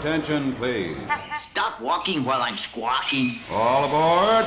Attention, 0.00 0.54
please. 0.54 0.96
Stop 1.36 1.78
walking 1.78 2.24
while 2.24 2.40
I'm 2.40 2.56
squawking. 2.56 3.38
All 3.52 3.84
aboard. 3.84 4.46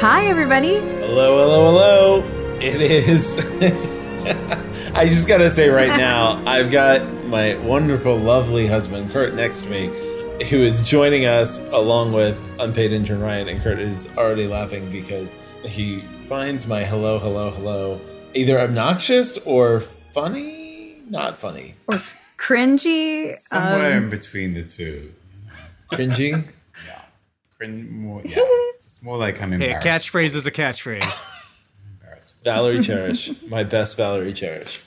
Hi, 0.00 0.24
everybody. 0.24 0.80
Hello, 0.80 1.38
hello, 1.38 1.64
hello. 1.70 2.58
It 2.60 2.80
is. 2.80 3.38
I 4.96 5.06
just 5.06 5.28
gotta 5.28 5.48
say 5.48 5.68
right 5.68 5.96
now, 5.96 6.42
I've 6.44 6.72
got 6.72 7.00
my 7.26 7.54
wonderful, 7.58 8.16
lovely 8.16 8.66
husband, 8.66 9.12
Curt, 9.12 9.34
next 9.34 9.60
to 9.60 9.70
me, 9.70 9.86
who 10.46 10.56
is 10.56 10.82
joining 10.82 11.26
us 11.26 11.64
along 11.68 12.12
with 12.12 12.36
unpaid 12.58 12.90
intern 12.90 13.20
Ryan. 13.20 13.46
And 13.46 13.62
Curt 13.62 13.78
is 13.78 14.12
already 14.16 14.48
laughing 14.48 14.90
because 14.90 15.36
he 15.64 16.00
finds 16.28 16.66
my 16.66 16.82
hello, 16.82 17.20
hello, 17.20 17.50
hello 17.50 18.00
either 18.34 18.58
obnoxious 18.58 19.38
or 19.38 19.80
funny. 20.14 21.02
Not 21.08 21.36
funny. 21.38 21.74
Or 21.86 22.02
cringy. 22.38 23.36
Somewhere 23.38 23.96
Um, 23.96 24.04
in 24.04 24.10
between 24.10 24.54
the 24.54 24.62
two. 24.64 25.12
Cringy. 25.92 26.44
Yeah. 26.86 27.02
Crin- 27.58 27.90
more, 27.92 28.22
yeah. 28.24 28.36
It's 28.76 29.02
more 29.02 29.18
like 29.18 29.42
I'm 29.42 29.52
Hey, 29.52 29.72
a 29.72 29.80
catchphrase 29.80 30.34
is 30.36 30.46
a 30.46 30.50
catchphrase. 30.50 31.20
embarrassed. 32.00 32.34
Valerie 32.44 32.80
Cherish. 32.80 33.30
my 33.48 33.64
best 33.64 33.96
Valerie 33.98 34.32
Cherish. 34.32 34.84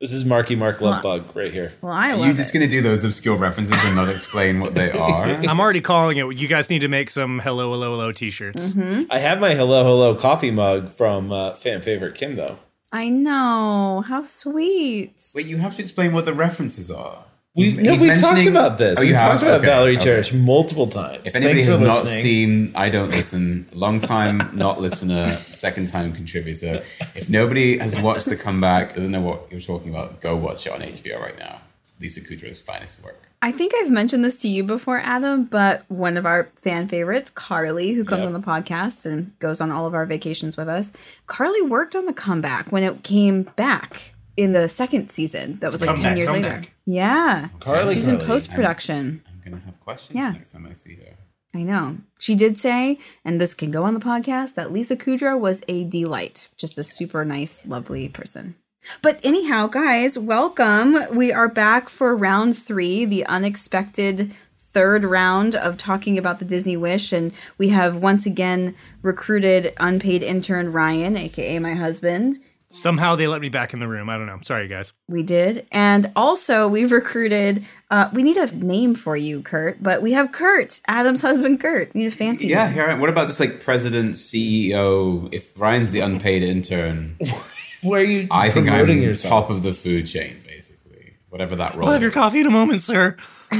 This 0.00 0.12
is 0.12 0.24
Marky 0.24 0.54
Mark 0.54 0.80
Love 0.80 1.02
Bug 1.02 1.34
right 1.34 1.52
here. 1.52 1.72
well, 1.80 1.92
I 1.92 2.10
Are 2.12 2.16
love 2.16 2.26
you 2.28 2.34
just 2.34 2.54
it. 2.54 2.58
going 2.58 2.68
to 2.68 2.76
do 2.76 2.82
those 2.82 3.04
obscure 3.04 3.36
references 3.36 3.76
and 3.84 3.96
not 3.96 4.08
explain 4.10 4.60
what 4.60 4.74
they 4.74 4.90
are? 4.92 5.24
I'm 5.48 5.58
already 5.58 5.80
calling 5.80 6.18
it. 6.18 6.36
You 6.36 6.46
guys 6.46 6.68
need 6.68 6.80
to 6.80 6.88
make 6.88 7.08
some 7.10 7.38
hello, 7.40 7.72
hello, 7.72 7.92
hello 7.92 8.12
t-shirts. 8.12 8.74
Mm-hmm. 8.74 9.04
I 9.10 9.18
have 9.18 9.40
my 9.40 9.54
hello, 9.54 9.82
hello 9.82 10.14
coffee 10.14 10.50
mug 10.50 10.94
from 10.94 11.32
uh, 11.32 11.54
fan 11.54 11.80
favorite 11.80 12.14
Kim, 12.16 12.34
though. 12.34 12.58
I 12.94 13.08
know. 13.08 14.04
How 14.06 14.24
sweet. 14.24 15.20
Wait, 15.34 15.46
you 15.46 15.56
have 15.58 15.74
to 15.76 15.82
explain 15.82 16.12
what 16.12 16.24
the 16.26 16.32
references 16.32 16.90
are. 16.92 17.24
We, 17.56 17.70
He's- 17.70 17.82
no, 17.84 17.92
he's 17.92 18.02
we 18.02 18.20
talked 18.20 18.46
about 18.46 18.78
this. 18.78 18.98
Oh, 18.98 19.02
we 19.02 19.08
you 19.08 19.14
talked 19.14 19.42
about 19.42 19.54
Okay, 19.58 19.66
Valerie 19.66 19.96
okay. 19.96 20.04
Cherish 20.04 20.32
multiple 20.32 20.86
times. 20.86 21.22
If 21.24 21.34
anybody 21.36 21.62
Thanks 21.62 21.68
has 21.68 21.80
not 21.80 22.02
listening. 22.04 22.22
seen 22.22 22.72
I 22.76 22.88
Don't 22.90 23.10
Listen, 23.10 23.68
long 23.72 23.98
time 24.00 24.38
not 24.54 24.80
listener, 24.80 25.36
second 25.38 25.88
time 25.88 26.12
contributor. 26.14 26.82
If 27.16 27.28
nobody 27.28 27.78
has 27.78 27.98
watched 28.00 28.26
The 28.26 28.36
Comeback, 28.36 28.94
doesn't 28.94 29.10
know 29.12 29.20
what 29.20 29.48
you're 29.50 29.60
talking 29.60 29.90
about, 29.90 30.20
go 30.20 30.36
watch 30.36 30.66
it 30.66 30.72
on 30.72 30.80
HBO 30.80 31.20
right 31.20 31.38
now. 31.38 31.60
Lisa 32.00 32.20
Kudrow's 32.22 32.60
finest 32.60 33.02
work. 33.04 33.23
I 33.44 33.52
think 33.52 33.72
I've 33.76 33.90
mentioned 33.90 34.24
this 34.24 34.38
to 34.38 34.48
you 34.48 34.64
before, 34.64 34.98
Adam, 35.00 35.44
but 35.44 35.84
one 35.88 36.16
of 36.16 36.24
our 36.24 36.48
fan 36.62 36.88
favorites, 36.88 37.28
Carly, 37.28 37.92
who 37.92 38.02
comes 38.02 38.20
Yep. 38.20 38.28
on 38.28 38.32
the 38.32 38.40
podcast 38.40 39.04
and 39.04 39.38
goes 39.38 39.60
on 39.60 39.70
all 39.70 39.86
of 39.86 39.92
our 39.92 40.06
vacations 40.06 40.56
with 40.56 40.66
us, 40.66 40.92
Carly 41.26 41.60
worked 41.60 41.94
on 41.94 42.06
the 42.06 42.14
comeback 42.14 42.72
when 42.72 42.82
it 42.82 43.02
came 43.02 43.42
back 43.54 44.14
in 44.38 44.54
the 44.54 44.66
second 44.66 45.10
season. 45.10 45.58
That 45.60 45.70
was 45.70 45.82
like 45.82 45.88
10 45.90 45.96
Comeback, 45.96 46.16
years 46.16 46.30
later. 46.30 46.48
comeback. 46.48 46.72
Yeah. 46.86 47.48
Carly, 47.60 47.92
She's 47.94 48.06
in 48.08 48.14
Carly. 48.16 48.26
post 48.28 48.50
production. 48.50 49.22
I'm 49.28 49.50
going 49.50 49.60
to 49.60 49.66
have 49.66 49.78
questions 49.80 50.16
Yeah. 50.16 50.30
next 50.30 50.52
time 50.52 50.66
I 50.66 50.72
see 50.72 50.94
her. 50.94 51.12
I 51.54 51.64
know. 51.64 51.98
She 52.18 52.34
did 52.34 52.56
say, 52.58 52.98
and 53.26 53.40
this 53.42 53.52
can 53.52 53.70
go 53.70 53.84
on 53.84 53.92
the 53.92 54.00
podcast, 54.00 54.54
that 54.54 54.72
Lisa 54.72 54.96
Kudrow 54.96 55.38
was 55.38 55.62
a 55.68 55.84
delight. 55.84 56.48
Just 56.56 56.78
a 56.78 56.82
super 56.82 57.26
nice, 57.26 57.64
lovely 57.66 58.08
person. 58.08 58.54
But 59.02 59.20
anyhow, 59.24 59.66
guys, 59.66 60.18
welcome. 60.18 60.96
We 61.14 61.32
are 61.32 61.48
back 61.48 61.88
for 61.88 62.14
round 62.16 62.56
three, 62.58 63.04
the 63.04 63.24
unexpected 63.26 64.34
third 64.58 65.04
round 65.04 65.54
of 65.54 65.78
talking 65.78 66.18
about 66.18 66.38
the 66.38 66.44
Disney 66.44 66.76
Wish. 66.76 67.12
And 67.12 67.32
we 67.58 67.68
have 67.68 67.96
once 67.96 68.26
again 68.26 68.74
recruited 69.02 69.72
unpaid 69.78 70.22
intern 70.22 70.72
Ryan, 70.72 71.16
aka 71.16 71.58
my 71.58 71.74
husband. 71.74 72.36
Somehow 72.68 73.14
they 73.14 73.28
let 73.28 73.40
me 73.40 73.48
back 73.50 73.72
in 73.72 73.78
the 73.78 73.86
room. 73.86 74.10
I 74.10 74.16
don't 74.16 74.26
know. 74.26 74.40
Sorry, 74.42 74.66
guys. 74.66 74.92
We 75.08 75.22
did. 75.22 75.64
And 75.70 76.10
also, 76.16 76.66
we've 76.66 76.90
recruited, 76.90 77.64
uh, 77.88 78.10
we 78.12 78.24
need 78.24 78.36
a 78.36 78.46
name 78.56 78.96
for 78.96 79.16
you, 79.16 79.42
Curt, 79.42 79.80
but 79.80 80.02
we 80.02 80.12
have 80.12 80.32
Curt, 80.32 80.80
Adam's 80.88 81.22
husband, 81.22 81.60
Curt. 81.60 81.94
We 81.94 82.00
need 82.00 82.06
a 82.08 82.10
fancy 82.10 82.48
Yeah, 82.48 82.64
name. 82.64 82.74
here. 82.74 82.86
I- 82.86 82.94
What 82.94 83.10
about 83.10 83.28
just 83.28 83.38
like 83.38 83.62
president, 83.62 84.14
CEO? 84.16 85.28
If 85.32 85.52
Ryan's 85.56 85.92
the 85.92 86.00
unpaid 86.00 86.42
intern, 86.42 87.16
Where 87.84 88.00
are 88.00 88.04
you 88.04 88.28
I 88.30 88.50
think 88.50 88.66
I'm 88.68 88.72
promoting 88.74 89.02
yourself? 89.02 89.46
top 89.46 89.50
of 89.50 89.62
the 89.62 89.72
food 89.72 90.06
chain, 90.06 90.40
basically. 90.46 91.14
Whatever 91.28 91.56
that 91.56 91.74
role. 91.74 91.86
I'll 91.86 91.92
have 91.92 92.02
your 92.02 92.10
is. 92.10 92.14
coffee 92.14 92.40
in 92.40 92.46
a 92.46 92.50
moment, 92.50 92.82
sir. 92.82 93.16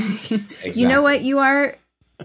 You 0.75 0.89
know 0.89 1.03
what 1.03 1.23
you 1.23 1.39
are, 1.39 1.77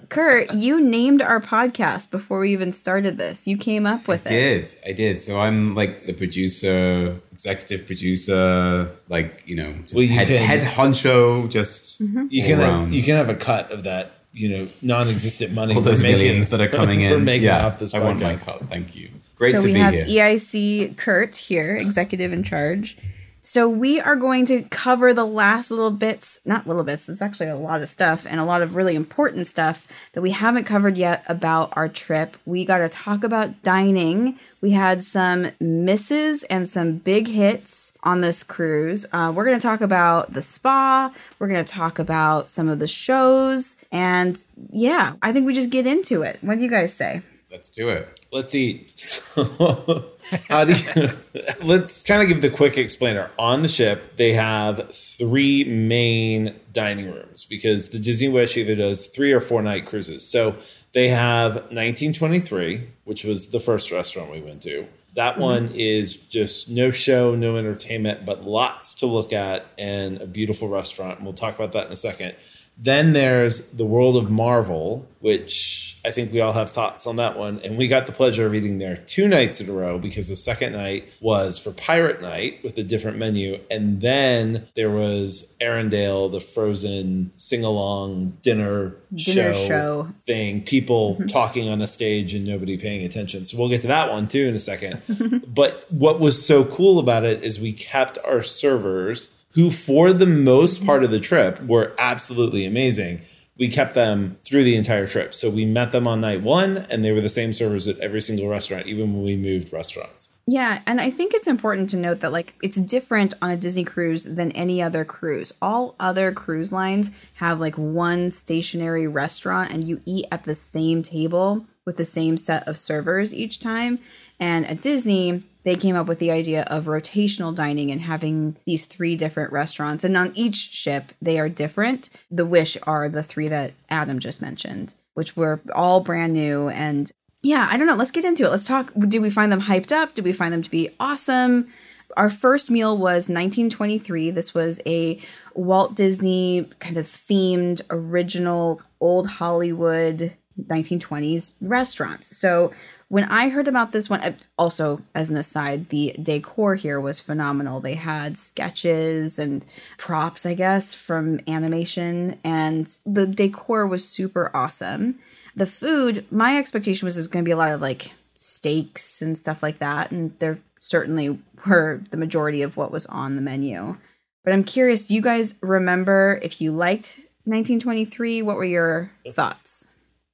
Curt? 0.09 0.53
You 0.53 0.81
named 0.83 1.21
our 1.21 1.39
podcast 1.39 2.09
before 2.09 2.39
we 2.39 2.51
even 2.53 2.71
started 2.73 3.17
this. 3.17 3.45
You 3.47 3.57
came 3.57 3.85
up 3.85 4.07
with 4.07 4.25
it. 4.25 4.31
I 4.31 4.35
it. 4.35 4.39
did. 4.61 4.77
I 4.87 4.91
did. 4.93 5.19
So 5.19 5.39
I'm 5.39 5.75
like 5.75 6.05
the 6.05 6.13
producer, 6.13 7.19
executive 7.31 7.85
producer, 7.85 8.89
like, 9.09 9.43
you 9.45 9.55
know, 9.55 9.73
just 9.83 9.93
Well, 9.95 10.03
you 10.03 10.09
head, 10.09 10.27
can- 10.27 10.43
head 10.43 10.61
honcho, 10.63 11.49
just 11.49 12.01
Mm-hmm. 12.01 12.27
You 12.29 12.43
can 12.43 12.59
have, 12.59 12.93
you 12.93 13.03
can 13.03 13.15
have 13.15 13.29
a 13.29 13.35
cut 13.35 13.71
of 13.71 13.83
that, 13.83 14.11
you 14.39 14.49
know, 14.49 14.67
non-existent 14.81 15.53
money. 15.53 15.73
all 15.75 15.81
we're 15.81 15.85
those 15.89 16.01
making- 16.01 16.17
millions 16.19 16.49
that 16.49 16.61
are 16.61 16.67
coming 16.69 17.01
in. 17.05 17.11
We're 17.11 17.19
making 17.19 17.45
yeah, 17.47 17.65
off 17.65 17.79
this 17.79 17.93
I 17.93 17.99
want 17.99 18.21
my 18.21 18.33
podcast. 18.35 18.45
cut. 18.45 18.69
Thank 18.69 18.95
you. 18.95 19.09
Great 19.35 19.55
so 19.55 19.61
to 19.61 19.67
we 19.67 19.73
have. 19.73 19.93
EIC 19.93 20.97
Curt 20.97 21.35
here, 21.35 21.75
executive 21.75 22.33
in 22.33 22.43
charge. 22.43 22.97
So 23.41 23.69
we 23.69 24.01
are 24.01 24.17
going 24.17 24.45
to 24.47 24.63
cover 24.63 25.13
the 25.13 25.25
last 25.25 25.71
little 25.71 25.91
bits, 25.91 26.41
not 26.43 26.67
little 26.67 26.83
bits, 26.83 27.07
it's 27.07 27.21
actually 27.21 27.47
a 27.47 27.55
lot 27.55 27.81
of 27.81 27.87
stuff 27.87 28.27
and 28.29 28.37
a 28.37 28.43
lot 28.43 28.61
of 28.61 28.75
really 28.75 28.95
important 28.95 29.47
stuff 29.47 29.87
that 30.11 30.21
we 30.21 30.31
haven't 30.31 30.65
covered 30.65 30.97
yet 30.97 31.23
about 31.27 31.71
our 31.77 31.87
trip. 31.87 32.35
We 32.45 32.65
got 32.65 32.79
to 32.79 32.89
talk 32.89 33.23
about 33.23 33.63
dining. 33.63 34.37
We 34.59 34.71
had 34.71 35.05
some 35.05 35.51
misses 35.61 36.43
and 36.43 36.69
some 36.69 36.97
big 36.97 37.27
hits 37.29 37.93
on 38.03 38.19
this 38.19 38.43
cruise. 38.43 39.05
Uh, 39.13 39.31
we're 39.33 39.45
going 39.45 39.57
to 39.57 39.65
talk 39.67 39.79
about 39.79 40.33
the 40.33 40.41
spa. 40.41 41.11
We're 41.39 41.47
going 41.47 41.63
to 41.63 41.73
talk 41.73 41.97
about 41.97 42.49
some 42.49 42.67
of 42.67 42.79
the 42.79 42.87
shows. 42.89 43.77
And 43.91 44.37
yeah, 44.71 45.15
I 45.21 45.33
think 45.33 45.45
we 45.45 45.53
just 45.53 45.69
get 45.69 45.87
into 45.87 46.21
it. 46.21 46.37
What 46.41 46.57
do 46.57 46.63
you 46.63 46.69
guys 46.69 46.93
say? 46.93 47.21
Let's 47.51 47.71
do 47.71 47.89
it. 47.89 48.19
Let's 48.31 48.53
eat. 48.53 48.93
So, 49.39 50.11
how 50.47 50.65
do 50.65 50.73
you? 50.73 51.09
let's 51.63 52.03
kind 52.03 52.21
of 52.21 52.27
give 52.27 52.41
the 52.41 52.51
quick 52.51 52.77
explainer. 52.77 53.31
On 53.39 53.63
the 53.63 53.67
ship, 53.67 54.17
they 54.17 54.33
have 54.33 54.93
three 54.93 55.63
main 55.63 56.55
dining 56.71 57.11
rooms 57.11 57.45
because 57.45 57.89
the 57.89 57.97
Disney 57.97 58.27
Wish 58.27 58.55
either 58.57 58.75
does 58.75 59.07
three 59.07 59.31
or 59.31 59.41
four 59.41 59.63
night 59.63 59.87
cruises. 59.87 60.27
So 60.27 60.55
they 60.93 61.07
have 61.07 61.55
1923, 61.55 62.89
which 63.05 63.23
was 63.23 63.49
the 63.49 63.59
first 63.59 63.91
restaurant 63.91 64.29
we 64.29 64.41
went 64.41 64.61
to. 64.63 64.87
That 65.15 65.33
mm-hmm. 65.33 65.41
one 65.41 65.71
is 65.73 66.15
just 66.15 66.69
no 66.69 66.91
show, 66.91 67.33
no 67.33 67.57
entertainment, 67.57 68.25
but 68.25 68.43
lots 68.43 68.93
to 68.95 69.05
look 69.07 69.33
at 69.33 69.65
and 69.77 70.21
a 70.21 70.27
beautiful 70.27 70.67
restaurant. 70.67 71.17
And 71.17 71.25
we'll 71.25 71.33
talk 71.33 71.55
about 71.55 71.71
that 71.73 71.87
in 71.87 71.93
a 71.93 71.97
second. 71.97 72.35
Then 72.81 73.11
there's 73.11 73.71
the 73.71 73.85
World 73.85 74.15
of 74.15 74.31
Marvel, 74.31 75.05
which 75.19 75.99
I 76.05 76.11
think 76.11 76.31
we 76.31 76.39
all 76.39 76.53
have 76.53 76.71
thoughts 76.71 77.05
on 77.05 77.17
that 77.17 77.37
one. 77.37 77.59
And 77.61 77.77
we 77.77 77.89
got 77.89 78.05
the 78.05 78.13
pleasure 78.13 78.47
of 78.47 78.55
eating 78.55 78.77
there 78.77 78.95
two 78.95 79.27
nights 79.27 79.59
in 79.59 79.69
a 79.69 79.73
row 79.73 79.99
because 79.99 80.29
the 80.29 80.37
second 80.37 80.71
night 80.71 81.11
was 81.19 81.59
for 81.59 81.71
Pirate 81.71 82.21
Night 82.21 82.63
with 82.63 82.77
a 82.77 82.83
different 82.83 83.17
menu. 83.17 83.59
And 83.69 83.99
then 83.99 84.67
there 84.75 84.89
was 84.89 85.57
Arendelle, 85.59 86.31
the 86.31 86.39
frozen 86.39 87.31
sing 87.35 87.65
along 87.65 88.37
dinner, 88.43 88.95
Dinner 89.13 89.53
show. 89.53 90.13
thing, 90.25 90.63
people 90.63 91.15
mm-hmm. 91.15 91.27
talking 91.27 91.67
on 91.67 91.81
a 91.81 91.87
stage 91.87 92.33
and 92.33 92.47
nobody 92.47 92.77
paying 92.77 93.03
attention. 93.03 93.43
So 93.43 93.57
we'll 93.57 93.69
get 93.69 93.81
to 93.81 93.87
that 93.87 94.09
one 94.09 94.29
too 94.29 94.47
in 94.47 94.55
a 94.55 94.59
second. 94.59 95.01
but 95.53 95.85
what 95.91 96.21
was 96.21 96.45
so 96.45 96.63
cool 96.63 96.97
about 96.97 97.25
it 97.25 97.43
is 97.43 97.59
we 97.59 97.73
kept 97.73 98.17
our 98.23 98.41
servers 98.41 99.31
who 99.53 99.71
for 99.71 100.13
the 100.13 100.25
most 100.25 100.85
part 100.85 101.03
of 101.03 101.11
the 101.11 101.19
trip 101.19 101.61
were 101.63 101.93
absolutely 101.97 102.65
amazing. 102.65 103.21
We 103.57 103.67
kept 103.67 103.93
them 103.93 104.37
through 104.43 104.63
the 104.63 104.75
entire 104.75 105.05
trip. 105.05 105.35
So 105.35 105.49
we 105.49 105.65
met 105.65 105.91
them 105.91 106.07
on 106.07 106.21
night 106.21 106.41
1 106.41 106.77
and 106.89 107.03
they 107.03 107.11
were 107.11 107.19
the 107.19 107.29
same 107.29 107.51
servers 107.51 107.87
at 107.87 107.99
every 107.99 108.21
single 108.21 108.47
restaurant 108.47 108.87
even 108.87 109.13
when 109.13 109.23
we 109.23 109.35
moved 109.35 109.73
restaurants. 109.73 110.29
Yeah, 110.47 110.81
and 110.87 110.99
I 110.99 111.11
think 111.11 111.33
it's 111.33 111.45
important 111.45 111.91
to 111.91 111.97
note 111.97 112.21
that 112.21 112.31
like 112.31 112.55
it's 112.63 112.77
different 112.77 113.33
on 113.41 113.51
a 113.51 113.57
Disney 113.57 113.83
cruise 113.83 114.23
than 114.23 114.51
any 114.53 114.81
other 114.81 115.05
cruise. 115.05 115.53
All 115.61 115.95
other 115.99 116.31
cruise 116.31 116.71
lines 116.71 117.11
have 117.35 117.59
like 117.59 117.77
one 117.77 118.31
stationary 118.31 119.07
restaurant 119.07 119.71
and 119.71 119.83
you 119.83 120.01
eat 120.05 120.25
at 120.31 120.45
the 120.45 120.55
same 120.55 121.03
table 121.03 121.65
with 121.85 121.97
the 121.97 122.05
same 122.05 122.37
set 122.37 122.67
of 122.67 122.77
servers 122.77 123.33
each 123.33 123.59
time. 123.59 123.99
And 124.39 124.65
at 124.67 124.81
Disney, 124.81 125.43
they 125.69 125.75
came 125.75 125.95
up 125.95 126.07
with 126.07 126.17
the 126.17 126.31
idea 126.31 126.63
of 126.63 126.85
rotational 126.85 127.53
dining 127.53 127.91
and 127.91 128.01
having 128.01 128.57
these 128.65 128.85
three 128.85 129.15
different 129.15 129.51
restaurants. 129.51 130.03
And 130.03 130.17
on 130.17 130.31
each 130.33 130.55
ship, 130.55 131.11
they 131.21 131.39
are 131.39 131.47
different. 131.47 132.09
The 132.31 132.45
Wish 132.45 132.75
are 132.83 133.07
the 133.07 133.21
three 133.21 133.47
that 133.49 133.73
Adam 133.87 134.19
just 134.19 134.41
mentioned, 134.41 134.95
which 135.13 135.37
were 135.37 135.61
all 135.75 136.01
brand 136.01 136.33
new 136.33 136.69
and 136.69 137.11
yeah, 137.43 137.69
I 137.71 137.77
don't 137.77 137.87
know. 137.87 137.95
Let's 137.95 138.11
get 138.11 138.25
into 138.25 138.43
it. 138.45 138.49
Let's 138.49 138.65
talk. 138.65 138.91
Did 138.97 139.21
we 139.21 139.29
find 139.29 139.51
them 139.51 139.61
hyped 139.61 139.91
up? 139.91 140.15
Did 140.15 140.25
we 140.25 140.33
find 140.33 140.51
them 140.51 140.63
to 140.63 140.71
be 140.71 140.89
awesome? 140.99 141.69
Our 142.17 142.31
first 142.31 142.71
meal 142.71 142.97
was 142.97 143.29
1923. 143.29 144.31
This 144.31 144.53
was 144.53 144.81
a 144.87 145.21
Walt 145.53 145.95
Disney 145.95 146.67
kind 146.79 146.97
of 146.97 147.05
themed, 147.05 147.81
original, 147.91 148.81
old 148.99 149.27
Hollywood 149.29 150.35
1920s 150.67 151.53
restaurant. 151.61 152.23
So 152.23 152.73
when 153.09 153.25
I 153.25 153.49
heard 153.49 153.67
about 153.67 153.91
this 153.91 154.09
one, 154.09 154.21
uh, 154.21 154.33
also 154.57 155.01
as 155.13 155.29
an 155.29 155.37
aside, 155.37 155.89
the 155.89 156.15
decor 156.21 156.75
here 156.75 156.99
was 156.99 157.19
phenomenal. 157.19 157.79
They 157.79 157.95
had 157.95 158.37
sketches 158.37 159.39
and 159.39 159.65
props, 159.97 160.45
I 160.45 160.53
guess, 160.53 160.93
from 160.93 161.41
animation, 161.47 162.39
and 162.43 162.87
the 163.05 163.25
decor 163.25 163.87
was 163.87 164.07
super 164.07 164.51
awesome. 164.53 165.19
The 165.55 165.65
food, 165.65 166.25
my 166.31 166.57
expectation 166.57 167.05
was 167.05 167.15
there's 167.15 167.27
going 167.27 167.43
to 167.43 167.49
be 167.49 167.53
a 167.53 167.57
lot 167.57 167.71
of 167.71 167.81
like 167.81 168.11
steaks 168.35 169.21
and 169.23 169.37
stuff 169.37 169.63
like 169.63 169.79
that, 169.79 170.11
and 170.11 170.37
there 170.37 170.59
certainly 170.79 171.39
were 171.67 172.01
the 172.11 172.17
majority 172.17 172.61
of 172.61 172.77
what 172.77 172.91
was 172.91 173.07
on 173.07 173.35
the 173.35 173.41
menu. 173.41 173.97
But 174.43 174.53
I'm 174.53 174.63
curious, 174.63 175.09
you 175.09 175.21
guys 175.21 175.55
remember 175.61 176.39
if 176.43 176.61
you 176.61 176.71
liked 176.71 177.17
1923? 177.45 178.43
What 178.43 178.55
were 178.55 178.63
your 178.63 179.11
thoughts? 179.31 179.87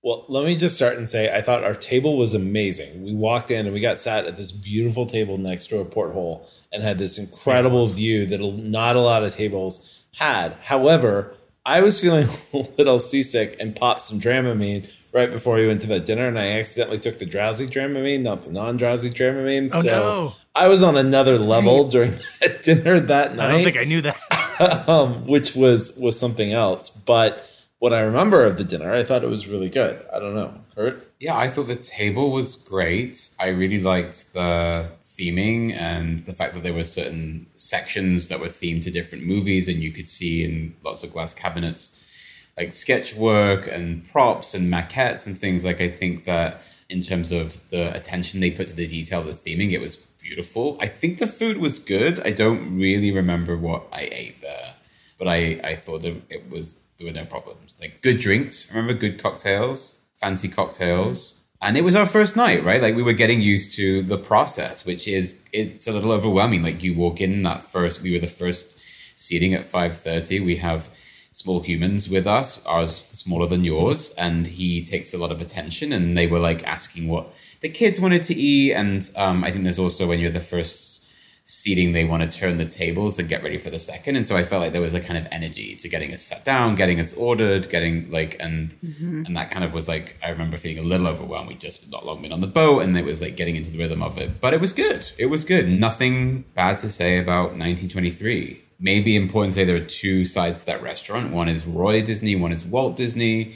Well, 0.06 0.24
let 0.28 0.46
me 0.46 0.56
just 0.56 0.76
start 0.76 0.98
and 0.98 1.10
say 1.10 1.36
I 1.36 1.42
thought 1.42 1.64
our 1.64 1.74
table 1.74 2.16
was 2.16 2.36
amazing. 2.36 3.04
We 3.04 3.16
walked 3.16 3.50
in 3.50 3.66
and 3.66 3.74
we 3.74 3.82
got 3.82 3.98
sat 3.98 4.26
at 4.26 4.38
this 4.38 4.52
beautiful 4.52 5.08
table 5.08 5.40
next 5.40 5.66
to 5.70 5.80
a 5.80 5.86
porthole 5.86 6.48
and 6.72 6.84
had 6.84 7.00
this 7.00 7.18
incredible 7.18 7.88
view 7.88 8.28
that 8.28 8.40
not 8.40 8.96
a 8.96 9.00
lot 9.00 9.24
of 9.24 9.34
tables 9.34 10.04
had. 10.14 10.58
However, 10.62 11.36
I 11.66 11.82
was 11.82 12.00
feeling 12.00 12.28
a 12.54 12.68
little 12.78 13.00
seasick 13.00 13.58
and 13.60 13.76
popped 13.76 14.04
some 14.04 14.20
Dramamine 14.20 14.88
right 15.12 15.32
before 15.32 15.56
we 15.56 15.66
went 15.66 15.82
to 15.82 15.88
that 15.88 16.06
dinner, 16.06 16.28
and 16.28 16.38
I 16.38 16.52
accidentally 16.52 17.00
took 17.00 17.18
the 17.18 17.26
drowsy 17.26 17.66
Dramamine, 17.66 18.22
not 18.22 18.44
the 18.44 18.52
non-drowsy 18.52 19.10
Dramamine. 19.10 19.72
Oh, 19.74 19.82
so 19.82 19.90
no. 19.90 20.36
I 20.54 20.68
was 20.68 20.84
on 20.84 20.98
another 20.98 21.40
level 21.40 21.88
during 21.88 22.12
that 22.42 22.62
dinner 22.62 23.00
that 23.00 23.36
night 23.36 23.48
I 23.48 23.52
don't 23.54 23.64
think 23.64 23.78
I 23.78 23.86
knew 23.86 24.02
that. 24.02 24.88
um, 24.88 25.26
which 25.26 25.56
was 25.56 25.98
was 25.98 26.20
something 26.20 26.54
else. 26.54 26.92
But 26.92 27.50
what 27.86 27.94
I 27.94 28.00
remember 28.00 28.44
of 28.44 28.58
the 28.58 28.64
dinner, 28.64 28.92
I 28.92 29.04
thought 29.04 29.24
it 29.24 29.30
was 29.30 29.48
really 29.48 29.70
good. 29.70 30.04
I 30.12 30.18
don't 30.18 30.34
know, 30.34 30.52
Curt. 30.74 31.08
Yeah, 31.20 31.38
I 31.38 31.50
thought 31.50 31.68
the 31.68 31.76
table 31.76 32.32
was 32.32 32.56
great. 32.56 33.30
I 33.40 33.50
really 33.50 33.80
liked 33.80 34.34
the 34.34 34.90
theming 35.06 35.72
and 35.72 36.26
the 36.26 36.34
fact 36.34 36.56
that 36.56 36.64
there 36.64 36.74
were 36.74 36.84
certain 36.84 37.46
sections 37.54 38.28
that 38.30 38.40
were 38.40 38.48
themed 38.48 38.82
to 38.86 38.90
different 38.90 39.28
movies, 39.28 39.68
and 39.68 39.84
you 39.84 39.92
could 39.92 40.10
see 40.10 40.44
in 40.44 40.76
lots 40.84 41.04
of 41.04 41.14
glass 41.14 41.36
cabinets 41.36 41.92
like 42.58 42.74
sketch 42.74 43.14
work 43.14 43.68
and 43.68 44.04
props 44.12 44.56
and 44.56 44.74
maquettes 44.74 45.28
and 45.28 45.38
things. 45.38 45.64
Like 45.64 45.80
I 45.80 45.90
think 45.90 46.26
that 46.26 46.64
in 46.90 47.02
terms 47.02 47.32
of 47.32 47.70
the 47.70 47.96
attention 47.96 48.40
they 48.40 48.50
put 48.50 48.68
to 48.70 48.76
the 48.76 48.88
detail, 48.88 49.22
the 49.22 49.34
theming, 49.34 49.74
it 49.74 49.80
was 49.80 49.98
beautiful. 50.20 50.80
I 50.82 50.88
think 50.88 51.20
the 51.20 51.28
food 51.28 51.58
was 51.58 51.78
good. 51.78 52.20
I 52.26 52.32
don't 52.32 52.80
really 52.80 53.12
remember 53.12 53.56
what 53.56 53.84
I 53.94 54.10
ate 54.12 54.42
there, 54.42 54.74
but 55.20 55.28
I 55.28 55.62
I 55.64 55.76
thought 55.76 56.04
it 56.04 56.50
was 56.50 56.80
there 56.98 57.08
were 57.08 57.14
no 57.14 57.26
problems. 57.26 57.78
Like 57.80 58.02
good 58.02 58.20
drinks, 58.20 58.70
remember 58.70 58.94
good 58.94 59.22
cocktails, 59.22 60.00
fancy 60.16 60.48
cocktails. 60.48 61.42
And 61.62 61.78
it 61.78 61.84
was 61.84 61.96
our 61.96 62.06
first 62.06 62.36
night, 62.36 62.64
right? 62.64 62.82
Like 62.82 62.96
we 62.96 63.04
were 63.04 63.14
getting 63.14 63.42
used 63.42 63.76
to 63.76 64.04
the 64.04 64.18
process, 64.18 64.86
which 64.86 65.08
is 65.08 65.44
it's 65.52 65.88
a 65.88 65.92
little 65.92 66.12
overwhelming. 66.12 66.62
Like 66.62 66.84
you 66.84 66.94
walk 66.94 67.22
in 67.22 67.44
that 67.44 67.64
first 67.64 68.02
we 68.02 68.12
were 68.12 68.20
the 68.20 68.28
first 68.28 68.78
seating 69.16 69.54
at 69.54 69.66
5:30. 69.66 70.46
We 70.46 70.58
have 70.58 70.90
small 71.32 71.60
humans 71.62 72.08
with 72.08 72.26
us, 72.26 72.64
ours 72.66 73.04
smaller 73.12 73.48
than 73.48 73.66
yours, 73.66 74.12
and 74.12 74.48
he 74.48 74.82
takes 74.84 75.14
a 75.14 75.18
lot 75.18 75.32
of 75.32 75.42
attention. 75.42 75.92
And 75.92 76.18
they 76.18 76.28
were 76.28 76.40
like 76.40 76.64
asking 76.66 77.08
what 77.08 77.34
the 77.62 77.70
kids 77.70 78.00
wanted 78.00 78.24
to 78.24 78.36
eat, 78.36 78.74
and 78.74 79.10
um, 79.16 79.44
I 79.44 79.52
think 79.52 79.64
there's 79.64 79.80
also 79.80 80.08
when 80.08 80.20
you're 80.20 80.32
the 80.32 80.40
first 80.40 80.95
seating, 81.48 81.92
they 81.92 82.04
want 82.04 82.30
to 82.30 82.38
turn 82.38 82.58
the 82.58 82.66
tables 82.66 83.20
and 83.20 83.30
get 83.30 83.44
ready 83.44 83.60
for 83.60 83.70
the 83.70 83.80
second. 83.80 84.16
And 84.16 84.26
so 84.26 84.36
I 84.36 84.44
felt 84.44 84.64
like 84.64 84.74
there 84.74 84.82
was 84.82 84.96
a 84.96 85.00
kind 85.00 85.16
of 85.16 85.28
energy 85.32 85.76
to 85.76 85.88
getting 85.88 86.12
us 86.12 86.24
sat 86.24 86.44
down, 86.44 86.74
getting 86.74 87.00
us 87.00 87.14
ordered, 87.14 87.70
getting 87.70 88.10
like, 88.10 88.36
and 88.40 88.72
mm-hmm. 88.84 89.24
and 89.26 89.38
that 89.38 89.52
kind 89.52 89.64
of 89.64 89.72
was 89.72 89.88
like 89.88 90.18
I 90.24 90.30
remember 90.30 90.58
feeling 90.58 90.80
a 90.80 90.88
little 90.88 91.08
overwhelmed. 91.08 91.48
We 91.48 91.56
just 91.56 91.90
not 91.92 92.04
long 92.04 92.24
been 92.24 92.34
on 92.34 92.42
the 92.42 92.48
boat, 92.48 92.80
and 92.82 92.98
it 92.98 93.06
was 93.06 93.22
like 93.22 93.38
getting 93.38 93.56
into 93.56 93.72
the 93.72 93.78
rhythm 93.78 94.02
of 94.02 94.18
it. 94.18 94.42
But 94.42 94.56
it 94.56 94.60
was 94.60 94.74
good. 94.74 95.12
It 95.20 95.28
was 95.28 95.46
good. 95.46 95.70
Nothing 95.70 96.46
bad 96.56 96.80
to 96.80 96.90
say 96.90 97.20
about 97.20 97.52
1923 97.56 98.64
maybe 98.78 99.16
important 99.16 99.54
to 99.54 99.62
say 99.62 99.64
there 99.64 99.78
are 99.78 99.80
two 99.80 100.26
sides 100.26 100.60
to 100.60 100.66
that 100.66 100.84
restaurant. 100.84 101.32
One 101.32 101.48
is 101.48 101.66
Roy 101.66 102.02
Disney, 102.02 102.36
one 102.36 102.52
is 102.52 102.66
Walt 102.66 102.98
Disney. 102.98 103.56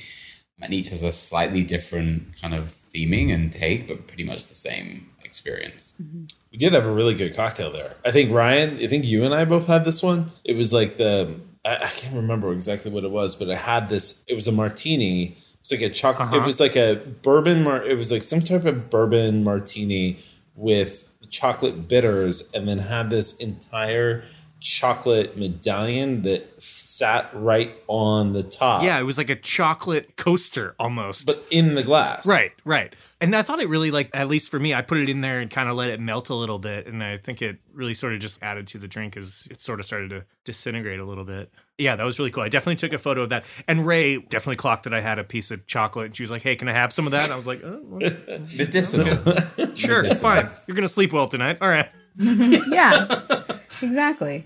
And 0.61 0.73
each 0.73 0.89
has 0.89 1.03
a 1.03 1.11
slightly 1.11 1.63
different 1.63 2.39
kind 2.41 2.53
of 2.53 2.73
theming 2.93 3.33
and 3.33 3.51
take, 3.51 3.87
but 3.87 4.07
pretty 4.07 4.23
much 4.23 4.47
the 4.47 4.55
same 4.55 5.09
experience. 5.23 5.93
Mm-hmm. 6.01 6.25
We 6.51 6.57
did 6.57 6.73
have 6.73 6.85
a 6.85 6.91
really 6.91 7.13
good 7.13 7.35
cocktail 7.35 7.71
there. 7.71 7.95
I 8.03 8.11
think 8.11 8.31
Ryan, 8.31 8.77
I 8.77 8.87
think 8.87 9.05
you 9.05 9.23
and 9.23 9.33
I 9.33 9.45
both 9.45 9.67
had 9.67 9.85
this 9.85 10.01
one. 10.01 10.31
It 10.43 10.55
was 10.55 10.73
like 10.73 10.97
the 10.97 11.35
I, 11.65 11.75
I 11.75 11.87
can't 11.87 12.15
remember 12.15 12.51
exactly 12.51 12.91
what 12.91 13.03
it 13.03 13.11
was, 13.11 13.35
but 13.35 13.49
I 13.49 13.55
had 13.55 13.89
this. 13.89 14.23
It 14.27 14.33
was 14.33 14.47
a 14.47 14.51
martini. 14.51 15.23
It 15.23 15.37
was 15.61 15.71
like 15.71 15.81
a 15.81 15.89
chocolate. 15.89 16.29
It 16.29 16.37
uh-huh. 16.37 16.45
was 16.45 16.59
like 16.59 16.75
a 16.75 16.95
bourbon. 16.95 17.63
Mar- 17.63 17.83
it 17.83 17.97
was 17.97 18.11
like 18.11 18.23
some 18.23 18.41
type 18.41 18.65
of 18.65 18.89
bourbon 18.89 19.43
martini 19.43 20.19
with 20.55 21.07
chocolate 21.29 21.87
bitters, 21.87 22.49
and 22.53 22.67
then 22.67 22.79
had 22.79 23.09
this 23.09 23.35
entire 23.37 24.23
chocolate 24.61 25.37
medallion 25.37 26.21
that 26.23 26.61
sat 26.61 27.29
right 27.33 27.81
on 27.87 28.33
the 28.33 28.43
top. 28.43 28.83
yeah, 28.83 28.99
it 28.99 29.03
was 29.03 29.17
like 29.17 29.29
a 29.29 29.35
chocolate 29.35 30.17
coaster 30.17 30.75
almost. 30.79 31.25
but 31.27 31.43
in 31.49 31.75
the 31.75 31.83
glass. 31.83 32.27
Right, 32.27 32.51
right. 32.65 32.93
And 33.21 33.35
I 33.35 33.41
thought 33.41 33.59
it 33.61 33.69
really 33.69 33.89
like 33.91 34.09
at 34.13 34.27
least 34.27 34.49
for 34.49 34.59
me, 34.59 34.73
I 34.73 34.81
put 34.81 34.97
it 34.97 35.07
in 35.09 35.21
there 35.21 35.39
and 35.39 35.49
kind 35.49 35.69
of 35.69 35.75
let 35.77 35.89
it 35.89 35.99
melt 35.99 36.29
a 36.29 36.35
little 36.35 36.59
bit, 36.59 36.87
and 36.87 37.03
I 37.03 37.17
think 37.17 37.41
it 37.41 37.57
really 37.73 37.93
sort 37.93 38.13
of 38.13 38.19
just 38.19 38.41
added 38.41 38.67
to 38.69 38.77
the 38.77 38.87
drink 38.87 39.15
as 39.17 39.47
it 39.51 39.61
sort 39.61 39.79
of 39.79 39.85
started 39.85 40.09
to 40.09 40.25
disintegrate 40.45 40.99
a 40.99 41.05
little 41.05 41.25
bit. 41.25 41.51
Yeah, 41.77 41.95
that 41.95 42.03
was 42.03 42.19
really 42.19 42.31
cool. 42.31 42.43
I 42.43 42.49
definitely 42.49 42.75
took 42.75 42.91
a 42.91 42.97
photo 42.97 43.21
of 43.23 43.29
that, 43.29 43.45
and 43.67 43.85
Ray 43.85 44.17
definitely 44.17 44.57
clocked 44.57 44.83
that 44.83 44.93
I 44.93 44.99
had 44.99 45.19
a 45.19 45.23
piece 45.23 45.51
of 45.51 45.65
chocolate, 45.67 46.07
and 46.07 46.17
she 46.17 46.23
was 46.23 46.31
like, 46.31 46.41
"Hey, 46.41 46.55
can 46.57 46.67
I 46.67 46.73
have 46.73 46.91
some 46.91 47.05
of 47.07 47.11
that?" 47.11 47.23
And 47.23 47.31
I 47.31 47.37
was 47.37 47.47
like, 47.47 47.61
oh, 47.63 47.79
well, 47.83 48.11
Medicinal. 48.57 49.05
"Sure, 49.75 50.01
Medicinal. 50.01 50.15
fine. 50.15 50.49
You're 50.67 50.75
gonna 50.75 50.87
sleep 50.89 51.13
well 51.13 51.27
tonight. 51.29 51.59
All 51.61 51.69
right." 51.69 51.89
yeah, 52.17 53.21
exactly. 53.81 54.45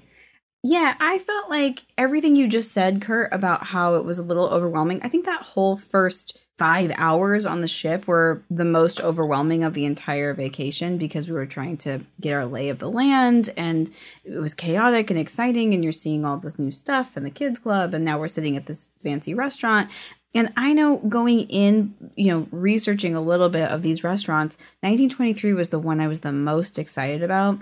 Yeah, 0.66 0.96
I 1.02 1.20
felt 1.20 1.50
like 1.50 1.84
everything 1.98 2.38
you 2.38 2.48
just 2.48 2.72
said, 2.72 3.02
Curt, 3.02 3.34
about 3.34 3.66
how 3.68 3.96
it 3.96 4.06
was 4.06 4.18
a 4.18 4.24
little 4.24 4.48
overwhelming. 4.48 5.02
I 5.04 5.10
think 5.10 5.26
that 5.26 5.42
whole 5.42 5.76
first 5.76 6.40
five 6.58 6.94
hours 6.98 7.46
on 7.46 7.60
the 7.60 7.68
ship 7.68 8.08
were 8.08 8.44
the 8.50 8.64
most 8.64 9.02
overwhelming 9.02 9.64
of 9.64 9.74
the 9.74 9.84
entire 9.84 10.34
vacation 10.34 10.98
because 10.98 11.28
we 11.28 11.34
were 11.34 11.46
trying 11.46 11.76
to 11.76 12.06
get 12.22 12.34
our 12.34 12.46
lay 12.46 12.70
of 12.70 12.80
the 12.80 12.90
land 12.90 13.50
and 13.58 13.90
it 14.24 14.40
was 14.40 14.54
chaotic 14.54 15.10
and 15.10 15.20
exciting. 15.20 15.74
And 15.74 15.84
you're 15.84 15.92
seeing 15.92 16.24
all 16.24 16.38
this 16.38 16.58
new 16.58 16.72
stuff 16.72 17.18
and 17.18 17.26
the 17.26 17.32
kids' 17.32 17.60
club. 17.60 17.94
And 17.94 18.06
now 18.06 18.18
we're 18.18 18.30
sitting 18.30 18.56
at 18.56 18.66
this 18.66 18.92
fancy 19.00 19.34
restaurant. 19.34 19.90
And 20.34 20.54
I 20.56 20.72
know 20.74 20.98
going 20.98 21.42
in, 21.42 21.94
you 22.16 22.32
know, 22.32 22.48
researching 22.52 23.16
a 23.16 23.22
little 23.22 23.50
bit 23.50 23.70
of 23.70 23.82
these 23.82 24.04
restaurants, 24.04 24.58
1923 24.80 25.54
was 25.54 25.72
the 25.72 25.80
one 25.80 26.00
I 26.00 26.08
was 26.08 26.22
the 26.22 26.32
most 26.32 26.80
excited 26.80 27.22
about. 27.22 27.60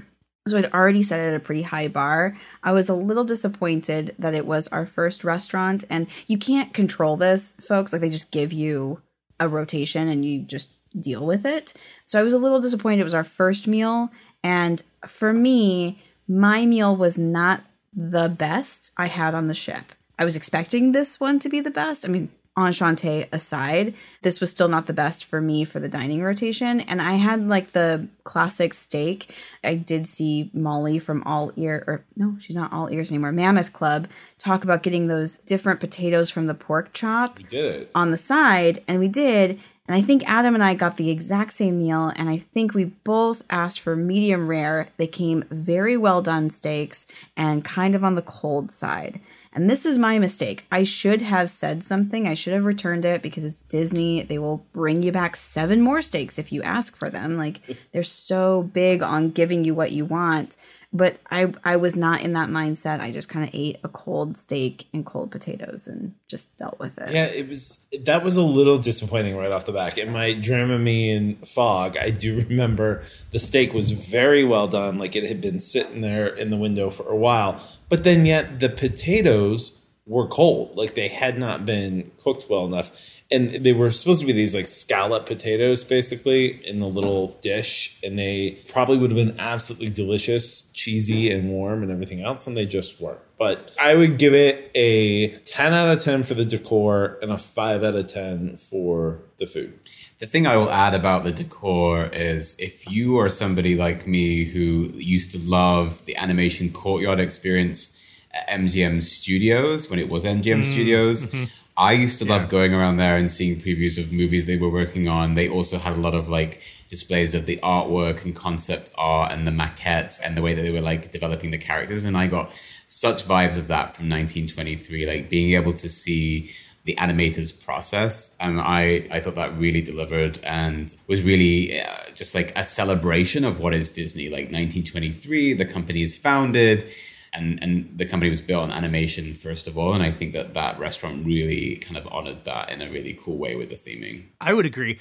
So 0.47 0.57
I'd 0.57 0.73
already 0.73 1.03
set 1.03 1.19
it 1.19 1.33
at 1.33 1.35
a 1.35 1.43
pretty 1.43 1.61
high 1.61 1.87
bar. 1.87 2.35
I 2.63 2.71
was 2.71 2.89
a 2.89 2.95
little 2.95 3.23
disappointed 3.23 4.15
that 4.17 4.33
it 4.33 4.45
was 4.45 4.67
our 4.69 4.85
first 4.85 5.23
restaurant, 5.23 5.83
and 5.89 6.07
you 6.27 6.37
can't 6.37 6.73
control 6.73 7.15
this, 7.15 7.53
folks. 7.59 7.93
Like 7.93 8.01
they 8.01 8.09
just 8.09 8.31
give 8.31 8.51
you 8.51 9.01
a 9.39 9.47
rotation 9.47 10.07
and 10.07 10.25
you 10.25 10.41
just 10.41 10.71
deal 10.99 11.25
with 11.25 11.45
it. 11.45 11.73
So 12.05 12.19
I 12.19 12.23
was 12.23 12.33
a 12.33 12.37
little 12.39 12.59
disappointed 12.59 13.01
it 13.01 13.05
was 13.05 13.13
our 13.13 13.23
first 13.23 13.67
meal, 13.67 14.09
and 14.43 14.81
for 15.05 15.31
me, 15.31 16.01
my 16.27 16.65
meal 16.65 16.95
was 16.95 17.17
not 17.17 17.63
the 17.93 18.29
best 18.29 18.91
I 18.97 19.07
had 19.07 19.35
on 19.35 19.47
the 19.47 19.53
ship. 19.53 19.93
I 20.17 20.25
was 20.25 20.35
expecting 20.35 20.91
this 20.91 21.19
one 21.19 21.39
to 21.39 21.49
be 21.49 21.59
the 21.59 21.71
best. 21.71 22.05
I 22.05 22.07
mean, 22.07 22.31
enchante 22.57 23.25
aside, 23.31 23.93
this 24.23 24.41
was 24.41 24.51
still 24.51 24.67
not 24.67 24.85
the 24.85 24.93
best 24.93 25.23
for 25.25 25.39
me 25.39 25.63
for 25.63 25.79
the 25.79 25.87
dining 25.87 26.21
rotation. 26.21 26.81
And 26.81 27.01
I 27.01 27.13
had 27.13 27.47
like 27.47 27.71
the 27.71 28.07
classic 28.23 28.73
steak. 28.73 29.33
I 29.63 29.75
did 29.75 30.05
see 30.07 30.49
Molly 30.53 30.99
from 30.99 31.23
All 31.23 31.51
Ear, 31.55 31.83
or 31.87 32.03
no, 32.15 32.35
she's 32.39 32.55
not 32.55 32.73
All 32.73 32.89
Ears 32.91 33.11
anymore, 33.11 33.31
Mammoth 33.31 33.71
Club, 33.73 34.07
talk 34.37 34.63
about 34.63 34.83
getting 34.83 35.07
those 35.07 35.37
different 35.37 35.79
potatoes 35.79 36.29
from 36.29 36.47
the 36.47 36.53
pork 36.53 36.91
chop 36.93 37.37
We 37.37 37.43
did 37.43 37.81
it. 37.83 37.91
on 37.95 38.11
the 38.11 38.17
side, 38.17 38.83
and 38.87 38.99
we 38.99 39.07
did. 39.07 39.59
And 39.87 39.95
I 39.95 40.01
think 40.01 40.23
Adam 40.29 40.53
and 40.53 40.63
I 40.63 40.73
got 40.73 40.95
the 40.95 41.09
exact 41.09 41.51
same 41.53 41.77
meal, 41.79 42.13
and 42.15 42.29
I 42.29 42.37
think 42.37 42.73
we 42.73 42.85
both 42.85 43.43
asked 43.49 43.81
for 43.81 43.95
medium 43.95 44.47
rare. 44.47 44.87
They 44.97 45.07
came 45.07 45.43
very 45.49 45.97
well 45.97 46.21
done 46.21 46.49
steaks 46.49 47.07
and 47.35 47.65
kind 47.65 47.93
of 47.95 48.03
on 48.03 48.15
the 48.15 48.21
cold 48.21 48.71
side. 48.71 49.19
And 49.53 49.69
this 49.69 49.85
is 49.85 49.97
my 49.97 50.17
mistake. 50.17 50.65
I 50.71 50.83
should 50.83 51.21
have 51.21 51.49
said 51.49 51.83
something. 51.83 52.27
I 52.27 52.35
should 52.35 52.53
have 52.53 52.63
returned 52.63 53.03
it 53.03 53.21
because 53.21 53.43
it's 53.43 53.63
Disney. 53.63 54.23
They 54.23 54.37
will 54.39 54.65
bring 54.71 55.03
you 55.03 55.11
back 55.11 55.35
seven 55.35 55.81
more 55.81 56.01
steaks 56.01 56.39
if 56.39 56.53
you 56.53 56.61
ask 56.61 56.95
for 56.95 57.09
them. 57.09 57.37
Like 57.37 57.59
they're 57.91 58.03
so 58.03 58.63
big 58.63 59.03
on 59.03 59.31
giving 59.31 59.65
you 59.65 59.75
what 59.75 59.91
you 59.91 60.05
want. 60.05 60.55
But 60.93 61.19
I 61.29 61.53
I 61.63 61.77
was 61.77 61.95
not 61.95 62.21
in 62.21 62.33
that 62.33 62.49
mindset. 62.49 62.99
I 62.99 63.11
just 63.11 63.29
kind 63.29 63.47
of 63.47 63.51
ate 63.53 63.79
a 63.81 63.87
cold 63.87 64.35
steak 64.35 64.87
and 64.93 65.05
cold 65.05 65.31
potatoes 65.31 65.87
and 65.87 66.15
just 66.27 66.57
dealt 66.57 66.79
with 66.79 66.97
it. 66.97 67.13
Yeah, 67.13 67.25
it 67.25 67.47
was 67.47 67.85
that 68.03 68.23
was 68.23 68.35
a 68.35 68.43
little 68.43 68.77
disappointing 68.77 69.37
right 69.37 69.51
off 69.51 69.65
the 69.65 69.71
back. 69.71 69.97
In 69.97 70.11
my 70.11 70.33
Dramamine 70.33 71.47
fog, 71.47 71.95
I 71.95 72.09
do 72.09 72.43
remember 72.49 73.03
the 73.31 73.39
steak 73.39 73.73
was 73.73 73.91
very 73.91 74.43
well 74.43 74.67
done, 74.67 74.97
like 74.97 75.15
it 75.15 75.23
had 75.23 75.39
been 75.39 75.59
sitting 75.59 76.01
there 76.01 76.27
in 76.27 76.49
the 76.49 76.57
window 76.57 76.89
for 76.89 77.07
a 77.07 77.15
while. 77.15 77.63
But 77.87 78.03
then 78.03 78.25
yet 78.25 78.59
the 78.59 78.69
potatoes 78.69 79.81
were 80.05 80.27
cold. 80.27 80.75
Like 80.75 80.95
they 80.95 81.07
had 81.07 81.39
not 81.39 81.65
been 81.65 82.11
cooked 82.17 82.49
well 82.49 82.65
enough. 82.65 82.91
And 83.31 83.63
they 83.63 83.73
were 83.73 83.91
supposed 83.91 84.19
to 84.19 84.25
be 84.25 84.33
these 84.33 84.53
like 84.53 84.67
scallop 84.67 85.25
potatoes 85.25 85.83
basically 85.83 86.65
in 86.67 86.79
the 86.79 86.87
little 86.87 87.39
dish. 87.41 87.97
And 88.03 88.19
they 88.19 88.61
probably 88.67 88.97
would 88.97 89.11
have 89.11 89.15
been 89.15 89.39
absolutely 89.39 89.89
delicious, 89.89 90.69
cheesy 90.73 91.31
and 91.31 91.49
warm 91.49 91.81
and 91.81 91.91
everything 91.91 92.21
else. 92.21 92.45
And 92.45 92.57
they 92.57 92.65
just 92.65 92.99
weren't. 92.99 93.21
But 93.37 93.71
I 93.79 93.95
would 93.95 94.17
give 94.19 94.33
it 94.33 94.69
a 94.75 95.29
10 95.29 95.73
out 95.73 95.97
of 95.97 96.03
10 96.03 96.23
for 96.23 96.35
the 96.35 96.45
decor 96.45 97.17
and 97.21 97.31
a 97.31 97.37
5 97.37 97.83
out 97.83 97.95
of 97.95 98.07
10 98.07 98.57
for 98.57 99.21
the 99.37 99.47
food. 99.47 99.79
The 100.19 100.27
thing 100.27 100.45
I 100.45 100.55
will 100.55 100.69
add 100.69 100.93
about 100.93 101.23
the 101.23 101.31
decor 101.31 102.05
is 102.07 102.55
if 102.59 102.87
you 102.87 103.17
are 103.17 103.29
somebody 103.29 103.75
like 103.75 104.05
me 104.05 104.45
who 104.45 104.91
used 104.93 105.31
to 105.31 105.39
love 105.39 106.05
the 106.05 106.15
animation 106.17 106.71
courtyard 106.71 107.19
experience 107.19 107.97
at 108.31 108.47
MGM 108.47 109.01
Studios 109.01 109.89
when 109.89 109.97
it 109.97 110.09
was 110.09 110.23
MGM 110.23 110.43
mm-hmm. 110.43 110.71
Studios, 110.71 111.27
mm-hmm. 111.27 111.45
I 111.81 111.93
used 111.93 112.19
to 112.19 112.25
love 112.25 112.47
going 112.47 112.75
around 112.75 112.97
there 112.97 113.17
and 113.17 113.29
seeing 113.29 113.59
previews 113.59 113.97
of 113.97 114.11
movies 114.11 114.45
they 114.45 114.55
were 114.55 114.69
working 114.69 115.07
on. 115.07 115.33
They 115.33 115.49
also 115.49 115.79
had 115.79 115.93
a 115.93 115.99
lot 115.99 116.13
of 116.13 116.29
like 116.29 116.61
displays 116.87 117.33
of 117.33 117.47
the 117.47 117.57
artwork 117.63 118.23
and 118.23 118.35
concept 118.35 118.91
art 118.99 119.31
and 119.31 119.47
the 119.47 119.51
maquettes 119.51 120.19
and 120.23 120.37
the 120.37 120.43
way 120.43 120.53
that 120.53 120.61
they 120.61 120.69
were 120.69 120.79
like 120.79 121.09
developing 121.09 121.49
the 121.49 121.57
characters. 121.57 122.05
And 122.05 122.15
I 122.15 122.27
got 122.27 122.51
such 122.85 123.25
vibes 123.25 123.57
of 123.57 123.67
that 123.69 123.95
from 123.95 124.09
1923, 124.09 125.07
like 125.07 125.27
being 125.27 125.55
able 125.55 125.73
to 125.73 125.89
see 125.89 126.51
the 126.83 126.95
animators 126.95 127.51
process 127.63 128.35
and 128.39 128.59
i 128.59 129.07
i 129.11 129.19
thought 129.19 129.35
that 129.35 129.55
really 129.55 129.83
delivered 129.83 130.39
and 130.43 130.95
was 131.05 131.21
really 131.21 131.79
uh, 131.79 131.85
just 132.15 132.33
like 132.33 132.51
a 132.57 132.65
celebration 132.65 133.45
of 133.45 133.59
what 133.59 133.71
is 133.71 133.91
disney 133.91 134.29
like 134.29 134.45
1923 134.45 135.53
the 135.53 135.63
company 135.63 136.01
is 136.01 136.17
founded 136.17 136.89
and 137.33 137.61
and 137.61 137.97
the 137.97 138.05
company 138.05 138.29
was 138.29 138.41
built 138.41 138.63
on 138.63 138.71
animation 138.71 139.33
first 139.33 139.67
of 139.67 139.77
all 139.77 139.93
and 139.93 140.03
i 140.03 140.11
think 140.11 140.33
that 140.33 140.53
that 140.53 140.77
restaurant 140.79 141.25
really 141.25 141.75
kind 141.77 141.97
of 141.97 142.07
honored 142.11 142.43
that 142.45 142.69
in 142.69 142.81
a 142.81 142.89
really 142.89 143.17
cool 143.21 143.37
way 143.37 143.55
with 143.55 143.69
the 143.69 143.75
theming 143.75 144.23
I 144.39 144.53
would 144.53 144.65
agree. 144.65 144.99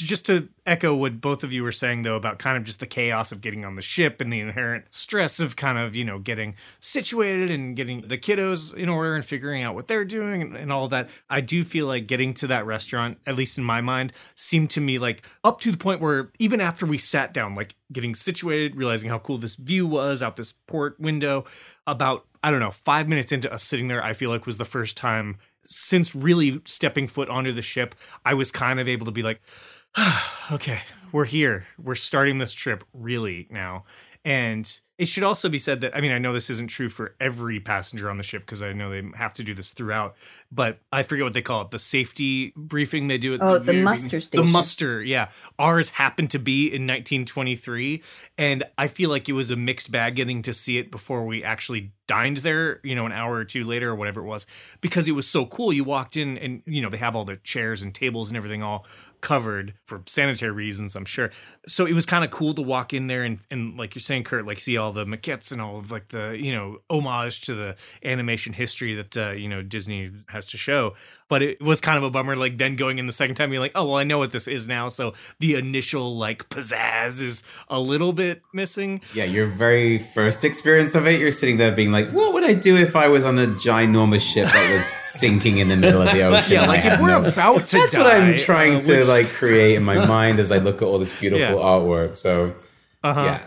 Just 0.00 0.26
to 0.26 0.48
echo 0.66 0.92
what 0.94 1.20
both 1.20 1.44
of 1.44 1.52
you 1.52 1.62
were 1.62 1.70
saying, 1.70 2.02
though, 2.02 2.16
about 2.16 2.40
kind 2.40 2.56
of 2.56 2.64
just 2.64 2.80
the 2.80 2.86
chaos 2.86 3.30
of 3.30 3.40
getting 3.40 3.64
on 3.64 3.76
the 3.76 3.82
ship 3.82 4.20
and 4.20 4.32
the 4.32 4.40
inherent 4.40 4.86
stress 4.90 5.38
of 5.38 5.54
kind 5.54 5.78
of, 5.78 5.94
you 5.94 6.04
know, 6.04 6.18
getting 6.18 6.56
situated 6.80 7.48
and 7.48 7.76
getting 7.76 8.08
the 8.08 8.18
kiddos 8.18 8.74
in 8.74 8.88
order 8.88 9.14
and 9.14 9.24
figuring 9.24 9.62
out 9.62 9.76
what 9.76 9.86
they're 9.86 10.04
doing 10.04 10.42
and, 10.42 10.56
and 10.56 10.72
all 10.72 10.88
that. 10.88 11.08
I 11.30 11.40
do 11.40 11.62
feel 11.62 11.86
like 11.86 12.08
getting 12.08 12.34
to 12.34 12.48
that 12.48 12.66
restaurant, 12.66 13.18
at 13.24 13.36
least 13.36 13.56
in 13.56 13.62
my 13.62 13.80
mind, 13.80 14.12
seemed 14.34 14.70
to 14.70 14.80
me 14.80 14.98
like 14.98 15.22
up 15.44 15.60
to 15.60 15.70
the 15.70 15.78
point 15.78 16.00
where 16.00 16.32
even 16.40 16.60
after 16.60 16.86
we 16.86 16.98
sat 16.98 17.32
down, 17.32 17.54
like 17.54 17.76
getting 17.92 18.16
situated, 18.16 18.74
realizing 18.74 19.10
how 19.10 19.20
cool 19.20 19.38
this 19.38 19.54
view 19.54 19.86
was 19.86 20.24
out 20.24 20.34
this 20.34 20.54
port 20.66 20.98
window, 20.98 21.44
about, 21.86 22.26
I 22.42 22.50
don't 22.50 22.60
know, 22.60 22.72
five 22.72 23.06
minutes 23.08 23.30
into 23.30 23.52
us 23.52 23.62
sitting 23.62 23.86
there, 23.86 24.02
I 24.02 24.12
feel 24.12 24.30
like 24.30 24.44
was 24.44 24.58
the 24.58 24.64
first 24.64 24.96
time 24.96 25.38
since 25.64 26.14
really 26.14 26.60
stepping 26.64 27.08
foot 27.08 27.28
onto 27.28 27.52
the 27.52 27.62
ship, 27.62 27.94
I 28.24 28.34
was 28.34 28.52
kind 28.52 28.80
of 28.80 28.88
able 28.88 29.06
to 29.06 29.12
be 29.12 29.22
like, 29.22 29.40
okay, 30.52 30.80
we're 31.12 31.24
here. 31.24 31.66
We're 31.82 31.94
starting 31.94 32.38
this 32.38 32.54
trip 32.54 32.84
really 32.92 33.46
now. 33.50 33.84
And 34.24 34.80
it 34.96 35.06
should 35.06 35.24
also 35.24 35.48
be 35.48 35.58
said 35.58 35.80
that 35.80 35.96
I 35.96 36.00
mean 36.00 36.12
I 36.12 36.18
know 36.18 36.32
this 36.32 36.48
isn't 36.50 36.68
true 36.68 36.88
for 36.88 37.14
every 37.20 37.58
passenger 37.58 38.08
on 38.08 38.16
the 38.16 38.22
ship 38.22 38.42
because 38.42 38.62
I 38.62 38.72
know 38.72 38.90
they 38.90 39.02
have 39.16 39.34
to 39.34 39.42
do 39.42 39.54
this 39.54 39.72
throughout, 39.72 40.14
but 40.52 40.78
I 40.92 41.02
forget 41.02 41.24
what 41.24 41.32
they 41.32 41.42
call 41.42 41.62
it 41.62 41.72
the 41.72 41.78
safety 41.78 42.52
briefing 42.56 43.08
they 43.08 43.18
do 43.18 43.34
at 43.34 43.42
Oh, 43.42 43.58
the 43.58 43.60
very 43.72 43.82
muster 43.82 44.20
station. 44.20 44.46
The 44.46 44.52
muster, 44.52 45.02
yeah. 45.02 45.30
Ours 45.58 45.90
happened 45.90 46.30
to 46.30 46.38
be 46.38 46.66
in 46.66 46.86
1923, 46.86 48.02
and 48.38 48.62
I 48.78 48.86
feel 48.86 49.10
like 49.10 49.28
it 49.28 49.32
was 49.32 49.50
a 49.50 49.56
mixed 49.56 49.90
bag 49.90 50.14
getting 50.14 50.42
to 50.42 50.52
see 50.52 50.78
it 50.78 50.92
before 50.92 51.26
we 51.26 51.42
actually 51.42 51.92
dined 52.06 52.38
there, 52.38 52.80
you 52.84 52.94
know, 52.94 53.06
an 53.06 53.12
hour 53.12 53.34
or 53.34 53.44
two 53.44 53.64
later 53.64 53.90
or 53.90 53.94
whatever 53.96 54.20
it 54.20 54.26
was, 54.26 54.46
because 54.80 55.08
it 55.08 55.12
was 55.12 55.26
so 55.26 55.44
cool. 55.44 55.72
You 55.72 55.82
walked 55.82 56.16
in 56.16 56.38
and 56.38 56.62
you 56.66 56.80
know 56.80 56.88
they 56.88 56.98
have 56.98 57.16
all 57.16 57.24
the 57.24 57.36
chairs 57.38 57.82
and 57.82 57.92
tables 57.92 58.28
and 58.28 58.36
everything 58.36 58.62
all 58.62 58.86
covered 59.24 59.72
for 59.86 60.02
sanitary 60.06 60.52
reasons, 60.52 60.94
I'm 60.94 61.06
sure. 61.06 61.30
So 61.66 61.86
it 61.86 61.92
was 61.94 62.04
kind 62.06 62.24
of 62.24 62.30
cool 62.30 62.52
to 62.54 62.62
walk 62.62 62.92
in 62.92 63.06
there 63.06 63.22
and, 63.22 63.38
and 63.50 63.76
like 63.76 63.94
you're 63.94 64.00
saying, 64.00 64.24
Curt, 64.24 64.46
like 64.46 64.60
see 64.60 64.76
all 64.76 64.92
the 64.92 65.04
maquettes 65.04 65.50
and 65.52 65.60
all 65.60 65.78
of 65.78 65.90
like 65.90 66.08
the, 66.08 66.36
you 66.38 66.52
know, 66.52 66.78
homage 66.90 67.40
to 67.42 67.54
the 67.54 67.76
animation 68.04 68.52
history 68.52 68.94
that, 68.94 69.16
uh, 69.16 69.30
you 69.30 69.48
know, 69.48 69.62
Disney 69.62 70.10
has 70.28 70.46
to 70.46 70.56
show. 70.56 70.94
But 71.28 71.42
it 71.42 71.60
was 71.62 71.80
kind 71.80 71.96
of 71.96 72.04
a 72.04 72.10
bummer, 72.10 72.36
like 72.36 72.58
then 72.58 72.76
going 72.76 72.98
in 72.98 73.06
the 73.06 73.12
second 73.12 73.36
time, 73.36 73.50
you're 73.52 73.62
like, 73.62 73.72
oh, 73.74 73.86
well, 73.86 73.96
I 73.96 74.04
know 74.04 74.18
what 74.18 74.30
this 74.30 74.46
is 74.46 74.68
now. 74.68 74.88
So 74.88 75.14
the 75.40 75.54
initial 75.54 76.16
like 76.18 76.48
pizzazz 76.50 77.22
is 77.22 77.42
a 77.68 77.80
little 77.80 78.12
bit 78.12 78.42
missing. 78.52 79.00
yeah 79.14 79.24
your 79.24 79.46
very 79.46 79.98
first 79.98 80.44
experience 80.44 80.94
of 80.94 81.06
it 81.06 81.18
you're 81.18 81.32
sitting 81.32 81.56
there 81.56 81.72
being 81.72 81.90
like 81.92 82.10
what 82.10 82.32
would 82.32 82.44
i 82.44 82.52
do 82.52 82.76
if 82.76 82.94
i 82.94 83.08
was 83.08 83.24
on 83.24 83.38
a 83.38 83.46
ginormous 83.46 84.20
ship 84.20 84.46
that 84.48 84.72
was 84.72 84.84
sinking 85.20 85.58
in 85.58 85.68
the 85.68 85.76
middle 85.76 86.02
of 86.02 86.12
the 86.12 86.22
ocean 86.22 86.52
Yeah, 86.52 86.66
like 86.66 86.84
if 86.84 87.00
we're 87.00 87.08
no- 87.20 87.24
about 87.24 87.66
to 87.68 87.78
that's 87.78 87.96
what 87.96 88.06
i'm 88.06 88.36
trying 88.36 88.76
uh, 88.76 88.80
to 88.82 89.04
like 89.06 89.28
create 89.28 89.74
in 89.76 89.82
my 89.82 90.06
mind 90.06 90.38
as 90.38 90.50
i 90.52 90.58
look 90.58 90.76
at 90.76 90.82
all 90.82 90.98
this 90.98 91.12
beautiful 91.20 91.40
Yeah. 91.40 91.53
Artwork 91.58 92.16
so 92.16 92.52
Uh-huh. 93.04 93.20
yeah 93.24 93.40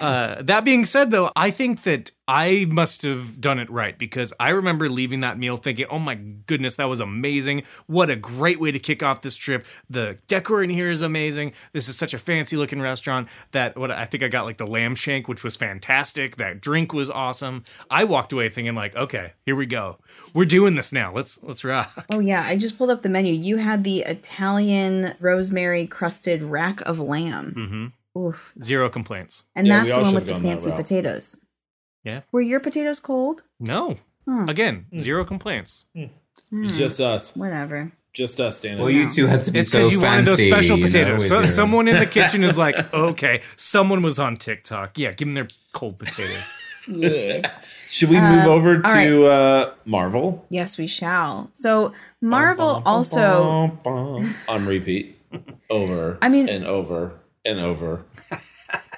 Uh, 0.00 0.42
that 0.42 0.64
being 0.64 0.84
said, 0.84 1.10
though, 1.10 1.30
I 1.36 1.50
think 1.50 1.82
that 1.82 2.10
I 2.26 2.66
must 2.70 3.02
have 3.02 3.40
done 3.40 3.58
it 3.58 3.70
right 3.70 3.98
because 3.98 4.32
I 4.40 4.50
remember 4.50 4.88
leaving 4.88 5.20
that 5.20 5.38
meal 5.38 5.56
thinking, 5.56 5.86
"Oh 5.90 5.98
my 5.98 6.14
goodness, 6.14 6.76
that 6.76 6.86
was 6.86 7.00
amazing! 7.00 7.64
What 7.86 8.08
a 8.08 8.16
great 8.16 8.58
way 8.58 8.70
to 8.70 8.78
kick 8.78 9.02
off 9.02 9.20
this 9.20 9.36
trip! 9.36 9.66
The 9.90 10.18
decor 10.26 10.62
in 10.62 10.70
here 10.70 10.90
is 10.90 11.02
amazing. 11.02 11.52
This 11.72 11.88
is 11.88 11.96
such 11.96 12.14
a 12.14 12.18
fancy 12.18 12.56
looking 12.56 12.80
restaurant. 12.80 13.28
That 13.52 13.76
what 13.76 13.90
I 13.90 14.06
think 14.06 14.22
I 14.22 14.28
got 14.28 14.46
like 14.46 14.56
the 14.56 14.66
lamb 14.66 14.94
shank, 14.94 15.28
which 15.28 15.44
was 15.44 15.56
fantastic. 15.56 16.36
That 16.36 16.60
drink 16.60 16.94
was 16.94 17.10
awesome. 17.10 17.64
I 17.90 18.04
walked 18.04 18.32
away 18.32 18.48
thinking 18.48 18.74
like, 18.74 18.96
okay, 18.96 19.32
here 19.44 19.56
we 19.56 19.66
go. 19.66 19.98
We're 20.34 20.46
doing 20.46 20.76
this 20.76 20.92
now. 20.92 21.12
Let's 21.12 21.42
let's 21.42 21.62
rock. 21.62 22.06
Oh 22.10 22.20
yeah, 22.20 22.42
I 22.46 22.56
just 22.56 22.78
pulled 22.78 22.90
up 22.90 23.02
the 23.02 23.08
menu. 23.10 23.34
You 23.34 23.58
had 23.58 23.84
the 23.84 24.00
Italian 24.00 25.14
rosemary 25.20 25.86
crusted 25.86 26.42
rack 26.42 26.80
of 26.82 26.98
lamb. 26.98 27.54
Mm-hmm. 27.56 27.86
Oof. 28.16 28.52
Zero 28.60 28.88
complaints. 28.88 29.44
And 29.54 29.66
Yeah, 29.66 29.84
that's 29.84 29.96
the 29.96 30.02
one 30.02 30.14
with 30.14 30.26
the 30.26 30.34
fancy 30.40 30.70
potatoes. 30.70 31.40
Yeah. 32.04 32.20
Were 32.32 32.40
your 32.40 32.60
potatoes 32.60 33.00
cold? 33.00 33.42
No. 33.58 33.96
Huh. 34.28 34.46
Again, 34.48 34.86
hmm. 34.90 34.98
zero 34.98 35.24
complaints. 35.24 35.86
Hmm. 35.94 36.04
Hmm. 36.50 36.64
It's 36.64 36.76
just 36.76 37.00
us. 37.00 37.36
Whatever. 37.36 37.92
Just 38.12 38.38
us, 38.38 38.60
Dana. 38.60 38.80
well 38.80 38.90
you 38.90 39.08
two 39.10 39.26
had 39.26 39.42
to 39.42 39.50
be 39.50 39.58
It's 39.58 39.70
so 39.72 39.78
because 39.78 39.90
you 39.92 40.00
wanted 40.00 40.26
those 40.26 40.36
fancy, 40.36 40.50
special 40.50 40.76
you 40.76 40.84
know, 40.84 40.86
potatoes. 40.88 41.28
so, 41.28 41.38
your- 41.38 41.46
someone 41.46 41.88
in 41.88 41.98
the 41.98 42.06
kitchen 42.06 42.44
is 42.44 42.56
like, 42.56 42.94
okay, 42.94 43.40
someone 43.56 44.02
was 44.02 44.20
on 44.20 44.36
TikTok. 44.36 44.96
Yeah, 44.98 45.10
give 45.10 45.26
them 45.26 45.34
their 45.34 45.48
cold 45.72 45.98
potatoes. 45.98 46.42
Yeah. 46.86 47.50
Should 47.88 48.10
we 48.10 48.20
move 48.20 48.44
um, 48.44 48.48
over 48.48 48.82
all 48.84 48.92
to 48.94 49.24
uh, 49.24 49.74
Marvel? 49.86 50.44
yes, 50.50 50.76
we 50.76 50.86
shall. 50.86 51.48
So 51.52 51.94
Marvel 52.20 52.82
also 52.84 53.78
on 53.86 54.66
repeat, 54.66 55.18
over. 55.70 56.18
I 56.20 56.28
mean- 56.28 56.50
and 56.50 56.66
over 56.66 57.14
and 57.44 57.60
over. 57.60 58.04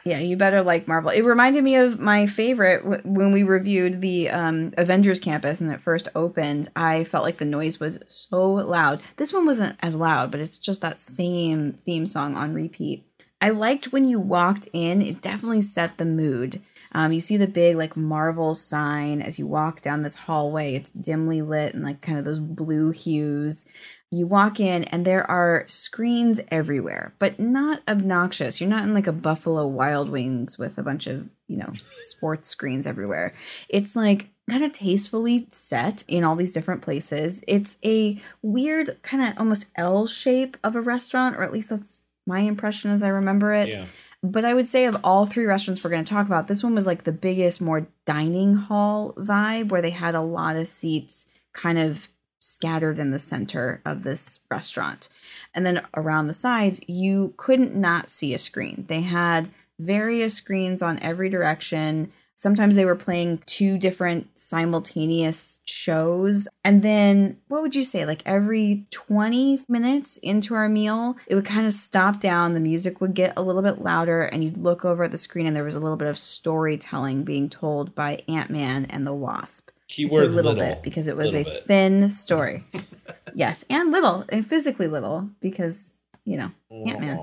Yeah, 0.07 0.21
you 0.21 0.37
better 0.37 0.63
like 0.63 0.87
Marvel. 0.87 1.11
It 1.11 1.25
reminded 1.25 1.65
me 1.65 1.75
of 1.75 1.99
my 1.99 2.27
favorite 2.27 3.05
when 3.05 3.33
we 3.33 3.43
reviewed 3.43 4.01
the 4.01 4.31
um, 4.31 4.73
Avengers 4.77 5.19
Campus 5.19 5.61
and 5.61 5.73
it 5.73 5.81
first 5.81 6.09
opened. 6.15 6.69
I 6.77 7.03
felt 7.03 7.25
like 7.25 7.39
the 7.39 7.45
noise 7.45 7.81
was 7.81 7.99
so 8.07 8.53
loud. 8.53 9.03
This 9.17 9.33
one 9.33 9.47
wasn't 9.47 9.77
as 9.81 9.97
loud, 9.97 10.31
but 10.31 10.39
it's 10.39 10.59
just 10.59 10.81
that 10.83 11.01
same 11.01 11.73
theme 11.73 12.07
song 12.07 12.37
on 12.37 12.55
repeat. 12.55 13.05
I 13.41 13.51
liked 13.51 13.93
when 13.93 14.05
you 14.05 14.21
walked 14.21 14.69
in, 14.73 15.03
it 15.03 15.21
definitely 15.21 15.63
set 15.63 15.99
the 15.99 16.05
mood. 16.05 16.63
Um, 16.93 17.13
you 17.13 17.19
see 17.19 17.37
the 17.37 17.49
big 17.49 17.77
like 17.77 17.97
Marvel 17.97 18.55
sign 18.55 19.21
as 19.21 19.41
you 19.41 19.49
walk 19.49 19.83
down 19.83 20.03
this 20.03 20.15
hallway. 20.17 20.77
It's 20.77 20.91
dimly 20.91 21.43
lit 21.43 21.75
and 21.75 21.83
like 21.83 22.01
kind 22.01 22.17
of 22.17 22.25
those 22.25 22.41
blue 22.41 22.93
hues. 22.93 23.67
You 24.11 24.27
walk 24.27 24.61
in 24.61 24.85
and 24.85 25.05
there 25.05 25.29
are 25.29 25.65
screens 25.67 26.41
everywhere, 26.49 27.15
but 27.19 27.41
not 27.41 27.83
obnoxious. 27.89 28.61
You're 28.61 28.71
not 28.71 28.85
in 28.85 28.95
like 28.95 29.09
a 29.09 29.13
Buffalo 29.13 29.67
Wild 29.67 30.11
Wings 30.11 30.59
with 30.59 30.79
a 30.79 30.83
bunch 30.83 31.07
of, 31.07 31.29
you 31.49 31.57
know, 31.57 31.73
sports 32.05 32.49
screens 32.49 32.87
everywhere. 32.87 33.35
It's 33.69 33.97
like 33.97 34.31
kind 34.49 34.63
of 34.63 34.73
tastefully 34.73 35.47
set 35.51 36.05
in 36.07 36.23
all 36.23 36.37
these 36.37 36.53
different 36.53 36.83
places. 36.83 37.43
It's 37.49 37.79
a 37.85 38.17
weird 38.43 39.03
kind 39.03 39.29
of 39.29 39.39
almost 39.39 39.67
L 39.75 40.07
shape 40.07 40.57
of 40.63 40.77
a 40.77 40.81
restaurant, 40.81 41.37
or 41.37 41.43
at 41.43 41.53
least 41.53 41.71
that's 41.71 42.05
my 42.29 42.41
impression 42.41 42.93
as 42.93 43.03
I 43.03 43.09
remember 43.09 43.53
it. 43.55 43.71
Yeah. 43.71 43.87
But 44.23 44.45
I 44.45 44.55
would 44.55 44.69
say 44.69 44.87
of 44.87 44.97
all 45.03 45.27
three 45.27 45.47
restaurants 45.47 45.83
we're 45.83 45.91
going 45.91 46.05
to 46.05 46.09
talk 46.13 46.27
about, 46.27 46.47
this 46.47 46.63
one 46.63 46.75
was 46.75 46.87
like 46.87 47.05
the 47.05 47.13
biggest, 47.13 47.61
more 47.61 47.89
dining 48.05 48.55
hall 48.55 49.15
vibe 49.17 49.69
where 49.69 49.83
they 49.83 49.91
had 49.91 50.15
a 50.15 50.21
lot 50.21 50.57
of 50.57 50.69
seats 50.69 51.27
kind 51.53 51.79
of 51.79 52.09
scattered 52.47 52.99
in 52.99 53.11
the 53.11 53.19
center 53.19 53.81
of 53.85 54.03
this 54.03 54.41
restaurant. 54.51 55.09
And 55.55 55.67
then 55.67 55.85
around 55.95 56.29
the 56.29 56.35
sides, 56.35 56.81
you 56.87 57.35
couldn't 57.37 57.75
not 57.75 58.11
see 58.11 58.33
a 58.35 58.39
screen. 58.39 58.85
They 58.89 59.01
had 59.03 59.51
various 59.79 60.35
screens 60.35 60.81
on 60.81 60.99
every 61.01 61.29
direction. 61.29 62.13
Sometimes 62.37 62.77
they 62.77 62.85
were 62.85 62.95
playing 62.95 63.43
two 63.47 63.79
different 63.79 64.39
simultaneous 64.39 65.61
shows. 65.65 66.47
And 66.65 66.83
then, 66.83 67.39
what 67.49 67.63
would 67.63 67.75
you 67.75 67.83
say, 67.83 68.05
like 68.05 68.23
every 68.27 68.87
20 68.91 69.63
minutes 69.69 70.19
into 70.19 70.55
our 70.55 70.69
meal, 70.69 71.17
it 71.27 71.35
would 71.35 71.47
kind 71.47 71.67
of 71.67 71.73
stop 71.73 72.21
down. 72.21 72.55
The 72.55 72.61
music 72.61 73.01
would 73.01 73.15
get 73.15 73.33
a 73.37 73.43
little 73.43 73.63
bit 73.63 73.83
louder, 73.83 74.23
and 74.23 74.45
you'd 74.45 74.59
look 74.59 74.85
over 74.85 75.05
at 75.05 75.11
the 75.11 75.19
screen, 75.19 75.47
and 75.47 75.57
there 75.57 75.65
was 75.65 75.77
a 75.77 75.81
little 75.81 75.97
bit 75.97 76.09
of 76.09 76.19
storytelling 76.19 77.25
being 77.25 77.49
told 77.49 77.95
by 77.95 78.23
Ant 78.29 78.51
Man 78.51 78.85
and 78.85 79.07
the 79.07 79.15
Wasp. 79.15 79.71
I 79.89 79.93
say 79.93 79.97
Keyword 80.09 80.33
little, 80.33 80.53
little, 80.53 80.65
bit 80.65 80.83
because 80.83 81.09
it 81.09 81.17
was 81.17 81.35
a 81.35 81.45
bit. 81.45 81.65
thin 81.65 82.09
story. 82.09 82.65
yes, 83.35 83.65
and 83.71 83.93
little 83.93 84.25
and 84.29 84.47
physically 84.47 84.89
little 84.89 85.31
because 85.41 85.95
you 86.25 86.37
know 86.37 86.51
Ant 86.71 87.01
Man. 87.01 87.21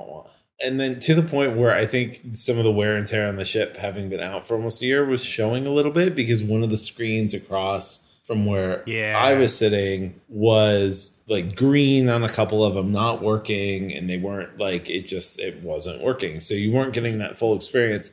And 0.63 0.79
then 0.79 1.00
to 1.01 1.15
the 1.15 1.24
point 1.24 1.58
where 1.58 1.75
I 1.75 1.86
think 1.86 2.22
some 2.36 2.58
of 2.58 2.63
the 2.63 2.72
wear 2.72 2.96
and 2.96 3.05
tear 3.05 3.27
on 3.27 3.36
the 3.36 3.43
ship, 3.43 3.75
having 3.75 4.08
been 4.10 4.22
out 4.22 4.48
for 4.48 4.55
almost 4.55 4.82
a 4.82 4.86
year, 4.86 5.03
was 5.03 5.24
showing 5.24 5.67
a 5.67 5.72
little 5.72 5.91
bit 5.91 6.15
because 6.15 6.41
one 6.41 6.63
of 6.63 6.70
the 6.70 6.77
screens 6.77 7.34
across 7.34 8.10
from 8.25 8.46
where 8.46 8.84
Yeah. 8.86 9.20
I 9.20 9.34
was 9.34 9.53
sitting 9.58 10.22
was 10.29 11.20
like 11.27 11.58
green 11.58 12.08
on 12.08 12.24
a 12.24 12.29
couple 12.29 12.63
of 12.63 12.75
them, 12.75 12.93
not 12.93 13.22
working, 13.22 13.93
and 13.93 14.10
they 14.10 14.17
weren't 14.17 14.58
like 14.58 14.89
it 14.89 15.05
just 15.08 15.39
it 15.39 15.62
wasn't 15.62 16.01
working. 16.01 16.39
So 16.39 16.53
you 16.53 16.72
weren't 16.72 16.93
getting 16.93 17.17
that 17.17 17.38
full 17.38 17.55
experience. 17.55 18.12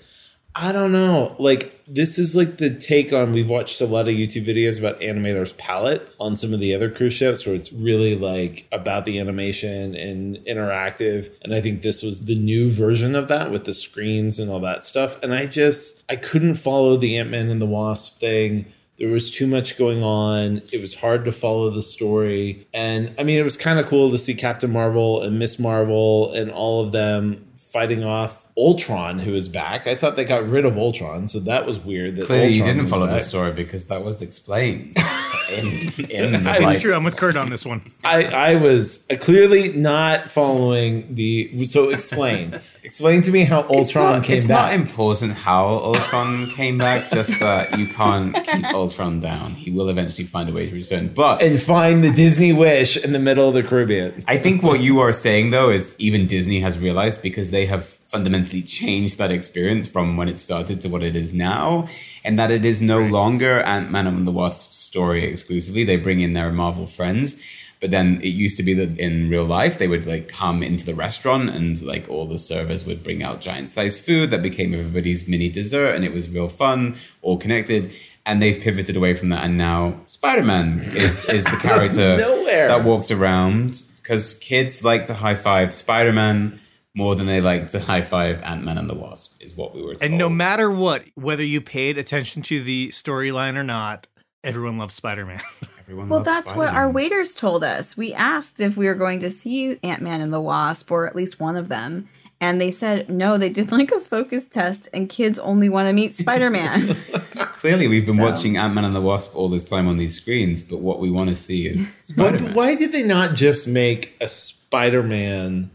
I 0.54 0.72
don't 0.72 0.92
know. 0.92 1.36
Like 1.38 1.84
this 1.86 2.18
is 2.18 2.34
like 2.34 2.56
the 2.56 2.74
take 2.74 3.12
on 3.12 3.32
we've 3.32 3.48
watched 3.48 3.80
a 3.80 3.86
lot 3.86 4.08
of 4.08 4.14
YouTube 4.14 4.46
videos 4.46 4.78
about 4.78 5.00
animators 5.00 5.56
Palate 5.56 6.08
on 6.18 6.34
some 6.34 6.52
of 6.52 6.60
the 6.60 6.74
other 6.74 6.90
cruise 6.90 7.14
ships 7.14 7.46
where 7.46 7.54
it's 7.54 7.72
really 7.72 8.16
like 8.16 8.66
about 8.72 9.04
the 9.04 9.18
animation 9.18 9.94
and 9.94 10.36
interactive. 10.46 11.30
And 11.42 11.54
I 11.54 11.60
think 11.60 11.82
this 11.82 12.02
was 12.02 12.24
the 12.24 12.34
new 12.34 12.70
version 12.70 13.14
of 13.14 13.28
that 13.28 13.52
with 13.52 13.64
the 13.64 13.74
screens 13.74 14.38
and 14.38 14.50
all 14.50 14.60
that 14.60 14.84
stuff. 14.84 15.22
And 15.22 15.32
I 15.32 15.46
just 15.46 16.04
I 16.08 16.16
couldn't 16.16 16.56
follow 16.56 16.96
the 16.96 17.16
Ant-Man 17.16 17.48
and 17.48 17.62
the 17.62 17.66
Wasp 17.66 18.18
thing. 18.18 18.66
There 18.98 19.08
was 19.08 19.30
too 19.30 19.46
much 19.46 19.78
going 19.78 20.02
on. 20.02 20.62
It 20.72 20.80
was 20.80 20.94
hard 20.94 21.24
to 21.24 21.32
follow 21.32 21.70
the 21.70 21.82
story. 21.82 22.66
And 22.74 23.14
I 23.18 23.22
mean, 23.22 23.38
it 23.38 23.44
was 23.44 23.56
kind 23.56 23.78
of 23.78 23.86
cool 23.86 24.10
to 24.10 24.18
see 24.18 24.34
Captain 24.34 24.70
Marvel 24.70 25.22
and 25.22 25.38
Miss 25.38 25.58
Marvel 25.58 26.32
and 26.32 26.50
all 26.50 26.84
of 26.84 26.92
them 26.92 27.46
fighting 27.56 28.04
off 28.04 28.39
Ultron, 28.56 29.18
who 29.18 29.34
is 29.34 29.48
back. 29.48 29.86
I 29.86 29.94
thought 29.94 30.16
they 30.16 30.24
got 30.24 30.48
rid 30.48 30.64
of 30.64 30.76
Ultron, 30.76 31.28
so 31.28 31.40
that 31.40 31.66
was 31.66 31.78
weird. 31.78 32.16
That 32.16 32.26
Clearly, 32.26 32.52
you 32.52 32.62
didn't 32.64 32.82
was 32.82 32.90
follow 32.90 33.06
the 33.06 33.20
story 33.20 33.52
because 33.52 33.86
that 33.86 34.04
was 34.04 34.22
explained 34.22 34.96
in 35.52 35.66
in 36.10 36.32
the 36.44 36.50
It's 36.50 36.60
lights. 36.60 36.80
True. 36.82 36.94
I'm 36.94 37.04
with 37.04 37.16
Curt 37.16 37.36
on 37.36 37.50
this 37.50 37.64
one. 37.64 37.82
I, 38.04 38.24
I 38.24 38.54
was 38.56 39.06
clearly 39.20 39.72
not 39.76 40.28
following 40.28 41.14
the. 41.14 41.64
So 41.64 41.90
explain, 41.90 42.60
explain 42.82 43.22
to 43.22 43.30
me 43.30 43.44
how 43.44 43.60
It's 43.60 43.70
Ultron 43.96 44.16
not, 44.18 44.24
came 44.24 44.36
it's 44.38 44.46
back. 44.46 44.72
not 44.78 44.80
important 44.88 45.32
how 45.32 45.66
Ultron 45.68 46.46
came 46.50 46.78
back, 46.78 47.10
just 47.10 47.38
that 47.40 47.78
you 47.78 47.86
can't 47.86 48.34
keep 48.34 48.66
Ultron 48.74 49.20
down. 49.20 49.52
He 49.52 49.70
will 49.70 49.88
eventually 49.88 50.26
find 50.26 50.48
a 50.48 50.52
way 50.52 50.68
to 50.68 50.74
return. 50.74 51.08
But 51.08 51.42
and 51.42 51.60
find 51.60 52.02
the 52.04 52.10
Disney 52.10 52.52
Wish 52.52 52.96
in 52.96 53.12
the 53.12 53.18
middle 53.18 53.48
of 53.48 53.54
the 53.54 53.62
Caribbean. 53.62 54.24
I 54.26 54.38
think 54.38 54.62
what 54.62 54.80
you 54.80 55.00
are 55.00 55.12
saying 55.12 55.50
though 55.50 55.70
is 55.70 55.96
even 55.98 56.26
Disney 56.26 56.60
has 56.60 56.78
realized 56.78 57.22
because 57.22 57.50
they 57.50 57.66
have 57.66 57.96
fundamentally 58.10 58.60
changed 58.60 59.18
that 59.18 59.30
experience 59.30 59.86
from 59.86 60.16
when 60.16 60.28
it 60.28 60.36
started 60.36 60.80
to 60.80 60.88
what 60.88 61.02
it 61.02 61.14
is 61.14 61.32
now, 61.32 61.88
and 62.24 62.38
that 62.38 62.50
it 62.50 62.64
is 62.64 62.82
no 62.82 63.00
longer 63.00 63.60
Ant 63.60 63.90
Man 63.90 64.06
and 64.06 64.26
the 64.26 64.32
Wasp 64.32 64.72
story 64.72 65.24
exclusively. 65.24 65.84
They 65.84 65.96
bring 65.96 66.20
in 66.20 66.32
their 66.32 66.50
Marvel 66.50 66.86
friends. 66.86 67.42
But 67.78 67.92
then 67.92 68.20
it 68.20 68.28
used 68.28 68.58
to 68.58 68.62
be 68.62 68.74
that 68.74 68.98
in 68.98 69.30
real 69.30 69.44
life 69.44 69.78
they 69.78 69.88
would 69.88 70.06
like 70.06 70.28
come 70.28 70.62
into 70.62 70.84
the 70.84 70.94
restaurant 70.94 71.48
and 71.48 71.80
like 71.80 72.10
all 72.10 72.26
the 72.26 72.38
servers 72.38 72.84
would 72.84 73.02
bring 73.02 73.22
out 73.22 73.40
giant 73.40 73.70
sized 73.70 74.04
food 74.04 74.30
that 74.30 74.42
became 74.42 74.74
everybody's 74.74 75.26
mini 75.26 75.48
dessert 75.48 75.94
and 75.94 76.04
it 76.04 76.12
was 76.12 76.28
real 76.28 76.48
fun, 76.50 76.96
all 77.22 77.38
connected. 77.38 77.90
And 78.26 78.42
they've 78.42 78.60
pivoted 78.60 78.96
away 78.96 79.14
from 79.14 79.30
that 79.30 79.44
and 79.44 79.56
now 79.56 79.98
Spider 80.08 80.42
Man 80.42 80.78
is, 80.78 81.26
is 81.30 81.44
the 81.44 81.56
character 81.62 82.18
that 82.18 82.84
walks 82.84 83.10
around 83.10 83.82
because 83.96 84.34
kids 84.34 84.84
like 84.84 85.06
to 85.06 85.14
high 85.14 85.34
five 85.34 85.72
Spider 85.72 86.12
Man 86.12 86.60
more 86.94 87.14
than 87.14 87.26
they 87.26 87.40
like 87.40 87.70
to 87.70 87.80
high 87.80 88.02
five 88.02 88.42
Ant 88.42 88.64
Man 88.64 88.76
and 88.78 88.88
the 88.90 88.94
Wasp, 88.94 89.42
is 89.42 89.56
what 89.56 89.74
we 89.74 89.82
were 89.82 89.94
told. 89.94 90.02
And 90.02 90.18
no 90.18 90.28
matter 90.28 90.70
what, 90.70 91.04
whether 91.14 91.44
you 91.44 91.60
paid 91.60 91.98
attention 91.98 92.42
to 92.42 92.62
the 92.62 92.88
storyline 92.88 93.56
or 93.56 93.62
not, 93.64 94.06
everyone 94.42 94.78
loves 94.78 94.94
Spider 94.94 95.24
Man. 95.26 95.40
Everyone 95.80 96.08
Well, 96.08 96.20
loves 96.20 96.28
that's 96.46 96.56
what 96.56 96.72
our 96.72 96.88
waiters 96.88 97.34
told 97.34 97.64
us. 97.64 97.96
We 97.96 98.14
asked 98.14 98.60
if 98.60 98.76
we 98.76 98.86
were 98.86 98.94
going 98.94 99.18
to 99.22 99.30
see 99.32 99.76
Ant 99.82 100.02
Man 100.02 100.20
and 100.20 100.32
the 100.32 100.40
Wasp, 100.40 100.88
or 100.92 101.04
at 101.08 101.16
least 101.16 101.40
one 101.40 101.56
of 101.56 101.68
them. 101.68 102.08
And 102.40 102.60
they 102.60 102.70
said 102.70 103.10
no, 103.10 103.36
they 103.36 103.50
did 103.50 103.70
like 103.72 103.90
a 103.90 104.00
focus 104.00 104.46
test, 104.48 104.88
and 104.94 105.08
kids 105.08 105.38
only 105.40 105.68
want 105.68 105.88
to 105.88 105.92
meet 105.92 106.14
Spider 106.14 106.48
Man. 106.48 106.94
Clearly, 107.60 107.88
we've 107.88 108.06
been 108.06 108.16
So- 108.18 108.22
watching 108.22 108.56
Ant 108.56 108.72
Man 108.74 108.84
and 108.84 108.94
the 108.94 109.00
Wasp 109.00 109.34
all 109.36 109.48
this 109.48 109.64
time 109.68 109.88
on 109.88 109.96
these 109.96 110.16
screens, 110.20 110.62
but 110.62 110.78
what 110.78 111.00
we 111.00 111.10
want 111.10 111.28
to 111.30 111.36
see 111.36 111.66
is 111.66 111.96
Spider 112.02 112.38
Man. 112.42 112.54
why 112.54 112.74
did 112.76 112.92
they 112.92 113.02
not 113.02 113.34
just 113.34 113.66
make 113.68 114.16
a 114.20 114.28
Spider-Man 114.28 115.70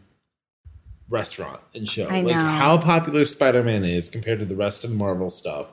restaurant 1.09 1.59
and 1.73 1.87
show? 1.89 2.07
I 2.07 2.21
Like 2.21 2.35
know. 2.35 2.41
how 2.41 2.77
popular 2.77 3.25
Spider-Man 3.25 3.83
is 3.83 4.09
compared 4.09 4.39
to 4.39 4.45
the 4.45 4.55
rest 4.55 4.83
of 4.83 4.89
the 4.89 4.95
Marvel 4.95 5.29
stuff. 5.29 5.67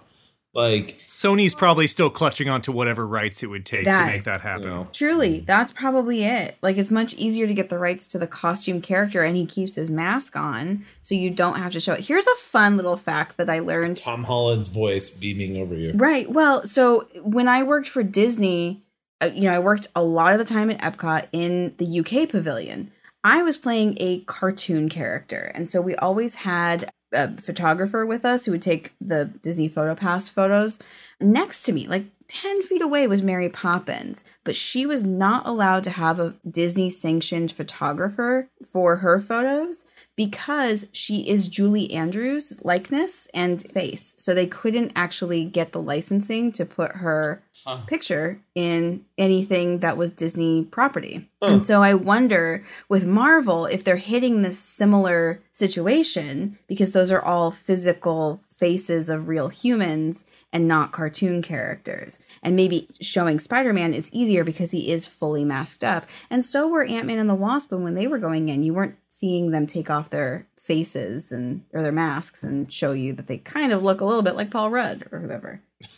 Like 0.55 0.99
Sony's 1.07 1.55
probably 1.55 1.87
still 1.87 2.11
clutching 2.11 2.51
onto 2.51 2.73
whatever 2.73 3.07
rights 3.07 3.43
it 3.43 3.47
would 3.47 3.65
take 3.65 3.87
That- 3.87 4.07
to 4.07 4.13
make 4.13 4.25
that 4.25 4.43
happen. 4.43 4.65
you 4.65 4.69
know, 4.69 4.87
Truly, 4.93 5.41
that's 5.41 5.73
probably 5.73 6.25
it. 6.25 6.59
Like, 6.61 6.77
it's 6.77 6.91
much 6.91 7.15
easier 7.15 7.47
to 7.47 7.55
get 7.55 7.71
the 7.71 7.79
rights 7.79 8.07
to 8.09 8.19
the 8.19 8.27
costume 8.27 8.83
character, 8.83 9.23
and 9.23 9.35
he 9.35 9.47
keeps 9.47 9.77
his 9.77 9.89
mask 9.89 10.37
on, 10.37 10.85
so 11.01 11.15
you 11.15 11.31
don't 11.31 11.57
have 11.57 11.73
to 11.73 11.81
show 11.81 11.95
it. 11.95 12.01
Here's 12.01 12.27
a 12.27 12.37
fun 12.37 12.77
little 12.77 12.99
fact 12.99 13.39
that 13.39 13.49
I 13.49 13.61
learned 13.61 13.97
Tom 13.97 14.25
Holland's 14.25 14.69
voice 14.69 15.09
beaming 15.09 15.57
over 15.57 15.75
you. 15.75 15.93
Right. 15.95 16.31
Well, 16.31 16.67
so 16.67 17.07
when 17.23 17.49
I 17.49 17.63
worked 17.63 17.89
for 17.89 18.03
Disney, 18.03 18.83
uh, 19.23 19.31
you 19.33 19.45
know, 19.45 19.53
I 19.53 19.59
worked 19.59 19.87
a 19.97 20.03
lot 20.03 20.35
of 20.35 20.39
the 20.39 20.45
time 20.45 20.71
at 20.71 20.79
Epcot 20.83 21.29
in 21.33 21.75
the 21.79 22.01
UK 22.01 22.29
pavilion. 22.29 22.91
I 23.25 23.43
was 23.43 23.57
playing 23.57 23.97
a 24.01 24.21
cartoon 24.21 24.89
character. 24.89 25.53
And 25.55 25.69
so 25.69 25.81
we 25.81 25.95
always 25.97 26.37
had 26.37 26.91
a 27.13 27.37
photographer 27.37 28.05
with 28.07 28.25
us 28.25 28.45
who 28.45 28.53
would 28.53 28.63
take 28.63 28.95
the 29.01 29.27
Disney 29.43 29.69
PhotoPass 29.69 30.31
photos. 30.31 30.79
Next 31.21 31.63
to 31.65 31.73
me, 31.73 31.87
like 31.87 32.07
10 32.29 32.63
feet 32.63 32.81
away, 32.81 33.07
was 33.07 33.23
Mary 33.23 33.49
Poppins, 33.49 34.25
but 34.45 34.57
she 34.57 34.87
was 34.87 35.05
not 35.05 35.47
allowed 35.47 35.85
to 35.85 35.91
have 35.91 36.19
a 36.19 36.35
Disney 36.49 36.89
sanctioned 36.89 37.53
photographer 37.53 38.49
for 38.67 38.97
her 38.97 39.21
photos 39.21 39.87
because 40.17 40.87
she 40.93 41.29
is 41.29 41.49
Julie 41.49 41.93
Andrews' 41.93 42.65
likeness 42.65 43.29
and 43.33 43.63
face. 43.63 44.15
So 44.19 44.35
they 44.35 44.47
couldn't 44.47 44.93
actually 44.95 45.45
get 45.45 45.73
the 45.73 45.81
licensing 45.81 46.53
to 46.53 46.67
put 46.67 46.97
her 46.97 47.43
picture 47.87 48.41
in 48.55 49.05
anything 49.17 49.79
that 49.79 49.97
was 49.97 50.13
Disney 50.13 50.65
property. 50.65 51.29
Oh. 51.41 51.53
And 51.53 51.63
so 51.63 51.83
I 51.83 51.95
wonder 51.95 52.65
with 52.89 53.07
Marvel 53.07 53.67
if 53.67 53.85
they're 53.85 53.97
hitting 53.97 54.43
this 54.43 54.59
similar 54.59 55.41
situation 55.53 56.59
because 56.67 56.93
those 56.93 57.11
are 57.11 57.23
all 57.23 57.51
physical 57.51 58.41
faces 58.63 59.09
of 59.09 59.27
real 59.27 59.49
humans 59.49 60.25
and 60.53 60.69
not 60.69 60.93
cartoon 60.93 61.43
characters. 61.43 62.21
And 62.45 62.55
maybe 62.55 62.87
showing 63.01 63.41
Spider 63.41 63.73
Man 63.73 63.93
is 63.93 64.09
easier 64.13 64.45
because 64.45 64.71
he 64.71 64.93
is 64.93 65.05
fully 65.05 65.45
masked 65.45 65.83
up. 65.83 66.07
And 66.31 66.45
so 66.45 66.69
were 66.69 66.85
Ant 66.85 67.09
Man 67.09 67.19
and 67.19 67.29
the 67.29 67.35
Wasp. 67.35 67.73
And 67.73 67.83
when 67.83 67.97
they 67.97 68.07
were 68.07 68.19
going 68.19 68.51
in, 68.51 68.63
you 68.63 68.73
weren't 68.73 68.95
seeing 69.09 69.51
them 69.51 69.67
take 69.67 69.91
off 69.91 70.11
their 70.11 70.47
faces 70.61 71.33
and 71.33 71.65
or 71.73 71.83
their 71.83 71.91
masks 71.91 72.45
and 72.45 72.73
show 72.73 72.93
you 72.93 73.13
that 73.15 73.27
they 73.27 73.39
kind 73.39 73.73
of 73.73 73.83
look 73.83 74.01
a 74.01 74.05
little 74.05 74.23
bit 74.23 74.37
like 74.37 74.53
Paul 74.53 74.71
Rudd 74.71 75.09
or 75.11 75.19
whoever. 75.19 75.61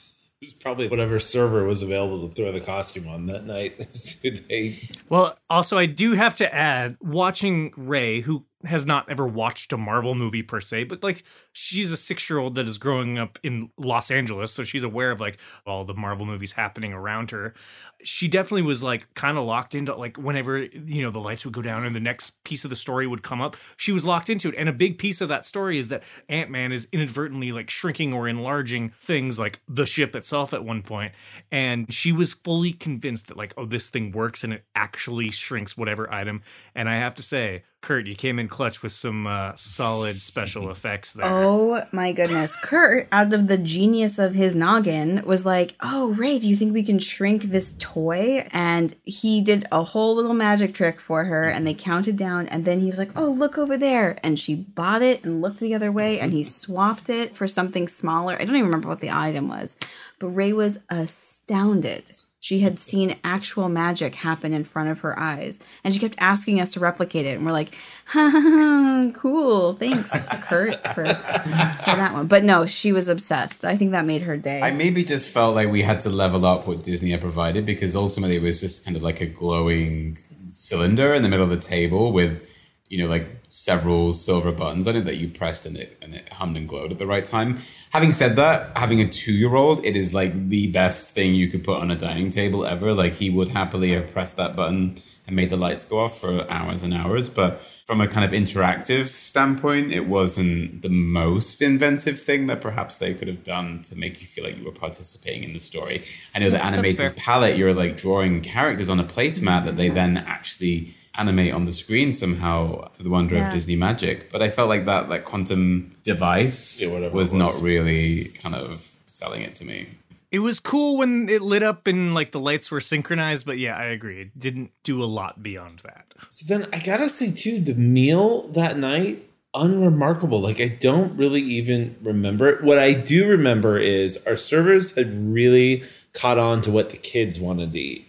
It 0.42 0.48
was 0.48 0.54
probably 0.54 0.88
whatever 0.88 1.18
server 1.20 1.64
was 1.64 1.82
available 1.82 2.28
to 2.28 2.34
throw 2.34 2.52
the 2.52 2.60
costume 2.60 3.08
on 3.08 3.24
that 3.26 3.46
night. 3.46 3.78
So 3.92 4.28
they 4.28 4.90
Well, 5.08 5.38
also, 5.48 5.78
I 5.78 5.86
do 5.86 6.12
have 6.12 6.34
to 6.34 6.54
add, 6.54 6.98
watching 7.00 7.72
Ray, 7.78 8.20
who 8.20 8.44
has 8.66 8.84
not 8.84 9.08
ever 9.08 9.26
watched 9.26 9.72
a 9.72 9.78
Marvel 9.78 10.14
movie 10.14 10.42
per 10.42 10.60
se, 10.60 10.84
but 10.84 11.02
like 11.02 11.24
she's 11.54 11.92
a 11.92 11.96
six 11.96 12.28
year 12.28 12.38
old 12.38 12.56
that 12.56 12.68
is 12.68 12.76
growing 12.78 13.16
up 13.16 13.38
in 13.42 13.70
Los 13.78 14.10
Angeles, 14.10 14.52
so 14.52 14.62
she's 14.62 14.82
aware 14.82 15.10
of 15.10 15.20
like 15.20 15.38
all 15.64 15.84
the 15.84 15.94
Marvel 15.94 16.26
movies 16.26 16.52
happening 16.52 16.92
around 16.92 17.30
her. 17.30 17.54
She 18.02 18.28
definitely 18.28 18.62
was 18.62 18.82
like 18.82 19.12
kind 19.14 19.38
of 19.38 19.44
locked 19.44 19.74
into 19.74 19.94
like 19.94 20.18
whenever 20.18 20.58
you 20.58 21.02
know 21.02 21.10
the 21.10 21.20
lights 21.20 21.44
would 21.44 21.54
go 21.54 21.62
down 21.62 21.84
and 21.84 21.96
the 21.96 22.00
next 22.00 22.42
piece 22.44 22.64
of 22.64 22.70
the 22.70 22.76
story 22.76 23.06
would 23.06 23.22
come 23.22 23.40
up, 23.40 23.56
she 23.76 23.92
was 23.92 24.04
locked 24.04 24.28
into 24.28 24.48
it. 24.50 24.56
And 24.58 24.68
a 24.68 24.72
big 24.72 24.98
piece 24.98 25.20
of 25.20 25.28
that 25.28 25.44
story 25.44 25.78
is 25.78 25.88
that 25.88 26.02
Ant 26.28 26.50
Man 26.50 26.72
is 26.72 26.88
inadvertently 26.92 27.52
like 27.52 27.70
shrinking 27.70 28.12
or 28.12 28.28
enlarging 28.28 28.90
things 28.90 29.38
like 29.38 29.60
the 29.68 29.86
ship 29.86 30.14
itself 30.14 30.52
at 30.52 30.64
one 30.64 30.82
point. 30.82 30.84
point, 30.84 31.12
and 31.50 31.92
she 31.92 32.12
was 32.12 32.34
fully 32.34 32.72
convinced 32.72 33.28
that 33.28 33.36
like 33.36 33.54
oh 33.56 33.64
this 33.64 33.88
thing 33.88 34.12
works 34.12 34.44
and 34.44 34.52
it 34.52 34.64
actually 34.74 35.30
shrinks 35.30 35.76
whatever 35.76 36.12
item. 36.12 36.42
And 36.74 36.88
I 36.88 36.96
have 36.96 37.14
to 37.16 37.22
say, 37.22 37.62
Curt, 37.80 38.06
you 38.06 38.14
came 38.14 38.38
in 38.38 38.48
clutch 38.48 38.82
with 38.82 38.92
some 38.92 39.26
uh, 39.26 39.52
solid 39.56 40.20
special 40.22 40.70
effects 40.74 41.12
there. 41.12 41.26
Oh 41.46 41.84
my 41.92 42.12
goodness. 42.12 42.56
Curt, 42.56 43.06
out 43.12 43.32
of 43.34 43.48
the 43.48 43.58
genius 43.58 44.18
of 44.18 44.34
his 44.34 44.54
noggin, 44.54 45.22
was 45.26 45.44
like, 45.44 45.74
Oh, 45.80 46.14
Ray, 46.14 46.38
do 46.38 46.48
you 46.48 46.56
think 46.56 46.72
we 46.72 46.82
can 46.82 46.98
shrink 46.98 47.42
this 47.42 47.74
toy? 47.78 48.48
And 48.50 48.96
he 49.04 49.42
did 49.42 49.66
a 49.70 49.84
whole 49.84 50.14
little 50.14 50.32
magic 50.32 50.72
trick 50.72 50.98
for 50.98 51.24
her, 51.24 51.44
and 51.44 51.66
they 51.66 51.74
counted 51.74 52.16
down. 52.16 52.48
And 52.48 52.64
then 52.64 52.80
he 52.80 52.86
was 52.86 52.98
like, 52.98 53.10
Oh, 53.14 53.30
look 53.30 53.58
over 53.58 53.76
there. 53.76 54.18
And 54.22 54.40
she 54.40 54.54
bought 54.54 55.02
it 55.02 55.22
and 55.22 55.42
looked 55.42 55.60
the 55.60 55.74
other 55.74 55.92
way, 55.92 56.18
and 56.18 56.32
he 56.32 56.44
swapped 56.44 57.10
it 57.10 57.36
for 57.36 57.46
something 57.46 57.88
smaller. 57.88 58.34
I 58.34 58.44
don't 58.44 58.56
even 58.56 58.64
remember 58.64 58.88
what 58.88 59.00
the 59.00 59.10
item 59.10 59.48
was, 59.48 59.76
but 60.18 60.28
Ray 60.28 60.54
was 60.54 60.80
astounded. 60.88 62.12
She 62.44 62.58
had 62.58 62.78
seen 62.78 63.16
actual 63.24 63.70
magic 63.70 64.16
happen 64.16 64.52
in 64.52 64.64
front 64.64 64.90
of 64.90 65.00
her 65.00 65.18
eyes. 65.18 65.58
And 65.82 65.94
she 65.94 65.98
kept 65.98 66.16
asking 66.18 66.60
us 66.60 66.74
to 66.74 66.80
replicate 66.80 67.24
it. 67.24 67.38
And 67.38 67.46
we're 67.46 67.52
like, 67.52 67.74
cool. 69.14 69.72
Thanks, 69.72 70.14
Curt, 70.42 70.86
for, 70.88 71.06
for 71.06 71.06
that 71.06 72.10
one. 72.12 72.26
But 72.26 72.44
no, 72.44 72.66
she 72.66 72.92
was 72.92 73.08
obsessed. 73.08 73.64
I 73.64 73.78
think 73.78 73.92
that 73.92 74.04
made 74.04 74.20
her 74.20 74.36
day. 74.36 74.60
I 74.60 74.72
maybe 74.72 75.04
just 75.04 75.30
felt 75.30 75.54
like 75.54 75.70
we 75.70 75.80
had 75.80 76.02
to 76.02 76.10
level 76.10 76.44
up 76.44 76.66
what 76.66 76.82
Disney 76.82 77.12
had 77.12 77.22
provided 77.22 77.64
because 77.64 77.96
ultimately 77.96 78.36
it 78.36 78.42
was 78.42 78.60
just 78.60 78.84
kind 78.84 78.94
of 78.94 79.02
like 79.02 79.22
a 79.22 79.26
glowing 79.26 80.18
cylinder 80.48 81.14
in 81.14 81.22
the 81.22 81.30
middle 81.30 81.50
of 81.50 81.50
the 81.50 81.66
table 81.66 82.12
with, 82.12 82.46
you 82.94 83.02
know, 83.02 83.10
like 83.10 83.26
several 83.50 84.12
silver 84.12 84.52
buttons 84.52 84.86
on 84.86 84.94
it 84.94 85.04
that 85.04 85.16
you 85.16 85.28
pressed 85.28 85.66
and 85.66 85.76
it 85.76 85.98
and 86.00 86.14
it 86.14 86.32
hummed 86.32 86.56
and 86.56 86.68
glowed 86.68 86.92
at 86.92 86.98
the 87.00 87.06
right 87.08 87.24
time. 87.24 87.58
Having 87.90 88.12
said 88.12 88.36
that, 88.36 88.70
having 88.78 89.00
a 89.00 89.10
two 89.10 89.32
year 89.32 89.56
old, 89.56 89.84
it 89.84 89.96
is 89.96 90.14
like 90.14 90.48
the 90.48 90.68
best 90.68 91.12
thing 91.12 91.34
you 91.34 91.48
could 91.48 91.64
put 91.64 91.80
on 91.80 91.90
a 91.90 91.96
dining 91.96 92.30
table 92.30 92.64
ever. 92.64 92.94
Like 92.94 93.14
he 93.14 93.30
would 93.30 93.48
happily 93.48 93.94
have 93.94 94.12
pressed 94.12 94.36
that 94.36 94.54
button 94.54 95.00
and 95.26 95.34
made 95.34 95.50
the 95.50 95.56
lights 95.56 95.84
go 95.84 95.98
off 95.98 96.20
for 96.20 96.48
hours 96.48 96.84
and 96.84 96.94
hours. 96.94 97.28
But 97.28 97.60
from 97.84 98.00
a 98.00 98.06
kind 98.06 98.24
of 98.24 98.30
interactive 98.30 99.08
standpoint, 99.08 99.90
it 99.90 100.06
wasn't 100.06 100.82
the 100.82 100.88
most 100.88 101.60
inventive 101.60 102.20
thing 102.20 102.46
that 102.46 102.60
perhaps 102.60 102.98
they 102.98 103.12
could 103.12 103.26
have 103.26 103.42
done 103.42 103.82
to 103.82 103.96
make 103.96 104.20
you 104.20 104.28
feel 104.28 104.44
like 104.44 104.56
you 104.56 104.64
were 104.64 104.70
participating 104.70 105.42
in 105.42 105.52
the 105.52 105.58
story. 105.58 106.04
I 106.32 106.38
know 106.38 106.50
the 106.50 106.58
animator's 106.58 107.12
Palate, 107.14 107.56
you're 107.56 107.74
like 107.74 107.96
drawing 107.96 108.40
characters 108.40 108.88
on 108.88 109.00
a 109.00 109.04
placemat 109.04 109.64
that 109.64 109.76
they 109.76 109.88
then 109.88 110.16
actually 110.16 110.94
animate 111.16 111.52
on 111.52 111.64
the 111.64 111.72
screen 111.72 112.12
somehow 112.12 112.88
for 112.92 113.02
the 113.02 113.10
wonder 113.10 113.36
Yeah. 113.36 113.46
of 113.48 113.52
Disney 113.52 113.76
magic. 113.76 114.30
But 114.32 114.42
I 114.42 114.50
felt 114.50 114.68
like 114.68 114.84
that 114.86 115.08
like 115.08 115.24
quantum 115.24 115.94
device 116.02 116.80
Yeah, 116.82 116.92
whatever 116.92 117.14
was 117.14 117.32
not 117.32 117.52
really 117.62 118.26
kind 118.42 118.54
of 118.54 118.90
selling 119.06 119.42
it 119.42 119.54
to 119.54 119.64
me. 119.64 119.86
It 120.32 120.40
was 120.40 120.58
cool 120.58 120.96
when 120.98 121.28
it 121.28 121.42
lit 121.42 121.62
up 121.62 121.86
and 121.86 122.12
like 122.12 122.32
the 122.32 122.40
lights 122.40 122.68
were 122.70 122.80
synchronized, 122.80 123.46
but 123.46 123.56
yeah, 123.58 123.76
I 123.76 123.84
agree. 123.84 124.22
It 124.22 124.36
didn't 124.38 124.72
do 124.82 125.00
a 125.02 125.06
lot 125.06 125.42
beyond 125.44 125.80
that. 125.80 126.06
So 126.28 126.44
then 126.48 126.66
I 126.72 126.80
gotta 126.80 127.08
say 127.08 127.30
too, 127.30 127.60
the 127.60 127.74
meal 127.74 128.48
that 128.48 128.76
night 128.76 129.22
unremarkable. 129.54 130.40
Like 130.40 130.60
I 130.60 130.66
don't 130.66 131.16
really 131.16 131.40
even 131.42 131.96
remember 132.02 132.48
it. 132.48 132.64
What 132.64 132.78
I 132.78 132.92
do 132.92 133.28
remember 133.28 133.78
is 133.78 134.16
our 134.26 134.36
servers 134.36 134.96
had 134.96 135.32
really 135.32 135.84
caught 136.12 136.38
on 136.38 136.60
to 136.62 136.70
what 136.72 136.90
the 136.90 136.96
kids 136.96 137.38
wanted 137.38 137.72
to 137.72 137.78
eat. 137.80 138.08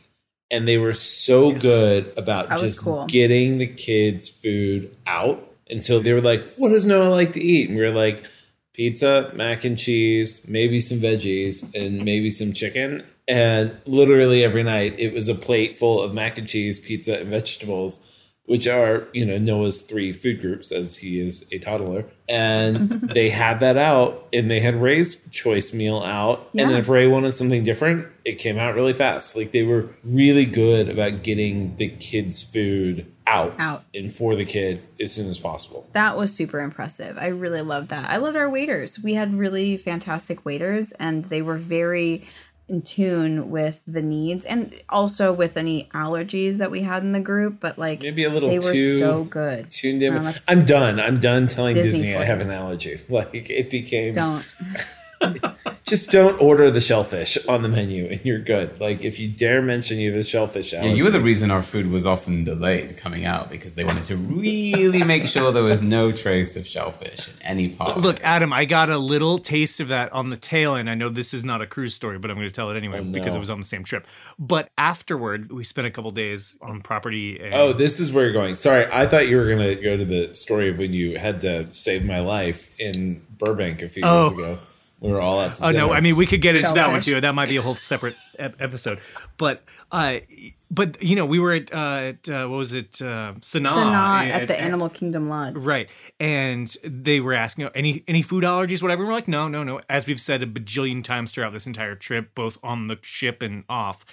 And 0.52 0.68
they 0.68 0.78
were 0.78 0.94
so 0.94 1.52
Yes. 1.52 1.62
good 1.62 2.14
about 2.18 2.50
That 2.50 2.60
just 2.60 2.84
cool. 2.84 3.06
getting 3.08 3.58
the 3.58 3.68
kids 3.68 4.30
food 4.30 4.96
out. 5.08 5.52
And 5.70 5.84
so 5.84 6.00
they 6.00 6.14
were 6.14 6.22
like, 6.22 6.44
What 6.56 6.70
does 6.70 6.86
Noah 6.86 7.10
like 7.10 7.34
to 7.34 7.42
eat? 7.44 7.70
And 7.70 7.78
we 7.78 7.84
were 7.84 7.92
like, 7.92 8.24
pizza, 8.74 9.32
mac 9.34 9.64
and 9.64 9.78
cheese, 9.78 10.46
maybe 10.48 10.80
some 10.82 11.00
veggies, 11.00 11.74
and 11.74 12.04
maybe 12.04 12.30
some 12.30 12.54
chicken. 12.54 13.04
And 13.28 13.76
literally 13.88 14.44
every 14.44 14.64
night 14.64 15.00
it 15.00 15.14
was 15.14 15.30
a 15.30 15.36
plate 15.36 15.78
full 15.78 16.02
of 16.02 16.14
mac 16.14 16.38
and 16.38 16.48
cheese, 16.48 16.80
pizza, 16.80 17.20
and 17.20 17.30
vegetables, 17.30 18.15
which 18.46 18.68
are, 18.68 19.08
you 19.12 19.26
know, 19.26 19.38
Noah's 19.38 19.82
three 19.82 20.14
food 20.14 20.40
groups 20.40 20.72
as 20.72 20.98
he 20.98 21.20
is 21.20 21.46
a 21.52 21.58
toddler. 21.58 22.06
And 22.30 23.02
they 23.14 23.30
had 23.30 23.60
that 23.60 23.78
out 23.78 24.28
and 24.32 24.50
they 24.50 24.60
had 24.60 24.76
Ray's 24.76 25.22
choice 25.32 25.74
meal 25.74 26.02
out. 26.02 26.50
And 26.52 26.70
then 26.70 26.78
if 26.78 26.88
Ray 26.88 27.08
wanted 27.08 27.34
something 27.34 27.64
different, 27.64 28.08
it 28.24 28.34
came 28.34 28.58
out 28.58 28.76
really 28.76 28.94
fast. 28.94 29.36
Like 29.36 29.52
they 29.52 29.64
were 29.64 29.90
really 30.04 30.46
good 30.46 30.90
about 30.90 31.24
getting 31.24 31.76
the 31.78 31.90
kids' 31.90 32.44
food 32.44 33.12
out, 33.28 33.56
Out. 33.58 33.84
and 33.94 34.14
for 34.14 34.36
the 34.36 34.46
kid 34.46 34.84
as 35.00 35.12
soon 35.12 35.30
as 35.30 35.40
possible. 35.40 35.90
That 35.94 36.16
was 36.16 36.34
super 36.34 36.60
impressive. 36.60 37.18
I 37.18 37.28
really 37.28 37.62
loved 37.62 37.90
that. 37.90 38.10
I 38.10 38.18
loved 38.18 38.38
our 38.38 38.50
waiters. 38.50 39.00
We 39.02 39.16
had 39.16 39.34
really 39.34 39.78
fantastic 39.78 40.46
waiters, 40.46 40.92
and 40.94 41.26
they 41.26 41.42
were 41.42 41.58
very 41.58 42.24
in 42.68 42.82
tune 42.82 43.50
with 43.52 43.82
the 43.88 44.02
needs 44.02 44.46
and 44.46 44.74
also 44.90 45.32
with 45.32 45.56
any 45.56 45.88
allergies 45.94 46.58
that 46.58 46.72
we 46.72 46.82
had 46.82 47.04
in 47.04 47.12
the 47.12 47.20
group. 47.20 47.60
But 47.60 47.78
like, 47.78 48.02
Maybe 48.02 48.24
a 48.24 48.30
little 48.30 48.50
they 48.50 48.60
were 48.60 48.74
too 48.74 48.98
so 48.98 49.24
good. 49.24 49.70
tuned 49.70 50.02
in. 50.02 50.18
Um, 50.18 50.34
I'm 50.48 50.66
done. 50.66 51.00
I'm 51.00 51.20
done 51.20 51.48
telling 51.48 51.74
Disney 51.74 51.92
Disney, 51.92 52.16
I 52.16 52.24
have 52.24 52.42
an 52.42 52.52
allergy. 52.52 53.00
Like 53.10 53.30
it 53.34 53.70
became 53.70 54.14
Don't. 54.14 54.48
just 55.86 56.12
don't 56.12 56.42
order 56.42 56.72
the 56.72 56.82
shellfish 56.82 57.38
on 57.48 57.62
the 57.62 57.70
menu 57.70 58.06
and 58.08 58.24
you're 58.26 58.40
good. 58.40 58.80
Like 58.80 59.04
if 59.04 59.20
you 59.20 59.28
dare 59.28 59.62
mention 59.62 60.00
you 60.00 60.12
have 60.12 60.20
a 60.20 60.24
shellfish 60.24 60.74
Yeah, 60.74 60.80
allergy. 60.82 60.98
you 60.98 61.04
were 61.04 61.10
the 61.12 61.20
reason 61.22 61.52
our 61.52 61.62
food 61.62 61.90
was 61.92 62.06
often 62.08 62.44
delayed 62.44 62.98
coming 62.98 63.26
out 63.26 63.50
because 63.50 63.76
they 63.76 63.84
wanted 63.84 64.04
to 64.06 64.16
really 64.18 65.04
make 65.04 65.28
sure 65.28 65.52
there 65.52 65.64
was 65.64 65.82
no 65.82 66.12
trace 66.12 66.56
of 66.58 66.66
shellfish 66.68 67.28
in 67.28 67.34
any 67.44 67.70
part. 67.70 67.98
of 67.98 68.04
Look, 68.04 68.18
it. 68.18 68.24
Adam, 68.24 68.52
I 68.54 68.66
got 68.66 68.90
a 68.90 68.98
little 68.98 69.38
taste 69.38 69.80
of 69.80 69.90
that 69.90 70.12
on 70.14 70.30
the 70.30 70.38
tail 70.38 70.76
end. 70.76 70.90
I 70.90 70.96
know 70.96 71.10
this 71.10 71.34
is 71.34 71.44
not 71.44 71.62
a 71.62 71.68
cruise 71.68 71.94
story, 71.94 72.18
but 72.20 72.30
I'm 72.32 72.38
going 72.38 72.48
to 72.48 72.54
tell 72.54 72.70
it 72.72 72.78
anyway 72.78 73.00
Oh, 73.00 73.04
no. 73.04 73.12
because 73.12 73.36
it 73.36 73.40
was 73.40 73.50
on 73.50 73.60
the 73.60 73.66
same 73.66 73.84
trip. 73.84 74.06
But 74.40 74.70
afterward, 74.78 75.52
we 75.52 75.64
spent 75.64 75.88
a 75.88 75.92
couple 75.92 76.12
days 76.12 76.58
on 76.62 76.82
property. 76.82 77.40
And 77.40 77.54
Oh, 77.54 77.74
this 77.74 78.00
is 78.00 78.12
where 78.12 78.24
you're 78.26 78.34
going. 78.34 78.56
Sorry, 78.56 78.86
I 78.92 79.06
thought 79.08 79.28
you 79.28 79.38
were 79.38 79.46
going 79.46 79.60
to 79.60 79.76
go 79.76 79.98
to 79.98 80.06
the 80.06 80.34
story 80.34 80.70
of 80.70 80.78
when 80.78 80.94
you 80.94 81.18
had 81.18 81.42
to 81.42 81.72
save 81.74 82.06
my 82.06 82.20
life 82.20 82.78
in 82.80 83.22
Burbank 83.38 83.82
a 83.82 83.90
few 83.90 84.04
Oh. 84.06 84.24
years 84.30 84.34
ago. 84.34 84.60
We 85.00 85.12
were 85.12 85.22
all 85.22 85.42
at 85.42 85.56
the 85.56 85.68
Oh 85.68 85.72
no! 85.72 85.92
I 85.92 86.00
mean, 86.00 86.16
we 86.16 86.26
could 86.26 86.42
get 86.42 86.56
into 86.56 86.74
that 86.74 86.90
one 86.90 87.02
too. 87.02 87.20
That 87.20 87.36
might 87.36 87.50
be 87.50 87.58
a 87.58 87.62
whole 87.62 87.76
separate 87.76 88.16
ep- 88.40 88.56
episode. 88.60 89.00
But, 89.38 89.64
uh, 89.92 90.20
but 90.72 91.02
you 91.04 91.16
know, 91.16 91.26
we 91.26 91.38
were 91.40 91.54
at, 91.54 91.74
uh, 91.74 91.78
at 92.14 92.30
uh, 92.30 92.48
what 92.48 92.58
was 92.58 92.74
it, 92.74 93.02
uh, 93.02 93.34
Sanaa, 93.42 93.74
Sanaa 93.74 94.30
at 94.30 94.48
the 94.48 94.60
Animal 94.60 94.90
Kingdom 94.90 95.30
Lodge. 95.30 95.56
Right. 95.56 95.90
And 96.20 96.74
they 96.84 97.20
were 97.20 97.34
asking 97.34 97.70
any 97.76 98.04
any 98.08 98.22
food 98.22 98.44
allergies, 98.44 98.82
whatever. 98.82 99.04
And 99.04 99.10
we're 99.10 99.16
like, 99.16 99.28
no, 99.28 99.48
no, 99.48 99.64
no. 99.64 99.82
As 99.90 100.08
we've 100.08 100.20
said 100.22 100.42
a 100.42 100.48
bajillion 100.48 101.04
times 101.04 101.34
throughout 101.34 101.54
this 101.54 101.68
entire 101.68 101.96
trip, 101.96 102.34
both 102.34 102.58
on 102.64 102.88
the 102.88 102.98
ship 103.02 103.42
and 103.42 103.64
off. 103.70 104.06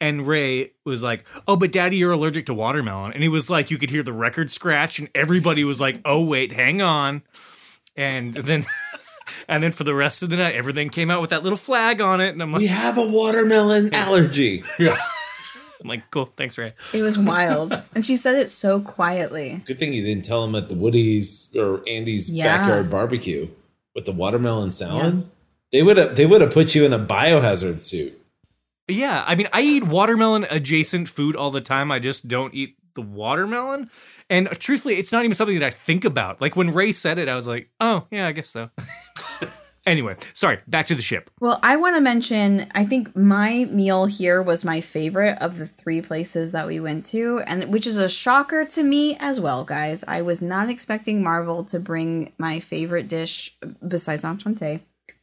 And 0.00 0.26
Ray 0.26 0.72
was 0.84 1.02
like, 1.02 1.26
Oh, 1.46 1.56
but 1.56 1.72
daddy, 1.72 1.96
you're 1.96 2.12
allergic 2.12 2.46
to 2.46 2.54
watermelon. 2.54 3.12
And 3.12 3.22
he 3.22 3.28
was 3.28 3.50
like, 3.50 3.70
you 3.70 3.78
could 3.78 3.90
hear 3.90 4.02
the 4.04 4.12
record 4.12 4.50
scratch, 4.50 4.98
and 4.98 5.08
everybody 5.14 5.64
was 5.64 5.80
like, 5.80 6.00
Oh, 6.04 6.22
wait, 6.24 6.52
hang 6.52 6.80
on. 6.80 7.22
And 7.96 8.32
then 8.34 8.64
and 9.48 9.62
then 9.62 9.72
for 9.72 9.84
the 9.84 9.94
rest 9.94 10.22
of 10.22 10.30
the 10.30 10.36
night, 10.36 10.54
everything 10.54 10.88
came 10.90 11.10
out 11.10 11.20
with 11.20 11.30
that 11.30 11.42
little 11.42 11.58
flag 11.58 12.00
on 12.00 12.20
it. 12.20 12.30
And 12.30 12.42
I'm 12.42 12.52
like, 12.52 12.60
we 12.60 12.66
have 12.68 12.98
a 12.98 13.06
watermelon 13.06 13.94
allergy. 13.94 14.62
Yeah. 14.78 14.96
I'm 15.80 15.88
like, 15.88 16.10
cool, 16.10 16.32
thanks, 16.36 16.58
Ray. 16.58 16.74
It 16.92 17.02
was 17.02 17.16
wild. 17.16 17.72
and 17.94 18.04
she 18.04 18.16
said 18.16 18.34
it 18.34 18.50
so 18.50 18.80
quietly. 18.80 19.62
Good 19.64 19.78
thing 19.78 19.92
you 19.92 20.02
didn't 20.02 20.24
tell 20.24 20.42
him 20.44 20.56
at 20.56 20.68
the 20.68 20.74
Woody's 20.74 21.46
or 21.54 21.82
Andy's 21.88 22.28
Yeah. 22.28 22.58
backyard 22.58 22.90
barbecue 22.90 23.46
with 23.94 24.04
the 24.04 24.10
watermelon 24.12 24.72
salad. 24.72 25.28
They 25.70 25.82
would 25.84 25.96
have 25.96 26.16
they 26.16 26.26
would 26.26 26.40
have 26.40 26.52
put 26.52 26.74
you 26.74 26.84
in 26.84 26.92
a 26.92 26.98
biohazard 26.98 27.80
suit. 27.80 28.12
Yeah, 28.88 29.22
I 29.26 29.34
mean, 29.36 29.48
I 29.52 29.60
eat 29.60 29.84
watermelon 29.84 30.46
adjacent 30.50 31.08
food 31.08 31.36
all 31.36 31.50
the 31.52 31.60
time. 31.60 31.92
I 31.92 31.98
just 32.00 32.26
don't 32.26 32.54
eat 32.54 32.74
the 32.98 33.02
watermelon. 33.02 33.90
And 34.28 34.48
truthfully, 34.58 34.96
it's 34.96 35.12
not 35.12 35.24
even 35.24 35.34
something 35.34 35.58
that 35.58 35.66
I 35.66 35.70
think 35.70 36.04
about. 36.04 36.40
Like 36.40 36.56
when 36.56 36.74
Ray 36.74 36.92
said 36.92 37.18
it, 37.18 37.28
I 37.28 37.36
was 37.36 37.46
like, 37.46 37.70
oh, 37.80 38.06
yeah, 38.10 38.26
I 38.26 38.32
guess 38.32 38.50
so. 38.50 38.70
anyway, 39.86 40.16
sorry, 40.34 40.58
back 40.66 40.88
to 40.88 40.96
the 40.96 41.02
ship. 41.02 41.30
Well, 41.40 41.60
I 41.62 41.76
want 41.76 41.96
to 41.96 42.00
mention, 42.00 42.66
I 42.74 42.84
think 42.84 43.16
my 43.16 43.66
meal 43.70 44.06
here 44.06 44.42
was 44.42 44.64
my 44.64 44.80
favorite 44.80 45.38
of 45.40 45.58
the 45.58 45.66
three 45.66 46.02
places 46.02 46.50
that 46.52 46.66
we 46.66 46.80
went 46.80 47.06
to, 47.06 47.40
and 47.46 47.72
which 47.72 47.86
is 47.86 47.96
a 47.96 48.08
shocker 48.08 48.64
to 48.66 48.82
me 48.82 49.16
as 49.20 49.40
well, 49.40 49.64
guys. 49.64 50.04
I 50.08 50.22
was 50.22 50.42
not 50.42 50.68
expecting 50.68 51.22
Marvel 51.22 51.64
to 51.66 51.78
bring 51.78 52.32
my 52.36 52.58
favorite 52.58 53.08
dish 53.08 53.56
besides 53.86 54.24
enchanté. 54.24 54.80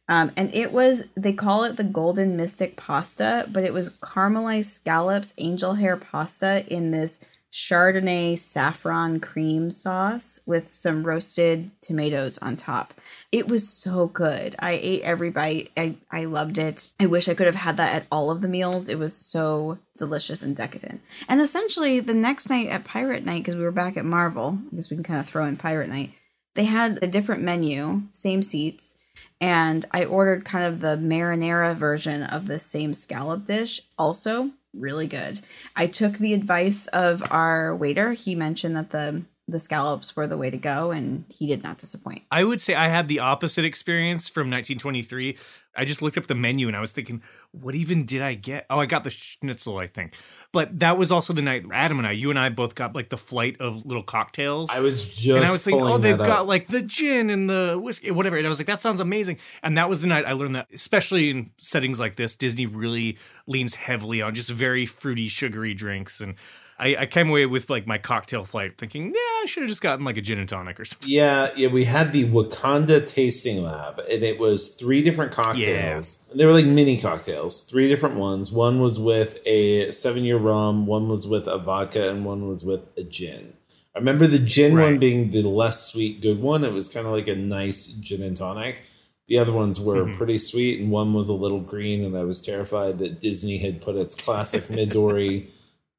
Um, 0.08 0.30
and 0.36 0.54
it 0.54 0.72
was, 0.72 1.08
they 1.16 1.32
call 1.32 1.64
it 1.64 1.76
the 1.76 1.84
Golden 1.84 2.36
Mystic 2.36 2.76
Pasta, 2.76 3.48
but 3.50 3.64
it 3.64 3.72
was 3.72 3.90
caramelized 3.98 4.66
scallops, 4.66 5.34
angel 5.38 5.74
hair 5.74 5.96
pasta 5.96 6.64
in 6.72 6.92
this 6.92 7.18
Chardonnay 7.56 8.38
saffron 8.38 9.18
cream 9.18 9.70
sauce 9.70 10.38
with 10.44 10.70
some 10.70 11.04
roasted 11.04 11.70
tomatoes 11.80 12.36
on 12.38 12.54
top. 12.54 12.92
It 13.32 13.48
was 13.48 13.66
so 13.66 14.08
good. 14.08 14.54
I 14.58 14.72
ate 14.72 15.00
every 15.00 15.30
bite. 15.30 15.70
I, 15.74 15.96
I 16.10 16.26
loved 16.26 16.58
it. 16.58 16.92
I 17.00 17.06
wish 17.06 17.30
I 17.30 17.34
could 17.34 17.46
have 17.46 17.54
had 17.54 17.78
that 17.78 17.94
at 17.94 18.06
all 18.12 18.30
of 18.30 18.42
the 18.42 18.46
meals. 18.46 18.90
It 18.90 18.98
was 18.98 19.16
so 19.16 19.78
delicious 19.96 20.42
and 20.42 20.54
decadent. 20.54 21.00
And 21.30 21.40
essentially, 21.40 21.98
the 21.98 22.12
next 22.12 22.50
night 22.50 22.68
at 22.68 22.84
Pirate 22.84 23.24
Night, 23.24 23.42
because 23.42 23.56
we 23.56 23.62
were 23.62 23.72
back 23.72 23.96
at 23.96 24.04
Marvel, 24.04 24.58
I 24.70 24.76
guess 24.76 24.90
we 24.90 24.96
can 24.98 25.02
kind 25.02 25.18
of 25.18 25.26
throw 25.26 25.46
in 25.46 25.56
Pirate 25.56 25.88
Night, 25.88 26.12
they 26.56 26.64
had 26.66 26.98
a 27.00 27.06
different 27.06 27.42
menu, 27.42 28.02
same 28.12 28.42
seats. 28.42 28.98
And 29.40 29.86
I 29.92 30.04
ordered 30.04 30.44
kind 30.44 30.66
of 30.66 30.80
the 30.80 30.98
marinara 30.98 31.74
version 31.74 32.22
of 32.22 32.48
the 32.48 32.58
same 32.58 32.92
scallop 32.92 33.46
dish, 33.46 33.80
also 33.98 34.50
really 34.76 35.06
good. 35.06 35.40
I 35.74 35.86
took 35.86 36.18
the 36.18 36.34
advice 36.34 36.86
of 36.88 37.22
our 37.30 37.74
waiter. 37.74 38.12
He 38.12 38.34
mentioned 38.34 38.76
that 38.76 38.90
the 38.90 39.24
the 39.48 39.60
scallops 39.60 40.16
were 40.16 40.26
the 40.26 40.36
way 40.36 40.50
to 40.50 40.56
go, 40.56 40.90
and 40.90 41.24
he 41.28 41.46
did 41.46 41.62
not 41.62 41.78
disappoint. 41.78 42.22
I 42.32 42.42
would 42.42 42.60
say 42.60 42.74
I 42.74 42.88
had 42.88 43.06
the 43.06 43.20
opposite 43.20 43.64
experience 43.64 44.28
from 44.28 44.50
1923. 44.50 45.36
I 45.76 45.84
just 45.84 46.02
looked 46.02 46.16
up 46.16 46.26
the 46.26 46.34
menu 46.34 46.68
and 46.68 46.76
I 46.76 46.80
was 46.80 46.90
thinking, 46.90 47.22
what 47.52 47.74
even 47.74 48.06
did 48.06 48.22
I 48.22 48.34
get? 48.34 48.66
Oh, 48.70 48.80
I 48.80 48.86
got 48.86 49.04
the 49.04 49.10
schnitzel, 49.10 49.78
I 49.78 49.86
think. 49.86 50.14
But 50.50 50.80
that 50.80 50.96
was 50.96 51.12
also 51.12 51.32
the 51.32 51.42
night 51.42 51.64
Adam 51.72 51.98
and 51.98 52.06
I, 52.06 52.12
you 52.12 52.30
and 52.30 52.38
I 52.38 52.48
both 52.48 52.74
got 52.74 52.94
like 52.94 53.10
the 53.10 53.18
flight 53.18 53.60
of 53.60 53.84
little 53.84 54.02
cocktails. 54.02 54.70
I 54.70 54.80
was 54.80 55.04
just 55.04 55.28
and 55.28 55.44
I 55.44 55.52
was 55.52 55.62
thinking, 55.62 55.84
oh, 55.84 55.98
they've 55.98 56.16
got 56.16 56.40
up. 56.40 56.46
like 56.46 56.68
the 56.68 56.82
gin 56.82 57.30
and 57.30 57.48
the 57.48 57.78
whiskey, 57.80 58.10
whatever. 58.10 58.36
And 58.36 58.46
I 58.46 58.48
was 58.48 58.58
like, 58.58 58.66
that 58.66 58.80
sounds 58.80 59.00
amazing. 59.00 59.38
And 59.62 59.76
that 59.76 59.88
was 59.88 60.00
the 60.00 60.06
night 60.06 60.24
I 60.24 60.32
learned 60.32 60.54
that, 60.56 60.68
especially 60.72 61.30
in 61.30 61.50
settings 61.58 62.00
like 62.00 62.16
this, 62.16 62.36
Disney 62.36 62.66
really 62.66 63.18
leans 63.46 63.74
heavily 63.74 64.22
on 64.22 64.34
just 64.34 64.50
very 64.50 64.86
fruity, 64.86 65.28
sugary 65.28 65.74
drinks. 65.74 66.20
And 66.20 66.36
I, 66.78 66.96
I 67.00 67.06
came 67.06 67.30
away 67.30 67.46
with 67.46 67.70
like 67.70 67.86
my 67.86 67.96
cocktail 67.98 68.44
flight 68.44 68.76
thinking, 68.76 69.04
yeah, 69.04 69.10
I 69.14 69.44
should 69.48 69.62
have 69.62 69.70
just 69.70 69.80
gotten 69.80 70.04
like 70.04 70.16
a 70.16 70.20
gin 70.20 70.38
and 70.38 70.48
tonic 70.48 70.78
or 70.78 70.84
something. 70.84 71.08
Yeah, 71.08 71.48
yeah, 71.56 71.68
we 71.68 71.84
had 71.84 72.12
the 72.12 72.24
Wakanda 72.26 73.06
tasting 73.08 73.62
lab, 73.62 73.98
and 74.00 74.22
it 74.22 74.38
was 74.38 74.74
three 74.74 75.02
different 75.02 75.32
cocktails. 75.32 76.24
And 76.30 76.38
they 76.38 76.44
were 76.44 76.52
like 76.52 76.66
mini 76.66 76.98
cocktails, 77.00 77.62
three 77.64 77.88
different 77.88 78.16
ones. 78.16 78.52
One 78.52 78.80
was 78.80 78.98
with 78.98 79.38
a 79.46 79.90
seven 79.92 80.24
year 80.24 80.36
rum, 80.36 80.86
one 80.86 81.08
was 81.08 81.26
with 81.26 81.46
a 81.46 81.58
vodka, 81.58 82.10
and 82.10 82.24
one 82.24 82.46
was 82.46 82.64
with 82.64 82.88
a 82.98 83.04
gin. 83.04 83.54
I 83.94 83.98
remember 83.98 84.26
the 84.26 84.38
gin 84.38 84.78
one 84.78 84.98
being 84.98 85.30
the 85.30 85.40
less 85.42 85.80
sweet 85.90 86.20
good 86.20 86.42
one. 86.42 86.62
It 86.64 86.72
was 86.74 86.88
kind 86.90 87.06
of 87.06 87.12
like 87.12 87.28
a 87.28 87.34
nice 87.34 87.86
gin 87.86 88.20
and 88.22 88.36
tonic. 88.36 88.82
The 89.28 89.38
other 89.38 89.52
ones 89.52 89.80
were 89.80 90.04
Mm-hmm. 90.04 90.18
pretty 90.18 90.36
sweet, 90.38 90.78
and 90.80 90.90
one 90.90 91.14
was 91.14 91.30
a 91.30 91.32
little 91.34 91.60
green, 91.60 92.04
and 92.04 92.14
I 92.16 92.24
was 92.24 92.42
terrified 92.42 92.98
that 92.98 93.18
Disney 93.18 93.56
had 93.58 93.80
put 93.80 93.96
its 93.96 94.14
classic 94.14 94.64
Midori 94.64 95.46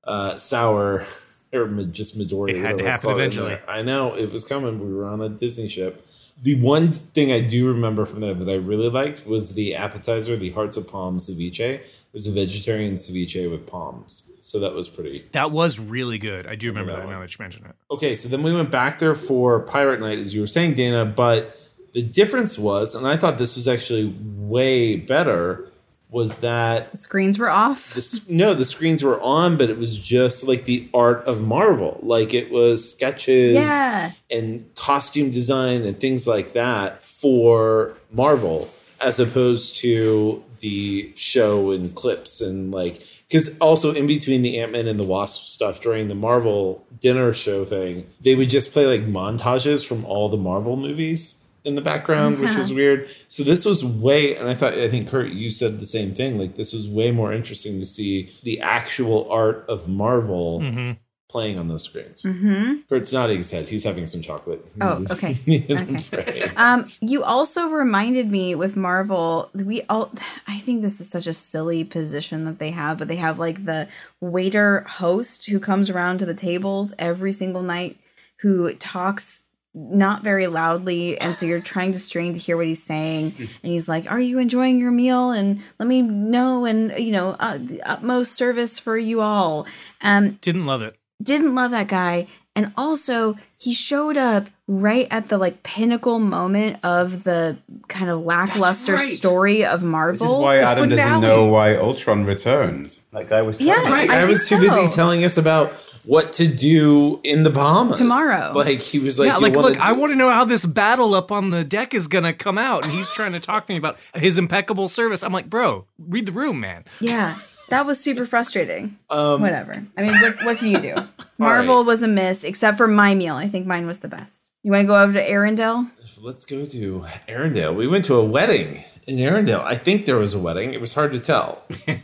uh, 0.08 0.38
sour 0.38 1.06
or 1.54 1.68
just 1.86 2.18
Midori. 2.18 2.52
It 2.52 2.62
had 2.62 2.78
to 2.78 2.90
happen 2.90 3.10
eventually. 3.12 3.58
I 3.68 3.82
know 3.82 4.16
it 4.16 4.32
was 4.32 4.46
coming. 4.46 4.80
We 4.80 4.94
were 4.94 5.06
on 5.06 5.22
a 5.22 5.30
Disney 5.30 5.68
ship. 5.68 6.06
The 6.42 6.60
one 6.62 6.92
thing 6.92 7.32
I 7.32 7.40
do 7.40 7.68
remember 7.68 8.06
from 8.06 8.20
there 8.20 8.34
that 8.34 8.50
I 8.50 8.56
really 8.56 8.90
liked 8.90 9.26
was 9.26 9.56
the 9.56 9.76
appetizer, 9.76 10.38
the 10.38 10.52
Hearts 10.52 10.78
of 10.78 10.88
Palm 10.88 11.18
ceviche. 11.18 11.60
It 11.60 12.14
was 12.14 12.28
a 12.28 12.32
vegetarian 12.32 12.94
ceviche 12.94 13.50
with 13.50 13.66
palms, 13.66 14.30
so 14.40 14.60
that 14.60 14.74
was 14.74 14.88
pretty. 14.88 15.26
That 15.32 15.52
was 15.52 15.80
really 15.80 16.18
good. 16.18 16.48
I 16.48 16.56
do 16.56 16.68
remember 16.70 16.92
that 16.94 17.02
that 17.02 17.10
now 17.10 17.20
that 17.22 17.38
you 17.38 17.44
mention 17.44 17.66
it. 17.66 17.76
Okay, 17.92 18.16
so 18.16 18.30
then 18.30 18.44
we 18.44 18.54
went 18.54 18.72
back 18.72 19.00
there 19.00 19.16
for 19.16 19.60
Pirate 19.62 20.00
Night, 20.00 20.20
as 20.20 20.34
you 20.34 20.42
were 20.42 20.48
saying, 20.48 20.76
Dana. 20.76 21.06
But 21.06 21.60
the 21.94 22.04
difference 22.04 22.58
was, 22.58 22.94
and 22.96 23.08
I 23.08 23.18
thought 23.18 23.38
this 23.38 23.56
was 23.56 23.68
actually 23.68 24.16
way 24.22 24.96
better, 24.96 25.70
was 26.10 26.38
that 26.40 26.92
The 26.92 26.98
screens 26.98 27.38
were 27.38 27.50
off. 27.50 27.94
the, 27.94 28.22
no, 28.30 28.54
the 28.54 28.64
screens 28.66 29.04
were 29.04 29.20
on, 29.22 29.58
but 29.58 29.70
it 29.70 29.78
was 29.78 29.98
just 29.98 30.48
like 30.48 30.66
the 30.66 30.88
art 30.94 31.26
of 31.28 31.42
Marvel. 31.42 32.00
Like 32.02 32.34
it 32.34 32.50
was 32.52 32.90
sketches 32.92 33.56
Yeah. 33.56 34.12
and 34.32 34.74
costume 34.76 35.32
design 35.32 35.82
and 35.84 36.00
things 36.00 36.26
like 36.26 36.54
that 36.54 37.04
for 37.04 37.94
Marvel, 38.12 38.70
as 39.02 39.20
opposed 39.20 39.78
to 39.78 40.44
the 40.60 41.12
show 41.16 41.72
and 41.72 41.94
clips 41.94 42.42
and 42.42 42.72
like 42.72 43.06
because 43.28 43.58
also 43.60 43.94
in 43.94 44.08
between 44.08 44.42
the 44.42 44.58
Ant 44.60 44.72
Man 44.72 44.88
and 44.88 44.98
the 45.00 45.04
Wasp 45.04 45.44
stuff 45.44 45.82
during 45.82 46.08
the 46.08 46.16
Marvel 46.16 46.84
dinner 47.00 47.34
show 47.34 47.66
thing, 47.66 48.08
they 48.22 48.34
would 48.34 48.50
just 48.50 48.72
play 48.72 48.88
like 48.88 49.06
montages 49.06 49.86
from 49.86 50.06
all 50.06 50.30
the 50.30 50.38
Marvel 50.38 50.78
movies 50.78 51.44
in 51.68 51.76
the 51.76 51.82
background, 51.82 52.40
which 52.40 52.56
was 52.56 52.68
uh-huh. 52.68 52.76
weird. 52.76 53.10
So 53.28 53.44
this 53.44 53.66
was 53.66 53.84
way, 53.84 54.38
and 54.38 54.48
I 54.48 54.56
thought 54.56 54.74
I 54.74 54.88
think 54.88 55.10
Curt, 55.10 55.32
you 55.32 55.50
said 55.50 55.80
the 55.80 55.86
same 55.86 56.16
thing. 56.16 56.40
Like 56.40 56.56
this 56.56 56.72
was 56.72 56.88
way 56.88 57.12
more 57.12 57.34
interesting 57.34 57.80
to 57.82 57.86
see 57.86 58.32
the 58.44 58.62
actual 58.62 59.30
art 59.30 59.66
of 59.68 59.90
Marvel 59.90 60.62
mm-hmm. 60.62 60.92
playing 61.28 61.60
on 61.60 61.68
those 61.68 61.84
screens. 61.84 62.24
Mm-hmm. 62.24 62.88
Curt's 62.88 63.12
nodding 63.12 63.38
his 63.38 63.52
head. 63.52 63.68
He's 63.68 63.84
having 63.84 64.06
some 64.06 64.22
chocolate. 64.22 64.66
Oh, 64.80 65.06
okay. 65.12 65.36
Okay. 65.70 66.50
Um, 66.56 66.86
you 67.02 67.22
also 67.26 67.68
reminded 67.68 68.32
me 68.32 68.56
with 68.56 68.78
Marvel, 68.78 69.50
we 69.54 69.82
all 69.90 70.10
I 70.48 70.60
think 70.60 70.82
this 70.82 71.02
is 71.02 71.10
such 71.10 71.28
a 71.28 71.34
silly 71.34 71.84
position 71.84 72.46
that 72.46 72.60
they 72.60 72.72
have, 72.72 72.98
but 72.98 73.10
they 73.10 73.18
have 73.18 73.40
like 73.40 73.66
the 73.66 73.90
waiter 74.22 74.86
host 74.88 75.48
who 75.48 75.60
comes 75.60 75.90
around 75.90 76.20
to 76.20 76.26
the 76.26 76.34
tables 76.34 76.94
every 76.98 77.34
single 77.34 77.62
night 77.62 77.98
who 78.40 78.74
talks 78.76 79.47
not 79.74 80.24
very 80.24 80.48
loudly 80.48 81.20
and 81.20 81.38
so 81.38 81.46
you're 81.46 81.62
trying 81.62 81.94
to 81.94 82.00
strain 82.00 82.34
to 82.34 82.40
hear 82.40 82.58
what 82.58 82.66
he's 82.66 82.82
saying 82.82 83.34
and 83.38 83.72
he's 83.72 83.88
like 83.88 84.10
are 84.10 84.20
you 84.20 84.40
enjoying 84.40 84.80
your 84.80 84.92
meal 84.92 85.30
and 85.32 85.62
let 85.78 85.88
me 85.88 86.02
know 86.02 86.66
and 86.66 86.98
you 86.98 87.12
know 87.12 87.36
uh, 87.40 87.58
the 87.60 87.80
utmost 87.84 88.34
service 88.34 88.80
for 88.80 88.98
you 88.98 89.22
all 89.22 89.68
um 90.02 90.32
Didn't 90.42 90.66
love 90.66 90.82
it. 90.82 90.96
didn't 91.22 91.54
love 91.54 91.72
that 91.72 91.88
guy 91.88 92.26
and 92.56 92.72
also 92.76 93.36
he 93.60 93.72
showed 93.72 94.18
up 94.18 94.50
right 94.68 95.08
at 95.12 95.30
the 95.30 95.38
like 95.38 95.62
pinnacle 95.62 96.18
moment 96.18 96.78
of 96.84 97.24
the 97.24 97.58
kind 97.88 98.10
of 98.10 98.22
lackluster 98.26 98.96
right. 98.96 99.14
story 99.14 99.64
of 99.64 99.84
marvel 99.84 100.26
This 100.26 100.32
is 100.32 100.36
why 100.36 100.58
The 100.58 100.64
Adam 100.64 100.90
doesn't 100.90 101.22
know 101.22 101.46
why 101.46 101.76
Ultron 101.76 102.26
returned. 102.26 102.98
That 103.14 103.30
guy 103.30 103.44
was 103.44 103.62
Yes. 103.62 103.90
Right. 103.90 104.10
I 104.10 104.22
I, 104.22 104.26
was 104.26 104.48
too 104.50 104.58
think 104.58 104.74
busy 104.74 104.90
telling 104.90 105.24
us 105.24 105.38
about 105.38 105.74
what 106.08 106.34
to 106.34 106.48
do 106.48 107.20
in 107.24 107.44
the 107.44 107.50
Bahamas 107.50 107.98
Tomorrow. 107.98 108.54
Like 108.56 108.80
he 108.80 108.98
was 109.00 109.20
like, 109.20 109.28
yeah, 109.28 109.38
like, 109.38 109.56
look, 109.56 109.74
do- 109.76 109.80
I 109.80 109.92
want 109.92 110.12
to 110.12 110.16
know 110.16 110.30
how 110.30 110.46
this 110.46 110.66
battle 110.66 111.14
up 111.14 111.32
on 111.32 111.50
the 111.50 111.64
deck 111.64 111.94
is 111.94 112.08
gonna 112.08 112.34
come 112.34 112.58
out, 112.58 112.86
and 112.86 112.94
he's 112.94 113.10
trying 113.12 113.34
to 113.34 113.40
talk 113.40 113.68
to 113.68 113.74
me 113.74 113.78
about 113.78 113.98
his 114.16 114.38
impeccable 114.38 114.88
service. 114.88 115.22
I'm 115.24 115.34
like, 115.34 115.50
bro, 115.50 115.86
read 116.00 116.26
the 116.26 116.32
room, 116.32 116.60
man. 116.60 116.86
yeah 117.02 117.38
that 117.70 117.86
was 117.86 118.00
super 118.00 118.26
frustrating 118.26 118.98
Um, 119.10 119.42
whatever 119.42 119.74
i 119.98 120.02
mean 120.02 120.14
what, 120.22 120.36
what 120.46 120.58
can 120.58 120.70
you 120.70 120.80
do 120.80 120.96
marvel 121.38 121.80
right. 121.80 121.86
was 121.86 122.02
a 122.02 122.08
miss 122.08 122.46
except 122.46 122.78
for 122.78 122.88
my 122.88 123.14
meal 123.14 123.36
i 123.36 123.50
think 123.50 123.68
mine 123.68 123.86
was 123.86 124.00
the 124.00 124.08
best 124.08 124.52
you 124.64 124.72
want 124.72 124.84
to 124.84 124.88
go 124.88 124.96
over 124.96 125.12
to 125.12 125.20
arendelle 125.22 125.90
Let's 126.20 126.46
go 126.46 126.66
to 126.66 127.06
Arendelle. 127.28 127.76
We 127.76 127.86
went 127.88 128.06
to 128.06 128.16
a 128.16 128.24
wedding 128.24 128.84
in 129.08 129.18
Arendelle. 129.18 129.64
I 129.64 129.76
think 129.76 130.06
there 130.06 130.18
was 130.18 130.34
a 130.34 130.40
wedding. 130.40 130.74
It 130.74 130.82
was 130.82 130.94
hard 130.94 131.12
to 131.14 131.20
tell. 131.20 131.64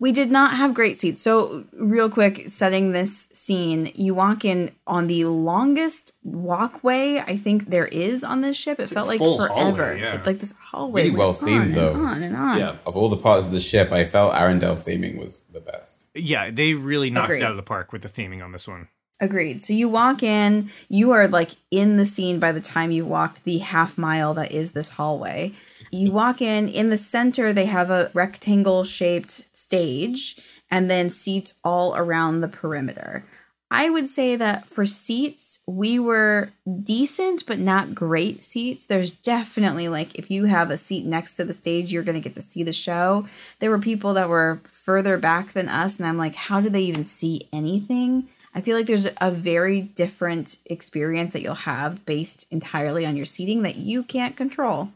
We 0.00 0.12
did 0.12 0.30
not 0.30 0.54
have 0.54 0.74
great 0.74 1.00
seats. 1.00 1.22
So, 1.22 1.64
real 1.72 2.08
quick, 2.08 2.48
setting 2.50 2.92
this 2.92 3.26
scene, 3.32 3.90
you 3.96 4.14
walk 4.14 4.44
in 4.44 4.70
on 4.86 5.08
the 5.08 5.24
longest 5.24 6.12
walkway 6.22 7.18
I 7.18 7.36
think 7.36 7.70
there 7.70 7.88
is 7.88 8.22
on 8.22 8.40
this 8.40 8.56
ship. 8.56 8.78
It 8.78 8.88
felt 8.88 9.08
like 9.08 9.18
forever. 9.18 9.48
hallway, 9.48 10.00
yeah. 10.00 10.14
It's 10.14 10.26
like 10.26 10.38
this 10.38 10.52
hallway. 10.52 11.06
Really 11.06 11.16
well 11.16 11.32
went 11.32 11.42
on 11.42 11.48
themed, 11.48 11.62
and 11.62 11.74
though. 11.74 11.94
On 11.94 12.22
and 12.22 12.36
on. 12.36 12.58
Yeah. 12.58 12.76
Of 12.86 12.96
all 12.96 13.08
the 13.08 13.16
parts 13.16 13.48
of 13.48 13.52
the 13.52 13.60
ship, 13.60 13.90
I 13.90 14.04
felt 14.04 14.34
Arendelle 14.34 14.76
theming 14.76 15.18
was 15.18 15.40
the 15.52 15.60
best. 15.60 16.06
Yeah, 16.14 16.52
they 16.52 16.74
really 16.74 17.10
knocked 17.10 17.30
Agreed. 17.30 17.42
it 17.42 17.46
out 17.46 17.50
of 17.50 17.56
the 17.56 17.64
park 17.64 17.92
with 17.92 18.02
the 18.02 18.08
theming 18.08 18.44
on 18.44 18.52
this 18.52 18.68
one. 18.68 18.86
Agreed. 19.20 19.64
So 19.64 19.72
you 19.72 19.88
walk 19.88 20.22
in, 20.22 20.70
you 20.88 21.10
are 21.10 21.26
like 21.26 21.50
in 21.72 21.96
the 21.96 22.06
scene 22.06 22.38
by 22.38 22.52
the 22.52 22.60
time 22.60 22.92
you 22.92 23.04
walked 23.04 23.42
the 23.42 23.58
half 23.58 23.98
mile 23.98 24.32
that 24.34 24.52
is 24.52 24.72
this 24.72 24.90
hallway. 24.90 25.52
You 25.90 26.12
walk 26.12 26.42
in, 26.42 26.68
in 26.68 26.90
the 26.90 26.98
center, 26.98 27.52
they 27.52 27.66
have 27.66 27.90
a 27.90 28.10
rectangle 28.14 28.84
shaped 28.84 29.48
stage 29.56 30.38
and 30.70 30.90
then 30.90 31.10
seats 31.10 31.54
all 31.64 31.96
around 31.96 32.40
the 32.40 32.48
perimeter. 32.48 33.24
I 33.70 33.90
would 33.90 34.06
say 34.06 34.34
that 34.36 34.66
for 34.66 34.86
seats, 34.86 35.60
we 35.66 35.98
were 35.98 36.50
decent, 36.82 37.44
but 37.44 37.58
not 37.58 37.94
great 37.94 38.42
seats. 38.42 38.86
There's 38.86 39.10
definitely 39.10 39.88
like 39.88 40.14
if 40.14 40.30
you 40.30 40.46
have 40.46 40.70
a 40.70 40.78
seat 40.78 41.04
next 41.04 41.36
to 41.36 41.44
the 41.44 41.52
stage, 41.52 41.92
you're 41.92 42.02
going 42.02 42.14
to 42.14 42.26
get 42.26 42.34
to 42.34 42.42
see 42.42 42.62
the 42.62 42.72
show. 42.72 43.28
There 43.58 43.70
were 43.70 43.78
people 43.78 44.14
that 44.14 44.30
were 44.30 44.62
further 44.64 45.18
back 45.18 45.52
than 45.52 45.68
us, 45.68 45.98
and 45.98 46.08
I'm 46.08 46.16
like, 46.16 46.34
how 46.34 46.62
do 46.62 46.70
they 46.70 46.82
even 46.82 47.04
see 47.04 47.46
anything? 47.52 48.28
I 48.54 48.62
feel 48.62 48.74
like 48.74 48.86
there's 48.86 49.08
a 49.20 49.30
very 49.30 49.82
different 49.82 50.58
experience 50.64 51.34
that 51.34 51.42
you'll 51.42 51.54
have 51.54 52.06
based 52.06 52.46
entirely 52.50 53.04
on 53.04 53.16
your 53.16 53.26
seating 53.26 53.62
that 53.62 53.76
you 53.76 54.02
can't 54.02 54.34
control. 54.34 54.88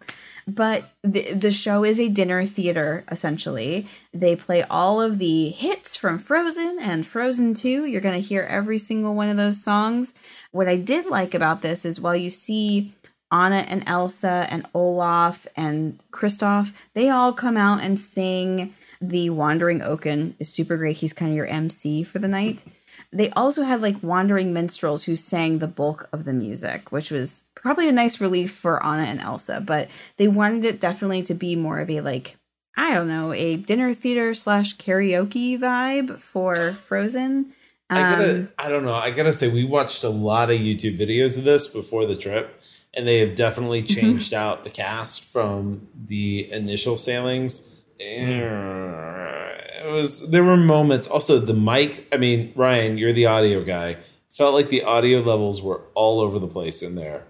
But 0.46 0.90
the 1.02 1.32
the 1.34 1.52
show 1.52 1.84
is 1.84 2.00
a 2.00 2.08
dinner 2.08 2.44
theater 2.46 3.04
essentially. 3.10 3.86
They 4.12 4.34
play 4.34 4.62
all 4.64 5.00
of 5.00 5.18
the 5.18 5.50
hits 5.50 5.96
from 5.96 6.18
Frozen 6.18 6.78
and 6.80 7.06
Frozen 7.06 7.54
2. 7.54 7.86
You're 7.86 8.00
going 8.00 8.20
to 8.20 8.28
hear 8.28 8.42
every 8.42 8.78
single 8.78 9.14
one 9.14 9.28
of 9.28 9.36
those 9.36 9.62
songs. 9.62 10.14
What 10.50 10.68
I 10.68 10.76
did 10.76 11.06
like 11.06 11.34
about 11.34 11.62
this 11.62 11.84
is 11.84 12.00
while 12.00 12.16
you 12.16 12.30
see 12.30 12.92
Anna 13.30 13.64
and 13.68 13.82
Elsa 13.86 14.46
and 14.50 14.66
Olaf 14.74 15.46
and 15.56 16.04
Kristoff, 16.10 16.72
they 16.94 17.08
all 17.08 17.32
come 17.32 17.56
out 17.56 17.80
and 17.80 17.98
sing 17.98 18.74
the 19.00 19.30
Wandering 19.30 19.82
Oaken 19.82 20.36
is 20.38 20.48
super 20.48 20.76
great. 20.76 20.98
He's 20.98 21.12
kind 21.12 21.32
of 21.32 21.36
your 21.36 21.46
MC 21.46 22.04
for 22.04 22.18
the 22.18 22.28
night. 22.28 22.64
They 23.12 23.30
also 23.30 23.64
had 23.64 23.82
like 23.82 24.02
wandering 24.02 24.52
minstrels 24.52 25.04
who 25.04 25.16
sang 25.16 25.58
the 25.58 25.66
bulk 25.66 26.08
of 26.12 26.24
the 26.24 26.32
music, 26.32 26.92
which 26.92 27.10
was 27.10 27.44
probably 27.62 27.88
a 27.88 27.92
nice 27.92 28.20
relief 28.20 28.52
for 28.52 28.84
Anna 28.84 29.04
and 29.04 29.20
Elsa, 29.20 29.60
but 29.60 29.88
they 30.18 30.28
wanted 30.28 30.64
it 30.64 30.80
definitely 30.80 31.22
to 31.22 31.34
be 31.34 31.56
more 31.56 31.78
of 31.78 31.88
a 31.88 32.00
like, 32.02 32.36
I 32.76 32.92
don't 32.94 33.08
know, 33.08 33.32
a 33.32 33.56
dinner 33.56 33.94
theater 33.94 34.34
slash 34.34 34.76
karaoke 34.76 35.58
vibe 35.58 36.18
for 36.20 36.72
Frozen. 36.72 37.52
I 37.88 38.00
gotta, 38.00 38.30
Um, 38.34 38.48
I 38.58 38.68
don't 38.68 38.84
know. 38.84 38.94
I 38.94 39.10
gotta 39.10 39.32
say, 39.32 39.48
we 39.48 39.64
watched 39.64 40.02
a 40.04 40.08
lot 40.08 40.50
of 40.50 40.58
YouTube 40.58 40.98
videos 40.98 41.38
of 41.38 41.44
this 41.44 41.66
before 41.68 42.06
the 42.06 42.16
trip, 42.16 42.60
and 42.94 43.06
they 43.06 43.18
have 43.18 43.34
definitely 43.34 43.82
Mm-hmm. 43.82 44.00
changed 44.00 44.34
out 44.34 44.64
the 44.64 44.70
cast 44.70 45.22
from 45.24 45.88
the 46.06 46.50
initial 46.50 46.96
sailings. 46.96 47.68
It 47.98 49.92
was 49.92 50.30
there 50.30 50.44
were 50.44 50.56
moments. 50.56 51.06
Also, 51.08 51.38
the 51.38 51.54
mic. 51.54 52.06
I 52.12 52.16
mean, 52.16 52.52
Ryan, 52.54 52.98
you're 52.98 53.12
the 53.12 53.26
audio 53.26 53.62
guy. 53.62 53.96
felt 54.30 54.54
like 54.54 54.70
the 54.70 54.82
audio 54.82 55.20
levels 55.20 55.60
were 55.60 55.82
all 55.94 56.18
over 56.20 56.38
the 56.38 56.48
place 56.48 56.82
in 56.82 56.94
there. 56.94 57.24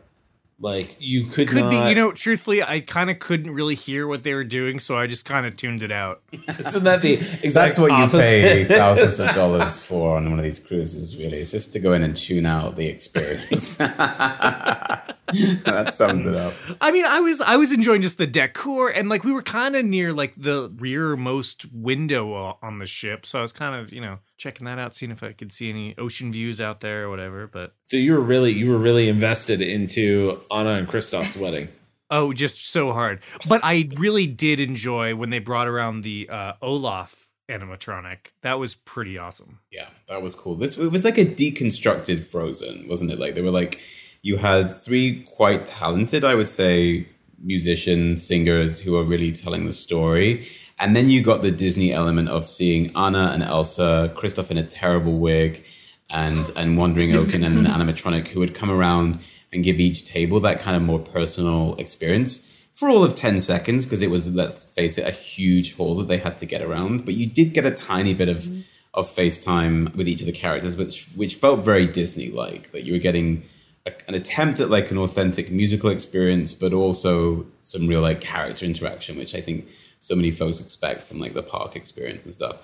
Like 0.63 0.95
you 1.01 1.25
could, 1.25 1.49
Could 1.49 1.65
not. 1.65 1.71
be, 1.71 1.89
you 1.89 1.97
know, 1.97 2.13
truthfully, 2.13 2.63
I 2.63 2.79
kind 2.79 3.11
of 3.11 3.19
couldn't 3.19 3.51
really 3.51 3.75
hear 3.75 4.07
what 4.07 4.23
they 4.23 4.33
were 4.33 4.45
doing, 4.45 4.79
so 4.79 4.97
I 4.97 5.09
just 5.09 5.25
kind 5.25 5.45
of 5.45 5.57
tuned 5.57 5.83
it 5.83 5.91
out. 5.91 6.23
isn't 6.33 6.85
that 6.85 7.03
the 7.03 7.15
exact 7.15 7.53
That's 7.53 7.79
what 7.81 7.91
you 7.91 7.97
opposite? 7.97 8.21
pay 8.21 8.65
thousands 8.79 9.19
of 9.19 9.35
dollars 9.35 9.83
for 9.83 10.17
on 10.17 10.31
one 10.31 10.39
of 10.39 10.45
these 10.45 10.61
cruises, 10.61 11.19
really. 11.19 11.39
It's 11.39 11.51
just 11.51 11.73
to 11.73 11.81
go 11.81 11.95
in 11.95 12.05
and 12.05 12.15
tune 12.15 12.47
out 12.47 12.77
the 12.77 12.87
experience. 12.87 13.77
that 15.65 15.95
sums 15.95 16.25
it 16.25 16.35
up. 16.35 16.55
I 16.81 16.93
mean, 16.93 17.05
I 17.05 17.21
was 17.21 17.41
I 17.41 17.57
was 17.57 17.73
enjoying 17.73 18.03
just 18.03 18.19
the 18.19 18.27
decor 18.27 18.89
and 18.89 19.09
like 19.09 19.25
we 19.25 19.33
were 19.33 19.43
kind 19.43 19.77
of 19.77 19.85
near 19.85 20.13
like 20.13 20.35
the 20.37 20.73
rearmost 20.77 21.67
window 21.73 22.57
on 22.63 22.79
the 22.79 22.87
ship, 22.87 23.27
so 23.27 23.39
I 23.39 23.43
was 23.43 23.53
kind 23.53 23.75
of 23.81 23.93
you 23.93 24.01
know 24.01 24.19
checking 24.37 24.65
that 24.67 24.79
out, 24.79 24.95
seeing 24.95 25.13
if 25.13 25.23
I 25.23 25.33
could 25.33 25.53
see 25.53 25.71
any 25.71 25.95
ocean 25.99 26.33
views 26.33 26.61
out 26.61 26.81
there 26.81 27.05
or 27.05 27.11
whatever. 27.11 27.47
But 27.47 27.75
So 27.87 27.97
you 27.97 28.13
were 28.13 28.21
really 28.21 28.53
you 28.53 28.71
were 28.71 28.79
really 28.79 29.09
invested 29.09 29.61
into 29.61 30.41
Anna 30.51 30.71
and 30.71 30.89
Kristoff's 30.89 31.37
wedding. 31.37 31.69
oh, 32.11 32.33
just 32.33 32.71
so 32.71 32.93
hard. 32.93 33.21
But 33.49 33.61
I 33.65 33.89
really 33.97 34.27
did 34.27 34.61
enjoy 34.61 35.15
when 35.15 35.31
they 35.31 35.39
brought 35.39 35.67
around 35.69 36.03
the 36.03 36.29
uh, 36.29 36.53
Olaf 36.61 37.29
animatronic. 37.51 38.19
That 38.43 38.59
was 38.59 38.75
pretty 38.75 39.19
awesome. 39.19 39.61
Yeah, 39.71 39.89
that 40.09 40.23
was 40.23 40.35
cool. 40.35 40.55
This 40.55 40.77
it 40.79 40.89
was 40.89 41.05
like 41.05 41.19
a 41.19 41.25
deconstructed 41.25 42.27
Frozen, 42.27 42.89
wasn't 42.89 43.11
it? 43.13 43.19
Like 43.19 43.35
they 43.35 43.43
were 43.43 43.51
like 43.51 43.81
you 44.23 44.37
had 44.37 44.81
three 44.83 45.25
quite 45.25 45.67
talented, 45.67 46.25
I 46.25 46.35
would 46.35 46.49
say, 46.49 47.09
musicians, 47.43 48.25
singers 48.25 48.81
who 48.81 48.97
are 48.97 49.05
really 49.05 49.33
telling 49.33 49.67
the 49.67 49.73
story. 49.73 50.47
And 50.79 50.97
then 50.97 51.11
you 51.11 51.23
got 51.23 51.43
the 51.43 51.51
Disney 51.51 51.93
element 51.93 52.29
of 52.29 52.49
seeing 52.49 52.97
Anna 52.97 53.31
and 53.33 53.43
Elsa, 53.43 54.13
Kristoff 54.17 54.51
in 54.51 54.59
a 54.59 54.65
terrible 54.65 55.19
wig, 55.19 55.65
and 56.11 56.51
and 56.57 56.79
Wandering 56.79 57.15
Oaken 57.17 57.43
and 57.43 57.59
an 57.59 57.67
animatronic 57.67 58.29
who 58.29 58.41
would 58.41 58.55
come 58.55 58.71
around 58.71 59.21
and 59.53 59.65
give 59.65 59.81
each 59.81 60.05
table 60.05 60.41
that 60.41 60.61
kind 60.61 60.77
of 60.77 60.83
more 60.83 60.99
personal 60.99 61.75
experience 61.77 62.49
for 62.73 62.89
all 62.89 63.05
of 63.05 63.15
10 63.15 63.41
seconds 63.41 63.85
because 63.85 64.03
it 64.03 64.11
was 64.11 64.35
let's 64.35 64.65
face 64.65 64.99
it 64.99 65.07
a 65.07 65.11
huge 65.11 65.77
hall 65.77 65.95
that 65.97 66.09
they 66.09 66.17
had 66.17 66.39
to 66.39 66.47
get 66.47 66.63
around 66.63 67.05
but 67.05 67.15
you 67.15 67.27
did 67.27 67.53
get 67.53 67.67
a 67.67 67.71
tiny 67.71 68.15
bit 68.15 68.29
of 68.29 68.45
mm. 68.45 68.65
of 68.95 69.15
FaceTime 69.15 69.95
with 69.95 70.09
each 70.09 70.21
of 70.21 70.27
the 70.27 70.33
characters 70.33 70.77
which 70.77 71.07
which 71.15 71.35
felt 71.35 71.61
very 71.61 71.87
Disney 71.87 72.31
like 72.31 72.73
that 72.73 72.85
you 72.85 72.95
were 72.95 72.99
getting 72.99 73.43
a, 73.87 73.93
an 74.09 74.15
attempt 74.15 74.61
at 74.61 74.71
like 74.71 74.91
an 74.91 74.99
authentic 74.99 75.51
musical 75.51 75.91
experience 75.91 76.55
but 76.55 76.73
also 76.73 77.47
some 77.61 77.87
real 77.87 78.01
like 78.01 78.21
character 78.21 78.65
interaction 78.65 79.17
which 79.17 79.35
I 79.35 79.41
think 79.41 79.69
so 79.99 80.15
many 80.15 80.31
folks 80.31 80.61
expect 80.61 81.03
from 81.03 81.21
like 81.21 81.35
the 81.35 81.43
park 81.43 81.77
experience 81.77 82.25
and 82.25 82.35
stuff 82.35 82.57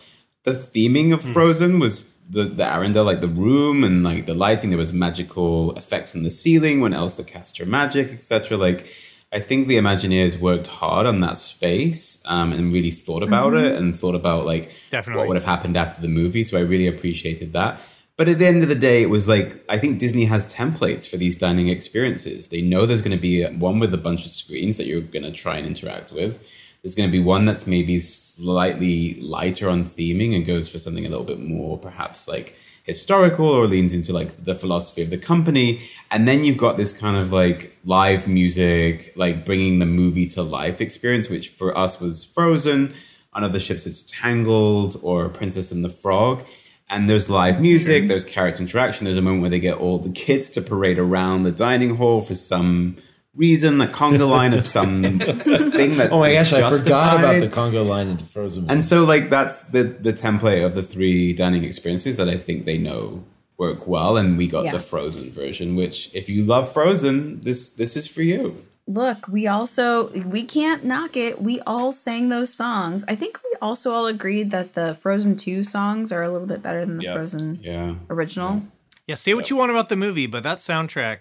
the 0.44 0.52
theming 0.52 1.12
of 1.12 1.20
Frozen 1.20 1.78
was 1.78 2.04
the 2.28 2.44
the 2.44 2.64
Arendelle, 2.64 3.04
like 3.04 3.20
the 3.20 3.28
room 3.28 3.84
and 3.84 4.02
like 4.04 4.26
the 4.26 4.34
lighting. 4.34 4.70
There 4.70 4.78
was 4.78 4.92
magical 4.92 5.72
effects 5.76 6.14
in 6.14 6.22
the 6.22 6.30
ceiling 6.30 6.80
when 6.80 6.92
Elsa 6.92 7.24
cast 7.24 7.58
her 7.58 7.66
magic, 7.66 8.12
etc. 8.12 8.56
Like, 8.56 8.86
I 9.32 9.40
think 9.40 9.68
the 9.68 9.76
Imagineers 9.76 10.38
worked 10.38 10.66
hard 10.66 11.06
on 11.06 11.20
that 11.20 11.38
space 11.38 12.20
um, 12.24 12.52
and 12.52 12.72
really 12.72 12.90
thought 12.90 13.22
about 13.22 13.54
it 13.54 13.76
and 13.76 13.98
thought 13.98 14.14
about 14.14 14.46
like 14.46 14.72
Definitely. 14.90 15.20
what 15.20 15.28
would 15.28 15.36
have 15.36 15.44
happened 15.44 15.76
after 15.76 16.00
the 16.00 16.08
movie. 16.08 16.44
So 16.44 16.58
I 16.58 16.62
really 16.62 16.86
appreciated 16.86 17.52
that. 17.54 17.80
But 18.18 18.28
at 18.28 18.40
the 18.40 18.46
end 18.46 18.64
of 18.64 18.68
the 18.68 18.74
day, 18.74 19.00
it 19.04 19.10
was 19.10 19.28
like 19.28 19.64
I 19.68 19.78
think 19.78 20.00
Disney 20.00 20.24
has 20.24 20.52
templates 20.52 21.08
for 21.08 21.16
these 21.16 21.38
dining 21.38 21.68
experiences. 21.68 22.48
They 22.48 22.60
know 22.60 22.84
there's 22.84 23.00
going 23.00 23.16
to 23.16 23.22
be 23.22 23.46
one 23.46 23.78
with 23.78 23.94
a 23.94 23.98
bunch 23.98 24.26
of 24.26 24.32
screens 24.32 24.76
that 24.76 24.86
you're 24.86 25.00
going 25.00 25.22
to 25.22 25.30
try 25.30 25.56
and 25.56 25.64
interact 25.64 26.10
with. 26.10 26.44
There's 26.82 26.96
going 26.96 27.08
to 27.08 27.12
be 27.12 27.22
one 27.22 27.44
that's 27.44 27.68
maybe 27.68 28.00
slightly 28.00 29.14
lighter 29.20 29.70
on 29.70 29.84
theming 29.84 30.34
and 30.34 30.44
goes 30.44 30.68
for 30.68 30.80
something 30.80 31.06
a 31.06 31.08
little 31.08 31.24
bit 31.24 31.38
more, 31.38 31.78
perhaps 31.78 32.26
like 32.26 32.56
historical 32.82 33.46
or 33.46 33.68
leans 33.68 33.94
into 33.94 34.12
like 34.12 34.42
the 34.42 34.54
philosophy 34.54 35.02
of 35.02 35.10
the 35.10 35.18
company. 35.18 35.80
And 36.10 36.26
then 36.26 36.42
you've 36.42 36.56
got 36.56 36.76
this 36.76 36.92
kind 36.92 37.16
of 37.16 37.30
like 37.30 37.76
live 37.84 38.26
music, 38.26 39.12
like 39.14 39.44
bringing 39.44 39.78
the 39.78 39.86
movie 39.86 40.26
to 40.30 40.42
life 40.42 40.80
experience, 40.80 41.28
which 41.28 41.50
for 41.50 41.76
us 41.78 42.00
was 42.00 42.24
Frozen. 42.24 42.94
On 43.34 43.44
other 43.44 43.60
ships, 43.60 43.86
it's 43.86 44.02
Tangled 44.02 44.96
or 45.04 45.28
Princess 45.28 45.70
and 45.70 45.84
the 45.84 45.88
Frog. 45.88 46.44
And 46.90 47.08
there's 47.08 47.28
live 47.28 47.60
music, 47.60 48.02
mm-hmm. 48.02 48.08
there's 48.08 48.24
character 48.24 48.62
interaction. 48.62 49.04
There's 49.04 49.18
a 49.18 49.22
moment 49.22 49.42
where 49.42 49.50
they 49.50 49.60
get 49.60 49.76
all 49.76 49.98
the 49.98 50.10
kids 50.10 50.48
to 50.50 50.62
parade 50.62 50.98
around 50.98 51.42
the 51.42 51.52
dining 51.52 51.96
hall 51.96 52.22
for 52.22 52.34
some 52.34 52.96
reason, 53.34 53.76
the 53.78 53.86
conga 53.86 54.28
line 54.28 54.54
of 54.54 54.64
some 54.64 55.02
thing 55.20 55.96
that 55.98 56.10
Oh 56.12 56.20
my 56.20 56.32
gosh, 56.32 56.52
I 56.52 56.70
forgot 56.70 57.18
about 57.18 57.40
the 57.40 57.48
conga 57.48 57.86
line 57.86 58.08
in 58.08 58.16
the 58.16 58.24
Frozen. 58.24 58.62
movie. 58.62 58.72
And 58.72 58.84
so, 58.84 59.04
like, 59.04 59.28
that's 59.30 59.64
the 59.64 59.84
the 59.84 60.12
template 60.12 60.64
of 60.64 60.74
the 60.74 60.82
three 60.82 61.34
dining 61.34 61.62
experiences 61.64 62.16
that 62.16 62.28
I 62.28 62.36
think 62.38 62.64
they 62.64 62.78
know 62.78 63.22
work 63.58 63.86
well. 63.86 64.16
And 64.16 64.38
we 64.38 64.46
got 64.48 64.64
Yeah. 64.64 64.72
the 64.72 64.80
Frozen 64.80 65.30
version, 65.30 65.76
which, 65.76 66.10
if 66.14 66.28
you 66.28 66.42
love 66.42 66.72
Frozen, 66.72 67.40
this 67.42 67.68
this 67.70 67.96
is 67.96 68.06
for 68.06 68.22
you. 68.22 68.64
Look, 68.90 69.28
we 69.28 69.46
also 69.46 70.08
we 70.22 70.42
can't 70.44 70.82
knock 70.82 71.14
it. 71.14 71.42
We 71.42 71.60
all 71.66 71.92
sang 71.92 72.30
those 72.30 72.52
songs. 72.52 73.04
I 73.06 73.14
think 73.14 73.38
we 73.44 73.54
also 73.60 73.92
all 73.92 74.06
agreed 74.06 74.50
that 74.50 74.72
the 74.72 74.94
Frozen 74.94 75.36
2 75.36 75.62
songs 75.62 76.10
are 76.10 76.22
a 76.22 76.30
little 76.30 76.46
bit 76.46 76.62
better 76.62 76.86
than 76.86 76.96
the 76.96 77.04
Yeah. 77.04 77.12
Frozen 77.12 77.60
Yeah. 77.62 77.94
original. 78.08 78.62
Yeah, 79.06 79.16
say 79.16 79.34
what 79.34 79.50
you 79.50 79.56
want 79.56 79.70
about 79.70 79.90
the 79.90 79.96
movie, 79.96 80.26
but 80.26 80.42
that 80.42 80.58
soundtrack, 80.58 81.18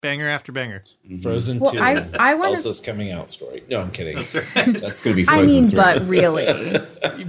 banger 0.00 0.26
after 0.28 0.52
banger. 0.52 0.80
Mm-hmm. 1.06 1.18
Frozen 1.22 1.58
Well, 1.60 1.72
Two. 1.72 1.80
I- 1.80 2.06
I 2.18 2.34
wanna- 2.34 2.50
Elsa's 2.52 2.80
coming 2.80 3.12
out 3.12 3.28
story. 3.28 3.62
No, 3.68 3.80
I'm 3.82 3.90
kidding. 3.90 4.16
That's 4.16 5.02
gonna 5.02 5.14
be. 5.16 5.26
I 5.28 5.42
mean, 5.42 5.68
3. 5.68 5.76
but 5.76 6.06
really. 6.06 6.80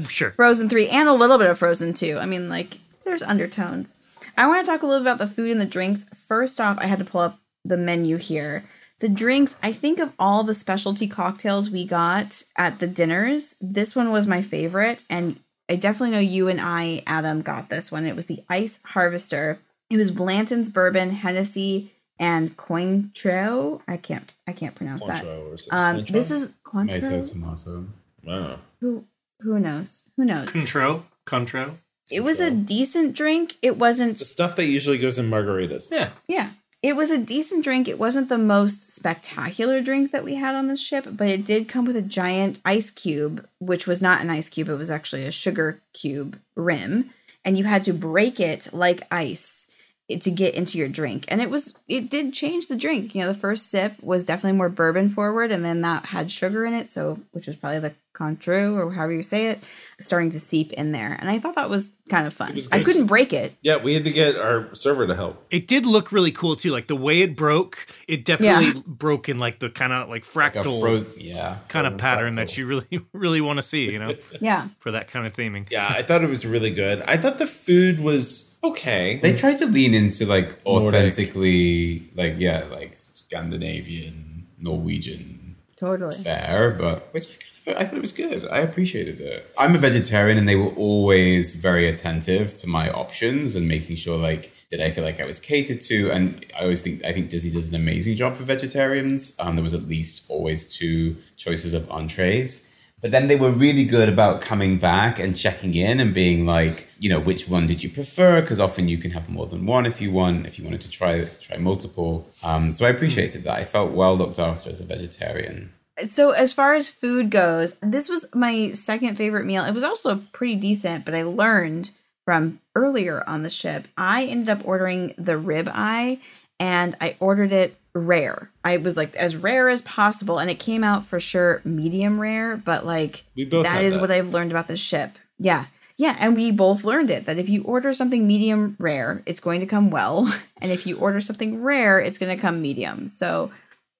Sure. 0.08 0.32
Frozen 0.32 0.69
3 0.69 0.88
and 0.89 1.10
a 1.10 1.13
little 1.13 1.38
bit 1.38 1.50
of 1.50 1.58
Frozen 1.60 1.93
2. 1.96 2.17
I 2.19 2.26
mean, 2.26 2.48
like, 2.50 2.80
there's 3.06 3.22
undertones. 3.22 3.96
I 4.38 4.48
want 4.48 4.65
to 4.65 4.72
talk 4.72 4.82
a 4.82 4.88
little 4.88 5.02
about 5.02 5.17
the 5.19 5.28
food 5.28 5.52
and 5.52 5.60
the 5.62 5.65
drinks. 5.65 6.06
First 6.15 6.60
off, 6.62 6.78
I 6.80 6.86
had 6.88 7.00
to 7.00 7.06
pull 7.06 7.22
up 7.22 7.39
the 7.65 7.78
menu 7.78 8.17
here. 8.17 8.63
The 9.04 9.10
drinks, 9.10 9.58
I 9.62 9.74
think 9.74 10.00
of 10.00 10.13
all 10.18 10.46
the 10.46 10.56
specialty 10.56 11.10
cocktails 11.10 11.70
we 11.70 11.84
got 11.84 12.46
at 12.58 12.80
the 12.80 12.88
dinners, 12.88 13.58
this 13.60 13.98
one 13.98 14.13
was 14.13 14.26
my 14.26 14.42
favorite. 14.42 15.04
And 15.10 15.42
I 15.68 15.76
definitely 15.76 16.12
know 16.12 16.20
you 16.20 16.48
and 16.48 16.62
I, 16.62 17.04
Adam, 17.06 17.42
got 17.42 17.70
this 17.70 17.92
one. 17.92 18.06
It 18.06 18.16
was 18.16 18.28
the 18.28 18.46
Ice 18.48 18.80
Harvester. 18.86 19.60
It 19.89 19.98
was 19.98 20.10
Blanton's 20.10 20.70
Bourbon, 20.70 21.10
Hennessy, 21.12 21.92
and 22.18 22.56
Cointreau. 22.56 23.82
I 23.89 23.98
can't 23.98 24.32
I 24.48 24.54
can't 24.54 24.74
pronounce 24.74 25.06
that. 25.06 25.22
Cointreau 25.22 25.54
or 25.54 25.58
something. 25.58 26.00
Um, 26.00 26.06
this 26.06 26.32
is 26.32 26.54
tomato, 26.72 27.00
Cointreau. 27.10 27.30
tomato. 27.30 27.86
Wow. 28.24 28.60
Who 28.80 29.04
who 29.42 29.60
knows? 29.60 30.06
Who 30.16 30.24
knows? 30.24 30.50
Contro. 30.50 31.06
Contro. 31.26 31.78
It 32.10 32.22
was 32.22 32.39
a 32.39 32.52
decent 32.52 33.18
drink. 33.18 33.58
It 33.62 33.78
wasn't 33.78 34.18
The 34.18 34.24
stuff 34.24 34.56
that 34.56 34.68
usually 34.68 34.98
goes 34.98 35.20
in 35.20 35.30
margaritas. 35.30 35.92
Yeah. 35.92 36.12
Yeah. 36.30 36.52
It 36.84 36.98
was 36.98 37.12
a 37.12 37.17
decent 37.17 37.63
drink. 37.63 37.88
It 37.88 37.98
wasn't 37.98 38.28
the 38.28 38.38
most 38.38 38.93
spectacular 38.93 39.80
drink 39.80 40.12
that 40.12 40.26
we 40.26 40.36
had 40.36 40.54
on 40.54 40.67
the 40.67 40.76
ship, 40.76 41.08
but 41.12 41.30
it 41.30 41.46
did 41.46 41.69
come 41.69 41.86
with 41.86 41.96
a 41.96 42.02
giant 42.02 42.60
ice 42.65 42.91
cube, 42.91 43.48
which 43.60 43.88
was 43.88 44.02
not 44.02 44.22
an 44.22 44.30
ice 44.30 44.50
cube. 44.50 44.67
It 44.67 44.76
was 44.76 44.91
actually 44.91 45.24
a 45.24 45.32
sugar 45.32 45.82
cube 45.93 46.38
rim. 46.56 47.12
And 47.46 47.58
you 47.58 47.63
had 47.63 47.84
to 47.84 47.93
break 47.93 48.41
it 48.41 48.74
like 48.74 49.08
ice 49.10 49.69
to 50.10 50.30
get 50.30 50.56
into 50.56 50.78
your 50.78 50.89
drink. 50.89 51.24
And 51.30 51.41
it 51.41 51.50
was, 51.50 51.74
it 51.88 52.10
did 52.10 52.34
change 52.34 52.67
the 52.67 52.76
drink. 52.76 53.15
You 53.15 53.22
know, 53.22 53.28
the 53.28 53.34
first 53.34 53.69
sip 53.69 53.93
was 54.02 54.26
definitely 54.26 54.58
more 54.58 54.69
bourbon 54.69 55.10
forward, 55.10 55.52
and 55.52 55.63
then 55.63 55.82
that 55.82 56.08
had 56.08 56.34
sugar 56.34 56.65
in 56.65 56.74
it. 56.74 56.89
So, 56.89 57.22
which 57.32 57.48
was 57.48 57.56
probably 57.56 57.80
the 57.80 57.93
Contru 58.13 58.76
or 58.78 58.91
however 58.91 59.13
you 59.13 59.23
say 59.23 59.47
it, 59.47 59.63
starting 59.99 60.32
to 60.32 60.39
seep 60.39 60.71
in 60.73 60.91
there. 60.91 61.17
And 61.19 61.30
I 61.30 61.39
thought 61.39 61.56
that 61.56 61.69
was 61.69 61.91
kind 62.10 62.28
of 62.28 62.34
fun. 62.34 62.58
I 62.71 62.84
couldn't 62.84 63.08
break 63.08 63.34
it. 63.34 63.56
Yeah, 63.62 63.78
we 63.78 63.93
had 63.95 64.04
to 64.04 64.12
get 64.12 64.36
our 64.38 64.73
server 64.76 65.08
to 65.08 65.15
help. 65.15 65.43
It 65.49 65.67
did 65.67 65.86
look 65.86 66.12
really 66.12 66.32
cool 66.32 66.56
too. 66.56 66.71
Like 66.71 66.88
the 66.88 66.95
way 66.95 67.21
it 67.21 67.36
broke, 67.36 67.88
it 68.08 68.23
definitely 68.23 68.67
Yeah. 68.67 68.82
broke 68.86 69.30
in 69.30 69.39
like 69.39 69.60
the 69.60 69.69
kind 69.69 69.91
of 69.93 70.10
like 70.10 70.23
Like 70.36 70.56
a 70.56 70.60
fractal 70.60 70.80
frozen. 70.80 71.12
Yeah. 71.17 71.58
kind 71.69 71.88
of 71.88 71.97
pattern 71.97 72.34
fractal. 72.34 72.38
that 72.38 72.58
you 72.58 72.67
really, 72.67 72.99
really 73.13 73.41
want 73.41 73.58
to 73.58 73.63
see, 73.63 73.91
you 73.91 73.97
know, 73.99 74.13
Yeah. 74.39 74.67
for 74.80 74.91
that 74.91 75.08
kind 75.08 75.26
of 75.26 75.36
theming. 75.36 75.69
Yeah, 75.71 75.88
I 75.89 76.04
thought 76.04 76.23
it 76.23 76.30
was 76.30 76.45
really 76.45 76.71
good. 76.71 77.02
I 77.08 77.17
thought 77.17 77.39
the 77.39 77.47
food 77.47 77.99
was 77.99 78.54
okay. 78.63 79.19
They 79.23 79.36
tried 79.36 79.58
to 79.58 79.65
lean 79.65 79.93
into 79.95 80.26
like 80.28 80.63
Nordic. 80.65 80.88
authentically, 80.88 82.10
like 82.15 82.36
yeah, 82.38 82.65
like 82.69 82.95
Scandinavian, 82.95 84.47
Norwegian 84.60 85.56
Totally. 85.76 86.15
Fair, 86.15 86.71
but 86.80 87.10
which 87.13 87.28
I 87.67 87.86
thought 87.86 87.97
it 87.97 88.02
was 88.02 88.13
good. 88.13 88.47
I 88.49 88.60
appreciated 88.60 89.21
it. 89.21 89.52
I'm 89.58 89.76
a 89.76 89.78
vegetarian, 89.78 90.38
and 90.38 90.47
they 90.47 90.56
were 90.56 90.71
always 90.71 91.54
very 91.56 91.88
attentive 91.88 92.56
to 92.58 92.67
my 92.67 92.89
options 92.89 93.56
and 93.56 93.67
making 93.67 93.95
sure 93.95 94.17
like 94.17 94.52
did 94.69 94.82
I 94.82 94.89
feel 94.89 95.04
like 95.04 95.21
I 95.21 95.26
was 95.26 95.39
catered 95.39 95.82
to. 95.82 96.12
And 96.12 96.45
I 96.58 96.63
always 96.63 96.82
think 96.82 97.06
I 97.06 97.12
think 97.12 97.30
Disney 97.30 97.52
does 97.52 97.67
an 97.67 97.76
amazing 97.76 98.15
job 98.15 98.36
for 98.36 98.43
vegetarians. 98.43 99.36
Um, 99.39 99.56
there 99.56 99.63
was 99.63 99.73
at 99.73 99.88
least 99.88 100.26
always 100.30 100.65
two 100.65 101.17
choices 101.38 101.73
of 101.73 101.89
entrees. 101.91 102.69
But 102.99 103.12
then 103.12 103.28
they 103.28 103.36
were 103.36 103.52
really 103.52 103.84
good 103.84 104.08
about 104.08 104.41
coming 104.41 104.78
back 104.78 105.19
and 105.19 105.36
checking 105.36 105.76
in 105.76 105.99
and 105.99 106.13
being 106.13 106.45
like, 106.45 106.89
you 106.99 107.10
know, 107.10 107.19
which 107.19 107.49
one 107.49 107.67
did 107.67 107.84
you 107.84 107.89
prefer? 107.89 108.39
Because 108.39 108.62
often 108.62 108.88
you 108.88 108.97
can 108.97 109.12
have 109.12 109.28
more 109.28 109.45
than 109.45 109.65
one 109.65 109.86
if 109.86 109.99
you 109.99 110.10
want, 110.10 110.47
if 110.47 110.58
you 110.58 110.63
wanted 110.63 110.80
to 110.82 110.89
try 110.89 111.26
try 111.41 111.58
multiple. 111.58 112.26
Um, 112.43 112.71
so 112.73 112.86
I 112.86 112.89
appreciated 112.89 113.43
that. 113.43 113.56
I 113.56 113.65
felt 113.65 113.91
well 113.91 114.17
looked 114.17 114.39
after 114.39 114.69
as 114.69 114.82
a 114.82 114.86
vegetarian. 114.86 115.73
So 116.08 116.32
as 116.32 116.53
far 116.53 116.73
as 116.73 116.89
food 116.89 117.29
goes, 117.29 117.75
this 117.82 118.10
was 118.10 118.25
my 118.34 118.71
second 118.73 119.15
favorite 119.15 119.45
meal. 119.45 119.63
It 119.63 119.73
was 119.73 119.84
also 119.84 120.23
pretty 120.32 120.56
decent, 120.56 121.06
but 121.06 121.13
I 121.13 121.23
learned 121.23 121.91
from 122.25 122.60
earlier 122.75 123.23
on 123.27 123.43
the 123.43 123.49
ship, 123.49 123.88
I 123.97 124.25
ended 124.25 124.49
up 124.49 124.65
ordering 124.65 125.13
the 125.17 125.38
rib 125.38 125.69
eye 125.71 126.19
and 126.60 126.95
I 127.01 127.15
ordered 127.19 127.52
it 127.52 127.75
rare. 127.94 128.50
I 128.63 128.77
was 128.77 128.98
like 128.98 129.13
as 129.15 129.35
rare 129.35 129.69
as 129.69 129.81
possible 129.81 130.39
and 130.39 130.50
it 130.50 130.60
came 130.60 130.83
out 130.83 131.06
for 131.06 131.19
sure 131.19 131.62
medium 131.63 132.19
rare, 132.19 132.58
but 132.58 132.85
like 132.85 133.23
We 133.35 133.46
both 133.46 133.65
that 133.65 133.83
that. 133.96 134.02
what 134.02 134.12
I've 134.12 134.33
learned 134.33 134.52
about 134.52 134.67
this 134.67 134.79
ship. 134.79 135.17
Yeah. 135.37 135.65
Yeah, 135.96 136.17
and 136.19 136.35
we 136.35 136.52
both 136.52 136.83
learned 136.83 137.12
it 137.12 137.25
that 137.25 137.37
if 137.37 137.48
you 137.48 137.62
order 137.63 137.94
something 137.94 138.25
medium 138.25 138.75
rare, 138.79 139.21
it's 139.27 139.39
going 139.39 139.60
to 139.60 139.67
come 139.67 139.91
well, 139.91 140.27
and 140.62 140.71
if 140.71 140.87
you 140.87 140.98
order 140.98 141.21
something 141.21 141.62
rare, 141.62 142.00
it's 142.00 142.17
going 142.17 142.35
to 142.35 142.41
come 142.41 142.63
medium. 142.63 143.08
So 143.08 143.52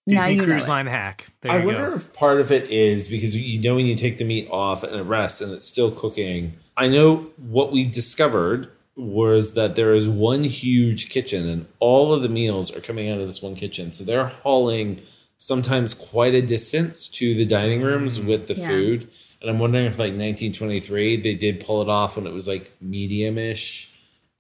Disney 0.08 0.34
you 0.36 0.44
Cruise 0.44 0.68
know 0.68 0.74
it. 0.74 0.76
Line 0.76 0.88
hack. 0.88 1.28
There 1.42 1.52
I 1.52 1.60
you 1.60 1.66
wonder 1.66 1.90
go. 1.92 1.96
if 1.96 2.14
part 2.14 2.42
of 2.42 2.52
it 2.52 2.70
is 2.70 3.08
because 3.08 3.36
you 3.36 3.62
know 3.62 3.76
when 3.76 3.86
you 3.86 3.96
take 3.96 4.18
the 4.18 4.26
meat 4.26 4.48
off 4.52 4.84
and 4.84 4.96
it 4.96 5.04
rests 5.04 5.42
and 5.42 5.52
it's 5.52 5.66
still 5.66 5.92
cooking. 5.92 6.54
I 6.76 6.88
know 6.88 7.28
what 7.38 7.72
we 7.72 7.86
discovered 7.86 8.70
was 8.96 9.54
that 9.54 9.76
there 9.76 9.94
is 9.94 10.08
one 10.08 10.44
huge 10.44 11.10
kitchen 11.10 11.48
and 11.48 11.66
all 11.80 12.14
of 12.14 12.22
the 12.22 12.30
meals 12.30 12.76
are 12.76 12.82
coming 12.82 13.10
out 13.10 13.20
of 13.20 13.26
this 13.26 13.42
one 13.42 13.56
kitchen. 13.56 13.92
So 13.92 14.04
they're 14.04 14.26
hauling 14.26 15.02
sometimes 15.38 15.94
quite 15.94 16.34
a 16.36 16.42
distance 16.42 17.08
to 17.10 17.34
the 17.36 17.46
dining 17.46 17.82
rooms 17.82 18.20
mm. 18.20 18.26
with 18.28 18.48
the 18.48 18.54
Yeah. 18.56 18.68
food. 18.68 19.08
And 19.42 19.50
I'm 19.50 19.60
wondering 19.60 19.86
if 19.86 19.94
like 20.00 20.14
1923 20.14 21.18
they 21.18 21.36
did 21.36 21.60
pull 21.66 21.82
it 21.82 21.90
off 21.90 22.16
when 22.16 22.28
it 22.28 22.34
was 22.34 22.48
like 22.48 22.72
medium-ish 22.82 23.92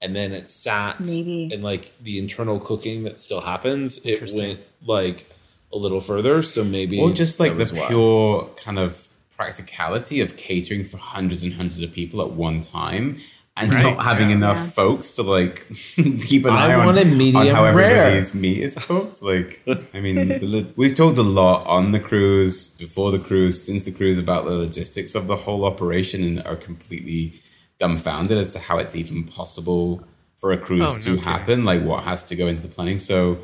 and 0.01 0.15
then 0.15 0.31
it 0.33 0.51
sat 0.51 0.99
Maybe. 0.99 1.49
and 1.53 1.63
like 1.63 1.93
the 2.01 2.19
internal 2.19 2.59
cooking 2.59 3.03
that 3.03 3.19
still 3.19 3.41
happens 3.41 3.97
it 3.99 4.11
Interesting. 4.11 4.39
went 4.41 4.59
like 4.85 5.29
a 5.73 5.77
little 5.77 5.99
further 6.01 6.43
so 6.43 6.63
maybe 6.63 6.99
or 6.99 7.11
just 7.11 7.39
like 7.39 7.53
the 7.53 7.57
was 7.59 7.73
why. 7.73 7.87
pure 7.87 8.49
kind 8.63 8.77
of 8.79 9.09
practicality 9.35 10.21
of 10.21 10.37
catering 10.37 10.83
for 10.85 10.97
hundreds 10.97 11.43
and 11.43 11.53
hundreds 11.53 11.81
of 11.81 11.91
people 11.91 12.21
at 12.21 12.31
one 12.31 12.61
time 12.61 13.17
and 13.57 13.71
Right, 13.71 13.83
not 13.83 14.03
having 14.03 14.29
yeah. 14.29 14.35
enough 14.37 14.57
Yeah. 14.57 14.69
folks 14.69 15.11
to 15.13 15.23
like 15.23 15.67
keep 15.95 16.45
an 16.45 16.53
I 16.53 16.67
eye 16.71 16.73
on, 16.75 16.85
want 16.87 16.97
a 16.97 17.01
on 17.01 17.17
medium 17.17 17.47
how 17.55 17.63
rare. 17.65 18.03
everybody's 18.05 18.33
meat 18.33 18.57
is 18.59 18.75
cooked. 18.75 19.21
Like, 19.21 19.61
I 19.93 19.99
mean, 19.99 20.39
lo- 20.41 20.65
we've 20.75 20.95
talked 20.95 21.19
a 21.19 21.23
lot 21.23 21.65
on 21.67 21.91
the 21.91 21.99
cruise, 21.99 22.69
before 22.69 23.11
the 23.11 23.19
cruise, 23.19 23.61
since 23.63 23.83
the 23.83 23.91
cruise 23.91 24.17
about 24.17 24.45
the 24.45 24.51
logistics 24.55 25.13
of 25.13 25.27
the 25.27 25.35
whole 25.35 25.65
operation 25.65 26.23
and 26.23 26.41
are 26.47 26.55
completely 26.55 27.33
dumbfounded 27.77 28.37
as 28.39 28.53
to 28.53 28.59
how 28.59 28.79
it's 28.79 28.95
even 28.95 29.23
possible 29.23 30.03
for 30.37 30.51
a 30.51 30.57
cruise 30.57 30.89
Oh, 30.89 30.93
no 30.95 30.99
to 31.01 31.09
kidding. 31.11 31.23
happen, 31.23 31.65
like 31.65 31.83
what 31.83 32.03
has 32.05 32.23
to 32.25 32.35
go 32.35 32.47
into 32.47 32.63
the 32.63 32.67
planning. 32.69 32.97
So 32.97 33.37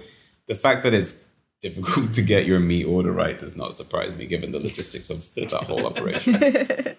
the 0.48 0.56
fact 0.56 0.82
that 0.84 0.94
it's 0.96 1.24
difficult 1.62 2.14
to 2.14 2.22
get 2.22 2.46
your 2.46 2.60
meat 2.60 2.86
order 2.86 3.12
right 3.12 3.38
does 3.38 3.56
not 3.58 3.76
surprise 3.76 4.16
me 4.16 4.26
given 4.26 4.52
the 4.52 4.60
logistics 4.60 5.10
of 5.10 5.34
that 5.36 5.52
whole 5.52 5.86
operation. 5.86 6.36
Um, 6.36 6.42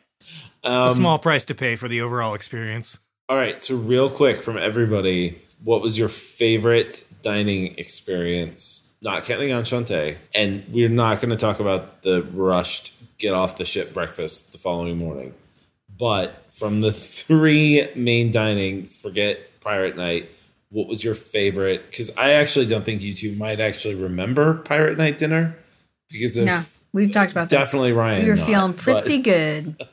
It's 0.63 0.95
a 0.95 0.97
small 0.97 1.19
price 1.19 1.45
to 1.47 1.55
pay 1.55 1.77
for 1.77 1.89
the 1.89 2.03
overall 2.03 2.35
experience. 2.35 2.99
all 3.29 3.37
right 3.37 3.61
so 3.61 3.75
real 3.77 4.11
quick 4.11 4.43
from 4.43 4.59
everybody 4.59 5.41
what 5.65 5.81
was 5.81 5.97
your 5.99 6.09
favorite 6.11 7.07
dining 7.23 7.75
experience 7.79 8.87
not 9.03 9.25
counting 9.25 9.51
Enchante 9.51 10.17
and 10.35 10.63
we're 10.71 10.89
not 10.91 11.21
going 11.23 11.31
to 11.31 11.37
talk 11.37 11.61
about 11.61 12.03
the 12.03 12.23
rushed 12.35 12.93
get 13.19 13.33
off 13.33 13.57
the 13.57 13.65
ship 13.65 13.95
breakfast 13.95 14.53
the 14.53 14.59
following 14.59 14.99
morning 14.99 15.33
but 15.99 16.45
from 16.53 16.81
the 16.83 16.93
three 16.93 17.89
main 17.95 18.31
dining 18.31 18.87
forget 18.89 19.39
pirate 19.61 19.97
night 19.97 20.29
what 20.71 20.87
was 20.89 21.03
your 21.05 21.15
favorite 21.15 21.91
because 21.91 22.11
i 22.17 22.31
actually 22.33 22.67
don't 22.67 22.85
think 22.85 23.03
you 23.03 23.15
two 23.15 23.35
might 23.37 23.61
actually 23.61 23.95
remember 23.95 24.55
pirate 24.59 24.97
night 24.99 25.19
dinner 25.19 25.57
because 26.11 26.37
of 26.37 26.45
No, 26.47 26.63
we've 26.93 27.13
talked 27.13 27.33
about 27.33 27.49
this. 27.49 27.59
Definitely 27.59 27.93
Ryan. 27.93 28.27
You're 28.27 28.37
not, 28.37 28.47
feeling 28.47 28.73
but- 28.73 28.81
pretty 28.81 29.19
good. 29.19 29.77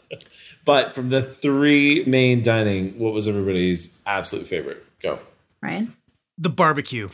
But 0.65 0.93
from 0.93 1.07
the 1.07 1.21
three 1.21 2.03
main 2.05 2.41
dining, 2.41 2.99
what 2.99 3.13
was 3.13 3.25
everybody's 3.29 3.97
absolute 4.05 4.47
favorite? 4.47 4.83
Go. 4.99 5.17
Ryan? 5.63 5.95
The 6.37 6.49
barbecue. 6.49 7.07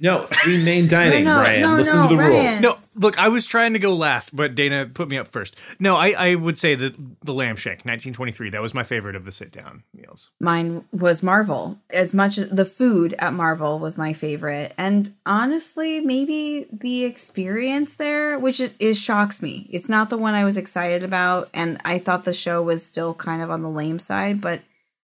No, 0.00 0.26
three 0.44 0.62
main 0.62 0.86
dining, 0.86 1.24
no, 1.24 1.40
Ryan. 1.40 1.60
no, 1.60 1.74
Listen 1.76 1.96
no, 1.96 2.08
to 2.08 2.16
the 2.16 2.22
rules. 2.22 2.60
No, 2.60 2.78
look, 2.94 3.18
I 3.18 3.28
was 3.28 3.46
trying 3.46 3.72
to 3.72 3.80
go 3.80 3.94
last, 3.94 4.34
but 4.34 4.54
Dana 4.54 4.86
put 4.86 5.08
me 5.08 5.18
up 5.18 5.26
first. 5.26 5.56
No, 5.80 5.96
I, 5.96 6.14
I 6.16 6.34
would 6.36 6.56
say 6.56 6.76
that 6.76 6.94
the 7.24 7.34
lamb 7.34 7.56
shank, 7.56 7.78
1923. 7.78 8.50
That 8.50 8.62
was 8.62 8.74
my 8.74 8.84
favorite 8.84 9.16
of 9.16 9.24
the 9.24 9.32
sit 9.32 9.50
down 9.50 9.82
meals. 9.92 10.30
Mine 10.40 10.84
was 10.92 11.22
Marvel. 11.22 11.78
As 11.90 12.14
much 12.14 12.38
as 12.38 12.48
the 12.50 12.64
food 12.64 13.14
at 13.18 13.32
Marvel 13.32 13.80
was 13.80 13.98
my 13.98 14.12
favorite. 14.12 14.72
And 14.78 15.14
honestly, 15.26 16.00
maybe 16.00 16.68
the 16.70 17.04
experience 17.04 17.94
there, 17.94 18.38
which 18.38 18.60
is, 18.60 18.74
is 18.78 19.00
shocks 19.00 19.42
me. 19.42 19.68
It's 19.70 19.88
not 19.88 20.10
the 20.10 20.18
one 20.18 20.34
I 20.34 20.44
was 20.44 20.56
excited 20.56 21.02
about. 21.02 21.48
And 21.52 21.80
I 21.84 21.98
thought 21.98 22.24
the 22.24 22.32
show 22.32 22.62
was 22.62 22.86
still 22.86 23.14
kind 23.14 23.42
of 23.42 23.50
on 23.50 23.62
the 23.62 23.70
lame 23.70 23.98
side, 23.98 24.40
but 24.40 24.60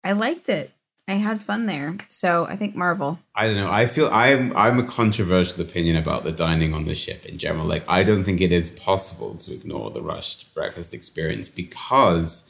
I 0.03 0.13
liked 0.13 0.49
it. 0.49 0.73
I 1.11 1.15
had 1.15 1.43
fun 1.43 1.67
there. 1.67 1.97
So 2.09 2.47
I 2.47 2.55
think 2.55 2.77
Marvel. 2.77 3.19
I 3.35 3.49
don't 3.49 3.57
know. 3.57 3.71
I 3.71 3.87
feel 3.87 4.09
I'm 4.13 4.57
I'm 4.57 4.79
a 4.79 4.85
controversial 4.85 5.61
opinion 5.61 5.97
about 5.97 6.23
the 6.23 6.31
dining 6.31 6.73
on 6.73 6.85
the 6.85 6.95
ship 6.95 7.27
in 7.27 7.37
general. 7.37 7.67
Like 7.67 7.85
I 7.89 8.05
don't 8.05 8.23
think 8.23 8.41
it 8.41 8.53
is 8.53 8.71
possible 8.71 9.35
to 9.39 9.53
ignore 9.53 9.91
the 9.91 10.03
rushed 10.03 10.55
breakfast 10.55 10.95
experience 10.95 11.49
because 11.49 12.49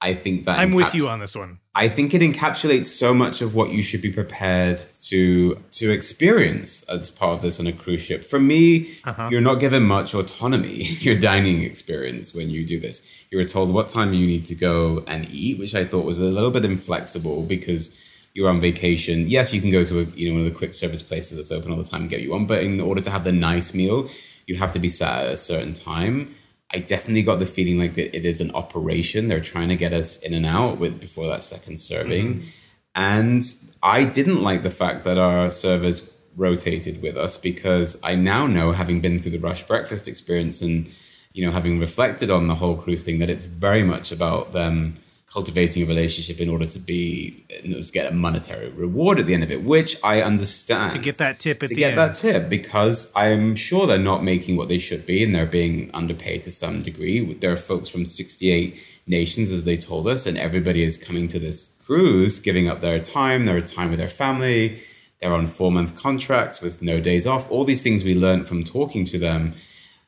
I 0.00 0.12
think 0.12 0.44
that 0.44 0.58
I'm 0.58 0.72
with 0.72 0.94
you 0.94 1.08
on 1.08 1.20
this 1.20 1.34
one. 1.34 1.58
I 1.74 1.88
think 1.88 2.12
it 2.12 2.20
encapsulates 2.20 2.86
so 2.86 3.14
much 3.14 3.40
of 3.40 3.54
what 3.54 3.70
you 3.70 3.82
should 3.82 4.02
be 4.02 4.12
prepared 4.12 4.84
to 5.04 5.54
to 5.72 5.90
experience 5.90 6.82
as 6.84 7.10
part 7.10 7.32
of 7.32 7.42
this 7.42 7.58
on 7.58 7.66
a 7.66 7.72
cruise 7.72 8.02
ship. 8.02 8.22
For 8.22 8.38
me, 8.38 8.98
uh-huh. 9.04 9.30
you're 9.30 9.40
not 9.40 9.54
given 9.54 9.84
much 9.84 10.14
autonomy 10.14 10.84
in 10.90 10.96
your 11.00 11.18
dining 11.18 11.62
experience 11.62 12.34
when 12.34 12.50
you 12.50 12.66
do 12.66 12.78
this. 12.78 13.10
You're 13.30 13.46
told 13.46 13.72
what 13.72 13.88
time 13.88 14.12
you 14.12 14.26
need 14.26 14.44
to 14.46 14.54
go 14.54 15.02
and 15.06 15.28
eat, 15.30 15.58
which 15.58 15.74
I 15.74 15.84
thought 15.84 16.04
was 16.04 16.18
a 16.18 16.24
little 16.24 16.50
bit 16.50 16.66
inflexible 16.66 17.44
because 17.44 17.98
you're 18.34 18.50
on 18.50 18.60
vacation. 18.60 19.28
Yes, 19.28 19.54
you 19.54 19.62
can 19.62 19.70
go 19.70 19.82
to 19.82 20.00
a 20.00 20.04
you 20.04 20.28
know 20.28 20.34
one 20.34 20.46
of 20.46 20.52
the 20.52 20.58
quick 20.58 20.74
service 20.74 21.02
places 21.02 21.38
that's 21.38 21.52
open 21.52 21.72
all 21.72 21.78
the 21.78 21.84
time 21.84 22.02
and 22.02 22.10
get 22.10 22.20
you 22.20 22.32
one, 22.32 22.46
but 22.46 22.62
in 22.62 22.80
order 22.80 23.00
to 23.00 23.10
have 23.10 23.24
the 23.24 23.32
nice 23.32 23.72
meal, 23.72 24.10
you 24.46 24.56
have 24.56 24.72
to 24.72 24.78
be 24.78 24.90
sat 24.90 25.24
at 25.24 25.32
a 25.32 25.36
certain 25.38 25.72
time. 25.72 26.34
I 26.72 26.78
definitely 26.78 27.22
got 27.22 27.38
the 27.38 27.46
feeling 27.46 27.78
like 27.78 27.94
that 27.94 28.16
it 28.16 28.24
is 28.24 28.40
an 28.40 28.50
operation. 28.52 29.28
They're 29.28 29.40
trying 29.40 29.68
to 29.68 29.76
get 29.76 29.92
us 29.92 30.18
in 30.18 30.34
and 30.34 30.44
out 30.44 30.78
with 30.78 31.00
before 31.00 31.28
that 31.28 31.44
second 31.44 31.78
serving. 31.78 32.34
Mm-hmm. 32.34 32.48
And 32.96 33.42
I 33.82 34.04
didn't 34.04 34.42
like 34.42 34.62
the 34.62 34.70
fact 34.70 35.04
that 35.04 35.18
our 35.18 35.50
servers 35.50 36.10
rotated 36.34 37.02
with 37.02 37.16
us 37.16 37.36
because 37.36 37.98
I 38.02 38.14
now 38.14 38.46
know, 38.46 38.72
having 38.72 39.00
been 39.00 39.18
through 39.18 39.32
the 39.32 39.38
rush 39.38 39.62
breakfast 39.62 40.08
experience 40.08 40.60
and 40.60 40.90
you 41.32 41.44
know 41.44 41.52
having 41.52 41.78
reflected 41.78 42.30
on 42.30 42.48
the 42.48 42.54
whole 42.54 42.76
cruise 42.76 43.02
thing, 43.02 43.18
that 43.20 43.30
it's 43.30 43.44
very 43.44 43.82
much 43.82 44.10
about 44.10 44.52
them 44.52 44.98
cultivating 45.32 45.82
a 45.82 45.86
relationship 45.86 46.40
in 46.40 46.48
order 46.48 46.66
to 46.66 46.78
be 46.78 47.44
you 47.62 47.70
know, 47.70 47.80
to 47.80 47.92
get 47.92 48.10
a 48.10 48.14
monetary 48.14 48.70
reward 48.70 49.18
at 49.18 49.26
the 49.26 49.34
end 49.34 49.42
of 49.42 49.50
it, 49.50 49.62
which 49.64 49.96
I 50.04 50.22
understand 50.22 50.92
To 50.92 50.98
get 50.98 51.18
that 51.18 51.40
tip 51.40 51.62
at 51.62 51.68
the 51.68 51.68
end 51.68 51.68
to 51.68 51.74
the 51.74 51.80
get 51.80 51.88
end. 51.90 51.98
that 51.98 52.14
tip 52.14 52.48
because 52.48 53.12
I'm 53.16 53.54
sure 53.56 53.86
they're 53.86 53.98
not 53.98 54.22
making 54.22 54.56
what 54.56 54.68
they 54.68 54.78
should 54.78 55.04
be 55.04 55.24
and 55.24 55.34
they're 55.34 55.44
being 55.46 55.90
underpaid 55.92 56.42
to 56.44 56.52
some 56.52 56.80
degree. 56.80 57.34
There 57.34 57.52
are 57.52 57.56
folks 57.56 57.88
from 57.88 58.06
68 58.06 58.80
nations, 59.06 59.52
as 59.52 59.64
they 59.64 59.76
told 59.76 60.08
us, 60.08 60.26
and 60.26 60.36
everybody 60.38 60.82
is 60.82 60.96
coming 60.96 61.28
to 61.28 61.38
this 61.38 61.72
cruise, 61.84 62.38
giving 62.40 62.68
up 62.68 62.80
their 62.80 62.98
time, 62.98 63.46
their 63.46 63.60
time 63.60 63.90
with 63.90 63.98
their 63.98 64.08
family. 64.08 64.80
They're 65.20 65.34
on 65.34 65.46
four 65.46 65.72
month 65.72 65.96
contracts 65.96 66.60
with 66.60 66.82
no 66.82 67.00
days 67.00 67.26
off. 67.26 67.50
All 67.50 67.64
these 67.64 67.82
things 67.82 68.04
we 68.04 68.14
learned 68.14 68.46
from 68.46 68.64
talking 68.64 69.04
to 69.06 69.18
them. 69.18 69.54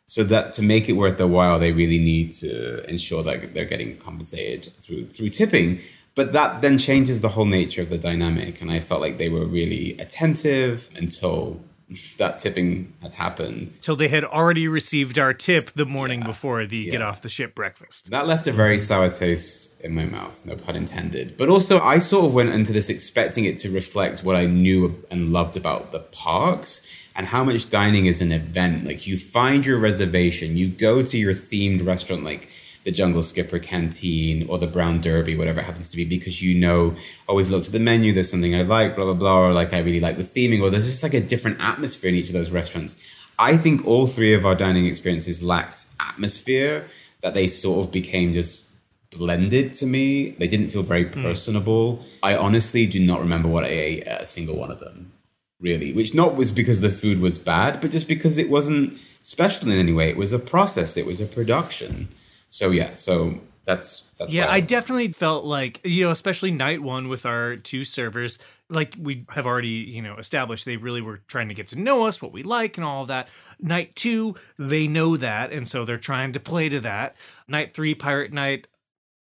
So 0.08 0.24
that 0.24 0.54
to 0.54 0.62
make 0.62 0.88
it 0.88 0.92
worth 0.92 1.18
their 1.18 1.26
while, 1.26 1.58
they 1.58 1.70
really 1.70 1.98
need 1.98 2.32
to 2.32 2.82
ensure 2.88 3.22
that 3.24 3.52
they're 3.52 3.66
getting 3.66 3.98
compensated 3.98 4.72
through 4.80 5.08
through 5.08 5.28
tipping. 5.28 5.80
But 6.14 6.32
that 6.32 6.62
then 6.62 6.78
changes 6.78 7.20
the 7.20 7.28
whole 7.28 7.44
nature 7.44 7.82
of 7.82 7.90
the 7.90 7.98
dynamic, 7.98 8.62
and 8.62 8.70
I 8.70 8.80
felt 8.80 9.02
like 9.02 9.18
they 9.18 9.28
were 9.28 9.44
really 9.44 9.96
attentive 9.98 10.88
until 10.96 11.60
that 12.16 12.38
tipping 12.38 12.94
had 13.02 13.12
happened. 13.12 13.74
Till 13.82 13.96
they 13.96 14.08
had 14.08 14.24
already 14.24 14.66
received 14.66 15.18
our 15.18 15.34
tip 15.34 15.72
the 15.72 15.84
morning 15.84 16.20
before 16.20 16.64
the 16.64 16.90
get 16.90 17.02
off 17.02 17.20
the 17.20 17.28
ship 17.28 17.54
breakfast. 17.54 18.10
That 18.10 18.26
left 18.26 18.46
a 18.46 18.52
very 18.52 18.78
sour 18.78 19.10
taste 19.10 19.78
in 19.82 19.94
my 19.94 20.06
mouth, 20.06 20.44
no 20.46 20.56
pun 20.56 20.74
intended. 20.74 21.36
But 21.36 21.50
also, 21.50 21.80
I 21.80 21.98
sort 21.98 22.24
of 22.24 22.32
went 22.32 22.48
into 22.48 22.72
this 22.72 22.88
expecting 22.88 23.44
it 23.44 23.58
to 23.58 23.70
reflect 23.70 24.24
what 24.24 24.36
I 24.36 24.46
knew 24.46 25.04
and 25.10 25.34
loved 25.34 25.54
about 25.58 25.92
the 25.92 26.00
parks 26.00 26.86
and 27.18 27.26
how 27.26 27.44
much 27.44 27.68
dining 27.68 28.06
is 28.06 28.22
an 28.22 28.32
event. 28.32 28.86
Like, 28.86 29.06
you 29.06 29.18
find 29.18 29.66
your 29.66 29.78
reservation, 29.78 30.56
you 30.56 30.68
go 30.68 31.02
to 31.02 31.18
your 31.18 31.34
themed 31.34 31.84
restaurant, 31.84 32.24
like 32.24 32.48
the 32.84 32.92
Jungle 32.92 33.24
Skipper 33.24 33.58
Canteen 33.58 34.48
or 34.48 34.56
the 34.56 34.68
Brown 34.68 35.00
Derby, 35.00 35.36
whatever 35.36 35.60
it 35.60 35.64
happens 35.64 35.88
to 35.90 35.96
be, 35.96 36.04
because 36.04 36.40
you 36.40 36.54
know, 36.54 36.94
oh, 37.28 37.34
we've 37.34 37.50
looked 37.50 37.66
at 37.66 37.72
the 37.72 37.80
menu, 37.80 38.12
there's 38.12 38.30
something 38.30 38.54
I 38.54 38.62
like, 38.62 38.94
blah, 38.94 39.04
blah, 39.04 39.14
blah, 39.14 39.40
or 39.40 39.52
like 39.52 39.74
I 39.74 39.80
really 39.80 40.00
like 40.00 40.16
the 40.16 40.22
theming, 40.22 40.62
or 40.62 40.70
there's 40.70 40.86
just 40.86 41.02
like 41.02 41.12
a 41.12 41.20
different 41.20 41.60
atmosphere 41.60 42.08
in 42.08 42.14
each 42.14 42.28
of 42.28 42.34
those 42.34 42.50
restaurants. 42.50 42.96
I 43.38 43.56
think 43.56 43.84
all 43.84 44.06
three 44.06 44.32
of 44.32 44.46
our 44.46 44.54
dining 44.54 44.86
experiences 44.86 45.42
lacked 45.42 45.86
atmosphere, 46.00 46.88
that 47.20 47.34
they 47.34 47.48
sort 47.48 47.84
of 47.84 47.92
became 47.92 48.32
just 48.32 48.62
blended 49.10 49.74
to 49.74 49.86
me. 49.86 50.30
They 50.30 50.46
didn't 50.46 50.68
feel 50.68 50.84
very 50.84 51.04
hmm. 51.04 51.20
personable. 51.20 52.04
I 52.22 52.36
honestly 52.36 52.86
do 52.86 53.04
not 53.04 53.20
remember 53.20 53.48
what 53.48 53.64
I 53.64 53.68
ate 53.68 54.04
at 54.04 54.22
a 54.22 54.26
single 54.26 54.56
one 54.56 54.70
of 54.70 54.78
them, 54.78 55.12
really. 55.60 55.92
Which 55.92 56.14
not 56.14 56.36
was 56.36 56.50
because 56.50 56.80
the 56.80 56.90
food 56.90 57.20
was 57.20 57.38
bad, 57.38 57.80
but 57.80 57.90
just 57.90 58.08
because 58.08 58.38
it 58.38 58.50
wasn't 58.50 58.98
special 59.22 59.70
in 59.70 59.78
any 59.78 59.92
way. 59.92 60.08
It 60.08 60.16
was 60.16 60.32
a 60.32 60.38
process. 60.38 60.96
It 60.96 61.06
was 61.06 61.20
a 61.20 61.26
production. 61.26 62.08
So 62.48 62.70
yeah, 62.70 62.94
so 62.94 63.40
That's 63.64 64.10
that's 64.18 64.32
yeah, 64.32 64.50
I 64.50 64.60
definitely 64.60 65.12
felt 65.12 65.44
like, 65.44 65.80
you 65.84 66.06
know, 66.06 66.10
especially 66.10 66.50
night 66.50 66.82
one 66.82 67.08
with 67.08 67.26
our 67.26 67.56
two 67.56 67.84
servers, 67.84 68.38
like 68.70 68.94
we 68.98 69.26
have 69.28 69.46
already, 69.46 69.68
you 69.68 70.00
know, 70.00 70.16
established 70.16 70.64
they 70.64 70.78
really 70.78 71.02
were 71.02 71.18
trying 71.28 71.48
to 71.48 71.54
get 71.54 71.68
to 71.68 71.78
know 71.78 72.06
us, 72.06 72.22
what 72.22 72.32
we 72.32 72.42
like, 72.42 72.78
and 72.78 72.86
all 72.86 73.02
of 73.02 73.08
that. 73.08 73.28
Night 73.60 73.94
two, 73.94 74.36
they 74.58 74.88
know 74.88 75.18
that. 75.18 75.52
And 75.52 75.68
so 75.68 75.84
they're 75.84 75.98
trying 75.98 76.32
to 76.32 76.40
play 76.40 76.70
to 76.70 76.80
that. 76.80 77.14
Night 77.46 77.74
three, 77.74 77.94
Pirate 77.94 78.32
Night, 78.32 78.66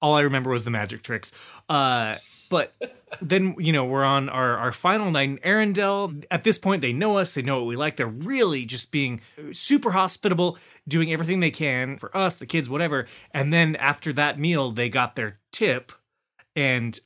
all 0.01 0.15
I 0.15 0.21
remember 0.21 0.49
was 0.51 0.63
the 0.63 0.71
magic 0.71 1.03
tricks. 1.03 1.33
Uh, 1.67 2.15
but 2.49 2.73
then 3.21 3.55
you 3.57 3.73
know 3.73 3.85
we're 3.85 4.03
on 4.03 4.29
our 4.29 4.57
our 4.57 4.71
final 4.71 5.11
night 5.11 5.29
in 5.29 5.37
Arendelle. 5.39 6.23
At 6.31 6.43
this 6.43 6.57
point, 6.57 6.81
they 6.81 6.93
know 6.93 7.17
us. 7.17 7.33
They 7.33 7.41
know 7.41 7.57
what 7.57 7.67
we 7.67 7.75
like. 7.75 7.97
They're 7.97 8.07
really 8.07 8.65
just 8.65 8.91
being 8.91 9.21
super 9.51 9.91
hospitable, 9.91 10.57
doing 10.87 11.11
everything 11.11 11.39
they 11.39 11.51
can 11.51 11.97
for 11.97 12.15
us, 12.15 12.35
the 12.35 12.45
kids, 12.45 12.69
whatever. 12.69 13.07
And 13.31 13.51
then 13.51 13.75
after 13.75 14.13
that 14.13 14.39
meal, 14.39 14.71
they 14.71 14.89
got 14.89 15.15
their 15.15 15.39
tip, 15.51 15.91
and 16.55 16.99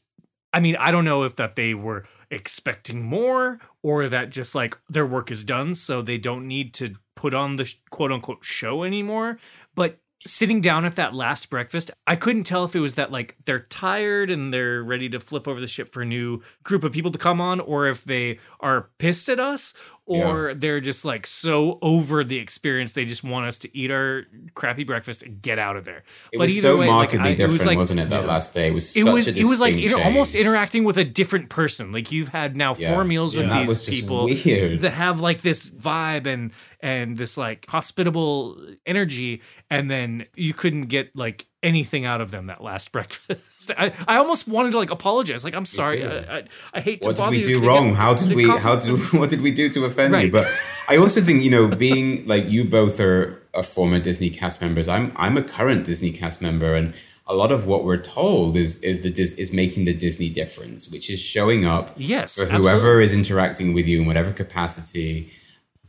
I 0.53 0.60
mean, 0.60 0.76
I 0.78 0.91
don't 0.91 1.06
know 1.06 1.24
if 1.24 1.36
that 1.36 1.56
they 1.56 1.74
were 1.74 2.06
expecting 2.32 3.03
more 3.03 3.60
or 3.84 4.08
that 4.10 4.30
just 4.30 4.56
like 4.56 4.78
their 4.89 5.06
work 5.06 5.30
is 5.30 5.43
done, 5.43 5.76
so 5.76 6.01
they 6.01 6.18
don't 6.18 6.47
need 6.47 6.74
to 6.76 6.95
put 7.16 7.34
on 7.34 7.56
the 7.56 7.74
quote 7.89 8.12
unquote 8.12 8.43
show 8.43 8.84
anymore. 8.84 9.38
But 9.76 9.99
sitting 10.20 10.61
down 10.61 10.86
at 10.86 10.95
that 10.95 11.13
last 11.13 11.49
breakfast, 11.49 11.91
I 12.07 12.16
couldn't 12.16 12.43
tell 12.43 12.63
if 12.63 12.76
it 12.76 12.80
was 12.80 12.95
that 12.95 13.11
like 13.11 13.36
they're 13.45 13.59
tired 13.59 14.30
and 14.30 14.53
they're 14.53 14.84
ready 14.84 15.09
to 15.09 15.20
flip 15.20 15.47
over 15.47 15.59
the 15.59 15.68
ship 15.68 15.91
for 15.91 16.01
a 16.01 16.05
new 16.05 16.41
group 16.63 16.84
of 16.84 16.91
people 16.91 17.11
to 17.11 17.18
come 17.18 17.41
on, 17.41 17.59
or 17.59 17.88
if 17.88 18.03
they 18.03 18.39
are 18.59 18.89
pissed 18.97 19.30
at 19.30 19.39
us, 19.39 19.74
or 20.08 20.53
they're 20.53 20.80
just 20.80 21.03
like 21.03 21.26
so 21.26 21.80
over 21.82 22.24
the 22.24 22.38
experience 22.38 22.93
they 22.93 23.06
just 23.06 23.24
want 23.24 23.47
us 23.47 23.58
to 23.60 23.78
eat 23.78 23.89
our 23.89 24.24
crappy 24.53 24.84
breakfast 24.84 25.24
and 25.24 25.41
get 25.41 25.58
out 25.58 25.76
of 25.76 25.86
there. 25.86 26.03
It 26.32 26.38
was 26.38 26.62
so 26.62 26.78
markedly 26.78 27.34
different, 27.34 27.66
like, 27.66 27.78
wasn't 27.78 27.99
it? 28.01 28.10
That 28.10 28.26
last 28.26 28.53
day 28.53 28.68
it 28.68 28.74
was. 28.74 28.95
it 28.95 29.03
such 29.03 29.14
was 29.14 29.28
it 29.28 29.45
was 29.45 29.60
like 29.60 29.76
inter- 29.76 30.01
almost 30.01 30.36
interacting 30.36 30.84
with 30.84 30.97
a 30.97 31.03
different 31.03 31.49
person. 31.49 31.91
Like 31.91 32.12
you've 32.12 32.30
had 32.30 32.56
now 32.56 32.76
Yeah. 32.76 32.93
four 32.93 33.03
meals 33.03 33.36
with 33.36 33.47
Yeah. 33.47 33.66
These 33.66 33.89
people 33.89 34.26
weird. 34.26 34.82
that 34.82 34.91
have 34.91 35.20
like 35.20 35.41
this 35.41 35.70
vibe 35.70 36.28
and 36.28 36.51
and 36.82 37.18
this 37.18 37.36
like 37.36 37.66
hospitable 37.68 38.60
energy, 38.86 39.41
and 39.72 39.89
then 39.89 40.26
you 40.36 40.53
couldn't 40.53 40.84
get 40.86 41.16
like 41.16 41.47
anything 41.66 42.05
out 42.05 42.22
of 42.22 42.32
them 42.32 42.45
that 42.45 42.63
last 42.63 42.91
breakfast. 42.95 43.72
I, 43.78 43.91
I 44.07 44.18
almost 44.18 44.47
wanted 44.47 44.72
to 44.72 44.78
like 44.78 44.91
apologize. 44.91 45.43
Like 45.43 45.55
I'm 45.55 45.66
sorry. 45.66 46.05
I, 46.05 46.38
I, 46.38 46.43
I 46.76 46.80
hate 46.82 47.01
to 47.01 47.07
what 47.07 47.16
did 47.16 47.22
bother 47.22 47.32
we 47.32 47.38
you. 47.39 47.43
do 47.43 47.59
Can 47.59 47.63
I 47.63 47.68
wrong? 47.72 47.88
get 47.89 47.95
How 47.97 48.13
did 48.13 48.34
we? 48.34 48.45
coffee?" 48.45 48.61
How 48.61 48.76
did? 48.78 49.13
What 49.20 49.30
did 49.30 49.41
we 49.41 49.51
do 49.51 49.68
to 49.70 49.86
offend 49.86 50.16
you? 50.24 50.32
But 50.32 50.47
I 50.88 50.95
also 50.97 51.20
think 51.22 51.43
you 51.43 51.51
know, 51.51 51.68
being 51.68 52.26
like 52.26 52.47
you 52.49 52.63
both 52.63 52.99
are, 52.99 53.41
are 53.53 53.63
former 53.63 53.99
Disney 53.99 54.30
cast 54.30 54.61
members. 54.61 54.88
I'm 54.88 55.11
I'm 55.16 55.36
a 55.38 55.43
current 55.43 55.86
Disney 55.86 56.11
cast 56.11 56.41
member, 56.41 56.76
and 56.76 56.93
a 57.28 57.34
lot 57.34 57.51
of 57.51 57.66
what 57.66 57.84
we're 57.86 57.97
told 58.22 58.55
is 58.55 58.78
is 58.80 59.01
the 59.01 59.09
Dis- 59.09 59.34
is 59.34 59.51
making 59.51 59.86
the 59.86 59.93
Disney 59.93 60.30
difference, 60.30 60.89
which 60.91 61.09
is 61.09 61.20
showing 61.20 61.66
up 61.66 61.91
Yes, 61.97 62.36
for 62.36 62.45
whoever 62.45 63.01
absolutely. 63.01 63.03
is 63.05 63.13
interacting 63.16 63.74
with 63.74 63.88
you 63.88 64.01
in 64.01 64.05
whatever 64.07 64.32
capacity. 64.32 65.32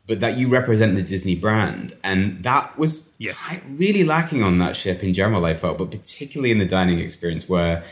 But 0.06 0.20
that 0.20 0.38
you 0.38 0.48
represent 0.48 0.94
the 0.94 1.02
Disney 1.02 1.34
brand, 1.34 1.94
and 2.04 2.42
that 2.44 2.78
was 2.78 3.04
Yes. 3.18 3.38
really 3.68 4.04
lacking 4.04 4.42
on 4.42 4.58
that 4.58 4.76
ship 4.76 5.02
in 5.02 5.12
general. 5.12 5.44
I 5.44 5.54
felt, 5.54 5.78
but 5.78 5.90
particularly 5.90 6.52
in 6.52 6.58
the 6.58 6.66
dining 6.66 7.00
experience, 7.00 7.48
where 7.48 7.82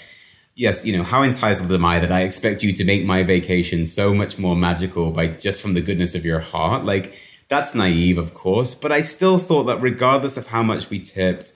yes, 0.54 0.84
you 0.84 0.96
know, 0.96 1.02
how 1.02 1.22
entitled 1.22 1.72
am 1.72 1.84
I 1.84 1.98
that 1.98 2.12
I 2.12 2.20
expect 2.22 2.62
you 2.62 2.72
to 2.72 2.84
make 2.84 3.04
my 3.04 3.22
vacation 3.24 3.86
so 3.86 4.14
much 4.14 4.38
more 4.38 4.54
magical 4.54 5.10
by 5.10 5.26
just 5.28 5.60
from 5.60 5.74
the 5.74 5.80
goodness 5.80 6.14
of 6.14 6.24
your 6.24 6.40
heart? 6.40 6.84
Like, 6.84 7.14
that's 7.48 7.74
naive, 7.74 8.18
of 8.18 8.34
course, 8.34 8.74
but 8.74 8.92
I 8.92 9.00
still 9.00 9.38
thought 9.38 9.64
that 9.64 9.80
regardless 9.80 10.36
of 10.36 10.46
how 10.46 10.62
much 10.62 10.90
we 10.90 11.00
tipped, 11.00 11.52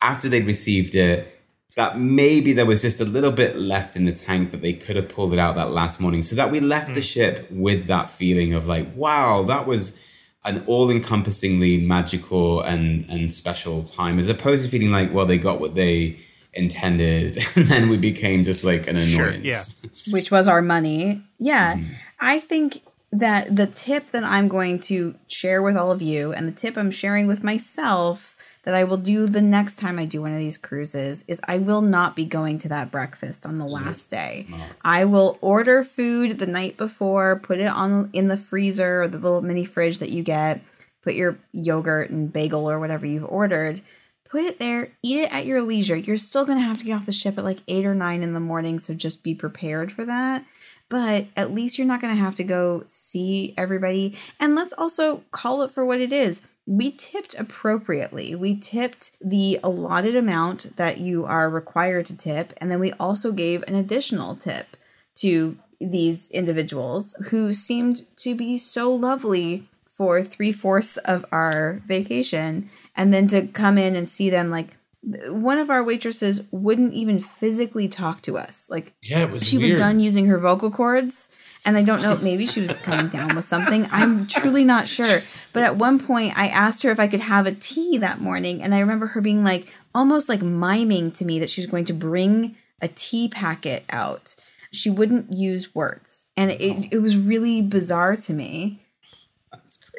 after 0.00 0.28
they'd 0.28 0.46
received 0.46 0.94
it, 0.94 1.28
that 1.76 1.98
maybe 1.98 2.52
there 2.52 2.66
was 2.66 2.82
just 2.82 3.00
a 3.00 3.04
little 3.04 3.32
bit 3.32 3.56
left 3.56 3.96
in 3.96 4.04
the 4.04 4.12
tank 4.12 4.50
that 4.50 4.60
they 4.60 4.72
could 4.72 4.96
have 4.96 5.08
pulled 5.08 5.32
it 5.32 5.38
out 5.38 5.54
that 5.54 5.70
last 5.70 6.00
morning 6.00 6.22
so 6.22 6.36
that 6.36 6.50
we 6.50 6.60
left 6.60 6.88
the 6.88 6.94
hmm. 6.94 7.00
ship 7.00 7.46
with 7.50 7.86
that 7.86 8.10
feeling 8.10 8.52
of 8.54 8.66
like, 8.66 8.94
wow, 8.94 9.42
that 9.42 9.66
was 9.66 9.98
an 10.44 10.62
all-encompassingly 10.66 11.78
magical 11.78 12.60
and 12.62 13.08
and 13.08 13.32
special 13.32 13.84
time 13.84 14.18
as 14.18 14.28
opposed 14.28 14.64
to 14.64 14.70
feeling 14.70 14.90
like 14.90 15.12
well 15.14 15.24
they 15.24 15.38
got 15.38 15.60
what 15.60 15.76
they 15.76 16.18
intended 16.52 17.38
and 17.56 17.66
then 17.66 17.88
we 17.88 17.96
became 17.96 18.42
just 18.42 18.64
like 18.64 18.86
an 18.88 18.98
Sure, 19.00 19.28
annoyance 19.28 19.80
yeah. 19.82 19.90
which 20.12 20.30
was 20.30 20.48
our 20.48 20.62
money. 20.62 21.22
Yeah. 21.38 21.76
Mm-hmm. 21.76 21.92
I 22.20 22.40
think 22.40 22.82
that 23.12 23.54
the 23.54 23.66
tip 23.66 24.10
that 24.10 24.24
I'm 24.24 24.48
going 24.48 24.80
to 24.80 25.14
share 25.28 25.62
with 25.62 25.76
all 25.76 25.90
of 25.90 26.00
you 26.00 26.32
and 26.32 26.48
the 26.48 26.52
tip 26.52 26.76
I'm 26.76 26.90
sharing 26.90 27.26
with 27.26 27.42
myself 27.42 28.31
that 28.64 28.74
I 28.74 28.84
will 28.84 28.96
do 28.96 29.26
the 29.26 29.42
next 29.42 29.76
time 29.76 29.98
I 29.98 30.04
do 30.04 30.22
one 30.22 30.32
of 30.32 30.38
these 30.38 30.58
cruises 30.58 31.24
is 31.26 31.40
I 31.44 31.58
will 31.58 31.82
not 31.82 32.14
be 32.14 32.24
going 32.24 32.58
to 32.60 32.68
that 32.68 32.90
breakfast 32.90 33.44
on 33.44 33.58
the 33.58 33.66
last 33.66 34.10
day. 34.10 34.46
I 34.84 35.04
will 35.04 35.38
order 35.40 35.82
food 35.82 36.38
the 36.38 36.46
night 36.46 36.76
before, 36.76 37.40
put 37.40 37.58
it 37.58 37.66
on 37.66 38.10
in 38.12 38.28
the 38.28 38.36
freezer 38.36 39.02
or 39.02 39.08
the 39.08 39.18
little 39.18 39.42
mini 39.42 39.64
fridge 39.64 39.98
that 39.98 40.10
you 40.10 40.22
get, 40.22 40.62
put 41.02 41.14
your 41.14 41.38
yogurt 41.52 42.10
and 42.10 42.32
bagel 42.32 42.70
or 42.70 42.78
whatever 42.78 43.04
you've 43.04 43.24
ordered 43.24 43.82
put 44.32 44.44
it 44.44 44.58
there, 44.58 44.90
eat 45.02 45.18
it 45.18 45.32
at 45.32 45.44
your 45.44 45.60
leisure. 45.60 45.94
You're 45.94 46.16
still 46.16 46.46
going 46.46 46.56
to 46.56 46.64
have 46.64 46.78
to 46.78 46.86
get 46.86 46.94
off 46.94 47.04
the 47.04 47.12
ship 47.12 47.36
at 47.36 47.44
like 47.44 47.58
eight 47.68 47.84
or 47.84 47.94
nine 47.94 48.22
in 48.22 48.32
the 48.32 48.40
morning, 48.40 48.78
so 48.78 48.94
just 48.94 49.22
be 49.22 49.34
prepared 49.34 49.92
for 49.92 50.06
that. 50.06 50.46
But 50.88 51.26
at 51.36 51.52
least 51.52 51.76
you're 51.76 51.86
not 51.86 52.00
going 52.00 52.14
to 52.14 52.20
have 52.20 52.34
to 52.36 52.44
go 52.44 52.84
see 52.86 53.52
everybody. 53.58 54.16
And 54.40 54.54
let's 54.54 54.72
also 54.72 55.22
call 55.32 55.60
it 55.62 55.70
for 55.70 55.84
what 55.84 56.00
it 56.00 56.14
is. 56.14 56.40
We 56.66 56.92
tipped 56.92 57.34
appropriately. 57.38 58.34
We 58.34 58.56
tipped 58.56 59.12
the 59.20 59.58
allotted 59.64 60.14
amount 60.14 60.76
that 60.76 60.98
you 60.98 61.24
are 61.24 61.50
required 61.50 62.06
to 62.06 62.16
tip. 62.16 62.52
And 62.58 62.70
then 62.70 62.78
we 62.78 62.92
also 62.92 63.32
gave 63.32 63.64
an 63.64 63.74
additional 63.74 64.36
tip 64.36 64.76
to 65.16 65.56
these 65.80 66.30
individuals 66.30 67.14
who 67.30 67.52
seemed 67.52 68.02
to 68.16 68.34
be 68.34 68.56
so 68.56 68.92
lovely 68.94 69.68
for 69.90 70.22
three 70.22 70.52
fourths 70.52 70.96
of 70.98 71.26
our 71.32 71.82
vacation 71.86 72.70
and 72.96 73.12
then 73.12 73.28
to 73.28 73.46
come 73.48 73.76
in 73.76 73.96
and 73.96 74.08
see 74.08 74.30
them 74.30 74.50
like 74.50 74.76
one 75.04 75.58
of 75.58 75.68
our 75.68 75.82
waitresses 75.82 76.42
wouldn't 76.52 76.92
even 76.92 77.20
physically 77.20 77.88
talk 77.88 78.22
to 78.22 78.38
us. 78.38 78.68
Like 78.70 78.94
Yeah, 79.02 79.20
it 79.20 79.30
was 79.30 79.46
she 79.46 79.58
was 79.58 79.72
done 79.72 79.98
using 79.98 80.26
her 80.26 80.38
vocal 80.38 80.70
cords 80.70 81.28
and 81.64 81.76
i 81.76 81.82
don't 81.82 82.02
know 82.02 82.16
maybe 82.22 82.46
she 82.46 82.60
was 82.60 82.76
coming 82.76 83.08
down 83.08 83.34
with 83.34 83.44
something. 83.44 83.86
I'm 83.90 84.26
truly 84.26 84.64
not 84.64 84.86
sure. 84.86 85.20
But 85.52 85.64
at 85.64 85.76
one 85.76 85.98
point 85.98 86.38
i 86.38 86.46
asked 86.46 86.82
her 86.84 86.90
if 86.90 87.00
i 87.00 87.08
could 87.08 87.20
have 87.20 87.46
a 87.46 87.52
tea 87.52 87.98
that 87.98 88.20
morning 88.20 88.62
and 88.62 88.74
i 88.74 88.78
remember 88.78 89.08
her 89.08 89.20
being 89.20 89.42
like 89.42 89.74
almost 89.94 90.28
like 90.28 90.42
miming 90.42 91.10
to 91.12 91.24
me 91.24 91.38
that 91.40 91.50
she 91.50 91.60
was 91.60 91.70
going 91.70 91.84
to 91.86 91.92
bring 91.92 92.56
a 92.80 92.88
tea 92.88 93.28
packet 93.28 93.84
out. 93.90 94.34
She 94.72 94.88
wouldn't 94.88 95.32
use 95.32 95.74
words 95.74 96.28
and 96.36 96.52
it, 96.52 96.60
oh. 96.60 96.88
it 96.92 96.98
was 96.98 97.16
really 97.16 97.60
bizarre 97.60 98.16
to 98.16 98.32
me 98.32 98.81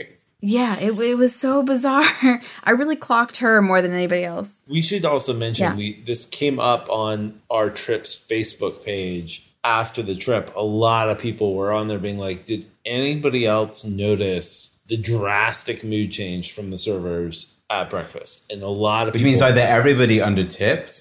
crazy 0.06 0.28
yeah, 0.46 0.78
it, 0.78 1.00
it 1.00 1.16
was 1.18 1.34
so 1.34 1.64
bizarre. 1.64 2.04
I 2.66 2.72
really 2.72 2.98
clocked 2.98 3.38
her 3.38 3.62
more 3.62 3.82
than 3.82 3.94
anybody 3.94 4.26
else. 4.26 4.60
We 4.68 4.82
should 4.82 5.06
also 5.06 5.34
mention 5.34 5.64
Yeah. 5.64 5.76
we 5.78 6.04
this 6.06 6.26
came 6.26 6.60
up 6.60 6.86
on 6.90 7.40
our 7.50 7.70
trip's 7.70 8.14
Facebook 8.30 8.84
page 8.84 9.50
after 9.64 10.04
the 10.04 10.16
trip. 10.16 10.54
A 10.54 10.62
lot 10.62 11.10
of 11.10 11.18
people 11.18 11.56
were 11.56 11.72
on 11.72 11.88
there 11.88 11.98
being 11.98 12.20
like, 12.20 12.44
"Did 12.44 12.66
anybody 12.86 13.46
else 13.46 13.86
notice 13.86 14.78
the 14.88 14.98
drastic 14.98 15.82
mood 15.82 16.12
change 16.12 16.52
from 16.52 16.72
the 16.72 16.78
servers 16.78 17.54
at 17.82 17.90
breakfast?" 17.90 18.44
And 18.52 18.62
a 18.64 18.68
lot 18.68 19.08
of 19.08 19.14
which 19.14 19.22
people 19.22 19.32
means 19.32 19.42
either 19.42 19.62
everybody 19.62 20.18
undertipped 20.20 20.96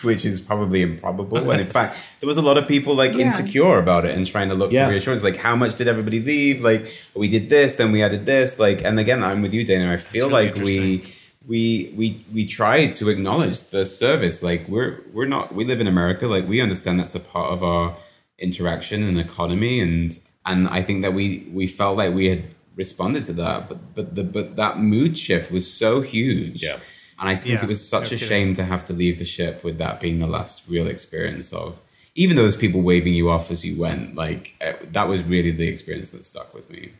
which 0.04 0.24
is 0.26 0.40
probably 0.40 0.82
improbable. 0.82 1.50
And 1.50 1.60
in 1.60 1.66
fact 1.66 1.96
there 2.20 2.26
was 2.26 2.36
a 2.36 2.42
lot 2.42 2.58
of 2.58 2.68
people 2.68 2.94
like 2.94 3.14
Yeah. 3.14 3.24
insecure 3.26 3.78
about 3.78 4.04
it 4.04 4.12
and 4.16 4.26
trying 4.26 4.48
to 4.50 4.54
look 4.54 4.70
Yeah. 4.72 4.84
for 4.86 4.90
reassurance 4.92 5.22
like 5.24 5.36
how 5.36 5.56
much 5.56 5.74
did 5.76 5.88
everybody 5.88 6.20
leave? 6.20 6.60
Like 6.62 6.82
we 7.14 7.28
did 7.28 7.48
this 7.50 7.74
then 7.76 7.92
we 7.92 8.02
added 8.02 8.26
this. 8.26 8.58
Like 8.58 8.78
and 8.84 8.98
again 9.00 9.22
i'm 9.22 9.40
with 9.42 9.54
you 9.54 9.64
dana. 9.64 9.92
I 9.92 9.96
feel 9.96 10.28
really 10.28 10.46
like 10.50 10.56
we 10.56 11.02
we 11.46 11.92
we 11.96 12.06
we 12.34 12.42
tried 12.44 12.92
to 12.94 13.08
acknowledge 13.08 13.58
the 13.74 13.84
service. 13.86 14.42
Like 14.42 14.62
we're 14.68 14.92
we're 15.14 15.26
not 15.36 15.54
we 15.54 15.64
live 15.64 15.80
in 15.80 15.86
america. 15.86 16.26
Like 16.26 16.46
we 16.52 16.60
understand 16.60 16.98
that's 17.00 17.14
a 17.14 17.20
part 17.34 17.52
of 17.52 17.62
our 17.62 17.96
interaction 18.38 19.02
and 19.08 19.18
economy. 19.18 19.80
And 19.80 20.18
and 20.44 20.68
i 20.68 20.80
think 20.82 21.02
that 21.02 21.12
we 21.14 21.46
we 21.52 21.66
felt 21.66 21.96
like 21.96 22.12
we 22.14 22.26
had 22.26 22.42
responded 22.76 23.24
to 23.26 23.32
that 23.32 23.68
but 23.68 23.94
but 23.94 24.14
the 24.14 24.22
but 24.24 24.56
that 24.56 24.78
mood 24.78 25.16
shift 25.18 25.50
was 25.50 25.64
so 25.82 26.00
huge 26.02 26.62
Yeah. 26.62 26.78
and 27.18 27.28
I 27.30 27.36
think 27.36 27.54
Yeah, 27.58 27.64
it 27.64 27.68
was 27.68 27.86
such 27.86 28.10
no 28.10 28.16
a 28.16 28.18
kidding. 28.18 28.28
shame 28.28 28.54
to 28.54 28.64
have 28.64 28.84
to 28.86 28.92
leave 28.92 29.18
the 29.18 29.24
ship 29.24 29.64
with 29.64 29.78
that 29.78 30.00
being 30.00 30.18
the 30.18 30.26
last 30.26 30.62
real 30.68 30.86
experience 30.86 31.52
of 31.52 31.80
even 32.14 32.36
those 32.36 32.56
people 32.56 32.80
waving 32.82 33.14
you 33.14 33.28
off 33.30 33.50
as 33.50 33.62
you 33.64 33.74
went. 33.78 34.14
Like 34.14 34.54
uh, 34.66 34.72
that 34.92 35.06
was 35.08 35.22
really 35.22 35.50
the 35.50 35.68
experience 35.68 36.08
that 36.10 36.24
stuck 36.24 36.54
with 36.54 36.70
me. 36.70 36.92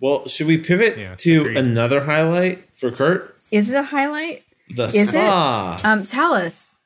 Well, 0.00 0.28
should 0.28 0.46
we 0.46 0.58
pivot 0.58 0.96
Yeah, 0.98 1.14
to 1.16 1.40
agreed. 1.40 1.56
another 1.56 2.04
highlight 2.04 2.58
for 2.78 2.90
Curt? 2.90 3.34
Is 3.50 3.70
it 3.70 3.76
a 3.76 3.82
highlight? 3.82 4.44
The 4.76 4.84
Is 4.88 4.96
it? 4.96 5.08
spa. 5.08 5.80
Um, 5.84 6.06
tell 6.06 6.34
us. 6.34 6.76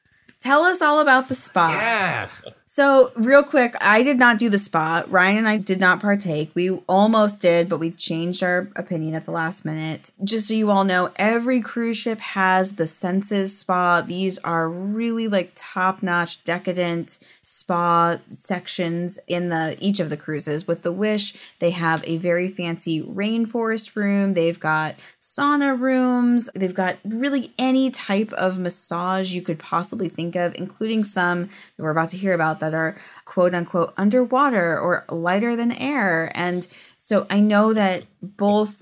Tell 0.41 0.63
us 0.65 0.81
all 0.81 1.01
about 1.01 1.29
the 1.29 1.35
spa. 1.35 1.71
Yeah. 1.71 2.29
So, 2.75 3.13
real 3.17 3.43
quick, 3.43 3.75
I 3.83 4.03
did 4.03 4.19
not 4.19 4.39
do 4.39 4.49
the 4.49 4.59
spa. 4.59 5.05
Ryan 5.07 5.37
and 5.37 5.49
I 5.49 5.59
did 5.59 5.79
not 5.79 6.01
partake. 6.01 6.53
We 6.55 6.71
almost 6.71 7.39
did, 7.39 7.69
but 7.69 7.77
we 7.77 7.91
changed 7.91 8.43
our 8.43 8.71
opinion 8.77 9.15
at 9.15 9.27
the 9.27 9.31
last 9.31 9.67
minute. 9.67 10.11
Just 10.25 10.49
so 10.49 10.55
you 10.55 10.71
all 10.71 10.85
know, 10.85 11.11
every 11.17 11.61
cruise 11.61 11.99
ship 11.99 12.19
has 12.21 12.77
the 12.77 12.87
Senses 12.87 13.59
Spa. 13.59 14.01
These 14.01 14.39
are 14.39 14.71
really 14.71 15.29
like 15.29 15.53
top 15.55 16.03
notch, 16.03 16.43
decadent 16.45 17.19
spa 17.45 18.17
sections 18.29 19.19
in 19.27 19.51
the 19.51 19.77
each 19.79 20.01
of 20.01 20.09
the 20.09 20.17
cruises. 20.17 20.67
With 20.67 20.83
the 20.83 20.93
Wish, 20.93 21.35
they 21.59 21.73
have 21.73 22.03
a 22.07 22.17
very 22.17 22.49
fancy 22.49 23.03
rainforest 23.03 23.95
room. 23.95 24.33
They've 24.33 24.59
got 24.59 24.95
sauna 25.21 25.79
rooms. 25.79 26.49
They've 26.55 26.75
got 26.75 26.97
really 27.05 27.53
any 27.59 27.91
type 27.91 28.33
of 28.33 28.59
massage 28.59 29.33
you 29.33 29.43
could 29.43 29.59
possibly 29.59 30.09
think 30.09 30.35
of, 30.35 30.55
including 30.55 31.05
some 31.05 31.51
that 31.77 31.83
we're 31.83 31.91
about 31.91 32.09
to 32.11 32.17
hear 32.17 32.33
about 32.33 32.61
that 32.63 32.75
are 32.75 32.97
quote 33.25 33.55
unquote 33.55 33.93
underwater 33.97 34.79
or 34.79 35.05
lighter 35.11 35.57
than 35.57 35.73
air. 35.73 36.31
And 36.35 36.67
so 36.97 37.27
I 37.29 37.41
know 37.41 37.75
that 37.75 38.05
both 38.23 38.81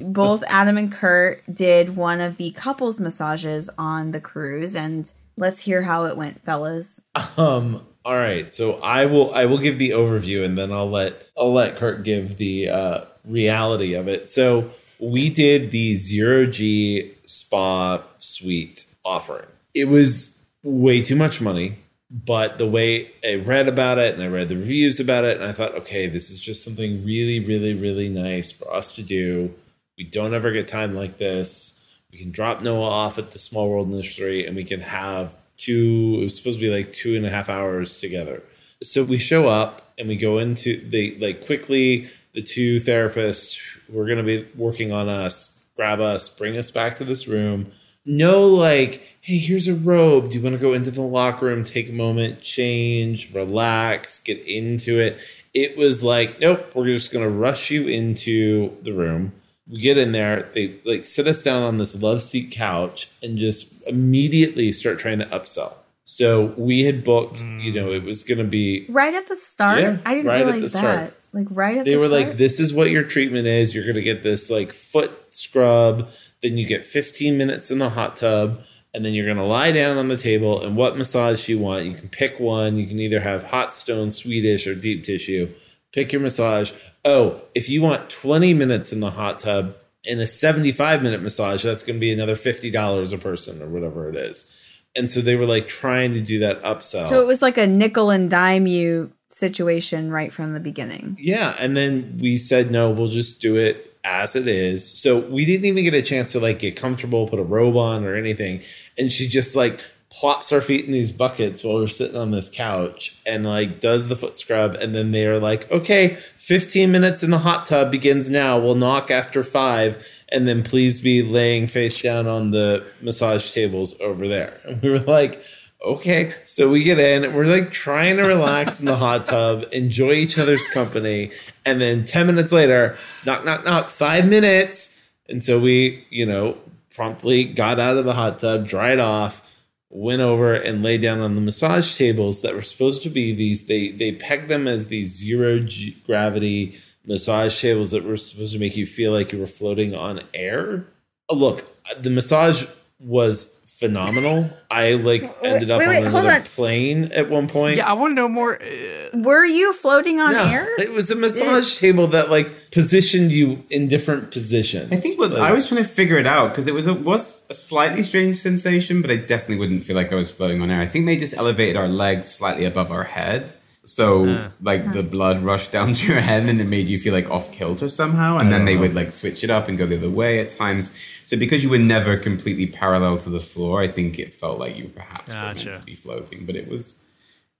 both 0.00 0.44
Adam 0.46 0.78
and 0.78 0.92
Curt 0.92 1.42
did 1.52 1.96
one 1.96 2.20
of 2.20 2.36
the 2.36 2.52
couples 2.52 3.00
massages 3.00 3.68
on 3.76 4.12
the 4.12 4.20
cruise, 4.20 4.76
and 4.76 5.12
let's 5.36 5.62
hear 5.62 5.82
how 5.82 6.04
it 6.04 6.16
went, 6.16 6.42
fellas. 6.44 7.02
Um. 7.36 7.86
All 8.04 8.14
right. 8.14 8.54
So 8.54 8.74
I 8.74 9.06
will. 9.06 9.34
I 9.34 9.46
will 9.46 9.58
give 9.58 9.78
the 9.78 9.90
overview, 9.90 10.44
and 10.44 10.56
then 10.56 10.70
I'll 10.70 10.88
let 10.88 11.26
I'll 11.36 11.52
let 11.52 11.74
Curt 11.74 12.04
give 12.04 12.36
the 12.36 12.68
uh, 12.70 13.00
reality 13.24 13.94
of 13.94 14.06
it. 14.06 14.30
So 14.30 14.70
we 15.00 15.28
did 15.28 15.72
the 15.72 15.96
zero 15.96 16.46
G 16.46 17.14
spa 17.24 18.04
suite 18.18 18.86
offering. 19.04 19.48
It 19.74 19.88
was 19.88 20.46
way 20.62 21.02
too 21.02 21.16
much 21.16 21.40
money, 21.40 21.74
but 22.10 22.58
the 22.58 22.66
way 22.66 23.10
I 23.24 23.34
read 23.34 23.68
about 23.68 23.98
it 23.98 24.14
and 24.14 24.22
I 24.22 24.28
read 24.28 24.48
the 24.48 24.56
reviews 24.56 25.00
about 25.00 25.24
it, 25.24 25.40
and 25.40 25.44
I 25.48 25.52
thought, 25.52 25.74
okay, 25.74 26.06
this 26.06 26.30
is 26.30 26.40
just 26.40 26.62
something 26.62 27.04
really, 27.04 27.40
really, 27.40 27.74
really 27.74 28.08
nice 28.08 28.52
for 28.52 28.72
us 28.72 28.92
to 28.92 29.02
do. 29.02 29.54
We 29.98 30.04
don't 30.04 30.34
ever 30.34 30.52
get 30.52 30.68
time 30.68 30.94
like 30.94 31.18
this. 31.18 31.72
We 32.12 32.18
can 32.18 32.30
drop 32.30 32.62
Noah 32.62 32.88
off 32.88 33.18
at 33.18 33.32
the 33.32 33.38
Small 33.38 33.68
World 33.68 33.90
Nursery, 33.90 34.46
and 34.46 34.54
we 34.54 34.64
can 34.64 34.80
have 34.80 35.34
two. 35.56 36.18
It 36.20 36.24
was 36.24 36.36
supposed 36.36 36.60
to 36.60 36.64
be 36.64 36.74
like 36.74 36.92
two 36.92 37.16
and 37.16 37.26
a 37.26 37.30
half 37.30 37.48
hours 37.48 37.98
together. 37.98 38.42
So 38.82 39.02
we 39.04 39.18
show 39.18 39.48
up 39.48 39.92
and 39.98 40.06
we 40.06 40.16
go 40.16 40.38
into 40.38 40.88
they 40.88 41.16
like 41.16 41.46
quickly. 41.46 42.08
The 42.34 42.42
two 42.42 42.80
therapists 42.80 43.58
who 43.86 43.98
are 43.98 44.04
going 44.04 44.18
to 44.18 44.22
be 44.22 44.46
working 44.56 44.92
on 44.92 45.08
us 45.08 45.56
grab 45.76 46.00
us, 46.00 46.28
bring 46.28 46.56
us 46.56 46.70
back 46.70 46.96
to 46.96 47.04
this 47.04 47.28
room. 47.28 47.70
No, 48.06 48.46
like, 48.46 49.02
hey, 49.20 49.38
here's 49.38 49.66
a 49.68 49.74
robe. 49.74 50.30
Do 50.30 50.38
you 50.38 50.42
want 50.44 50.54
to 50.54 50.60
go 50.62 50.72
into 50.72 50.90
the 50.90 51.02
locker 51.02 51.46
room, 51.46 51.64
take 51.64 51.88
a 51.88 51.92
moment, 51.92 52.40
change, 52.40 53.34
relax, 53.34 54.18
get 54.20 54.38
into 54.46 54.98
it? 55.00 55.18
It 55.52 55.76
was 55.76 56.02
like, 56.02 56.40
nope, 56.40 56.70
we're 56.74 56.86
just 56.86 57.12
going 57.12 57.24
to 57.24 57.30
rush 57.30 57.70
you 57.70 57.88
into 57.88 58.76
the 58.82 58.92
room. 58.92 59.32
We 59.68 59.80
get 59.80 59.98
in 59.98 60.12
there, 60.12 60.48
they 60.54 60.76
like 60.84 61.04
sit 61.04 61.26
us 61.26 61.42
down 61.42 61.62
on 61.62 61.78
this 61.78 62.00
love 62.00 62.22
seat 62.22 62.52
couch 62.52 63.10
and 63.22 63.36
just 63.36 63.72
immediately 63.86 64.70
start 64.70 64.98
trying 65.00 65.18
to 65.18 65.26
upsell. 65.26 65.72
So 66.04 66.54
we 66.56 66.84
had 66.84 67.02
booked, 67.02 67.42
you 67.42 67.72
know, 67.72 67.90
it 67.90 68.04
was 68.04 68.22
going 68.22 68.38
to 68.38 68.44
be 68.44 68.86
Right 68.88 69.12
at 69.12 69.26
the 69.26 69.34
start, 69.34 69.80
Yeah, 69.80 69.96
I 70.06 70.14
didn't 70.14 70.28
right 70.28 70.44
realize 70.46 70.72
that. 70.74 70.78
start. 70.78 71.14
Like 71.32 71.46
right 71.50 71.78
at 71.78 71.84
the 71.84 71.84
start. 71.84 71.84
they 71.84 71.90
the 71.94 71.96
were 71.98 72.06
start. 72.06 72.28
like 72.28 72.36
this 72.36 72.60
is 72.60 72.72
what 72.72 72.90
your 72.90 73.02
treatment 73.02 73.48
is 73.48 73.74
you're 73.74 73.82
going 73.84 73.96
to 73.96 74.02
get 74.02 74.22
this 74.22 74.48
like 74.50 74.72
foot 74.72 75.10
scrub 75.32 76.08
then 76.46 76.56
you 76.56 76.66
get 76.66 76.84
15 76.84 77.36
minutes 77.36 77.72
in 77.72 77.78
the 77.78 77.90
hot 77.90 78.16
tub 78.16 78.60
and 78.94 79.04
then 79.04 79.12
you're 79.12 79.24
going 79.24 79.36
to 79.36 79.42
lie 79.42 79.72
down 79.72 79.96
on 79.96 80.06
the 80.08 80.16
table 80.16 80.62
and 80.62 80.76
what 80.76 80.96
massage 80.96 81.48
you 81.48 81.58
want 81.58 81.84
you 81.84 81.94
can 81.94 82.08
pick 82.08 82.38
one. 82.38 82.76
You 82.76 82.86
can 82.86 83.00
either 83.00 83.20
have 83.20 83.42
hot 83.42 83.72
stone 83.72 84.10
swedish 84.10 84.66
or 84.66 84.74
deep 84.74 85.04
tissue. 85.04 85.52
Pick 85.92 86.12
your 86.12 86.22
massage. 86.22 86.72
Oh 87.04 87.42
if 87.54 87.68
you 87.68 87.82
want 87.82 88.08
20 88.10 88.54
minutes 88.54 88.92
in 88.92 89.00
the 89.00 89.10
hot 89.10 89.40
tub 89.40 89.74
and 90.08 90.20
a 90.20 90.26
75 90.26 91.02
minute 91.02 91.20
massage 91.20 91.64
that's 91.64 91.82
going 91.82 91.96
to 91.96 92.00
be 92.00 92.12
another 92.12 92.36
$50 92.36 93.12
a 93.12 93.18
person 93.18 93.60
or 93.60 93.66
whatever 93.66 94.08
it 94.08 94.14
is. 94.14 94.46
And 94.94 95.10
so 95.10 95.20
they 95.20 95.34
were 95.34 95.46
like 95.46 95.66
trying 95.66 96.14
to 96.14 96.20
do 96.20 96.38
that 96.38 96.62
upsell. 96.62 97.02
So 97.02 97.20
it 97.20 97.26
was 97.26 97.42
like 97.42 97.58
a 97.58 97.66
nickel 97.66 98.10
and 98.10 98.30
dime 98.30 98.68
you 98.68 99.12
situation 99.28 100.10
right 100.10 100.32
from 100.32 100.54
the 100.54 100.60
beginning. 100.60 101.16
Yeah, 101.20 101.56
and 101.58 101.76
then 101.76 102.18
we 102.20 102.38
said 102.38 102.70
no, 102.70 102.90
we'll 102.90 103.08
just 103.08 103.42
do 103.42 103.56
it 103.56 103.95
as 104.06 104.36
it 104.36 104.46
is. 104.46 104.88
So 104.88 105.18
we 105.18 105.44
didn't 105.44 105.66
even 105.66 105.84
get 105.84 105.92
a 105.92 106.00
chance 106.00 106.32
to 106.32 106.40
like 106.40 106.60
get 106.60 106.76
comfortable, 106.76 107.28
put 107.28 107.40
a 107.40 107.42
robe 107.42 107.76
on 107.76 108.04
or 108.04 108.14
anything. 108.14 108.62
And 108.96 109.10
she 109.10 109.28
just 109.28 109.56
like 109.56 109.84
plops 110.08 110.52
our 110.52 110.62
feet 110.62 110.86
in 110.86 110.92
these 110.92 111.10
buckets 111.10 111.62
while 111.62 111.74
we're 111.74 111.88
sitting 111.88 112.16
on 112.16 112.30
this 112.30 112.48
couch 112.48 113.20
and 113.26 113.44
like 113.44 113.80
does 113.80 114.08
the 114.08 114.16
foot 114.16 114.38
scrub 114.38 114.74
and 114.76 114.94
then 114.94 115.10
they 115.10 115.26
are 115.26 115.40
like, 115.40 115.70
"Okay, 115.70 116.16
15 116.38 116.90
minutes 116.90 117.22
in 117.22 117.30
the 117.30 117.40
hot 117.40 117.66
tub 117.66 117.90
begins 117.90 118.30
now. 118.30 118.58
We'll 118.58 118.76
knock 118.76 119.10
after 119.10 119.42
5 119.42 120.06
and 120.30 120.46
then 120.46 120.62
please 120.62 121.00
be 121.00 121.22
laying 121.22 121.66
face 121.66 122.00
down 122.00 122.26
on 122.26 122.52
the 122.52 122.86
massage 123.02 123.50
tables 123.50 123.96
over 124.00 124.28
there." 124.28 124.60
And 124.64 124.80
we 124.80 124.90
were 124.90 125.00
like, 125.00 125.42
okay. 125.84 126.32
So 126.46 126.70
we 126.70 126.84
get 126.84 126.98
in, 126.98 127.32
we're 127.34 127.46
like 127.46 127.70
trying 127.72 128.16
to 128.16 128.22
relax 128.22 128.80
in 128.80 128.86
the 128.86 128.96
hot 128.96 129.24
tub, 129.24 129.64
enjoy 129.72 130.12
each 130.12 130.38
other's 130.38 130.66
company, 130.68 131.30
and 131.64 131.80
then 131.80 132.04
10 132.04 132.26
minutes 132.26 132.52
later, 132.52 132.96
knock, 133.24 133.44
knock, 133.44 133.64
knock, 133.64 133.88
five 133.88 134.28
minutes. 134.28 134.92
And 135.28 135.42
so 135.42 135.58
we, 135.58 136.06
you 136.10 136.26
know, 136.26 136.58
promptly 136.94 137.44
got 137.44 137.78
out 137.78 137.96
of 137.96 138.04
the 138.04 138.14
hot 138.14 138.38
tub, 138.38 138.66
dried 138.66 138.98
off, 138.98 139.42
went 139.90 140.22
over 140.22 140.54
and 140.54 140.82
lay 140.82 140.98
down 140.98 141.20
on 141.20 141.34
the 141.34 141.40
massage 141.40 141.96
tables 141.96 142.42
that 142.42 142.54
were 142.54 142.62
supposed 142.62 143.02
to 143.02 143.10
be 143.10 143.32
these, 143.32 143.66
they, 143.66 143.88
they 143.88 144.12
pegged 144.12 144.48
them 144.48 144.66
as 144.66 144.88
these 144.88 145.14
zero 145.16 145.58
G- 145.58 145.96
gravity 146.04 146.78
massage 147.06 147.60
tables 147.60 147.92
that 147.92 148.04
were 148.04 148.16
supposed 148.16 148.52
to 148.52 148.58
make 148.58 148.76
you 148.76 148.86
feel 148.86 149.12
like 149.12 149.32
you 149.32 149.38
were 149.38 149.46
floating 149.46 149.94
on 149.94 150.22
air. 150.34 150.86
Oh, 151.28 151.34
look, 151.34 151.64
the 152.00 152.10
massage 152.10 152.66
was 153.00 153.55
phenomenal. 153.78 154.50
I 154.70 154.94
like 154.94 155.22
ended 155.42 155.70
up 155.70 155.80
wait, 155.80 155.86
on 155.86 155.90
wait, 155.90 156.02
hold 156.10 156.24
another 156.24 156.30
on. 156.40 156.42
plane 156.42 157.04
at 157.12 157.28
one 157.30 157.46
point. 157.46 157.76
Yeah, 157.76 157.88
I 157.88 157.92
want 157.92 158.12
to 158.12 158.14
know 158.14 158.28
more. 158.28 158.60
Uh, 158.60 158.66
Were 159.14 159.44
you 159.44 159.72
floating 159.74 160.18
on 160.20 160.32
No, 160.32 160.44
air? 160.44 160.66
it 160.80 160.92
was 160.92 161.10
a 161.10 161.16
massage 161.16 161.78
table 161.78 162.06
that 162.08 162.30
like 162.30 162.70
positioned 162.70 163.30
you 163.32 163.64
in 163.70 163.88
different 163.88 164.30
positions. 164.30 164.90
I 164.92 164.96
think 164.96 165.18
what 165.18 165.30
Like, 165.32 165.42
I 165.42 165.52
was 165.52 165.68
trying 165.68 165.82
to 165.82 165.88
figure 165.88 166.16
it 166.16 166.26
out 166.26 166.50
because 166.50 166.66
it 166.68 166.74
was 166.74 166.86
a 166.86 166.94
was 166.94 167.44
a 167.50 167.54
slightly 167.54 168.02
strange 168.02 168.36
sensation, 168.36 169.02
but 169.02 169.10
I 169.10 169.16
definitely 169.16 169.56
wouldn't 169.58 169.84
feel 169.84 169.96
like 169.96 170.12
I 170.12 170.16
was 170.16 170.30
floating 170.30 170.62
on 170.62 170.70
air. 170.70 170.80
I 170.80 170.86
think 170.86 171.06
they 171.06 171.16
just 171.16 171.34
elevated 171.34 171.76
our 171.76 171.88
legs 171.88 172.26
slightly 172.28 172.64
above 172.64 172.90
our 172.90 173.04
head, 173.04 173.52
so 173.86 174.50
like 174.60 174.92
the 174.92 175.02
blood 175.02 175.40
rushed 175.40 175.70
down 175.70 175.92
to 175.98 176.12
your 176.12 176.20
head 176.20 176.48
and 176.48 176.60
it 176.60 176.64
made 176.64 176.88
you 176.88 176.98
feel 176.98 177.12
like 177.12 177.30
off 177.30 177.52
kilter 177.52 177.88
somehow. 177.88 178.36
And 178.38 178.50
then 178.50 178.64
they 178.64 178.72
uh-huh. 178.72 178.82
would 178.82 178.94
like 178.94 179.12
switch 179.12 179.44
it 179.44 179.50
up 179.50 179.68
and 179.68 179.78
go 179.78 179.86
the 179.86 179.96
other 179.96 180.10
way 180.10 180.40
at 180.40 180.50
times. 180.50 180.92
So 181.24 181.36
because 181.36 181.62
you 181.62 181.70
were 181.70 181.78
never 181.78 182.16
completely 182.16 182.66
parallel 182.66 183.16
to 183.18 183.30
the 183.30 183.40
floor, 183.40 183.80
I 183.80 183.88
think 183.88 184.18
it 184.18 184.34
felt 184.34 184.58
like 184.58 184.76
you 184.76 184.88
perhaps 184.88 185.32
were 185.32 185.40
Gotcha. 185.40 185.66
meant 185.66 185.78
to 185.78 185.84
be 185.84 185.94
floating, 185.94 186.46
but 186.46 186.56
it 186.56 186.68
was 186.68 187.04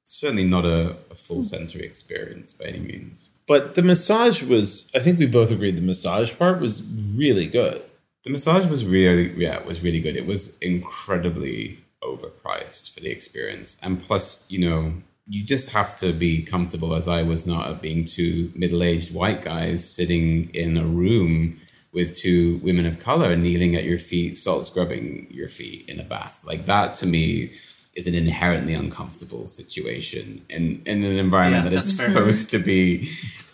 certainly 0.04 0.44
not 0.44 0.64
a, 0.64 0.96
a 1.10 1.14
full 1.14 1.36
hmm. 1.36 1.42
sensory 1.42 1.84
experience 1.84 2.52
by 2.52 2.66
any 2.66 2.80
means. 2.80 3.28
but 3.46 3.76
the 3.76 3.82
massage 3.82 4.42
was. 4.42 4.90
I 4.94 4.98
think 4.98 5.20
we 5.20 5.26
both 5.26 5.52
agreed 5.52 5.76
the 5.76 5.82
massage 5.82 6.36
part 6.36 6.60
was 6.60 6.82
really 7.14 7.46
good. 7.46 7.82
The 8.24 8.30
massage 8.30 8.66
was 8.66 8.84
really, 8.84 9.32
yeah, 9.36 9.58
it 9.58 9.64
was 9.64 9.84
really 9.84 10.00
good. 10.00 10.16
It 10.16 10.26
was 10.26 10.56
incredibly 10.58 11.78
overpriced 12.02 12.92
for 12.92 12.98
the 12.98 13.10
experience, 13.10 13.76
and 13.80 14.02
plus, 14.02 14.44
you 14.48 14.58
know, 14.58 14.94
you 15.28 15.44
just 15.44 15.70
have 15.70 15.96
to 15.96 16.12
be 16.12 16.42
comfortable, 16.42 16.94
as 16.94 17.08
I 17.08 17.22
was 17.22 17.46
not, 17.46 17.68
of 17.68 17.82
being 17.82 18.04
two 18.04 18.52
middle-aged 18.54 19.12
white 19.12 19.42
guys 19.42 19.88
sitting 19.88 20.50
in 20.54 20.76
a 20.76 20.84
room 20.84 21.60
with 21.92 22.14
two 22.14 22.58
women 22.62 22.86
of 22.86 22.98
color 22.98 23.34
kneeling 23.36 23.74
at 23.74 23.84
your 23.84 23.98
feet, 23.98 24.36
salt 24.36 24.66
scrubbing 24.66 25.26
your 25.30 25.48
feet 25.48 25.88
in 25.88 25.98
a 25.98 26.04
bath. 26.04 26.42
Like 26.44 26.66
that, 26.66 26.94
to 26.96 27.06
me, 27.06 27.52
is 27.94 28.06
an 28.06 28.14
inherently 28.14 28.74
uncomfortable 28.74 29.46
situation 29.46 30.44
in 30.50 30.82
in 30.84 31.02
an 31.02 31.18
environment 31.18 31.64
Yeah, 31.64 31.70
that 31.70 31.76
is 31.76 31.98
fair. 31.98 32.10
supposed 32.10 32.50
to 32.50 32.58
be 32.58 33.08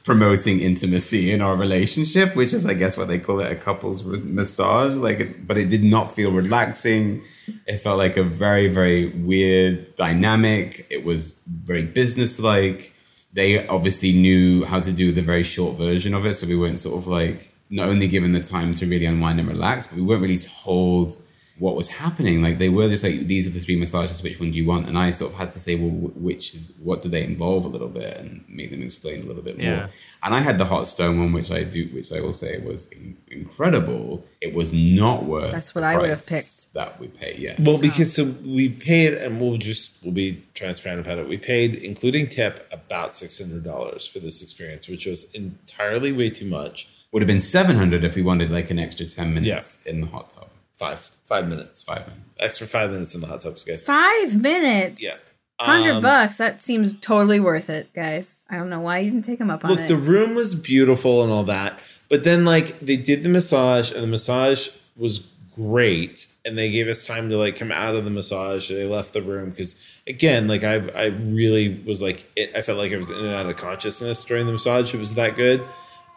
promoting 0.04 0.58
intimacy 0.58 1.30
in 1.30 1.40
our 1.40 1.56
relationship, 1.56 2.34
which 2.34 2.52
is, 2.52 2.66
I 2.66 2.74
guess, 2.74 2.96
what 2.96 3.06
they 3.06 3.20
call 3.20 3.38
it 3.38 3.52
a 3.52 3.54
couples 3.54 4.02
massage. 4.24 4.96
Like, 4.96 5.46
but 5.46 5.56
it 5.56 5.68
did 5.68 5.84
not 5.84 6.14
feel 6.14 6.32
relaxing. 6.32 7.22
It 7.66 7.78
felt 7.78 7.98
like 7.98 8.16
a 8.16 8.22
very, 8.22 8.68
very 8.68 9.08
weird 9.08 9.94
dynamic. 9.96 10.86
It 10.90 11.04
was 11.04 11.40
very 11.46 11.84
businesslike. 11.84 12.92
They 13.32 13.66
obviously 13.66 14.12
knew 14.12 14.64
how 14.64 14.80
to 14.80 14.92
do 14.92 15.12
the 15.12 15.22
very 15.22 15.42
short 15.42 15.78
version 15.78 16.14
of 16.14 16.26
it, 16.26 16.34
so 16.34 16.46
we 16.46 16.56
weren't 16.56 16.78
sort 16.78 16.98
of 16.98 17.06
like 17.06 17.52
not 17.70 17.88
only 17.88 18.06
given 18.06 18.32
the 18.32 18.42
time 18.42 18.74
to 18.74 18.86
really 18.86 19.06
unwind 19.06 19.40
and 19.40 19.48
relax, 19.48 19.86
but 19.86 19.96
we 19.96 20.02
weren't 20.02 20.22
really 20.22 20.38
told 20.38 21.16
what 21.62 21.76
was 21.76 21.88
happening. 21.88 22.42
Like 22.42 22.58
they 22.58 22.68
were 22.76 22.88
just 22.88 23.04
like, 23.04 23.18
these 23.32 23.46
are 23.46 23.52
the 23.56 23.60
three 23.60 23.76
massages. 23.76 24.20
Which 24.20 24.40
one 24.40 24.50
do 24.50 24.58
you 24.58 24.66
want? 24.66 24.88
And 24.88 24.98
I 24.98 25.12
sort 25.12 25.32
of 25.32 25.38
had 25.38 25.50
to 25.52 25.60
say, 25.60 25.76
well, 25.76 25.90
which 26.28 26.54
is 26.56 26.72
what 26.86 27.02
do 27.02 27.08
they 27.08 27.22
involve 27.32 27.64
a 27.64 27.68
little 27.68 27.92
bit, 28.00 28.18
and 28.18 28.44
make 28.48 28.70
them 28.72 28.82
explain 28.82 29.22
a 29.22 29.26
little 29.30 29.44
bit 29.48 29.56
more. 29.58 29.66
Yeah. 29.66 29.86
And 30.24 30.34
I 30.34 30.40
had 30.40 30.58
the 30.58 30.64
hot 30.64 30.88
stone 30.88 31.20
one, 31.20 31.32
which 31.32 31.50
I 31.52 31.62
do, 31.62 31.82
which 31.96 32.10
I 32.12 32.20
will 32.20 32.32
say 32.32 32.58
was 32.58 32.80
in- 32.88 33.16
incredible. 33.28 34.24
It 34.40 34.54
was 34.54 34.72
not 34.72 35.24
worth. 35.24 35.52
That's 35.52 35.72
what 35.74 35.82
the 35.82 35.86
I 35.86 35.96
would 35.98 36.10
have 36.10 36.26
picked. 36.26 36.74
That 36.74 36.98
we 36.98 37.06
paid. 37.08 37.38
yeah. 37.38 37.54
Well, 37.60 37.80
because 37.80 38.12
so 38.16 38.24
we 38.58 38.68
paid, 38.70 39.12
and 39.14 39.40
we'll 39.40 39.58
just 39.58 40.02
we'll 40.02 40.14
be 40.26 40.42
transparent 40.54 41.00
about 41.06 41.18
it. 41.18 41.28
We 41.28 41.36
paid, 41.38 41.74
including 41.74 42.26
tip, 42.28 42.66
about 42.72 43.14
six 43.14 43.38
hundred 43.40 43.62
dollars 43.62 44.08
for 44.08 44.18
this 44.20 44.42
experience, 44.42 44.88
which 44.88 45.06
was 45.06 45.30
entirely 45.32 46.10
way 46.12 46.30
too 46.30 46.46
much. 46.60 46.88
would 47.12 47.22
have 47.22 47.32
been 47.34 47.40
seven 47.56 47.76
hundred 47.76 48.02
if 48.04 48.16
we 48.16 48.22
wanted 48.22 48.50
like 48.50 48.68
an 48.70 48.78
extra 48.80 49.06
ten 49.06 49.32
minutes 49.34 49.84
in 49.86 50.00
the 50.00 50.08
hot 50.08 50.30
tub. 50.30 50.48
Five 50.74 50.98
five 51.26 51.48
minutes, 51.48 51.82
Five 51.82 52.06
minutes. 52.06 52.38
extra 52.40 52.66
five 52.66 52.90
minutes 52.90 53.14
in 53.14 53.20
the 53.20 53.26
hot 53.26 53.40
tubs, 53.40 53.64
guys. 53.64 53.84
Five 53.84 54.40
minutes. 54.40 55.02
Yeah. 55.02 55.14
Hundred 55.60 55.96
Um, 55.96 56.02
bucks. 56.02 56.38
That 56.38 56.60
seems 56.62 56.98
totally 56.98 57.38
worth 57.38 57.70
it, 57.70 57.92
guys. 57.94 58.44
I 58.50 58.56
don't 58.56 58.68
know 58.68 58.80
why 58.80 58.98
you 58.98 59.10
didn't 59.10 59.24
take 59.24 59.38
them 59.38 59.50
up 59.50 59.64
on 59.64 59.70
Look, 59.70 59.80
it. 59.80 59.88
the 59.88 59.96
room 59.96 60.34
was 60.34 60.54
beautiful 60.56 61.22
and 61.22 61.30
all 61.32 61.44
that, 61.44 61.78
but 62.08 62.24
then 62.24 62.44
like 62.44 62.80
they 62.80 62.96
did 62.96 63.22
the 63.22 63.28
massage, 63.28 63.92
and 63.92 64.02
the 64.02 64.06
massage 64.08 64.70
was 64.96 65.20
great, 65.54 66.26
and 66.44 66.58
they 66.58 66.70
gave 66.70 66.88
us 66.88 67.06
time 67.06 67.28
to 67.30 67.36
like 67.36 67.56
come 67.56 67.70
out 67.70 67.94
of 67.94 68.04
the 68.04 68.10
massage. 68.10 68.68
They 68.70 68.86
left 68.86 69.12
the 69.12 69.22
room 69.22 69.50
because 69.50 69.76
again, 70.08 70.48
like 70.48 70.64
I, 70.64 70.76
I 70.96 71.04
really 71.06 71.80
was 71.86 72.02
like, 72.02 72.24
it, 72.34 72.56
I 72.56 72.62
felt 72.62 72.78
like 72.78 72.92
I 72.92 72.96
was 72.96 73.10
in 73.10 73.18
and 73.18 73.28
out 73.34 73.46
of 73.46 73.56
consciousness 73.56 74.24
during 74.24 74.46
the 74.46 74.52
massage. 74.52 74.92
It 74.92 74.98
was 74.98 75.14
that 75.14 75.36
good, 75.36 75.62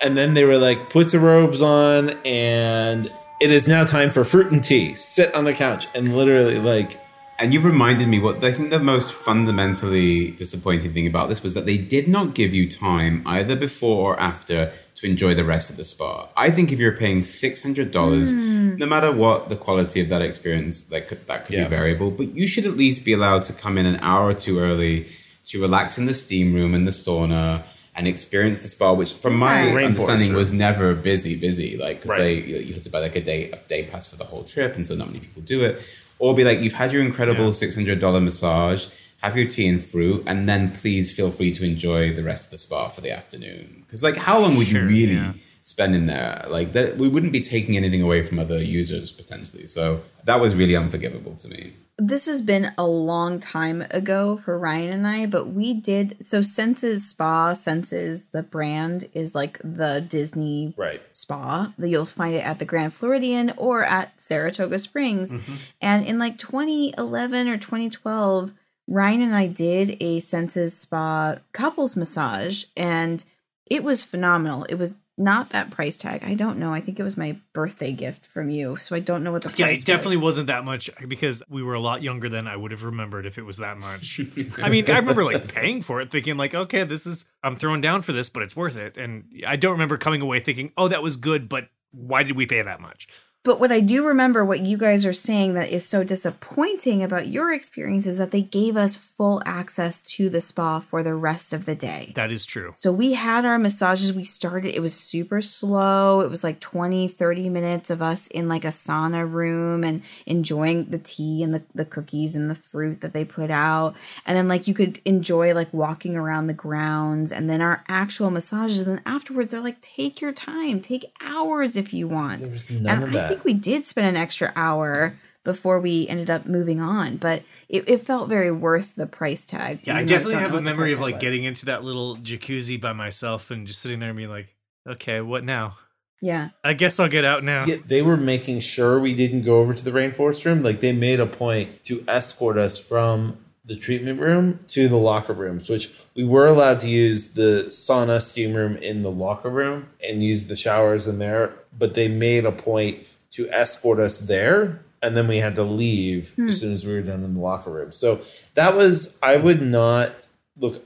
and 0.01 0.17
then 0.17 0.33
they 0.33 0.43
were 0.45 0.57
like, 0.57 0.89
put 0.89 1.11
the 1.11 1.19
robes 1.19 1.61
on, 1.61 2.11
and 2.25 3.11
it 3.39 3.51
is 3.51 3.67
now 3.67 3.83
time 3.85 4.11
for 4.11 4.23
fruit 4.23 4.51
and 4.51 4.63
tea. 4.63 4.95
Sit 4.95 5.33
on 5.35 5.43
the 5.43 5.53
couch, 5.53 5.87
and 5.95 6.15
literally 6.15 6.59
like. 6.59 6.99
And 7.37 7.53
you've 7.53 7.65
reminded 7.65 8.07
me 8.07 8.19
what 8.19 8.41
I 8.43 8.53
think 8.53 8.69
the 8.69 8.79
most 8.79 9.11
fundamentally 9.13 10.31
disappointing 10.31 10.93
thing 10.93 11.05
about 11.05 11.27
this 11.27 11.43
was 11.43 11.53
that 11.53 11.65
they 11.65 11.77
did 11.77 12.07
not 12.07 12.33
give 12.33 12.53
you 12.53 12.69
time 12.69 13.21
either 13.25 13.57
before 13.57 14.13
or 14.13 14.19
after 14.19 14.71
to 14.95 15.05
enjoy 15.05 15.35
the 15.35 15.43
rest 15.43 15.69
of 15.69 15.75
the 15.75 15.83
spa. 15.83 16.29
I 16.37 16.49
think 16.49 16.71
if 16.71 16.79
you're 16.79 16.95
paying 16.95 17.25
six 17.25 17.61
hundred 17.61 17.91
dollars, 17.91 18.31
hmm. 18.31 18.77
no 18.77 18.85
matter 18.85 19.11
what 19.11 19.49
the 19.49 19.57
quality 19.57 19.99
of 19.99 20.07
that 20.09 20.21
experience, 20.21 20.89
like 20.89 21.09
could, 21.09 21.27
that 21.27 21.45
could 21.45 21.55
Yeah. 21.55 21.65
be 21.65 21.69
variable, 21.71 22.09
but 22.09 22.33
you 22.33 22.47
should 22.47 22.65
at 22.65 22.77
least 22.77 23.03
be 23.03 23.11
allowed 23.11 23.43
to 23.45 23.53
come 23.53 23.77
in 23.77 23.85
an 23.85 23.97
hour 24.01 24.29
or 24.29 24.33
two 24.33 24.59
early 24.59 25.07
to 25.47 25.61
relax 25.61 25.97
in 25.97 26.05
the 26.05 26.13
steam 26.13 26.53
room 26.53 26.73
and 26.73 26.87
the 26.87 26.91
sauna 26.91 27.63
and 27.95 28.07
experience 28.07 28.59
the 28.59 28.67
spa, 28.67 28.91
which 28.93 29.13
from 29.13 29.35
my 29.35 29.71
Right. 29.73 29.85
Understanding 29.85 30.33
was 30.33 30.51
never 30.53 30.93
busy, 30.93 31.35
busy. 31.35 31.77
Like 31.77 32.01
because 32.01 32.17
Right. 32.17 32.45
they 32.45 32.63
you 32.67 32.73
had 32.73 32.83
to 32.83 32.89
buy 32.89 32.99
like 32.99 33.15
a 33.15 33.21
day 33.21 33.49
a 33.51 33.57
day 33.67 33.83
pass 33.83 34.05
for 34.07 34.17
the 34.17 34.25
whole 34.25 34.43
trip, 34.43 34.75
and 34.75 34.85
so 34.85 34.95
not 34.95 35.07
many 35.07 35.19
people 35.19 35.41
do 35.41 35.63
it. 35.63 35.81
Or 36.19 36.33
be 36.33 36.43
like, 36.43 36.61
you've 36.61 36.73
had 36.73 36.93
your 36.93 37.01
incredible 37.01 37.45
Yeah. 37.45 37.51
six 37.51 37.75
hundred 37.75 37.99
dollar 37.99 38.19
massage, 38.21 38.87
have 39.21 39.37
your 39.37 39.47
tea 39.49 39.67
and 39.67 39.83
fruit, 39.83 40.23
and 40.27 40.47
then 40.47 40.71
please 40.71 41.11
feel 41.11 41.31
free 41.31 41.51
to 41.53 41.63
enjoy 41.65 42.13
the 42.13 42.23
rest 42.23 42.45
of 42.45 42.51
the 42.51 42.57
spa 42.57 42.89
for 42.89 43.01
the 43.01 43.11
afternoon. 43.11 43.83
Because 43.85 44.01
like, 44.03 44.17
how 44.17 44.39
long 44.39 44.55
would 44.57 44.67
Sure, 44.67 44.81
you 44.81 44.87
really 44.87 45.13
yeah. 45.13 45.33
spend 45.61 45.95
in 45.95 46.05
there? 46.05 46.45
Like 46.49 46.73
that, 46.73 46.97
we 46.97 47.07
wouldn't 47.07 47.33
be 47.33 47.41
taking 47.41 47.75
anything 47.77 48.01
away 48.01 48.23
from 48.23 48.39
other 48.39 48.61
users 48.63 49.11
potentially. 49.11 49.67
So 49.67 50.01
that 50.25 50.39
was 50.39 50.53
really 50.55 50.75
unforgivable 50.75 51.35
to 51.35 51.47
me. 51.49 51.73
This 51.97 52.25
has 52.25 52.41
been 52.41 52.71
a 52.77 52.85
long 52.85 53.39
time 53.39 53.85
ago 53.89 54.35
for 54.37 54.59
Ryan 54.59 54.91
and 54.91 55.07
I, 55.07 55.25
but 55.27 55.47
we 55.47 55.73
did 55.73 56.17
so 56.25 56.41
Senses 56.41 57.07
Spa, 57.07 57.53
Senses 57.53 58.25
the 58.27 58.43
brand 58.43 59.05
is 59.13 59.33
like 59.33 59.59
the 59.63 60.05
Disney 60.07 60.73
Right. 60.75 61.01
spa. 61.13 61.73
You'll 61.77 62.05
find 62.05 62.35
it 62.35 62.45
at 62.45 62.59
the 62.59 62.65
Grand 62.65 62.93
Floridian 62.93 63.53
or 63.55 63.83
at 63.83 64.19
Saratoga 64.21 64.77
Springs. 64.79 65.33
Mm-hmm. 65.33 65.53
And 65.81 66.05
in 66.05 66.19
like 66.19 66.37
2011 66.37 67.47
or 67.47 67.57
2012, 67.57 68.51
Ryan 68.87 69.21
and 69.21 69.35
I 69.35 69.47
did 69.47 69.97
a 70.01 70.19
Senses 70.19 70.77
Spa 70.77 71.37
couples 71.53 71.95
massage 71.95 72.65
and 72.75 73.23
it 73.65 73.83
was 73.83 74.03
phenomenal. 74.03 74.65
It 74.65 74.75
was 74.75 74.97
not 75.17 75.51
that 75.51 75.71
price 75.71 75.95
tag. 75.95 76.23
I 76.23 76.33
don't 76.33 76.57
know. 76.59 76.73
I 76.73 76.81
think 76.81 76.99
it 76.99 77.03
was 77.03 77.15
my 77.15 77.37
birthday 77.53 77.93
gift 77.93 78.25
from 78.25 78.49
you. 78.49 78.75
So 78.77 78.95
I 78.95 78.99
don't 78.99 79.23
know 79.23 79.31
what 79.31 79.43
the 79.43 79.49
Yeah, 79.55 79.67
price 79.67 79.81
it 79.81 79.85
definitely 79.85 80.17
was. 80.17 80.23
wasn't 80.23 80.47
that 80.47 80.65
much 80.65 80.89
because 81.07 81.41
we 81.49 81.63
were 81.63 81.73
a 81.73 81.79
lot 81.79 82.01
younger 82.01 82.27
then. 82.27 82.47
I 82.47 82.57
would 82.57 82.71
have 82.71 82.83
remembered 82.83 83.25
if 83.25 83.37
it 83.37 83.43
was 83.43 83.57
that 83.57 83.77
much. 83.77 84.19
I 84.61 84.69
mean, 84.69 84.89
I 84.89 84.97
remember 84.97 85.23
like 85.23 85.47
paying 85.47 85.81
for 85.81 86.01
it, 86.01 86.11
thinking 86.11 86.35
like, 86.35 86.53
okay, 86.53 86.83
this 86.83 87.05
is 87.05 87.25
I'm 87.43 87.55
throwing 87.55 87.79
down 87.81 88.01
for 88.01 88.11
this, 88.11 88.29
but 88.29 88.43
it's 88.43 88.55
worth 88.55 88.75
it. 88.75 88.97
And 88.97 89.25
I 89.47 89.55
don't 89.55 89.71
remember 89.71 89.97
coming 89.97 90.21
away 90.21 90.41
thinking, 90.41 90.73
oh, 90.77 90.89
that 90.89 91.01
was 91.01 91.15
good, 91.15 91.47
but 91.47 91.69
why 91.91 92.23
did 92.23 92.35
we 92.35 92.45
pay 92.45 92.61
that 92.61 92.81
much? 92.81 93.07
But 93.45 93.59
what 93.59 93.71
I 93.71 93.79
do 93.79 94.07
remember, 94.07 94.43
what 94.43 94.61
you 94.61 94.75
guys 94.75 95.05
are 95.05 95.13
saying 95.13 95.53
that 95.53 95.69
is 95.69 95.87
so 95.87 96.03
disappointing 96.03 97.03
about 97.03 97.27
your 97.27 97.53
experience 97.53 98.07
is 98.07 98.17
that 98.17 98.31
they 98.31 98.41
gave 98.41 98.75
us 98.75 98.97
full 98.97 99.39
access 99.45 100.01
to 100.01 100.29
the 100.31 100.41
spa 100.41 100.79
for 100.79 101.03
the 101.03 101.13
rest 101.13 101.53
of 101.53 101.65
the 101.65 101.75
day. 101.75 102.11
That 102.15 102.31
is 102.31 102.43
true. 102.43 102.73
So 102.75 102.91
we 102.91 103.13
had 103.13 103.45
our 103.45 103.59
massages. 103.59 104.13
We 104.13 104.23
started, 104.23 104.73
it 104.75 104.81
was 104.81 104.95
super 104.95 105.41
slow. 105.41 106.21
It 106.21 106.31
was 106.31 106.43
like 106.43 106.59
20, 106.59 107.07
30 107.07 107.49
minutes 107.49 107.91
of 107.91 108.01
us 108.01 108.25
in 108.29 108.49
like 108.49 108.65
a 108.65 108.69
sauna 108.69 109.31
room 109.31 109.83
and 109.83 110.01
enjoying 110.25 110.85
the 110.85 110.97
tea 110.97 111.43
and 111.43 111.53
the, 111.53 111.61
the 111.75 111.85
cookies 111.85 112.35
and 112.35 112.49
the 112.49 112.55
fruit 112.55 113.01
that 113.01 113.13
they 113.13 113.23
put 113.23 113.51
out. 113.51 113.95
And 114.25 114.35
then 114.35 114.47
like 114.47 114.67
you 114.67 114.73
could 114.73 114.99
enjoy 115.05 115.53
like 115.53 115.71
walking 115.71 116.15
around 116.15 116.47
the 116.47 116.53
grounds 116.53 117.31
and 117.31 117.47
then 117.47 117.61
our 117.61 117.83
actual 117.87 118.31
massages. 118.31 118.81
And 118.81 118.97
then 118.97 119.03
afterwards, 119.05 119.51
they're 119.51 119.61
like, 119.61 119.81
take 119.81 120.19
your 120.19 120.31
time, 120.31 120.81
take 120.81 121.05
hours 121.21 121.77
if 121.77 121.93
you 121.93 122.07
want. 122.07 122.41
There 122.41 122.51
was 122.51 122.71
none 122.71 122.95
and 122.95 123.03
of 123.03 123.09
I 123.09 123.13
that. 123.13 123.34
Think 123.35 123.45
we 123.45 123.53
did 123.53 123.85
spend 123.85 124.07
an 124.07 124.15
extra 124.15 124.51
hour 124.55 125.17
before 125.43 125.79
we 125.79 126.07
ended 126.07 126.29
up 126.29 126.45
moving 126.45 126.81
on, 126.81 127.17
but 127.17 127.43
it, 127.69 127.87
it 127.87 128.01
felt 128.01 128.27
very 128.27 128.51
worth 128.51 128.95
the 128.95 129.05
price 129.05 129.45
tag. 129.45 129.81
Yeah, 129.83 129.95
I 129.95 130.03
definitely 130.03 130.33
don't 130.33 130.41
have 130.41 130.55
a 130.55 130.61
memory 130.61 130.91
of 130.91 130.99
like 130.99 131.15
was. 131.15 131.21
getting 131.21 131.43
into 131.43 131.67
that 131.67 131.83
little 131.83 132.17
jacuzzi 132.17 132.81
by 132.81 132.93
myself 132.93 133.51
and 133.51 133.67
just 133.67 133.81
sitting 133.81 133.99
there 133.99 134.09
and 134.09 134.17
being 134.17 134.29
like, 134.29 134.47
okay, 134.87 135.21
what 135.21 135.43
now? 135.43 135.77
Yeah. 136.19 136.49
I 136.63 136.73
guess 136.73 136.99
I'll 136.99 137.07
get 137.07 137.25
out 137.25 137.43
now. 137.43 137.65
Yeah, 137.65 137.75
they 137.85 138.01
were 138.01 138.17
making 138.17 138.61
sure 138.61 138.99
we 138.99 139.13
didn't 139.13 139.43
go 139.43 139.59
over 139.59 139.73
to 139.73 139.83
the 139.83 139.91
rainforest 139.91 140.43
room. 140.45 140.63
Like 140.63 140.79
they 140.79 140.91
made 140.91 141.19
a 141.19 141.27
point 141.27 141.83
to 141.83 142.03
escort 142.07 142.57
us 142.57 142.79
from 142.79 143.37
the 143.63 143.75
treatment 143.75 144.19
room 144.19 144.59
to 144.67 144.87
the 144.87 144.97
locker 144.97 145.33
rooms, 145.33 145.69
which 145.69 145.91
we 146.15 146.23
were 146.23 146.47
allowed 146.47 146.79
to 146.79 146.89
use 146.89 147.33
the 147.33 147.65
sauna 147.67 148.21
steam 148.21 148.53
room 148.53 148.75
in 148.77 149.01
the 149.01 149.11
locker 149.11 149.49
room 149.49 149.89
and 150.07 150.23
use 150.23 150.47
the 150.47 150.55
showers 150.55 151.07
in 151.07 151.19
there. 151.19 151.53
But 151.77 151.93
they 151.93 152.07
made 152.07 152.45
a 152.45 152.51
point 152.51 152.99
to 153.35 153.49
escort 153.49 153.99
us 153.99 154.19
there. 154.19 154.81
And 155.01 155.15
then 155.15 155.27
we 155.27 155.37
had 155.37 155.55
to 155.55 155.63
leave 155.63 156.31
as 156.31 156.35
hmm. 156.35 156.49
soon 156.49 156.73
as 156.73 156.85
we 156.85 156.93
were 156.93 157.01
done 157.01 157.23
in 157.23 157.35
the 157.35 157.39
locker 157.39 157.69
room. 157.69 157.91
So 157.91 158.21
that 158.55 158.75
was, 158.75 159.19
I 159.21 159.37
would 159.37 159.61
not 159.61 160.27
look. 160.57 160.83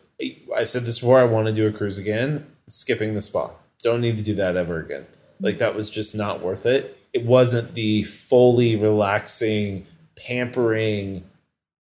I've 0.56 0.70
said 0.70 0.84
this 0.84 1.00
before. 1.00 1.20
I 1.20 1.24
want 1.24 1.48
to 1.48 1.54
do 1.54 1.68
a 1.68 1.72
cruise 1.72 1.98
again. 1.98 2.46
Skipping 2.68 3.14
the 3.14 3.22
spa. 3.22 3.52
Don't 3.82 4.02
need 4.02 4.18
to 4.18 4.24
do 4.24 4.36
that 4.36 4.58
ever 4.58 4.80
again. 4.80 5.06
Like 5.40 5.60
that 5.60 5.74
was 5.74 5.90
just 5.90 6.16
not 6.16 6.42
worth 6.42 6.66
it. 6.66 6.98
It 7.14 7.26
wasn't 7.26 7.76
the 7.76 8.04
fully 8.04 8.76
relaxing, 8.76 9.86
pampering 10.18 11.24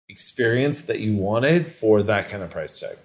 experience 0.09 0.83
that 0.83 1.01
you 1.01 1.16
wanted 1.16 1.71
for 1.71 2.03
that 2.05 2.29
kind 2.29 2.43
of 2.43 2.51
price 2.51 2.79
tag. 2.79 2.97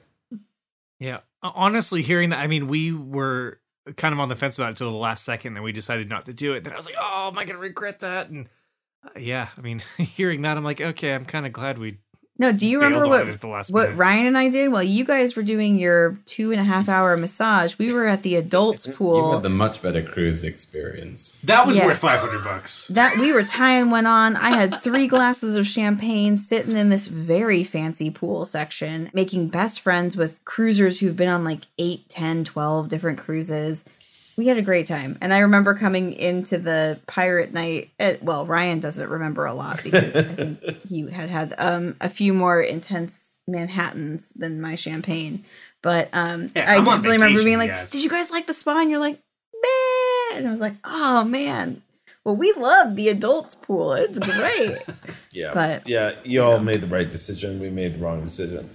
Yeah. 0.99 1.22
Honestly, 1.41 2.01
hearing 2.01 2.30
that, 2.30 2.39
I 2.39 2.47
mean, 2.47 2.68
we 2.68 2.93
were 2.93 3.59
kind 3.97 4.13
of 4.13 4.19
on 4.19 4.29
the 4.29 4.36
fence 4.36 4.57
about 4.57 4.67
it 4.67 4.69
until 4.71 4.91
the 4.91 4.97
last 4.97 5.25
second, 5.25 5.53
then 5.53 5.63
we 5.63 5.71
decided 5.71 6.09
not 6.09 6.25
to 6.25 6.34
do 6.34 6.53
it. 6.53 6.63
Then 6.63 6.73
I 6.73 6.75
was 6.75 6.86
like, 6.86 6.95
oh, 6.99 7.27
am 7.27 7.38
I 7.38 7.45
going 7.45 7.55
to 7.55 7.61
regret 7.61 7.99
that? 7.99 8.29
And 8.29 8.47
uh, 9.03 9.19
yeah, 9.19 9.49
I 9.57 9.61
mean, 9.61 9.81
hearing 9.97 10.41
that, 10.43 10.57
I'm 10.57 10.63
like, 10.63 10.81
okay, 10.81 11.13
I'm 11.13 11.25
kind 11.25 11.45
of 11.45 11.53
glad 11.53 11.77
we. 11.77 11.99
No, 12.39 12.51
do 12.51 12.65
you 12.65 12.81
remember 12.81 13.07
what 13.07 13.39
the 13.39 13.47
last 13.47 13.71
what. 13.71 13.95
Ryan 13.95 14.25
and 14.27 14.38
I 14.38 14.49
did 14.49 14.71
while 14.71 14.81
you 14.81 15.05
guys 15.05 15.36
were 15.36 15.43
doing 15.43 15.77
your 15.77 16.17
two 16.25 16.51
and 16.51 16.59
a 16.59 16.63
half 16.63 16.84
mm-hmm. 16.84 16.91
hour 16.91 17.15
massage? 17.15 17.77
We 17.77 17.93
were 17.93 18.07
at 18.07 18.23
the 18.23 18.36
adults 18.36 18.88
pool. 18.88 19.27
You 19.27 19.34
had 19.34 19.43
the 19.43 19.49
much 19.49 19.84
better 19.84 20.01
cruise 20.01 20.43
experience. 20.43 21.38
That 21.43 21.67
was 21.67 21.77
Yeah. 21.77 21.86
worth 21.86 21.99
500 21.99 22.43
bucks. 22.43 22.88
that 22.88 23.17
we 23.19 23.31
were 23.31 23.43
tying 23.43 23.91
one 23.91 24.07
on. 24.07 24.36
I 24.36 24.49
had 24.49 24.81
three 24.81 25.07
glasses 25.07 25.55
of 25.55 25.67
champagne 25.67 26.38
sitting 26.38 26.75
in 26.75 26.89
this 26.89 27.05
very 27.05 27.63
fancy 27.63 28.09
pool 28.09 28.45
section, 28.45 29.11
making 29.13 29.49
best 29.49 29.79
friends 29.79 30.17
with 30.17 30.43
cruisers 30.43 30.99
who've 30.99 31.15
been 31.15 31.29
on 31.29 31.43
like 31.43 31.61
8, 31.77 32.09
10, 32.09 32.45
12 32.45 32.89
different 32.89 33.19
cruises. 33.19 33.86
We 34.38 34.47
had 34.47 34.57
a 34.57 34.61
great 34.61 34.88
time. 34.88 35.17
And 35.21 35.31
I 35.34 35.39
remember 35.39 35.73
coming 35.75 36.13
into 36.13 36.57
the 36.57 36.99
pirate 37.07 37.53
night. 37.53 37.91
At, 37.99 38.23
well, 38.23 38.45
Ryan 38.45 38.79
doesn't 38.79 39.09
remember 39.09 39.45
a 39.45 39.53
lot 39.53 39.84
because 39.84 40.15
I 40.15 40.23
think 40.23 40.86
he 40.89 41.09
had 41.09 41.29
had 41.29 41.53
um, 41.57 41.95
a 42.01 42.09
few 42.09 42.34
more 42.34 42.61
intense 42.61 43.39
Manhattans 43.47 44.31
than 44.31 44.59
my 44.61 44.75
champagne. 44.75 45.43
But 45.81 46.09
um, 46.13 46.51
Yeah, 46.55 46.71
I 46.71 46.77
I'm 46.77 46.86
definitely 46.86 47.11
remember 47.17 47.43
being 47.43 47.57
like, 47.59 47.71
guys. 47.71 47.91
Did 47.91 48.03
you 48.03 48.09
guys 48.09 48.31
like 48.31 48.47
the 48.47 48.53
spa? 48.53 48.79
And 48.81 48.89
you're 48.89 48.99
like, 48.99 49.19
Man. 49.61 50.38
And 50.39 50.47
I 50.47 50.51
was 50.51 50.61
like, 50.61 50.75
Oh, 50.84 51.23
man. 51.23 51.81
Well, 52.23 52.36
we 52.38 52.53
love 52.57 52.95
the 52.95 53.09
adults 53.09 53.53
pool. 53.55 53.93
It's 53.93 54.19
great. 54.19 54.77
Yeah. 55.31 55.49
But- 55.51 55.88
yeah, 55.89 56.13
you 56.23 56.43
all 56.43 56.59
made 56.59 56.81
the 56.81 56.88
right 56.88 57.09
decision. 57.09 57.59
We 57.59 57.71
made 57.71 57.95
the 57.95 57.99
wrong 57.99 58.23
decision. 58.23 58.69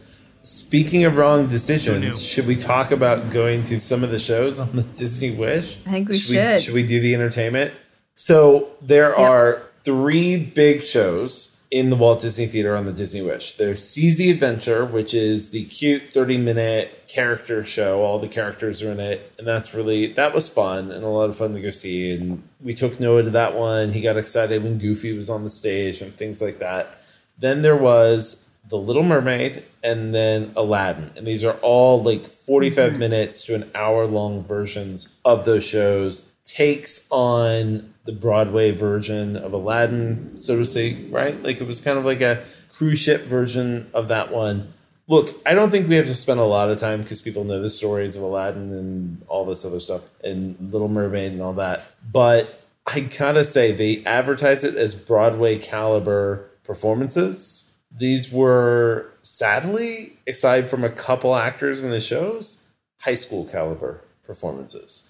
Speaking 0.49 1.05
of 1.05 1.19
wrong 1.19 1.47
decisions, 1.47 2.25
should 2.25 2.47
we 2.47 2.57
talk 2.57 2.91
about 2.91 3.29
going 3.29 3.63
to 3.65 3.79
some 3.79 4.03
of 4.03 4.11
the 4.11 4.19
shows 4.19 4.59
on 4.59 4.75
the 4.75 4.83
Disney 4.95 5.31
Wish? 5.31 5.77
I 5.85 5.91
think 5.91 6.09
we 6.09 6.17
should. 6.17 6.31
should. 6.31 6.63
should 6.63 6.75
we 6.75 6.85
do 6.85 7.01
the 7.01 7.15
entertainment? 7.15 7.75
So 8.15 8.71
there 8.81 9.15
are 9.15 9.63
three 9.83 10.39
big 10.39 10.83
shows 10.83 11.55
in 11.71 11.91
the 11.91 11.97
Walt 11.97 12.23
Disney 12.23 12.47
Theater 12.47 12.75
on 12.75 12.87
the 12.87 12.95
Disney 12.95 13.21
Wish. 13.21 13.59
There's 13.59 13.87
Seas 13.87 14.17
the 14.17 14.31
Adventure, 14.31 14.87
which 14.87 15.13
is 15.13 15.51
the 15.51 15.67
cute 15.67 16.15
30 16.15 16.39
minute 16.39 17.05
character 17.09 17.63
show. 17.63 18.01
All 18.01 18.19
the 18.19 18.27
characters 18.27 18.83
are 18.83 18.91
in 18.93 19.01
it. 19.01 19.31
And 19.37 19.47
that's 19.47 19.75
really, 19.75 20.07
that 20.15 20.33
was 20.33 20.49
fun 20.49 20.91
and 20.91 21.05
a 21.05 21.09
lot 21.09 21.29
of 21.29 21.37
fun 21.37 21.53
to 21.53 21.61
go 21.61 21.71
see. 21.71 22.11
And 22.11 22.43
we 22.63 22.73
took 22.73 22.99
Noah 22.99 23.25
to 23.25 23.31
that 23.31 23.55
one. 23.55 23.93
He 23.93 24.01
got 24.01 24.17
excited 24.17 24.65
when 24.65 24.79
Goofy 24.79 25.13
was 25.13 25.29
on 25.29 25.45
the 25.45 25.51
stage 25.51 26.01
and 26.01 26.17
things 26.17 26.41
like 26.41 26.59
that. 26.59 27.03
Then 27.39 27.61
there 27.61 27.77
was 27.77 28.48
The 28.69 28.77
Little 28.77 29.03
Mermaid 29.03 29.65
and 29.83 30.15
then 30.15 30.53
Aladdin. 30.55 31.11
And 31.17 31.27
these 31.27 31.45
are 31.45 31.55
all 31.63 32.03
like 32.03 32.27
45 32.27 32.93
mm-hmm. 32.93 33.01
minutes 33.01 33.45
to 33.45 33.55
an 33.55 33.71
hour 33.75 34.07
long 34.07 34.45
versions 34.45 35.17
of 35.25 35.45
those 35.45 35.65
shows. 35.65 36.31
Takes 36.45 37.07
on 37.11 37.95
the 38.05 38.13
Broadway 38.13 38.71
version 38.71 39.37
of 39.37 39.53
Aladdin, 39.53 40.37
so 40.37 40.57
to 40.57 40.65
say, 40.65 40.95
right? 41.11 41.43
Like 41.43 41.61
it 41.61 41.67
was 41.67 41.81
kind 41.81 41.99
of 41.99 42.05
like 42.05 42.21
a 42.21 42.43
cruise 42.71 42.99
ship 43.01 43.25
version 43.25 43.91
of 43.93 44.09
that 44.09 44.31
one. 44.31 44.73
Look, 45.09 45.41
I 45.45 45.55
don't 45.55 45.71
think 45.71 45.89
we 45.89 45.97
have 45.97 46.07
to 46.07 46.15
spend 46.15 46.39
a 46.41 46.45
lot 46.45 46.71
of 46.71 46.79
time 46.79 47.03
because 47.03 47.21
people 47.21 47.45
know 47.45 47.61
the 47.61 47.71
stories 47.71 48.17
of 48.17 48.23
Aladdin 48.23 48.73
and 48.73 49.25
all 49.29 49.45
this 49.45 49.65
other 49.65 49.81
stuff 49.81 50.03
and 50.23 50.57
Little 50.73 50.89
Mermaid 50.89 51.33
and 51.33 51.43
all 51.43 51.55
that. 51.55 51.85
But 52.11 52.63
I 52.87 53.01
gotta 53.01 53.45
say, 53.45 53.73
they 53.73 54.05
advertise 54.05 54.65
it 54.65 54.75
as 54.75 54.95
Broadway 54.95 55.59
caliber 55.59 56.49
performances. 56.65 57.68
These 57.97 58.31
were 58.33 59.07
sadly, 59.23 60.19
aside 60.27 60.69
from 60.69 60.85
a 60.85 60.91
couple 60.91 61.35
actors 61.35 61.83
in 61.83 61.91
the 61.91 62.01
shows, 62.01 62.59
high 63.01 63.15
school 63.15 63.45
caliber 63.47 64.03
performances. 64.27 65.05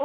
Ooh, 0.00 0.04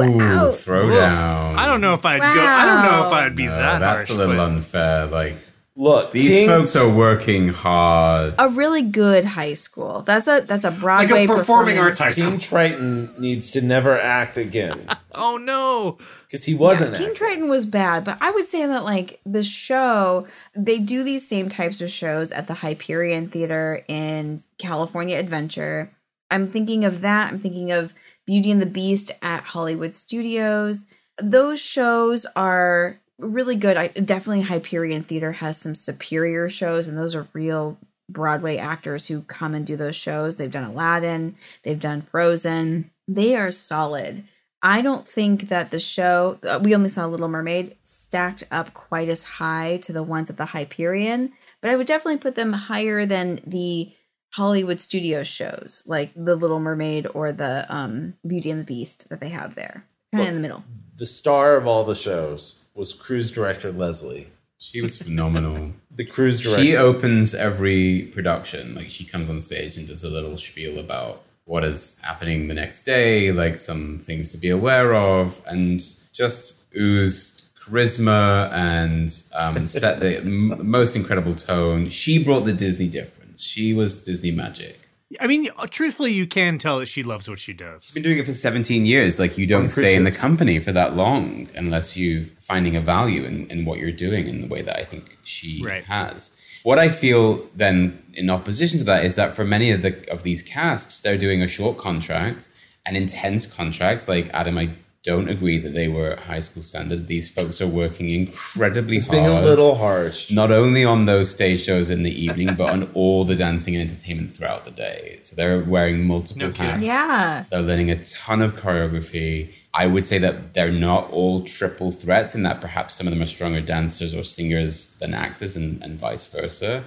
Ooh, 0.00 0.20
ouch. 0.22 0.54
throwdown. 0.64 1.56
I 1.56 1.66
don't 1.66 1.80
know 1.82 1.92
if 1.92 2.06
I'd 2.06 2.20
go. 2.20 2.26
I 2.26 2.64
don't 2.64 2.90
know 2.90 3.06
if 3.06 3.12
I'd 3.12 3.36
be 3.36 3.44
No, 3.46 3.50
that 3.50 3.80
that's 3.80 4.06
harsh. 4.06 4.10
a 4.10 4.14
little 4.18 4.36
but- 4.36 4.44
unfair. 4.46 5.06
Like 5.06 5.34
Look, 5.78 6.12
these 6.12 6.30
King- 6.30 6.48
folks 6.48 6.74
are 6.74 6.88
working 6.88 7.48
hard. 7.48 8.34
A 8.38 8.48
really 8.48 8.80
good 8.80 9.26
high 9.26 9.52
school. 9.52 10.00
That's 10.02 10.26
a 10.26 10.40
that's 10.40 10.64
a 10.64 10.70
like 10.70 10.80
Broadway 10.80 11.24
a 11.24 11.28
performing 11.28 11.76
arts 11.78 11.98
high 11.98 12.12
school. 12.12 12.30
King. 12.30 12.40
Triton 12.40 13.14
needs 13.18 13.50
to 13.50 13.60
never 13.60 14.00
act 14.00 14.38
again 14.38 14.88
Oh 15.12 15.36
no! 15.36 15.98
because 16.26 16.44
he 16.44 16.54
wasn't. 16.54 16.92
Yeah, 16.92 16.98
King 16.98 17.08
acting. 17.08 17.16
Triton 17.18 17.48
was 17.50 17.66
bad, 17.66 18.04
but 18.04 18.16
I 18.22 18.30
would 18.30 18.48
say 18.48 18.64
that 18.66 18.84
like 18.84 19.20
the 19.26 19.42
show, 19.42 20.26
they 20.54 20.78
do 20.78 21.04
these 21.04 21.28
same 21.28 21.50
types 21.50 21.82
of 21.82 21.90
shows 21.90 22.32
at 22.32 22.46
the 22.46 22.54
Hyperion 22.54 23.28
Theater 23.28 23.84
in 23.86 24.42
California 24.58 25.18
Adventure. 25.18 25.90
I'm 26.30 26.48
thinking 26.48 26.84
of 26.86 27.02
that. 27.02 27.30
I'm 27.32 27.38
thinking 27.38 27.70
of 27.70 27.92
Beauty 28.26 28.50
and 28.50 28.62
the 28.62 28.66
Beast 28.66 29.12
at 29.20 29.44
Hollywood 29.44 29.92
Studios. 29.92 30.86
Those 31.22 31.60
shows 31.60 32.26
are 32.34 32.98
really 33.18 33.56
good. 33.56 33.76
I 33.76 33.88
definitely 33.88 34.42
Hyperion 34.42 35.02
Theater 35.02 35.32
has 35.32 35.56
some 35.56 35.74
superior 35.74 36.48
shows, 36.48 36.88
and 36.88 36.96
those 36.96 37.14
are 37.14 37.28
real 37.32 37.78
Broadway 38.08 38.56
actors 38.56 39.08
who 39.08 39.22
come 39.22 39.54
and 39.54 39.66
do 39.66 39.76
those 39.76 39.96
shows. 39.96 40.36
They've 40.36 40.50
done 40.50 40.64
Aladdin, 40.64 41.36
they've 41.62 41.80
done 41.80 42.02
Frozen. 42.02 42.90
They 43.08 43.36
are 43.36 43.50
solid. 43.50 44.24
I 44.62 44.82
don't 44.82 45.06
think 45.06 45.48
that 45.48 45.70
the 45.70 45.78
show, 45.78 46.38
uh, 46.48 46.58
we 46.60 46.74
only 46.74 46.88
saw 46.88 47.06
Little 47.06 47.28
Mermaid, 47.28 47.76
stacked 47.82 48.42
up 48.50 48.74
quite 48.74 49.08
as 49.08 49.22
high 49.22 49.76
to 49.82 49.92
the 49.92 50.02
ones 50.02 50.28
at 50.30 50.38
the 50.38 50.46
Hyperion, 50.46 51.32
but 51.60 51.70
I 51.70 51.76
would 51.76 51.86
definitely 51.86 52.18
put 52.18 52.34
them 52.34 52.52
higher 52.52 53.06
than 53.06 53.40
the 53.46 53.92
Hollywood 54.32 54.80
studio 54.80 55.22
shows, 55.22 55.84
like 55.86 56.12
The 56.16 56.36
Little 56.36 56.58
Mermaid 56.58 57.06
or 57.14 57.32
the 57.32 57.66
um, 57.68 58.14
Beauty 58.26 58.50
and 58.50 58.60
the 58.60 58.64
Beast 58.64 59.08
that 59.08 59.20
they 59.20 59.28
have 59.28 59.54
there. 59.54 59.84
Kind 60.12 60.22
of 60.22 60.28
in 60.28 60.34
the 60.34 60.40
middle. 60.40 60.64
The 60.96 61.06
star 61.06 61.56
of 61.56 61.66
all 61.66 61.84
the 61.84 61.94
shows 61.94 62.65
was 62.76 62.92
cruise 62.92 63.30
director 63.30 63.72
Leslie. 63.72 64.28
She 64.58 64.80
was 64.80 64.96
phenomenal. 64.96 65.72
The 65.90 66.04
cruise 66.04 66.40
director. 66.40 66.62
she 66.62 66.76
opens 66.76 67.34
every 67.34 68.02
production. 68.14 68.74
Like 68.74 68.90
she 68.90 69.04
comes 69.04 69.28
on 69.28 69.40
stage 69.40 69.76
and 69.76 69.86
does 69.86 70.04
a 70.04 70.08
little 70.10 70.36
spiel 70.38 70.78
about 70.78 71.22
what 71.44 71.64
is 71.64 71.98
happening 72.02 72.48
the 72.48 72.54
next 72.54 72.82
day, 72.82 73.32
like 73.32 73.58
some 73.58 73.98
things 73.98 74.30
to 74.32 74.38
be 74.38 74.48
aware 74.48 74.94
of, 74.94 75.40
and 75.46 75.80
just 76.12 76.64
oozed 76.74 77.44
charisma 77.58 78.50
and 78.52 79.22
um, 79.34 79.66
set 79.66 80.00
the 80.00 80.18
m- 80.18 80.68
most 80.68 80.96
incredible 80.96 81.34
tone. 81.34 81.88
She 81.88 82.22
brought 82.22 82.44
the 82.44 82.52
Disney 82.52 82.88
difference. 82.88 83.42
She 83.42 83.72
was 83.74 84.02
Disney 84.02 84.30
magic. 84.30 84.85
I 85.20 85.26
mean, 85.28 85.48
uh, 85.56 85.66
truthfully, 85.70 86.12
you 86.12 86.26
can 86.26 86.58
tell 86.58 86.80
that 86.80 86.86
she 86.86 87.02
loves 87.04 87.28
what 87.28 87.38
she 87.38 87.52
does. 87.52 87.84
She's 87.84 87.94
been 87.94 88.02
doing 88.02 88.18
it 88.18 88.26
for 88.26 88.32
17 88.32 88.84
years. 88.86 89.20
Like 89.20 89.38
you 89.38 89.46
don't 89.46 89.68
stay 89.68 89.94
in 89.94 90.02
the 90.04 90.10
company 90.10 90.58
for 90.58 90.72
that 90.72 90.96
long 90.96 91.48
unless 91.54 91.96
you're 91.96 92.24
finding 92.40 92.74
a 92.74 92.80
value 92.80 93.22
in, 93.24 93.48
in 93.48 93.64
what 93.64 93.78
you're 93.78 93.92
doing 93.92 94.26
in 94.26 94.40
the 94.42 94.48
way 94.48 94.62
that 94.62 94.76
I 94.76 94.84
think 94.84 95.16
she 95.22 95.62
Right. 95.64 95.84
has. 95.84 96.30
What 96.64 96.80
I 96.80 96.88
feel 96.88 97.48
then 97.54 98.02
in 98.14 98.28
opposition 98.30 98.80
to 98.80 98.84
that 98.86 99.04
is 99.04 99.14
that 99.14 99.34
for 99.36 99.44
many 99.44 99.70
of 99.70 99.82
the 99.82 100.10
of 100.10 100.24
these 100.24 100.42
casts, 100.42 101.00
they're 101.00 101.16
doing 101.18 101.40
a 101.40 101.46
short 101.46 101.78
contract, 101.78 102.48
an 102.84 102.96
intense 102.96 103.46
contract. 103.46 104.08
Like 104.08 104.28
Adam, 104.34 104.58
I 104.58 104.70
don't 105.06 105.28
agree 105.28 105.58
that 105.64 105.72
they 105.72 105.88
were 105.88 106.16
high 106.16 106.40
school 106.40 106.62
standard. 106.62 107.06
These 107.06 107.28
folks 107.30 107.60
are 107.62 107.66
working 107.82 108.10
incredibly 108.10 108.96
It's 108.98 109.06
hard 109.06 109.16
being 109.16 109.28
a 109.38 109.40
little 109.50 109.76
harsh. 109.76 110.30
not 110.30 110.50
only 110.52 110.84
on 110.84 111.04
those 111.06 111.30
stage 111.30 111.60
shows 111.64 111.88
in 111.90 112.02
the 112.02 112.10
evening, 112.24 112.54
but 112.56 112.68
on 112.70 112.90
all 112.94 113.24
the 113.24 113.36
dancing 113.36 113.74
and 113.76 113.88
entertainment 113.88 114.30
throughout 114.32 114.64
the 114.64 114.70
day. 114.72 115.20
So 115.22 115.36
they're 115.36 115.60
wearing 115.62 116.04
multiple 116.04 116.42
No 116.48 116.52
kidding. 116.52 116.82
hats. 116.82 116.86
Yeah. 116.86 117.44
They're 117.50 117.62
learning 117.62 117.90
a 117.90 118.02
ton 118.02 118.42
of 118.42 118.56
choreography. 118.56 119.52
I 119.72 119.86
would 119.86 120.04
say 120.04 120.18
that 120.18 120.54
they're 120.54 120.72
not 120.72 121.10
all 121.10 121.44
triple 121.44 121.90
threats, 121.90 122.34
and 122.34 122.44
that 122.46 122.60
perhaps 122.60 122.94
some 122.94 123.06
of 123.06 123.12
them 123.12 123.22
are 123.22 123.26
stronger 123.26 123.60
dancers 123.60 124.14
or 124.14 124.24
singers 124.24 124.88
than 125.00 125.12
actors, 125.14 125.56
and, 125.56 125.82
and 125.82 126.00
vice 126.00 126.24
versa. 126.26 126.82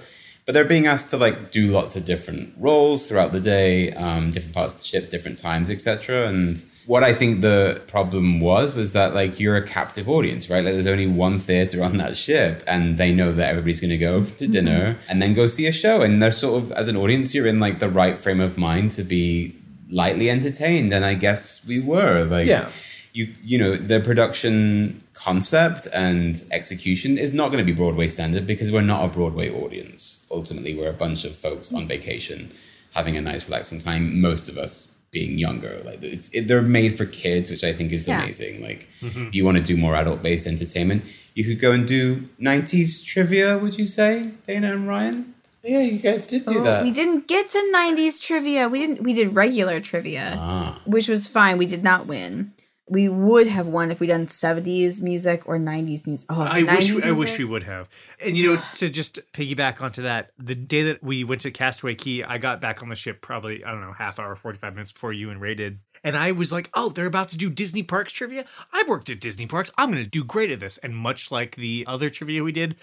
But 0.50 0.54
they're 0.54 0.64
being 0.64 0.88
asked 0.88 1.10
to 1.10 1.16
like 1.16 1.52
do 1.52 1.68
lots 1.68 1.94
of 1.94 2.04
different 2.04 2.54
roles 2.58 3.06
throughout 3.06 3.30
the 3.30 3.38
day, 3.38 3.92
um, 3.92 4.32
different 4.32 4.52
parts 4.52 4.74
of 4.74 4.80
the 4.80 4.84
ships, 4.84 5.08
different 5.08 5.38
times, 5.38 5.70
etc. 5.70 6.26
And 6.26 6.60
what 6.86 7.04
I 7.04 7.14
think 7.14 7.40
the 7.40 7.80
problem 7.86 8.40
was 8.40 8.74
was 8.74 8.90
that 8.94 9.14
like 9.14 9.38
you're 9.38 9.54
a 9.54 9.64
captive 9.64 10.08
audience, 10.08 10.50
right? 10.50 10.64
Like 10.64 10.74
there's 10.74 10.88
only 10.88 11.06
one 11.06 11.38
theater 11.38 11.84
on 11.84 11.98
that 11.98 12.16
ship, 12.16 12.64
and 12.66 12.98
they 12.98 13.14
know 13.14 13.30
that 13.30 13.48
everybody's 13.48 13.78
going 13.78 13.90
to 13.90 13.96
go 13.96 14.24
to 14.24 14.48
dinner 14.48 14.98
and 15.08 15.22
then 15.22 15.34
go 15.34 15.46
see 15.46 15.68
a 15.68 15.72
show, 15.72 16.02
and 16.02 16.20
they're 16.20 16.32
sort 16.32 16.64
of 16.64 16.72
as 16.72 16.88
an 16.88 16.96
audience, 16.96 17.32
you're 17.32 17.46
in 17.46 17.60
like 17.60 17.78
the 17.78 17.88
right 17.88 18.18
frame 18.18 18.40
of 18.40 18.58
mind 18.58 18.90
to 18.98 19.04
be 19.04 19.54
lightly 19.88 20.28
entertained, 20.28 20.92
and 20.92 21.04
I 21.04 21.14
guess 21.14 21.64
we 21.64 21.78
were 21.78 22.24
like 22.24 22.48
Yeah. 22.48 22.68
you 23.12 23.32
you 23.44 23.56
know 23.56 23.76
the 23.76 24.00
production 24.00 25.00
concept 25.24 25.86
and 25.92 26.42
execution 26.50 27.18
is 27.18 27.32
not 27.34 27.48
going 27.52 27.58
to 27.64 27.72
be 27.72 27.76
Broadway 27.76 28.08
standard 28.08 28.46
because 28.46 28.72
we're 28.72 28.80
not 28.94 29.04
a 29.04 29.08
Broadway 29.08 29.50
audience. 29.50 30.20
Ultimately, 30.30 30.74
we're 30.74 30.88
a 30.90 30.94
bunch 31.04 31.24
of 31.24 31.36
folks 31.36 31.72
on 31.74 31.86
vacation 31.86 32.50
having 32.94 33.16
a 33.16 33.20
nice 33.20 33.44
relaxing 33.46 33.78
time. 33.78 34.20
Most 34.20 34.48
of 34.48 34.56
us 34.58 34.92
being 35.10 35.38
younger, 35.38 35.80
like 35.84 36.02
it's 36.02 36.28
it, 36.30 36.48
they're 36.48 36.62
made 36.62 36.96
for 36.96 37.04
kids, 37.04 37.50
which 37.50 37.64
I 37.64 37.72
think 37.72 37.92
is 37.92 38.06
Yeah. 38.08 38.22
amazing. 38.22 38.62
Like 38.62 38.88
you 39.32 39.44
want 39.44 39.56
to 39.58 39.62
do 39.62 39.76
more 39.76 39.94
adult 39.94 40.22
based 40.22 40.46
entertainment, 40.46 41.02
you 41.34 41.44
could 41.44 41.60
go 41.60 41.72
and 41.72 41.86
do 41.86 42.28
'90s 42.40 43.04
trivia. 43.04 43.58
Would 43.58 43.76
you 43.78 43.86
say, 43.86 44.30
Dana 44.46 44.72
and 44.72 44.88
Ryan? 44.88 45.34
Yeah, 45.62 45.80
you 45.82 45.98
guys 45.98 46.26
did 46.26 46.46
do 46.46 46.60
Oh, 46.60 46.64
that. 46.64 46.84
We 46.84 46.90
didn't 46.90 47.28
get 47.28 47.50
to 47.50 47.58
90s 47.74 48.18
trivia. 48.22 48.66
We 48.70 48.78
didn't 48.78 49.02
we 49.02 49.12
did 49.12 49.34
regular 49.34 49.78
trivia, 49.80 50.32
Ah, 50.38 50.80
which 50.86 51.06
was 51.06 51.26
fine. 51.26 51.58
We 51.58 51.66
did 51.66 51.82
not 51.82 52.06
win. 52.06 52.52
We 52.90 53.08
would 53.08 53.46
have 53.46 53.68
won 53.68 53.92
if 53.92 54.00
we'd 54.00 54.08
done 54.08 54.26
70s 54.26 55.00
music 55.00 55.46
or 55.46 55.58
90s 55.58 56.06
music. 56.08 56.26
Oh, 56.30 56.42
I 56.42 56.64
wish 56.64 56.92
90s 56.92 57.04
I 57.04 57.12
wish 57.12 57.38
we 57.38 57.44
would 57.44 57.62
have. 57.62 57.88
And 58.20 58.36
you 58.36 58.56
know, 58.56 58.62
to 58.74 58.88
just 58.90 59.20
piggyback 59.32 59.80
onto 59.80 60.02
that, 60.02 60.32
the 60.38 60.56
day 60.56 60.82
that 60.82 61.02
we 61.02 61.22
went 61.22 61.42
to 61.42 61.52
Castaway 61.52 61.94
Cay, 61.94 62.24
I 62.24 62.38
got 62.38 62.60
back 62.60 62.82
on 62.82 62.88
the 62.88 62.96
ship 62.96 63.22
probably 63.22 63.64
I 63.64 63.70
don't 63.70 63.80
know 63.80 63.92
half 63.92 64.18
hour, 64.18 64.34
forty 64.34 64.58
five 64.58 64.74
minutes 64.74 64.90
before 64.90 65.12
you 65.12 65.30
and 65.30 65.40
Ray 65.40 65.54
did, 65.54 65.78
and 66.02 66.16
I 66.16 66.32
was 66.32 66.50
like, 66.50 66.68
"Oh, 66.74 66.88
they're 66.88 67.06
about 67.06 67.28
to 67.28 67.38
do 67.38 67.48
Disney 67.48 67.82
parks 67.84 68.12
trivia. 68.12 68.44
I've 68.72 68.88
worked 68.88 69.08
at 69.08 69.20
Disney 69.20 69.46
parks. 69.46 69.70
I'm 69.78 69.92
going 69.92 70.02
to 70.02 70.10
do 70.10 70.24
great 70.24 70.50
at 70.50 70.60
this." 70.60 70.78
And 70.78 70.96
much 70.96 71.30
like 71.30 71.56
the 71.56 71.84
other 71.86 72.10
trivia 72.10 72.42
we 72.42 72.52
did. 72.52 72.76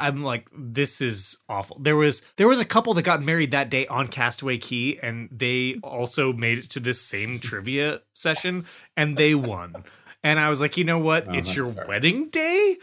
I'm 0.00 0.22
like, 0.22 0.48
this 0.56 1.00
is 1.00 1.38
awful. 1.48 1.78
There 1.80 1.96
was 1.96 2.22
there 2.36 2.48
was 2.48 2.60
a 2.60 2.64
couple 2.64 2.94
that 2.94 3.02
got 3.02 3.22
married 3.22 3.50
that 3.52 3.70
day 3.70 3.86
on 3.86 4.08
Castaway 4.08 4.58
Cay, 4.58 4.98
and 5.02 5.28
they 5.30 5.76
also 5.82 6.32
made 6.32 6.58
it 6.58 6.70
to 6.70 6.80
this 6.80 7.00
same 7.00 7.38
trivia 7.38 8.00
session, 8.14 8.66
and 8.96 9.16
they 9.16 9.34
won. 9.34 9.84
And 10.24 10.38
I 10.38 10.48
was 10.50 10.60
like, 10.60 10.76
you 10.76 10.84
know 10.84 11.00
what? 11.00 11.26
Oh, 11.28 11.32
it's 11.32 11.56
your 11.56 11.66
fair. 11.72 11.84
wedding 11.88 12.28
day. 12.28 12.76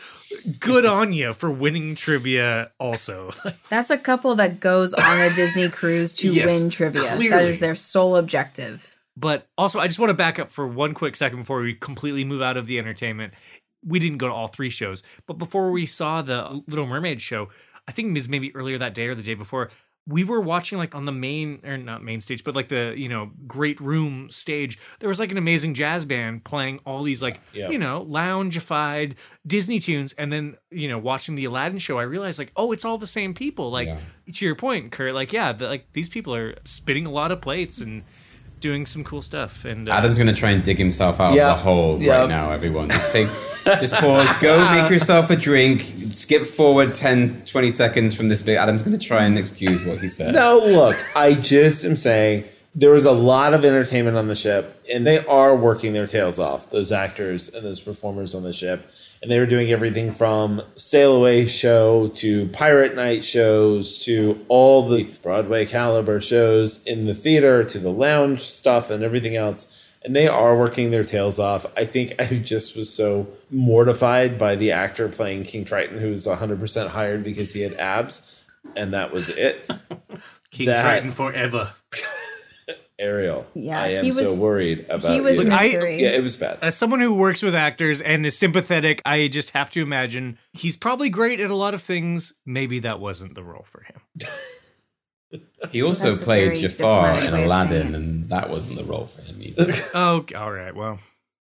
Good 0.59 0.85
on 0.85 1.13
you 1.13 1.31
for 1.31 1.49
winning 1.49 1.95
trivia. 1.95 2.71
Also, 2.81 3.31
That's 3.69 3.89
a 3.89 3.97
couple 3.97 4.35
that 4.35 4.59
goes 4.59 4.93
on 4.93 5.19
a 5.19 5.33
Disney 5.33 5.69
cruise 5.79 6.11
to 6.17 6.31
Yes, 6.33 6.59
win 6.61 6.69
trivia. 6.69 7.01
That 7.01 7.15
clearly. 7.15 7.45
is 7.45 7.59
their 7.61 7.75
sole 7.75 8.17
objective. 8.17 8.97
but 9.15 9.47
also, 9.57 9.79
I 9.79 9.87
just 9.87 9.99
want 9.99 10.09
to 10.09 10.15
back 10.15 10.37
up 10.37 10.49
for 10.51 10.67
one 10.67 10.93
quick 10.93 11.15
second 11.15 11.39
before 11.39 11.61
we 11.61 11.75
completely 11.75 12.25
move 12.25 12.41
out 12.41 12.57
of 12.57 12.67
the 12.67 12.77
entertainment. 12.77 13.33
We 13.85 13.99
didn't 13.99 14.17
go 14.17 14.27
to 14.27 14.33
all 14.33 14.47
three 14.47 14.69
shows, 14.69 15.03
but 15.25 15.37
before 15.37 15.71
we 15.71 15.85
saw 15.85 16.21
the 16.21 16.61
Little 16.67 16.87
Mermaid 16.87 17.21
show, 17.21 17.49
I 17.87 17.91
think 17.91 18.09
it 18.09 18.13
was 18.13 18.29
maybe 18.29 18.55
earlier 18.55 18.77
that 18.77 18.93
day 18.93 19.07
or 19.07 19.15
the 19.15 19.23
day 19.23 19.35
before. 19.35 19.69
we 20.07 20.23
were 20.23 20.41
watching 20.41 20.79
like 20.79 20.95
on 20.95 21.05
the 21.05 21.11
main 21.11 21.59
or 21.63 21.77
not 21.77 22.03
main 22.03 22.19
stage, 22.19 22.43
but 22.43 22.55
like 22.55 22.67
the 22.69 22.95
you 22.97 23.07
know 23.07 23.29
great 23.45 23.79
room 23.79 24.27
stage. 24.31 24.79
There 24.99 25.09
was 25.09 25.19
like 25.19 25.31
an 25.31 25.37
amazing 25.37 25.75
jazz 25.75 26.03
band 26.03 26.43
playing 26.43 26.79
all 26.85 27.03
these 27.03 27.21
like 27.21 27.39
Yeah. 27.53 27.69
you 27.69 27.77
know 27.77 28.05
loungeified 28.09 29.15
Disney 29.45 29.79
tunes, 29.79 30.13
and 30.13 30.31
then 30.33 30.57
you 30.71 30.87
know 30.87 30.97
watching 30.97 31.35
the 31.35 31.45
Aladdin 31.45 31.77
show, 31.79 31.99
I 31.99 32.03
realized 32.03 32.39
like 32.39 32.51
oh, 32.55 32.71
it's 32.71 32.85
all 32.85 32.97
the 32.97 33.07
same 33.07 33.33
people. 33.33 33.69
Like 33.69 33.87
Yeah. 33.87 33.99
to 34.33 34.45
your 34.45 34.55
point, 34.55 34.91
Curt. 34.91 35.13
Like 35.13 35.31
yeah, 35.31 35.51
the, 35.53 35.67
like 35.67 35.93
these 35.93 36.09
people 36.09 36.33
are 36.35 36.55
spinning 36.65 37.05
a 37.05 37.11
lot 37.11 37.31
of 37.31 37.41
plates 37.41 37.79
and 37.81 38.03
doing 38.59 38.85
some 38.85 39.03
cool 39.03 39.21
stuff. 39.21 39.65
And 39.65 39.89
uh, 39.89 39.93
Adam's 39.93 40.17
gonna 40.17 40.33
try 40.33 40.51
and 40.51 40.63
dig 40.63 40.77
himself 40.77 41.19
out 41.19 41.33
Yeah. 41.33 41.51
of 41.51 41.57
the 41.57 41.63
hole 41.63 42.01
Yeah. 42.01 42.19
right 42.21 42.29
now, 42.29 42.51
everyone. 42.51 42.89
Just 42.89 43.11
take 43.11 43.27
just 43.79 43.93
pause, 43.95 44.27
go 44.41 44.57
make 44.81 44.89
yourself 44.89 45.29
a 45.29 45.35
drink, 45.35 45.93
skip 46.11 46.45
forward 46.45 46.95
10, 46.95 47.43
20 47.45 47.69
seconds 47.71 48.13
from 48.15 48.29
this 48.29 48.41
bit. 48.41 48.57
Adam's 48.57 48.83
gonna 48.83 48.97
try 48.97 49.23
and 49.25 49.37
excuse 49.37 49.83
what 49.83 49.99
he 49.99 50.07
said. 50.07 50.33
No, 50.33 50.57
look, 50.63 50.97
I 51.15 51.33
just 51.35 51.85
am 51.85 51.97
saying 51.97 52.45
there 52.75 52.91
was 52.91 53.05
a 53.05 53.11
lot 53.11 53.53
of 53.53 53.65
entertainment 53.65 54.15
on 54.17 54.27
the 54.27 54.35
ship, 54.35 54.81
and 54.93 55.05
they 55.05 55.25
are 55.25 55.55
working 55.55 55.93
their 55.93 56.07
tails 56.07 56.39
off, 56.39 56.69
those 56.69 56.91
actors 56.91 57.53
and 57.53 57.65
those 57.65 57.79
performers 57.79 58.35
on 58.35 58.43
the 58.43 58.53
ship. 58.53 58.89
And 59.21 59.29
they 59.29 59.37
were 59.39 59.45
doing 59.45 59.69
everything 59.71 60.13
from 60.13 60.61
sail 60.75 61.13
away 61.15 61.45
show 61.45 62.07
to 62.15 62.47
pirate 62.49 62.95
night 62.95 63.23
shows 63.25 63.97
to 64.05 64.45
all 64.47 64.87
the 64.87 65.03
Broadway 65.21 65.65
caliber 65.65 66.21
shows 66.21 66.81
in 66.85 67.03
the 67.05 67.13
theater 67.13 67.65
to 67.65 67.79
the 67.79 67.91
lounge 67.91 68.41
stuff 68.41 68.89
and 68.89 69.03
everything 69.03 69.35
else. 69.35 69.91
And 70.05 70.15
they 70.15 70.29
are 70.29 70.57
working 70.57 70.91
their 70.91 71.03
tails 71.03 71.37
off. 71.39 71.65
I 71.75 71.83
think 71.83 72.13
I 72.17 72.37
just 72.37 72.77
was 72.77 72.89
so 72.93 73.27
mortified 73.49 74.37
by 74.37 74.55
the 74.55 74.71
actor 74.71 75.09
playing 75.09 75.43
King 75.43 75.65
Triton, 75.65 75.99
who 75.99 76.11
was 76.11 76.25
100% 76.25 76.87
hired 76.87 77.21
because 77.21 77.51
he 77.51 77.59
had 77.59 77.73
abs, 77.73 78.45
and 78.77 78.93
that 78.93 79.11
was 79.11 79.29
it. 79.29 79.69
King 80.51 80.67
that- 80.67 80.81
Triton 80.81 81.11
forever. 81.11 81.73
Ariel. 82.99 83.47
Yeah, 83.55 83.81
I 83.81 83.87
am 83.87 84.03
he 84.05 84.11
so 84.11 84.35
worried 84.35 84.85
about 84.89 85.11
he 85.11 85.21
was 85.21 85.37
you. 85.37 85.43
Look, 85.45 85.53
I- 85.53 85.65
yeah, 85.65 86.09
it 86.09 86.21
was 86.21 86.35
bad. 86.35 86.59
As 86.61 86.75
someone 86.77 86.99
who 86.99 87.13
works 87.15 87.41
with 87.41 87.55
actors 87.55 88.01
and 88.01 88.25
is 88.25 88.37
sympathetic, 88.37 89.01
I 89.05 89.27
just 89.29 89.51
have 89.51 89.71
to 89.71 89.81
imagine 89.81 90.37
he's 90.53 90.75
probably 90.77 91.09
great 91.09 91.39
at 91.39 91.49
a 91.49 91.55
lot 91.55 91.73
of 91.73 91.81
things. 91.81 92.33
Maybe 92.45 92.79
that 92.79 92.99
wasn't 92.99 93.35
the 93.35 93.43
role 93.43 93.63
for 93.63 93.81
him. 93.83 94.01
He 95.71 95.83
also 95.83 96.13
That's 96.13 96.23
played 96.23 96.57
Jafar 96.57 97.19
in 97.19 97.33
Aladdin, 97.35 97.93
and 97.93 98.27
that 98.29 98.49
wasn't 98.49 98.77
the 98.77 98.83
role 98.83 99.05
for 99.05 99.21
him 99.21 99.37
either. 99.41 99.71
Oh, 99.93 100.25
all 100.35 100.51
right. 100.51 100.73
Well, 100.75 100.97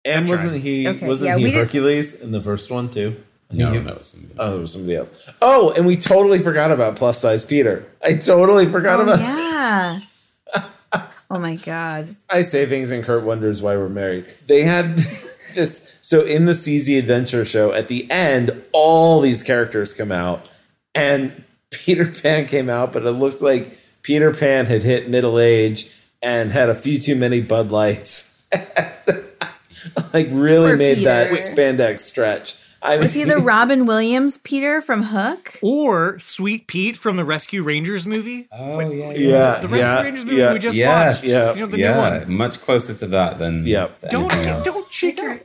and 0.06 0.30
wasn't 0.30 0.62
he 0.62 0.88
Okay, 0.88 1.08
wasn't 1.08 1.30
yeah, 1.30 1.38
he 1.38 1.44
we 1.46 1.52
did- 1.52 1.58
Hercules 1.60 2.22
in 2.22 2.32
the 2.32 2.42
first 2.42 2.70
one 2.70 2.90
too? 2.90 3.16
No, 3.52 3.72
think 3.72 3.82
he- 3.82 3.88
that 3.90 3.98
was 3.98 4.08
somebody. 4.08 4.34
Oh, 4.38 4.52
there 4.52 4.60
was 4.60 4.74
somebody 4.74 4.96
else. 4.96 5.30
Oh, 5.42 5.72
and 5.76 5.88
we 5.88 5.96
totally 5.96 6.38
forgot 6.38 6.70
about 6.72 6.98
plus 6.98 7.20
size 7.20 7.44
Peter. 7.44 7.86
I 8.04 8.14
totally 8.14 8.68
forgot 8.72 9.00
Oh, 9.00 9.04
about. 9.04 9.20
yeah. 9.20 10.00
oh 11.34 11.40
my 11.40 11.56
god. 11.56 12.16
I 12.30 12.44
say 12.44 12.66
things 12.66 12.92
and 12.92 13.04
Curt 13.04 13.24
wonders 13.24 13.62
why 13.62 13.76
we're 13.76 13.90
married. 13.90 14.28
They 14.48 14.64
had 14.64 14.98
this. 15.54 15.98
So 16.02 16.22
in 16.22 16.46
the 16.46 16.56
Seas 16.56 16.86
the 16.86 16.98
Adventure 16.98 17.44
show, 17.44 17.74
at 17.74 17.88
the 17.88 18.10
end, 18.12 18.64
all 18.72 19.20
these 19.20 19.42
characters 19.44 19.94
come 19.94 20.12
out, 20.12 20.48
and 20.94 21.44
Peter 21.72 22.06
Pan 22.22 22.46
came 22.46 22.70
out, 22.70 22.94
but 22.94 23.06
it 23.06 23.12
looked 23.12 23.42
like 23.42 23.76
Peter 24.04 24.34
Pan 24.34 24.68
had 24.68 24.84
hit 24.84 25.10
middle 25.10 25.40
age 25.40 25.92
and 26.22 26.52
had 26.52 26.70
a 26.70 26.76
few 26.76 27.00
too 27.00 27.16
many 27.16 27.42
Bud 27.42 27.72
Lights. 27.72 28.46
like 30.14 30.28
really 30.30 30.70
Poor 30.70 30.78
made 30.78 31.00
that 31.00 31.32
spandex 31.32 32.00
stretch. 32.00 32.56
I 32.84 32.98
Was 32.98 33.14
he 33.14 33.24
the 33.24 33.38
Robin 33.38 33.86
Williams 33.86 34.38
Peter 34.38 34.82
from 34.82 35.04
Hook? 35.04 35.58
or 35.62 36.20
Sweet 36.20 36.68
Pete 36.68 36.98
from 36.98 37.16
the 37.16 37.24
Rescue 37.26 37.64
Rangers 37.64 38.06
movie. 38.06 38.48
Oh 38.52 38.80
yeah, 38.82 39.12
Yeah, 39.12 39.60
The 39.62 39.68
Rescue 39.70 39.78
yeah, 39.80 40.02
Rangers 40.02 40.26
movie 40.26 40.38
yeah. 40.38 40.54
we 40.54 40.60
just 40.60 40.78
yes, 40.78 41.22
watched. 41.24 41.32
Yeah. 41.32 41.54
You 41.54 41.60
know, 41.62 41.72
the 41.72 41.78
yeah, 41.80 41.94
new 41.94 42.20
one. 42.26 42.34
much 42.38 42.60
closer 42.62 42.94
to 42.94 43.08
that 43.08 43.40
than 43.40 43.66
Yep. 43.66 44.00
to 44.00 44.08
Don't 44.10 44.32
anything 44.34 44.52
else. 44.54 44.66
don't 44.66 44.90
cheat 44.92 45.18
your 45.18 45.40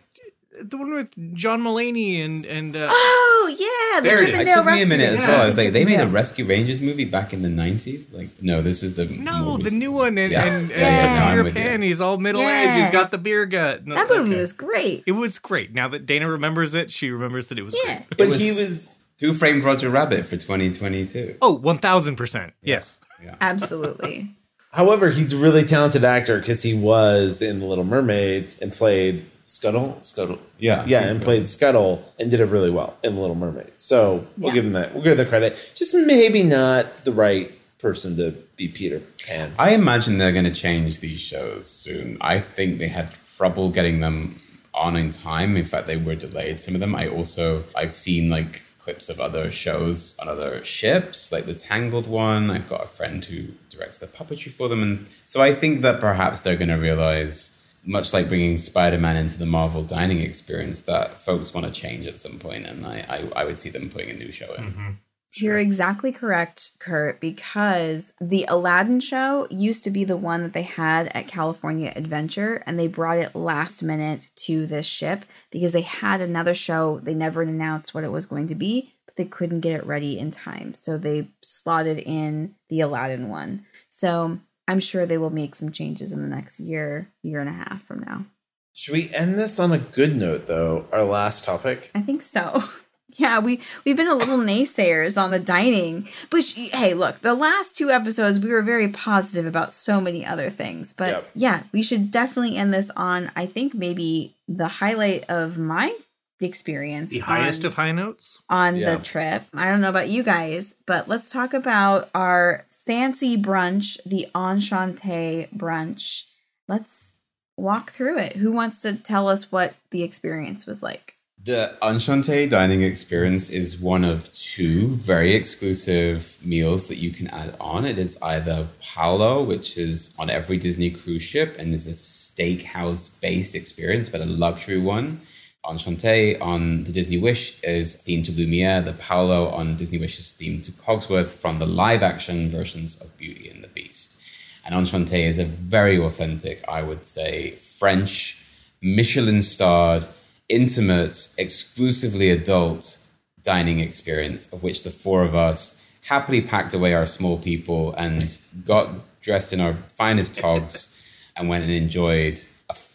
the 0.63 0.77
one 0.77 0.93
with 0.95 1.35
John 1.35 1.63
Mulaney 1.63 2.25
and 2.25 2.45
and 2.45 2.77
uh, 2.77 2.89
Oh 2.91 3.57
yeah, 3.59 4.01
the 4.01 4.09
There 4.09 4.23
it 4.23 4.27
Chip 4.27 4.29
'n 4.29 4.33
Dale 4.33 4.41
is. 4.41 4.49
It 4.49 4.55
took 4.55 4.67
me 4.67 4.83
a 4.83 4.87
minute 4.87 5.05
as 5.05 5.19
Rangers. 5.21 5.29
well. 5.29 5.43
I 5.43 5.47
was 5.47 5.57
like, 5.57 5.73
they 5.73 5.85
made 5.85 6.01
a 6.01 6.07
Rescue 6.07 6.45
Rangers 6.45 6.81
movie 6.81 7.05
back 7.05 7.33
in 7.33 7.43
the 7.43 7.49
nineties. 7.49 8.13
Like, 8.13 8.29
no, 8.41 8.63
this 8.63 8.83
is 8.83 8.95
the 8.95 9.07
no, 9.07 9.57
the 9.59 9.71
new 9.71 9.93
one 9.93 10.19
and 10.19 10.33
Yeah. 10.33 10.45
and, 10.45 10.71
and 10.71 10.71
Yeah, 10.71 10.79
yeah, 10.79 11.35
no, 11.35 11.41
I'm 11.41 11.47
Peter. 11.53 11.61
Pan. 11.69 11.83
He's 11.83 12.01
all 12.01 12.19
middle 12.19 12.41
Yeah. 12.43 12.65
aged. 12.75 12.81
He's 12.83 12.91
got 12.91 13.11
the 13.11 13.19
beer 13.19 13.47
gut. 13.47 13.87
No, 13.87 13.95
That 13.95 14.09
movie 14.09 14.31
okay. 14.33 14.41
was 14.41 14.53
great. 14.53 15.05
It 15.07 15.13
was 15.13 15.39
great. 15.39 15.73
Now 15.75 15.89
that 15.89 16.07
Dana 16.07 16.29
remembers 16.31 16.75
it, 16.75 16.91
she 16.91 17.11
remembers 17.11 17.47
that 17.49 17.59
it 17.59 17.63
was 17.63 17.77
Yeah. 17.85 17.95
great. 17.97 18.17
But 18.17 18.29
was- 18.29 18.41
he 18.41 18.51
was. 18.51 18.99
Who 19.21 19.35
Framed 19.35 19.65
Roger 19.65 19.89
Rabbit 19.91 20.27
for 20.27 20.37
2022? 20.37 21.37
Oh, 21.43 21.53
1000%. 21.59 22.53
Yes. 22.63 22.99
Absolutely. 23.41 24.35
However, 24.73 25.11
he's 25.11 25.33
a 25.33 25.37
really 25.37 25.65
talented 25.65 26.05
actor 26.05 26.39
because 26.39 26.63
he 26.63 26.75
was 26.75 27.43
in 27.43 27.59
The 27.61 27.67
Little 27.67 27.85
Mermaid 27.85 28.49
and 28.61 28.71
played 28.73 29.25
Scuttle. 29.49 29.99
Scuttle. 30.03 30.39
Yeah, 30.59 30.85
yeah, 30.87 31.05
and 31.05 31.17
so. 31.17 31.25
played 31.25 31.49
Scuttle 31.49 32.05
and 32.19 32.31
did 32.31 32.41
it 32.41 32.47
really 32.47 32.71
well 32.71 32.97
in 33.03 33.15
The 33.15 33.21
Little 33.21 33.37
Mermaid. 33.37 33.73
So 33.77 34.27
we'll 34.37 34.51
Yeah. 34.51 34.55
give 34.55 34.65
him 34.67 34.73
that. 34.73 34.95
We'll 34.95 35.03
give 35.03 35.13
him 35.13 35.19
the 35.19 35.27
credit. 35.27 35.57
Just 35.75 35.95
maybe 35.95 36.43
not 36.43 37.05
the 37.05 37.13
right 37.13 37.51
person 37.79 38.17
to 38.17 38.33
be 38.57 38.69
Peter 38.69 39.01
Pan. 39.27 39.53
I 39.59 39.71
imagine 39.75 40.19
they're 40.19 40.33
going 40.33 40.45
to 40.45 40.51
change 40.51 41.01
these 41.01 41.19
shows 41.21 41.67
soon. 41.67 42.19
I 42.21 42.41
think 42.41 42.79
they 42.79 42.89
had 42.89 43.11
trouble 43.37 43.71
getting 43.71 44.01
them 44.01 44.35
on 44.75 44.97
in 44.97 45.11
time. 45.11 45.57
In 45.57 45.65
fact, 45.65 45.87
they 45.87 45.97
were 45.97 46.15
delayed. 46.15 46.61
Some 46.61 46.75
of 46.75 46.81
them. 46.81 46.95
I 46.95 47.09
also 47.09 47.65
I've 47.77 47.95
seen 47.95 48.29
like 48.31 48.63
clips 48.79 49.09
of 49.09 49.21
other 49.21 49.51
shows 49.51 50.15
on 50.19 50.29
other 50.29 50.65
ships, 50.65 51.31
like 51.33 51.47
the 51.47 51.55
Tangled 51.55 52.07
one. 52.07 52.51
I've 52.51 52.69
got 52.69 52.85
a 52.85 52.89
friend 52.89 53.25
who 53.25 53.49
directs 53.71 53.99
the 53.99 54.07
puppetry 54.07 54.51
for 54.51 54.69
them, 54.69 54.83
and 54.83 55.07
so 55.25 55.41
I 55.43 55.55
think 55.55 55.83
that 55.83 56.01
perhaps 56.01 56.41
they're 56.43 56.57
going 56.57 56.69
to 56.69 56.75
realize. 56.77 57.51
Much 57.89 58.13
like 58.13 58.29
bringing 58.29 58.59
Spider-Man 58.59 59.17
into 59.17 59.39
the 59.39 59.47
Marvel 59.47 59.83
dining 59.83 60.19
experience, 60.19 60.83
that 60.83 61.23
folks 61.23 61.55
want 61.55 61.67
to 61.67 61.73
change 61.73 62.07
at 62.07 62.21
some 62.21 62.39
point, 62.39 62.67
and 62.67 62.87
I, 62.87 63.05
I, 63.09 63.41
I 63.41 63.45
would 63.45 63.57
see 63.57 63.71
them 63.71 63.89
putting 63.89 64.11
a 64.11 64.13
new 64.13 64.31
show 64.31 64.53
in. 64.55 64.65
Mm-hmm. 64.65 64.91
You're 65.35 65.59
exactly 65.59 66.13
correct, 66.13 66.73
Curt, 66.79 67.21
because 67.21 68.15
the 68.21 68.45
Aladdin 68.49 69.01
show 69.01 69.47
used 69.51 69.85
to 69.85 69.91
be 69.91 70.05
the 70.05 70.17
one 70.17 70.43
that 70.43 70.53
they 70.53 70.63
had 70.63 71.11
at 71.15 71.29
California 71.29 71.93
Adventure, 71.97 72.63
and 72.67 72.79
they 72.79 72.89
brought 72.89 73.19
it 73.19 73.35
last 73.35 73.83
minute 73.83 74.31
to 74.47 74.67
this 74.67 74.87
ship 74.87 75.25
because 75.51 75.73
they 75.73 75.83
had 75.83 76.21
another 76.21 76.55
show. 76.55 76.99
They 76.99 77.15
never 77.15 77.43
announced 77.43 77.95
what 77.95 78.05
it 78.05 78.13
was 78.13 78.27
going 78.27 78.49
to 78.49 78.55
be, 78.55 78.95
but 79.07 79.17
they 79.17 79.27
couldn't 79.27 79.61
get 79.61 79.79
it 79.79 79.87
ready 79.87 80.19
in 80.19 80.31
time. 80.31 80.75
So 80.75 80.99
they 80.99 81.29
slotted 81.43 81.99
in 81.99 82.55
the 82.69 82.81
Aladdin 82.81 83.29
one. 83.29 83.67
So 83.91 84.41
I'm 84.69 84.79
sure 84.81 85.05
they 85.07 85.19
will 85.19 85.31
make 85.31 85.57
some 85.57 85.73
changes 85.73 86.13
in 86.13 86.23
the 86.23 86.29
next 86.29 86.61
year, 86.61 87.09
year 87.25 87.41
and 87.41 87.49
a 87.49 87.53
half 87.53 87.83
from 87.83 88.01
now. 88.05 88.27
Should 88.73 88.93
we 88.93 89.13
end 89.13 89.37
this 89.37 89.59
on 89.59 89.73
a 89.73 89.79
good 89.79 90.15
note, 90.15 90.47
though? 90.47 90.87
Our 90.93 91.03
last 91.03 91.43
topic. 91.45 91.91
I 91.95 92.01
think 92.03 92.23
so. 92.23 92.63
Yeah, 93.17 93.39
we 93.39 93.63
we've 93.87 93.97
been 93.97 94.07
a 94.07 94.15
little 94.15 94.37
naysayers 94.37 95.21
on 95.21 95.31
the 95.31 95.39
dining, 95.39 96.07
but 96.29 96.45
sh- 96.45 96.69
hey, 96.75 96.93
look, 96.93 97.21
the 97.21 97.35
last 97.35 97.75
two 97.75 97.89
episodes 97.91 98.39
we 98.39 98.51
were 98.53 98.61
very 98.61 98.89
positive 98.89 99.47
about 99.47 99.73
so 99.73 99.99
many 99.99 100.27
other 100.27 100.51
things. 100.51 100.93
But 100.93 101.09
Yep. 101.13 101.31
yeah, 101.35 101.63
we 101.73 101.83
should 101.83 102.11
definitely 102.11 102.59
end 102.59 102.75
this 102.75 102.91
on 102.97 103.31
I 103.35 103.47
think 103.47 103.73
maybe 103.73 104.35
the 104.47 104.69
highlight 104.69 105.25
of 105.31 105.57
my 105.57 105.97
experience 106.39 107.11
The 107.11 107.21
highest 107.21 107.63
on, 107.65 107.67
of 107.69 107.75
high 107.75 107.93
notes. 107.93 108.43
on 108.51 108.77
Yeah. 108.77 108.97
the 108.97 109.03
trip. 109.03 109.45
I 109.55 109.71
don't 109.71 109.81
know 109.81 109.89
about 109.89 110.11
you 110.11 110.23
guys, 110.23 110.75
but 110.87 111.09
let's 111.09 111.31
talk 111.33 111.55
about 111.55 112.11
our 112.15 112.67
fancy 112.89 113.37
brunch, 113.37 113.99
the 114.07 114.27
Enchante 114.35 115.47
brunch. 115.55 116.25
Let's 116.69 117.17
walk 117.55 117.93
through 117.93 118.19
it. 118.19 118.37
Who 118.37 118.51
wants 118.51 118.81
to 118.81 118.95
tell 118.95 119.29
us 119.29 119.53
what 119.53 119.75
the 119.91 120.03
experience 120.03 120.65
was 120.65 120.83
like? 120.83 121.17
The 121.45 121.77
Enchante 121.83 122.47
dining 122.47 122.81
experience 122.81 123.51
is 123.51 123.79
one 123.79 124.05
of 124.05 124.33
two 124.33 124.89
very 124.89 125.35
exclusive 125.35 126.39
meals 126.43 126.87
that 126.87 126.97
you 126.97 127.11
can 127.11 127.27
add 127.27 127.55
on. 127.61 127.85
It 127.85 127.99
is 127.99 128.19
either 128.23 128.69
Palo, 128.81 129.43
which 129.43 129.77
is 129.77 130.15
on 130.19 130.31
every 130.31 130.57
Disney 130.57 130.89
cruise 130.89 131.23
ship 131.23 131.57
and 131.59 131.75
is 131.75 131.87
a 131.87 131.93
steakhouse 131.93 133.21
based 133.21 133.55
experience, 133.55 134.09
but 134.09 134.23
a 134.23 134.27
luxury 134.27 134.79
one. 134.79 135.21
Enchante 135.69 136.39
on 136.39 136.85
the 136.85 136.93
Disney 136.93 137.19
Wish 137.19 137.63
is 137.63 137.97
themed 138.07 138.25
to 138.25 138.33
Lumiere. 138.33 138.83
The 138.83 138.93
Palo 138.93 139.49
on 139.49 139.77
Disney 139.77 139.99
Wish 139.99 140.19
is 140.19 140.35
themed 140.39 140.65
to 140.65 140.73
Cogsworth 140.73 141.29
from 141.29 141.59
the 141.59 141.67
live 141.67 142.03
action 142.03 142.51
versions 142.51 142.97
of 142.97 143.17
Beauty 143.17 143.49
and 143.49 143.63
the 143.63 143.69
Beast. 143.69 144.17
And 144.65 144.75
Enchante 144.75 145.25
is 145.25 145.39
a 145.39 145.45
very 145.45 145.99
authentic, 145.99 146.63
I 146.69 146.83
would 146.83 147.05
say, 147.05 147.53
French, 147.53 148.45
Michelin 148.81 149.43
starred, 149.43 150.07
intimate, 150.49 151.31
exclusively 151.39 152.31
adult 152.31 152.99
dining 153.43 153.81
experience 153.81 154.53
of 154.53 154.63
which 154.63 154.83
the 154.83 154.91
four 154.91 155.23
of 155.23 155.35
us 155.35 155.83
happily 156.03 156.41
packed 156.41 156.75
away 156.75 156.93
our 156.95 157.07
small 157.07 157.39
people 157.39 157.95
and 157.95 158.39
got 158.65 158.91
dressed 159.21 159.53
in 159.53 159.61
our 159.61 159.75
finest 159.89 160.37
togs 160.37 160.95
and 161.37 161.49
went 161.49 161.65
and 161.65 161.73
enjoyed 161.73 162.43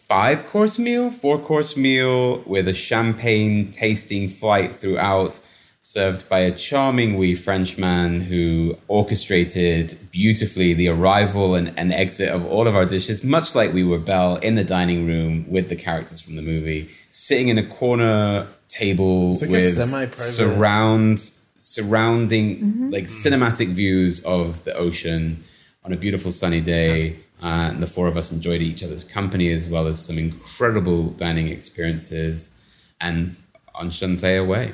five 0.08 0.46
course 0.48 0.78
meal, 0.78 1.10
four 1.10 1.40
course 1.40 1.76
meal 1.78 2.42
with 2.46 2.68
a 2.68 2.74
champagne 2.74 3.72
tasting 3.72 4.30
flight 4.30 4.76
throughout, 4.76 5.40
served 5.80 6.30
by 6.30 6.40
a 6.40 6.52
charming 6.52 7.18
wee 7.18 7.36
Frenchman 7.36 8.22
who 8.22 8.78
orchestrated 8.88 9.98
beautifully 10.12 10.74
the 10.74 10.88
arrival 10.88 11.56
and, 11.56 11.74
and 11.78 11.92
exit 11.92 12.30
of 12.30 12.46
all 12.46 12.68
of 12.68 12.76
our 12.76 12.86
dishes, 12.86 13.24
much 13.24 13.56
like 13.56 13.74
we 13.74 13.84
were 13.84 14.00
Belle 14.00 14.38
in 14.38 14.56
the 14.56 14.64
dining 14.64 15.06
room 15.06 15.46
with 15.50 15.70
the 15.70 15.76
characters 15.76 16.22
from 16.22 16.36
the 16.36 16.42
movie, 16.42 16.90
sitting 17.10 17.50
in 17.50 17.58
a 17.58 17.66
corner 17.66 18.48
table 18.68 19.34
like 19.34 19.50
with 19.50 19.74
semi-private- 19.74 20.18
surround 20.18 21.32
surrounding 21.60 22.58
mm-hmm. 22.58 22.90
like 22.90 23.06
cinematic 23.06 23.70
views 23.70 24.22
of 24.26 24.64
the 24.66 24.74
ocean 24.76 25.44
on 25.86 25.94
a 25.94 25.96
beautiful 25.96 26.32
sunny 26.32 26.60
day. 26.60 27.23
Uh, 27.44 27.72
and 27.72 27.84
the 27.84 27.88
four 27.88 28.08
of 28.08 28.16
us 28.16 28.32
enjoyed 28.32 28.62
each 28.62 28.84
other's 28.84 29.04
company 29.04 29.52
as 29.52 29.68
well 29.68 29.86
as 29.86 30.00
some 30.00 30.18
incredible 30.18 31.10
dining 31.10 31.50
experiences 31.50 32.58
and 33.02 33.36
Enchante 33.80 34.38
away. 34.38 34.74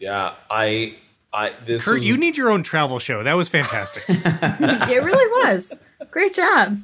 Yeah, 0.00 0.32
I, 0.50 0.96
I 1.32 1.52
this 1.64 1.84
Curt, 1.84 1.94
was, 1.96 2.04
you 2.04 2.16
need 2.16 2.36
your 2.36 2.50
own 2.50 2.64
travel 2.64 2.98
show. 2.98 3.22
That 3.22 3.34
was 3.34 3.48
fantastic. 3.48 4.02
it 4.08 5.04
really 5.04 5.44
was. 5.44 5.78
Great 6.10 6.34
job. 6.34 6.80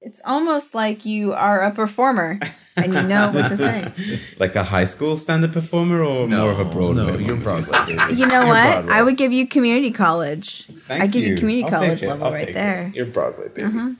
It's 0.00 0.22
almost 0.24 0.72
like 0.74 1.04
you 1.04 1.32
are 1.32 1.62
a 1.62 1.72
performer 1.72 2.38
and 2.76 2.94
you 2.94 3.02
know 3.02 3.32
what 3.32 3.48
to 3.48 3.56
say. 3.56 3.92
Like 4.38 4.54
a 4.54 4.62
high 4.62 4.84
school 4.84 5.16
standard 5.16 5.52
performer 5.52 6.04
or 6.04 6.28
more 6.28 6.50
of 6.50 6.60
a 6.60 6.64
Broadway? 6.64 6.94
No, 6.94 7.18
you're 7.18 7.34
would 7.36 7.44
you 7.44 7.62
say? 7.62 7.70
Broadway. 7.96 8.14
You 8.14 8.26
know 8.26 8.46
what? 8.46 8.72
Broadway. 8.72 8.92
I 8.92 9.02
would 9.02 9.16
give 9.16 9.32
you 9.32 9.48
community 9.48 9.90
college. 9.90 10.66
Thank 10.66 11.02
I 11.02 11.06
give 11.08 11.24
you, 11.24 11.30
you. 11.30 11.38
community 11.38 11.64
I'll 11.64 11.80
take 11.80 11.88
college 11.88 12.02
it. 12.02 12.08
level 12.08 12.26
I'll 12.26 12.32
right 12.32 12.40
take 12.40 12.50
it. 12.50 12.54
there. 12.54 12.92
You're 12.94 13.06
Broadway, 13.06 13.48
baby. 13.48 13.66
Uh-huh. 13.66 13.90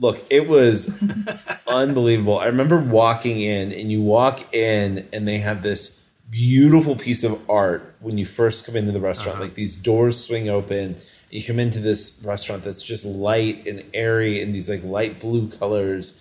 Look, 0.00 0.24
it 0.30 0.48
was 0.48 1.02
unbelievable. 1.66 2.38
I 2.38 2.46
remember 2.46 2.78
walking 2.78 3.40
in, 3.40 3.72
and 3.72 3.90
you 3.90 4.00
walk 4.00 4.54
in, 4.54 5.08
and 5.12 5.26
they 5.26 5.38
have 5.38 5.62
this 5.62 6.04
beautiful 6.30 6.94
piece 6.94 7.24
of 7.24 7.48
art 7.50 7.94
when 8.00 8.18
you 8.18 8.26
first 8.26 8.66
come 8.66 8.76
into 8.76 8.92
the 8.92 9.00
restaurant. 9.00 9.36
Uh-huh. 9.36 9.44
Like 9.44 9.54
these 9.54 9.74
doors 9.74 10.22
swing 10.22 10.48
open. 10.48 10.96
You 11.30 11.44
come 11.44 11.58
into 11.58 11.80
this 11.80 12.22
restaurant 12.24 12.64
that's 12.64 12.82
just 12.82 13.04
light 13.04 13.66
and 13.66 13.84
airy 13.92 14.40
and 14.40 14.54
these 14.54 14.70
like 14.70 14.84
light 14.84 15.20
blue 15.20 15.48
colors, 15.48 16.14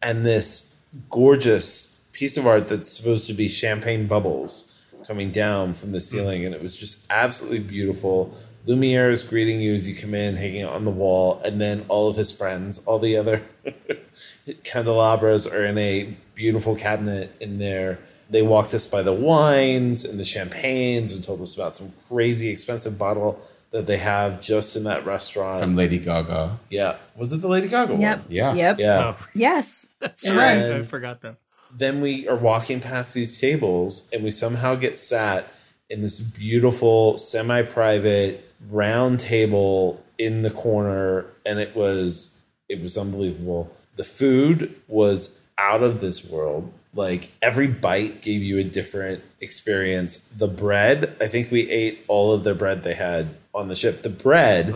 and 0.00 0.24
this 0.24 0.78
gorgeous 1.10 2.00
piece 2.12 2.36
of 2.36 2.46
art 2.46 2.68
that's 2.68 2.92
supposed 2.92 3.26
to 3.26 3.34
be 3.34 3.48
champagne 3.48 4.06
bubbles 4.06 4.70
coming 5.06 5.30
down 5.30 5.74
from 5.74 5.92
the 5.92 5.98
hmm. 5.98 6.02
ceiling, 6.02 6.44
and 6.44 6.54
it 6.54 6.62
was 6.62 6.76
just 6.76 7.04
absolutely 7.10 7.58
beautiful. 7.58 8.34
Lumiere 8.66 9.10
is 9.10 9.22
greeting 9.22 9.60
you 9.60 9.74
as 9.74 9.86
you 9.86 9.94
come 9.94 10.14
in, 10.14 10.36
hanging 10.36 10.64
on 10.64 10.84
the 10.84 10.90
wall, 10.90 11.40
and 11.44 11.60
then 11.60 11.84
all 11.88 12.08
of 12.08 12.16
his 12.16 12.32
friends, 12.32 12.78
all 12.86 12.98
the 12.98 13.16
other 13.16 13.42
candelabras 14.64 15.46
are 15.46 15.64
in 15.64 15.78
a 15.78 16.14
beautiful 16.34 16.74
cabinet 16.74 17.30
in 17.40 17.58
there. 17.58 17.98
They 18.30 18.42
walked 18.42 18.74
us 18.74 18.86
by 18.86 19.02
the 19.02 19.12
wines 19.12 20.04
and 20.04 20.18
the 20.18 20.24
champagnes 20.24 21.12
and 21.12 21.22
told 21.22 21.40
us 21.40 21.54
about 21.54 21.74
some 21.76 21.92
crazy 22.08 22.48
expensive 22.48 22.98
bottle 22.98 23.40
that 23.70 23.86
they 23.86 23.98
have 23.98 24.40
just 24.40 24.76
in 24.76 24.84
that 24.84 25.04
restaurant. 25.04 25.60
From 25.60 25.76
Lady 25.76 25.98
Gaga. 25.98 26.58
yeah. 26.70 26.96
Was 27.16 27.32
it 27.32 27.38
the 27.42 27.48
Lady 27.48 27.68
Gaga 27.68 27.94
Yep. 27.96 28.18
one? 28.18 28.26
Yeah. 28.30 28.54
Yep. 28.54 28.78
Yeah. 28.78 29.14
Oh, 29.18 29.26
Yes. 29.34 29.94
that's 30.00 30.26
It 30.28 30.36
right. 30.36 30.56
was. 30.56 30.70
I 30.70 30.82
forgot 30.84 31.20
that. 31.22 31.36
then 31.76 32.00
we 32.00 32.26
are 32.28 32.36
walking 32.36 32.80
past 32.80 33.14
these 33.14 33.38
tables 33.38 34.08
and 34.12 34.22
we 34.24 34.30
somehow 34.30 34.74
get 34.74 34.96
sat 34.98 35.46
in 35.90 36.02
this 36.02 36.18
beautiful 36.20 37.18
semi-private 37.18 38.53
round 38.70 39.20
table 39.20 40.02
in 40.18 40.42
the 40.42 40.50
corner 40.50 41.26
and 41.44 41.58
it 41.58 41.74
was 41.74 42.40
it 42.68 42.80
was 42.80 42.96
unbelievable. 42.96 43.70
The 43.96 44.04
food 44.04 44.74
was 44.88 45.40
out 45.58 45.82
of 45.82 46.00
this 46.00 46.28
world. 46.28 46.72
Like 46.94 47.30
every 47.42 47.66
bite 47.66 48.22
gave 48.22 48.42
you 48.42 48.58
a 48.58 48.64
different 48.64 49.22
experience. 49.40 50.18
The 50.18 50.48
bread 50.48 51.16
i 51.20 51.26
think 51.26 51.50
we 51.50 51.70
ate 51.70 52.04
all 52.08 52.32
of 52.32 52.44
the 52.44 52.54
bread 52.54 52.82
they 52.82 52.94
had 52.94 53.34
on 53.54 53.68
the 53.68 53.74
ship. 53.74 54.02
The 54.02 54.10
bread 54.10 54.68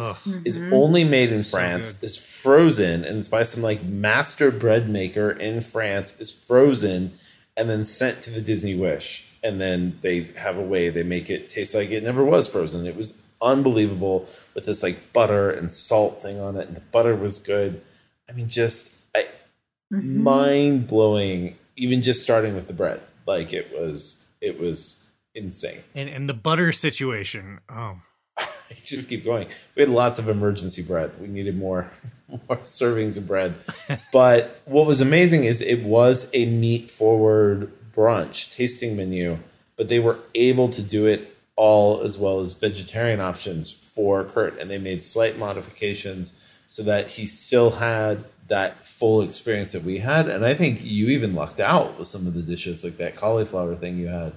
is 0.44 0.58
mm-hmm. 0.58 0.72
only 0.72 1.04
made 1.04 1.32
in 1.32 1.42
france 1.42 1.92
good. 1.92 2.06
is 2.06 2.16
frozen 2.16 3.04
and 3.04 3.18
it's 3.18 3.28
by 3.28 3.42
some 3.42 3.62
like 3.62 3.82
master 3.82 4.50
bread 4.50 4.88
maker 4.88 5.30
in 5.30 5.60
France 5.60 6.20
is 6.20 6.30
frozen 6.30 7.12
and 7.58 7.68
then 7.68 7.84
sent 7.84 8.22
to 8.22 8.30
the 8.30 8.40
Disney 8.40 8.74
Wish. 8.74 9.26
And 9.42 9.60
then 9.60 9.98
they 10.00 10.30
have 10.36 10.56
a 10.56 10.62
way 10.62 10.88
they 10.88 11.02
make 11.02 11.28
it 11.28 11.48
taste 11.48 11.74
like 11.74 11.90
it 11.90 12.04
never 12.04 12.24
was 12.24 12.48
frozen. 12.48 12.86
It 12.86 12.96
was 12.96 13.20
unbelievable 13.40 14.26
with 14.54 14.66
this 14.66 14.82
like 14.82 15.12
butter 15.12 15.50
and 15.50 15.70
salt 15.70 16.22
thing 16.22 16.40
on 16.40 16.56
it 16.56 16.66
and 16.68 16.76
the 16.76 16.80
butter 16.80 17.14
was 17.14 17.38
good. 17.38 17.80
I 18.28 18.32
mean 18.32 18.48
just 18.48 18.92
I, 19.14 19.26
mm-hmm. 19.92 20.22
mind 20.22 20.88
blowing 20.88 21.56
even 21.76 22.02
just 22.02 22.22
starting 22.22 22.54
with 22.54 22.66
the 22.66 22.72
bread. 22.72 23.00
Like 23.26 23.52
it 23.52 23.72
was 23.72 24.26
it 24.40 24.60
was 24.60 25.06
insane. 25.34 25.80
And 25.94 26.08
and 26.08 26.28
the 26.28 26.34
butter 26.34 26.72
situation. 26.72 27.60
Oh, 27.68 27.98
just 28.84 29.08
keep 29.08 29.24
going. 29.24 29.48
We 29.74 29.82
had 29.82 29.88
lots 29.88 30.18
of 30.18 30.28
emergency 30.28 30.82
bread. 30.82 31.12
We 31.20 31.28
needed 31.28 31.56
more 31.56 31.90
more 32.48 32.58
servings 32.58 33.16
of 33.16 33.26
bread. 33.26 33.54
But 34.12 34.60
what 34.64 34.86
was 34.86 35.00
amazing 35.00 35.44
is 35.44 35.60
it 35.60 35.82
was 35.82 36.30
a 36.34 36.46
meat 36.46 36.90
forward 36.90 37.72
brunch 37.92 38.54
tasting 38.54 38.96
menu, 38.96 39.38
but 39.76 39.88
they 39.88 39.98
were 39.98 40.18
able 40.34 40.68
to 40.70 40.82
do 40.82 41.06
it 41.06 41.37
all 41.58 42.02
as 42.02 42.16
well 42.16 42.38
as 42.38 42.52
vegetarian 42.52 43.20
options 43.20 43.72
for 43.72 44.22
Curt 44.22 44.60
and 44.60 44.70
they 44.70 44.78
made 44.78 45.02
slight 45.02 45.36
modifications 45.36 46.56
so 46.68 46.84
that 46.84 47.08
he 47.08 47.26
still 47.26 47.70
had 47.70 48.24
that 48.46 48.86
full 48.86 49.22
experience 49.22 49.72
that 49.72 49.82
we 49.82 49.98
had 49.98 50.28
and 50.28 50.44
I 50.44 50.54
think 50.54 50.84
you 50.84 51.08
even 51.08 51.34
lucked 51.34 51.58
out 51.58 51.98
with 51.98 52.06
some 52.06 52.28
of 52.28 52.34
the 52.34 52.42
dishes 52.42 52.84
like 52.84 52.96
that 52.98 53.16
cauliflower 53.16 53.74
thing 53.74 53.98
you 53.98 54.06
had 54.06 54.34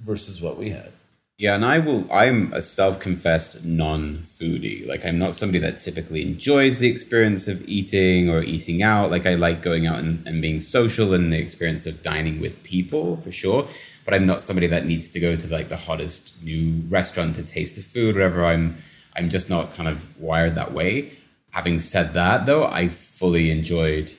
versus 0.00 0.42
what 0.42 0.58
we 0.58 0.68
had. 0.68 0.92
Yeah, 1.40 1.54
and 1.54 1.64
I 1.64 1.78
will. 1.78 2.06
I'm 2.12 2.52
a 2.52 2.60
self-confessed 2.60 3.64
non-foodie. 3.64 4.86
Like, 4.86 5.06
I'm 5.06 5.18
not 5.18 5.32
somebody 5.32 5.58
that 5.60 5.78
typically 5.78 6.20
enjoys 6.20 6.76
the 6.76 6.90
experience 6.90 7.48
of 7.48 7.66
eating 7.66 8.28
or 8.28 8.42
eating 8.42 8.82
out. 8.82 9.10
Like, 9.10 9.24
I 9.24 9.36
like 9.36 9.62
going 9.62 9.86
out 9.86 10.00
and, 10.00 10.26
and 10.26 10.42
being 10.42 10.60
social 10.60 11.14
and 11.14 11.32
the 11.32 11.38
experience 11.38 11.86
of 11.86 12.02
dining 12.02 12.42
with 12.42 12.62
people 12.62 13.16
for 13.22 13.32
sure. 13.32 13.66
But 14.04 14.12
I'm 14.12 14.26
not 14.26 14.42
somebody 14.42 14.66
that 14.66 14.84
needs 14.84 15.08
to 15.08 15.18
go 15.18 15.34
to 15.34 15.48
like 15.48 15.70
the 15.70 15.78
hottest 15.78 16.42
new 16.42 16.82
restaurant 16.90 17.36
to 17.36 17.42
taste 17.42 17.74
the 17.74 17.80
food. 17.80 18.16
Whatever. 18.16 18.44
I'm. 18.44 18.76
I'm 19.16 19.30
just 19.30 19.48
not 19.48 19.74
kind 19.74 19.88
of 19.88 20.20
wired 20.20 20.56
that 20.56 20.72
way. 20.72 21.14
Having 21.52 21.78
said 21.78 22.12
that, 22.12 22.44
though, 22.44 22.66
I 22.66 22.88
fully 22.88 23.50
enjoyed 23.50 24.12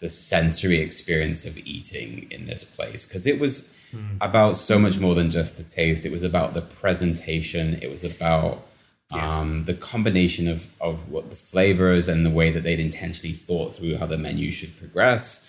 the 0.00 0.10
sensory 0.10 0.80
experience 0.80 1.46
of 1.46 1.56
eating 1.56 2.26
in 2.30 2.44
this 2.44 2.64
place 2.64 3.06
because 3.06 3.26
it 3.26 3.40
was 3.40 3.72
about 4.20 4.56
so 4.56 4.78
much 4.78 4.98
more 4.98 5.14
than 5.14 5.30
just 5.30 5.56
the 5.56 5.62
taste. 5.62 6.04
It 6.04 6.12
was 6.12 6.22
about 6.22 6.54
the 6.54 6.62
presentation. 6.62 7.78
It 7.82 7.90
was 7.90 8.04
about 8.04 8.66
um, 9.12 9.64
the 9.64 9.74
combination 9.74 10.48
of 10.48 10.68
of 10.80 11.08
what 11.10 11.30
the 11.30 11.36
flavors 11.36 12.08
and 12.08 12.26
the 12.26 12.30
way 12.30 12.50
that 12.50 12.62
they'd 12.64 12.80
intentionally 12.80 13.34
thought 13.34 13.74
through 13.76 13.96
how 13.98 14.06
the 14.06 14.18
menu 14.18 14.50
should 14.50 14.76
progress, 14.78 15.48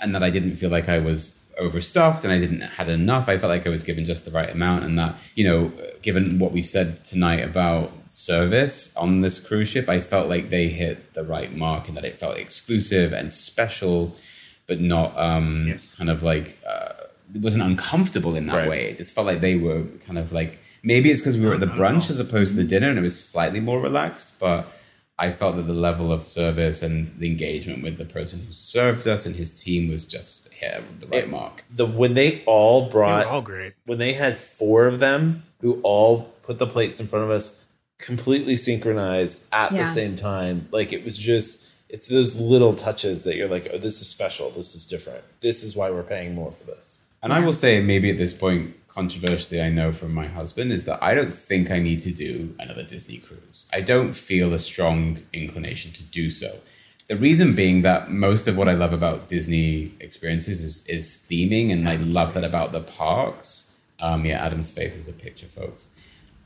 and 0.00 0.14
that 0.14 0.22
I 0.22 0.30
didn't 0.30 0.56
feel 0.56 0.70
like 0.70 0.88
I 0.88 0.98
was 0.98 1.38
overstuffed 1.58 2.24
and 2.24 2.32
I 2.32 2.38
didn't 2.40 2.62
had 2.62 2.88
enough. 2.88 3.28
I 3.28 3.38
felt 3.38 3.50
like 3.50 3.64
I 3.66 3.70
was 3.70 3.84
given 3.84 4.04
just 4.04 4.24
the 4.24 4.30
right 4.30 4.50
amount, 4.50 4.84
and 4.84 4.98
that 4.98 5.16
you 5.34 5.44
know, 5.44 5.72
given 6.02 6.38
what 6.38 6.52
we 6.52 6.62
said 6.62 7.04
tonight 7.04 7.40
about 7.40 7.92
service 8.08 8.94
on 8.96 9.20
this 9.20 9.38
cruise 9.38 9.68
ship, 9.68 9.88
I 9.88 10.00
felt 10.00 10.28
like 10.28 10.48
they 10.50 10.68
hit 10.68 11.14
the 11.14 11.24
right 11.24 11.54
mark 11.54 11.88
and 11.88 11.96
that 11.96 12.04
it 12.04 12.16
felt 12.16 12.36
exclusive 12.38 13.12
and 13.12 13.32
special, 13.32 14.16
but 14.66 14.80
not 14.80 15.16
um, 15.18 15.66
Yes. 15.68 15.94
kind 15.96 16.08
of 16.10 16.22
like 16.22 16.58
uh, 16.66 16.92
wasn't 17.42 17.64
uncomfortable 17.64 18.36
in 18.36 18.46
that 18.46 18.54
Right. 18.56 18.68
way. 18.68 18.84
It 18.84 18.96
just 18.96 19.14
felt 19.14 19.26
like 19.26 19.40
they 19.40 19.56
were 19.56 19.82
kind 20.06 20.18
of 20.18 20.32
like 20.32 20.58
maybe 20.82 21.10
it's 21.10 21.20
because 21.20 21.36
we 21.38 21.46
were 21.46 21.54
at 21.54 21.60
the 21.60 21.66
brunch 21.66 22.10
as 22.10 22.18
opposed 22.20 22.50
to 22.52 22.56
the 22.56 22.64
dinner 22.64 22.88
and 22.88 22.98
it 22.98 23.02
was 23.02 23.18
slightly 23.18 23.60
more 23.60 23.80
relaxed, 23.80 24.34
but. 24.38 24.70
I 25.16 25.30
felt 25.30 25.54
that 25.54 25.68
the 25.68 25.72
level 25.74 26.10
of 26.10 26.24
service 26.26 26.82
and 26.82 27.04
the 27.04 27.28
engagement 27.28 27.84
with 27.84 27.98
the 27.98 28.04
person 28.04 28.40
who 28.44 28.52
served 28.52 29.06
us 29.06 29.26
and 29.26 29.36
his 29.36 29.52
team 29.52 29.88
was 29.88 30.04
just 30.06 30.48
hit 30.52 30.82
the 30.98 31.06
right 31.06 31.22
It- 31.22 31.30
mark. 31.30 31.62
The 31.72 31.86
when 31.86 32.14
they 32.14 32.42
all 32.46 32.86
they 32.86 32.90
brought 32.90 33.26
were 33.26 33.30
all 33.30 33.40
great. 33.40 33.74
when 33.86 33.98
they 33.98 34.14
had 34.14 34.40
four 34.40 34.88
of 34.88 34.98
them 34.98 35.44
who 35.60 35.78
all 35.84 36.34
put 36.42 36.58
the 36.58 36.66
plates 36.66 36.98
in 36.98 37.06
front 37.06 37.24
of 37.26 37.30
us 37.30 37.64
completely 37.98 38.56
synchronized 38.56 39.42
at 39.52 39.70
Yeah. 39.70 39.84
the 39.84 39.86
same 39.88 40.16
time 40.16 40.66
like 40.72 40.92
it 40.92 41.04
was 41.04 41.16
just 41.16 41.62
it's 41.88 42.08
those 42.08 42.40
little 42.40 42.74
touches 42.74 43.22
that 43.22 43.36
you're 43.36 43.46
like 43.46 43.68
oh 43.72 43.78
this 43.78 44.00
is 44.00 44.08
special 44.08 44.50
this 44.50 44.74
is 44.74 44.84
different 44.84 45.22
this 45.40 45.62
is 45.62 45.76
why 45.76 45.92
we're 45.92 46.02
paying 46.02 46.34
more 46.34 46.50
for 46.50 46.64
this 46.66 46.98
And 47.24 47.32
I 47.32 47.40
will 47.40 47.54
say, 47.54 47.80
maybe 47.80 48.10
at 48.10 48.18
this 48.18 48.34
point, 48.34 48.76
controversially, 48.86 49.62
I 49.62 49.70
know 49.70 49.92
from 49.92 50.12
my 50.12 50.26
husband, 50.26 50.70
is 50.70 50.84
that 50.84 51.02
I 51.02 51.14
don't 51.14 51.32
think 51.32 51.70
I 51.70 51.78
need 51.78 52.00
to 52.00 52.10
do 52.10 52.54
another 52.60 52.82
Disney 52.82 53.16
cruise. 53.16 53.66
I 53.72 53.80
don't 53.80 54.12
feel 54.12 54.52
a 54.52 54.58
strong 54.58 55.22
inclination 55.32 55.92
to 55.92 56.02
do 56.02 56.28
so. 56.28 56.58
The 57.08 57.16
reason 57.16 57.54
being 57.54 57.80
that 57.80 58.10
most 58.10 58.46
of 58.46 58.58
what 58.58 58.68
I 58.68 58.74
love 58.74 58.92
about 58.92 59.28
Disney 59.28 59.94
experiences 60.00 60.60
is, 60.60 60.86
is 60.86 61.24
theming, 61.28 61.72
and 61.72 61.88
I 61.88 61.96
love 61.96 62.34
that 62.34 62.44
about 62.44 62.72
the 62.72 62.82
parks. 62.82 63.74
Um, 64.00 64.26
yeah, 64.26 64.44
Adam's 64.44 64.70
face 64.70 64.94
is 64.94 65.08
a 65.08 65.12
picture, 65.14 65.46
folks. 65.46 65.90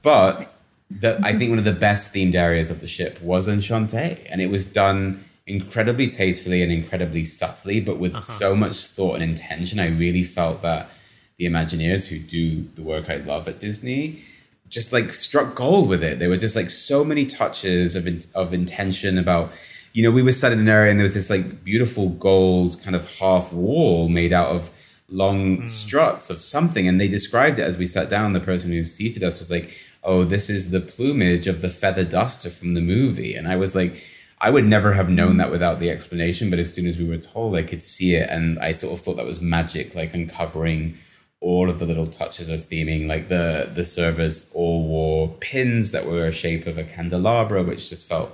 But 0.03 0.55
the, 0.93 1.20
I 1.24 1.33
think 1.33 1.51
one 1.51 1.59
of 1.59 1.64
the 1.64 1.72
best 1.72 2.14
themed 2.14 2.37
areas 2.37 2.70
of 2.70 2.81
the 2.81 2.89
ship 2.89 3.20
was 3.20 3.49
Enchanté, 3.49 4.24
and 4.31 4.41
it 4.41 4.49
was 4.49 4.68
done 4.68 5.24
incredibly 5.49 6.09
tastefully 6.09 6.62
and 6.62 6.70
incredibly 6.70 7.24
subtly, 7.24 7.80
but 7.80 7.99
with 7.99 8.14
uh-huh. 8.14 8.24
so 8.24 8.55
much 8.55 8.86
thought 8.86 9.14
and 9.14 9.24
intention. 9.24 9.80
I 9.80 9.88
really 9.88 10.22
felt 10.22 10.62
that 10.62 10.90
the 11.38 11.46
Imagineers 11.46 12.09
who 12.09 12.18
do 12.18 12.68
the 12.74 12.82
work 12.82 13.09
I 13.09 13.16
love 13.16 13.49
at 13.49 13.59
Disney 13.59 14.22
just 14.68 14.92
like 14.92 15.14
struck 15.14 15.55
gold 15.55 15.88
with 15.88 16.03
it. 16.03 16.18
There 16.18 16.28
were 16.28 16.36
just 16.36 16.57
like 16.57 16.70
so 16.70 17.05
many 17.05 17.26
touches 17.26 17.96
of 17.96 18.07
in, 18.07 18.20
of 18.34 18.53
intention 18.53 19.18
about. 19.18 19.51
You 19.94 20.03
know, 20.03 20.11
we 20.11 20.22
were 20.22 20.32
sat 20.32 20.53
in 20.53 20.61
an 20.61 20.68
area 20.68 20.91
and 20.91 21.00
there 21.00 21.04
was 21.04 21.14
this 21.14 21.30
like 21.30 21.64
beautiful 21.64 22.11
gold 22.11 22.80
kind 22.84 22.95
of 22.95 23.11
half 23.18 23.53
wall 23.53 24.08
made 24.08 24.33
out 24.33 24.54
of 24.54 24.70
long 25.08 25.62
hmm. 25.62 25.66
struts 25.66 26.29
of 26.29 26.41
something, 26.41 26.87
and 26.87 27.00
they 27.00 27.08
described 27.08 27.58
it 27.58 27.62
as 27.62 27.79
we 27.79 27.87
sat 27.87 28.11
down. 28.11 28.34
The 28.34 28.41
person 28.41 28.70
who 28.70 28.84
seated 28.84 29.25
us 29.25 29.38
was 29.38 29.50
like, 29.50 29.70
"Oh, 30.04 30.25
this 30.25 30.50
is 30.50 30.70
the 30.70 30.80
plumage 30.80 31.46
of 31.46 31.62
the 31.62 31.70
feather 31.70 32.04
duster 32.04 32.50
from 32.50 32.75
the 32.75 32.83
movie," 32.83 33.34
and 33.34 33.49
I 33.49 33.57
was 33.57 33.75
like. 33.75 34.04
I 34.40 34.50
would 34.50 34.64
never 34.64 34.92
have 34.92 35.10
known 35.10 35.36
that 35.38 35.50
without 35.50 35.80
the 35.80 35.90
explanation, 35.90 36.50
but 36.50 36.58
as 36.58 36.72
soon 36.72 36.86
as 36.86 36.96
we 36.96 37.08
were 37.08 37.18
told, 37.18 37.56
I 37.56 37.62
could 37.62 37.82
see 37.82 38.14
it, 38.14 38.30
and 38.30 38.58
I 38.58 38.72
sort 38.72 38.94
of 38.94 39.00
thought 39.00 39.16
that 39.16 39.26
was 39.26 39.40
magic, 39.40 39.94
like 39.94 40.14
uncovering 40.14 40.96
all 41.40 41.70
of 41.70 41.78
the 41.78 41.86
little 41.86 42.06
touches 42.06 42.48
of 42.48 42.68
theming, 42.68 43.06
like 43.06 43.28
the 43.28 43.70
the 43.72 43.84
servers 43.84 44.50
all 44.54 44.84
wore 44.86 45.28
pins 45.40 45.92
that 45.92 46.06
were 46.06 46.26
a 46.26 46.32
shape 46.32 46.66
of 46.66 46.78
a 46.78 46.84
candelabra, 46.84 47.62
which 47.62 47.88
just 47.88 48.08
felt 48.08 48.30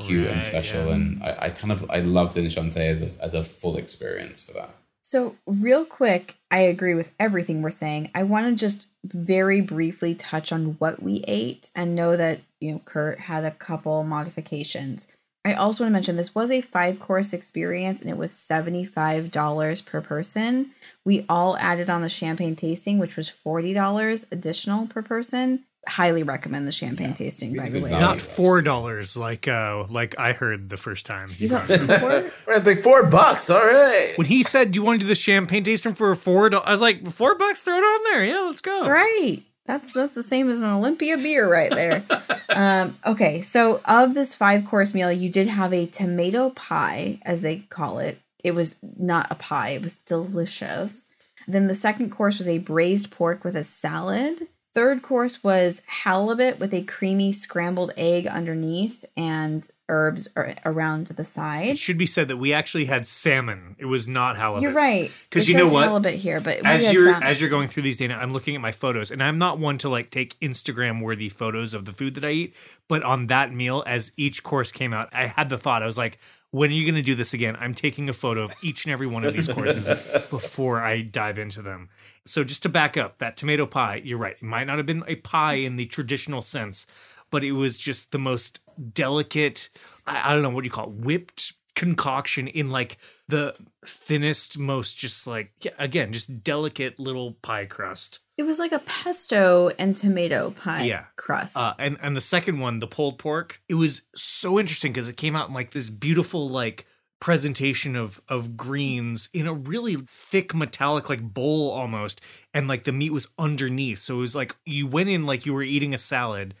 cute 0.00 0.26
and 0.26 0.42
special, 0.42 0.86
yeah. 0.86 0.94
and 0.94 1.22
I, 1.22 1.36
I 1.42 1.50
kind 1.50 1.72
of 1.72 1.88
I 1.90 2.00
loved 2.00 2.36
Enchante 2.36 2.86
as 2.86 3.02
a 3.02 3.10
as 3.20 3.34
a 3.34 3.42
full 3.42 3.76
experience 3.76 4.42
for 4.42 4.52
that. 4.52 4.70
So, 5.06 5.36
real 5.46 5.84
quick, 5.84 6.36
I 6.50 6.60
agree 6.60 6.94
with 6.94 7.10
everything 7.20 7.60
we're 7.60 7.70
saying. 7.70 8.10
I 8.14 8.22
want 8.22 8.46
to 8.46 8.54
just 8.54 8.88
very 9.04 9.60
briefly 9.60 10.14
touch 10.14 10.50
on 10.50 10.76
what 10.78 11.02
we 11.02 11.22
ate 11.28 11.70
and 11.76 11.94
know 11.94 12.16
that, 12.16 12.40
you 12.58 12.72
know, 12.72 12.80
Curt 12.86 13.20
had 13.20 13.44
a 13.44 13.50
couple 13.50 14.02
modifications. 14.02 15.08
I 15.46 15.52
also 15.54 15.84
want 15.84 15.90
to 15.90 15.92
mention 15.92 16.16
this 16.16 16.34
was 16.34 16.50
a 16.50 16.60
five 16.62 16.98
course 16.98 17.32
experience 17.34 18.00
and 18.00 18.08
it 18.08 18.16
was 18.16 18.32
$75 18.32 19.84
per 19.84 20.00
person. 20.00 20.70
We 21.04 21.24
all 21.28 21.56
added 21.58 21.90
on 21.90 22.02
the 22.02 22.08
champagne 22.08 22.56
tasting, 22.56 22.98
which 22.98 23.16
was 23.16 23.30
$40 23.30 24.32
additional 24.32 24.86
per 24.86 25.02
person. 25.02 25.64
Highly 25.86 26.22
recommend 26.22 26.66
the 26.66 26.72
champagne 26.72 27.12
tasting, 27.12 27.54
by 27.54 27.68
the 27.68 27.78
way. 27.80 27.90
Not 27.90 28.18
four 28.18 28.62
dollars 28.62 29.18
like 29.18 29.46
uh 29.46 29.84
like 29.90 30.14
I 30.18 30.32
heard 30.32 30.70
the 30.70 30.78
first 30.78 31.04
time. 31.04 31.28
he 31.28 31.44
You 31.44 31.50
got 31.50 31.66
brought 31.66 31.78
it 31.90 31.90
up. 31.90 32.24
four? 32.30 32.54
It's 32.54 32.66
like 32.66 32.80
four 32.80 33.04
bucks. 33.04 33.50
All 33.50 33.58
right. 33.60 34.14
when 34.16 34.26
he 34.26 34.42
said, 34.42 34.72
"Do 34.72 34.78
you 34.80 34.82
want 34.82 35.00
to 35.00 35.04
do 35.04 35.08
the 35.08 35.14
champagne 35.14 35.62
tasting 35.62 35.92
for 35.92 36.14
four 36.14 36.48
dollars?" 36.48 36.64
I 36.66 36.72
was 36.72 36.80
like, 36.80 37.06
four 37.10 37.34
bucks, 37.34 37.60
throw 37.60 37.76
it 37.76 37.82
on 37.82 38.04
there. 38.04 38.24
Yeah, 38.24 38.40
let's 38.46 38.62
go." 38.62 38.88
Right. 38.88 39.42
That's 39.66 39.92
that's 39.92 40.14
the 40.14 40.22
same 40.22 40.50
as 40.50 40.60
an 40.60 40.70
Olympia 40.70 41.16
beer 41.16 41.50
right 41.50 41.70
there. 41.70 42.04
um, 42.50 42.98
okay, 43.06 43.40
so 43.40 43.80
of 43.86 44.14
this 44.14 44.34
five 44.34 44.66
course 44.66 44.94
meal, 44.94 45.10
you 45.10 45.30
did 45.30 45.46
have 45.46 45.72
a 45.72 45.86
tomato 45.86 46.50
pie, 46.50 47.18
as 47.22 47.40
they 47.40 47.58
call 47.70 47.98
it. 47.98 48.20
It 48.42 48.54
was 48.54 48.76
not 48.98 49.26
a 49.30 49.36
pie; 49.36 49.70
it 49.70 49.82
was 49.82 49.96
delicious. 49.96 51.08
Then 51.48 51.66
the 51.66 51.74
second 51.74 52.10
course 52.10 52.38
was 52.38 52.48
a 52.48 52.58
braised 52.58 53.10
pork 53.10 53.44
with 53.44 53.56
a 53.56 53.64
salad. 53.64 54.48
Third 54.74 55.02
course 55.02 55.44
was 55.44 55.82
halibut 55.86 56.58
with 56.58 56.74
a 56.74 56.82
creamy 56.82 57.32
scrambled 57.32 57.92
egg 57.96 58.26
underneath 58.26 59.04
and 59.16 59.68
herbs 59.88 60.28
ar- 60.36 60.54
around 60.64 61.08
the 61.08 61.24
side. 61.24 61.64
It 61.64 61.68
side. 61.70 61.78
should 61.78 61.98
be 61.98 62.06
said 62.06 62.28
that 62.28 62.36
we 62.38 62.52
actually 62.52 62.86
had 62.86 63.06
salmon. 63.06 63.76
It 63.78 63.84
was 63.86 64.08
not 64.08 64.36
halibut. 64.36 64.62
You're 64.62 64.72
right, 64.72 65.10
Because 65.28 65.48
you 65.48 65.56
know 65.56 65.64
says 65.64 65.72
what? 65.72 65.84
halibut 65.88 66.14
here, 66.14 66.40
but 66.40 66.56
we 66.62 66.66
as 66.68 66.86
had 66.86 66.94
you're 66.94 67.12
salmon. 67.12 67.22
as 67.28 67.40
you're 67.40 67.50
going 67.50 67.68
through 67.68 67.82
these 67.82 67.98
data, 67.98 68.14
I'm 68.14 68.32
looking 68.32 68.54
at 68.54 68.60
my 68.60 68.72
photos, 68.72 69.10
and 69.10 69.22
I'm 69.22 69.38
not 69.38 69.58
one 69.58 69.78
to 69.78 69.88
like 69.88 70.10
take 70.10 70.38
Instagram 70.40 71.00
worthy 71.02 71.28
photos 71.28 71.74
of 71.74 71.84
the 71.84 71.92
food 71.92 72.14
that 72.14 72.24
I 72.24 72.30
eat. 72.30 72.56
But 72.88 73.02
on 73.02 73.26
that 73.28 73.52
meal, 73.52 73.82
as 73.86 74.12
each 74.16 74.42
course 74.42 74.72
came 74.72 74.92
out, 74.94 75.08
I 75.12 75.26
had 75.26 75.48
the 75.48 75.58
thought 75.58 75.82
I 75.82 75.86
was 75.86 75.98
like, 75.98 76.18
"When 76.50 76.70
are 76.70 76.74
you 76.74 76.84
going 76.84 76.94
to 76.96 77.02
do 77.02 77.14
this 77.14 77.32
again?" 77.34 77.56
I'm 77.60 77.74
taking 77.74 78.08
a 78.08 78.12
photo 78.12 78.42
of 78.42 78.52
each 78.62 78.84
and 78.84 78.92
every 78.92 79.06
one 79.06 79.24
of 79.24 79.32
these 79.34 79.48
courses 79.48 79.86
before 80.30 80.80
I 80.82 81.00
dive 81.02 81.38
into 81.38 81.62
them. 81.62 81.88
So 82.26 82.42
just 82.44 82.62
to 82.64 82.68
back 82.68 82.96
up, 82.96 83.18
that 83.18 83.36
tomato 83.36 83.66
pie, 83.66 84.00
you're 84.04 84.18
right. 84.18 84.36
It 84.36 84.42
might 84.42 84.64
not 84.66 84.78
have 84.78 84.86
been 84.86 85.04
a 85.06 85.16
pie 85.16 85.54
in 85.54 85.76
the 85.76 85.86
traditional 85.86 86.40
sense, 86.42 86.86
but 87.30 87.42
it 87.44 87.52
was 87.52 87.76
just 87.78 88.12
the 88.12 88.18
most 88.18 88.60
delicate. 88.92 89.68
I, 90.06 90.30
I 90.30 90.34
don't 90.34 90.42
know 90.42 90.50
what 90.50 90.64
do 90.64 90.68
you 90.68 90.72
call 90.72 90.86
it, 90.88 90.94
whipped 90.94 91.52
concoction 91.74 92.46
in 92.48 92.70
like 92.70 92.98
the 93.28 93.54
thinnest, 93.84 94.58
most 94.58 94.96
just 94.98 95.26
like 95.26 95.52
yeah, 95.62 95.72
again, 95.78 96.12
just 96.12 96.42
delicate 96.44 96.98
little 96.98 97.32
pie 97.42 97.64
crust. 97.66 98.20
It 98.36 98.42
was 98.42 98.58
like 98.58 98.72
a 98.72 98.80
pesto 98.80 99.70
and 99.78 99.94
tomato 99.94 100.50
pie 100.50 100.84
Yeah. 100.84 101.04
crust. 101.16 101.56
Uh, 101.56 101.74
and 101.78 101.96
and 102.02 102.16
the 102.16 102.20
second 102.20 102.58
one, 102.58 102.78
the 102.80 102.86
pulled 102.86 103.18
pork, 103.18 103.60
it 103.68 103.74
was 103.74 104.02
so 104.14 104.58
interesting 104.58 104.92
because 104.92 105.08
it 105.08 105.16
came 105.16 105.36
out 105.36 105.48
in 105.48 105.54
like 105.54 105.70
this 105.70 105.90
beautiful 105.90 106.48
like 106.48 106.86
presentation 107.20 107.96
of 107.96 108.20
of 108.28 108.54
greens 108.56 109.30
in 109.32 109.46
a 109.46 109.52
really 109.54 109.96
thick 110.06 110.54
metallic 110.54 111.08
like 111.08 111.22
bowl 111.22 111.70
almost 111.70 112.20
and 112.52 112.68
like 112.68 112.84
the 112.84 112.92
meat 112.92 113.08
was 113.14 113.28
underneath 113.38 113.98
so 114.00 114.16
it 114.16 114.20
was 114.20 114.34
like 114.36 114.54
you 114.66 114.86
went 114.86 115.08
in 115.08 115.24
like 115.24 115.46
you 115.46 115.54
were 115.54 115.62
eating 115.62 115.94
a 115.94 115.98
salad 115.98 116.54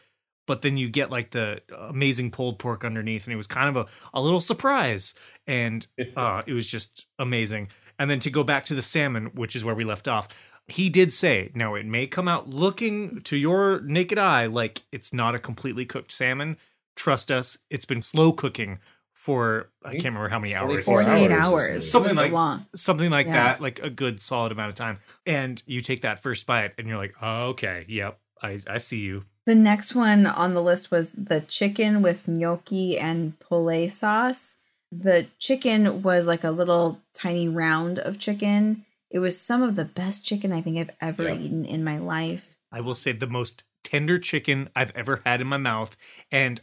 but 0.46 0.62
then 0.62 0.76
you 0.76 0.88
get 0.88 1.10
like 1.10 1.30
the 1.30 1.60
amazing 1.88 2.30
pulled 2.30 2.58
pork 2.58 2.84
underneath 2.84 3.24
and 3.24 3.32
it 3.32 3.36
was 3.36 3.46
kind 3.46 3.74
of 3.74 3.86
a, 3.86 4.18
a 4.18 4.20
little 4.22 4.40
surprise 4.40 5.14
and 5.46 5.86
uh 6.16 6.42
it 6.46 6.52
was 6.52 6.66
just 6.66 7.06
amazing 7.18 7.68
and 7.98 8.10
then 8.10 8.20
to 8.20 8.30
go 8.30 8.42
back 8.44 8.64
to 8.64 8.74
the 8.74 8.82
salmon 8.82 9.26
which 9.34 9.54
is 9.56 9.64
where 9.64 9.74
we 9.74 9.84
left 9.84 10.08
off 10.08 10.28
he 10.66 10.88
did 10.88 11.12
say 11.12 11.50
now 11.54 11.74
it 11.74 11.86
may 11.86 12.06
come 12.06 12.26
out 12.28 12.48
looking 12.48 13.20
to 13.22 13.36
your 13.36 13.80
naked 13.82 14.18
eye 14.18 14.46
like 14.46 14.82
it's 14.92 15.12
not 15.12 15.34
a 15.34 15.38
completely 15.38 15.84
cooked 15.84 16.10
salmon 16.12 16.56
trust 16.96 17.30
us 17.30 17.58
it's 17.70 17.84
been 17.84 18.02
slow 18.02 18.32
cooking 18.32 18.78
for 19.12 19.70
i 19.84 19.92
can't 19.92 20.04
remember 20.06 20.28
how 20.28 20.38
many 20.38 20.54
hours 20.54 20.84
24 20.84 21.02
48 21.04 21.30
hours, 21.30 21.52
hours. 21.70 21.90
Something 21.90 22.16
like- 22.16 22.32
long. 22.32 22.66
something 22.74 23.10
like 23.10 23.26
Yeah. 23.26 23.32
that, 23.32 23.60
like 23.60 23.78
a 23.82 23.88
good 23.88 24.20
solid 24.20 24.52
amount 24.52 24.70
of 24.70 24.74
time. 24.74 24.98
And 25.24 25.62
you 25.66 25.80
take 25.80 26.02
that 26.02 26.20
first 26.22 26.46
bite 26.46 26.72
and 26.78 26.86
you're 26.88 26.98
like, 26.98 27.14
oh, 27.22 27.48
okay, 27.50 27.86
yep, 27.88 28.18
I, 28.42 28.60
I 28.66 28.78
see 28.78 28.98
you. 28.98 29.24
The 29.46 29.54
next 29.54 29.94
one 29.94 30.26
on 30.26 30.54
the 30.54 30.62
list 30.62 30.90
was 30.90 31.12
the 31.12 31.40
chicken 31.40 32.00
with 32.00 32.26
gnocchi 32.26 32.98
and 32.98 33.38
pole 33.40 33.88
sauce. 33.90 34.58
The 34.90 35.26
chicken 35.38 36.02
was 36.02 36.26
like 36.26 36.44
a 36.44 36.50
little 36.50 37.00
tiny 37.14 37.48
round 37.48 37.98
of 37.98 38.18
chicken. 38.18 38.86
It 39.10 39.18
was 39.18 39.38
some 39.38 39.62
of 39.62 39.76
the 39.76 39.84
best 39.84 40.24
chicken 40.24 40.52
I 40.52 40.60
think 40.60 40.78
I've 40.78 40.96
ever 41.00 41.24
Yeah. 41.24 41.34
eaten 41.34 41.64
in 41.64 41.84
my 41.84 41.98
life. 41.98 42.56
I 42.72 42.80
will 42.80 42.94
say 42.94 43.12
the 43.12 43.26
most 43.26 43.64
tender 43.82 44.18
chicken 44.18 44.70
I've 44.74 44.92
ever 44.96 45.20
had 45.26 45.40
in 45.40 45.46
my 45.46 45.58
mouth. 45.58 45.96
And 46.32 46.60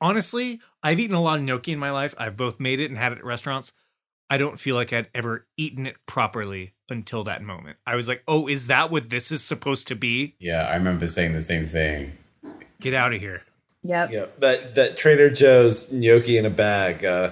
honestly, 0.00 0.60
I've 0.82 0.98
eaten 0.98 1.16
a 1.16 1.22
lot 1.22 1.38
of 1.38 1.44
gnocchi 1.44 1.72
in 1.72 1.78
my 1.78 1.90
life. 1.90 2.14
I've 2.18 2.36
both 2.36 2.58
made 2.58 2.80
it 2.80 2.90
and 2.90 2.98
had 2.98 3.12
it 3.12 3.18
at 3.18 3.24
restaurants. 3.24 3.72
I 4.28 4.36
don't 4.38 4.58
feel 4.58 4.74
like 4.74 4.92
I'd 4.92 5.08
ever 5.14 5.46
eaten 5.56 5.86
it 5.86 5.96
properly 6.06 6.72
until 6.88 7.24
that 7.24 7.42
moment. 7.42 7.76
I 7.86 7.94
was 7.96 8.08
like, 8.08 8.22
oh, 8.26 8.48
is 8.48 8.66
that 8.66 8.90
what 8.90 9.08
this 9.10 9.30
is 9.30 9.42
supposed 9.42 9.88
to 9.88 9.94
be? 9.96 10.34
Yeah, 10.40 10.62
I 10.66 10.74
remember 10.74 11.06
saying 11.06 11.32
the 11.32 11.40
same 11.42 11.66
thing. 11.66 12.18
Get 12.80 12.94
out 12.94 13.12
of 13.14 13.20
here. 13.20 13.42
Yep. 13.84 14.10
Yeah, 14.12 14.26
that 14.40 14.74
that 14.74 14.96
Trader 14.96 15.30
Joe's 15.30 15.92
gnocchi 15.92 16.36
in 16.38 16.44
a 16.44 16.50
bag. 16.50 17.04
Uh, 17.04 17.30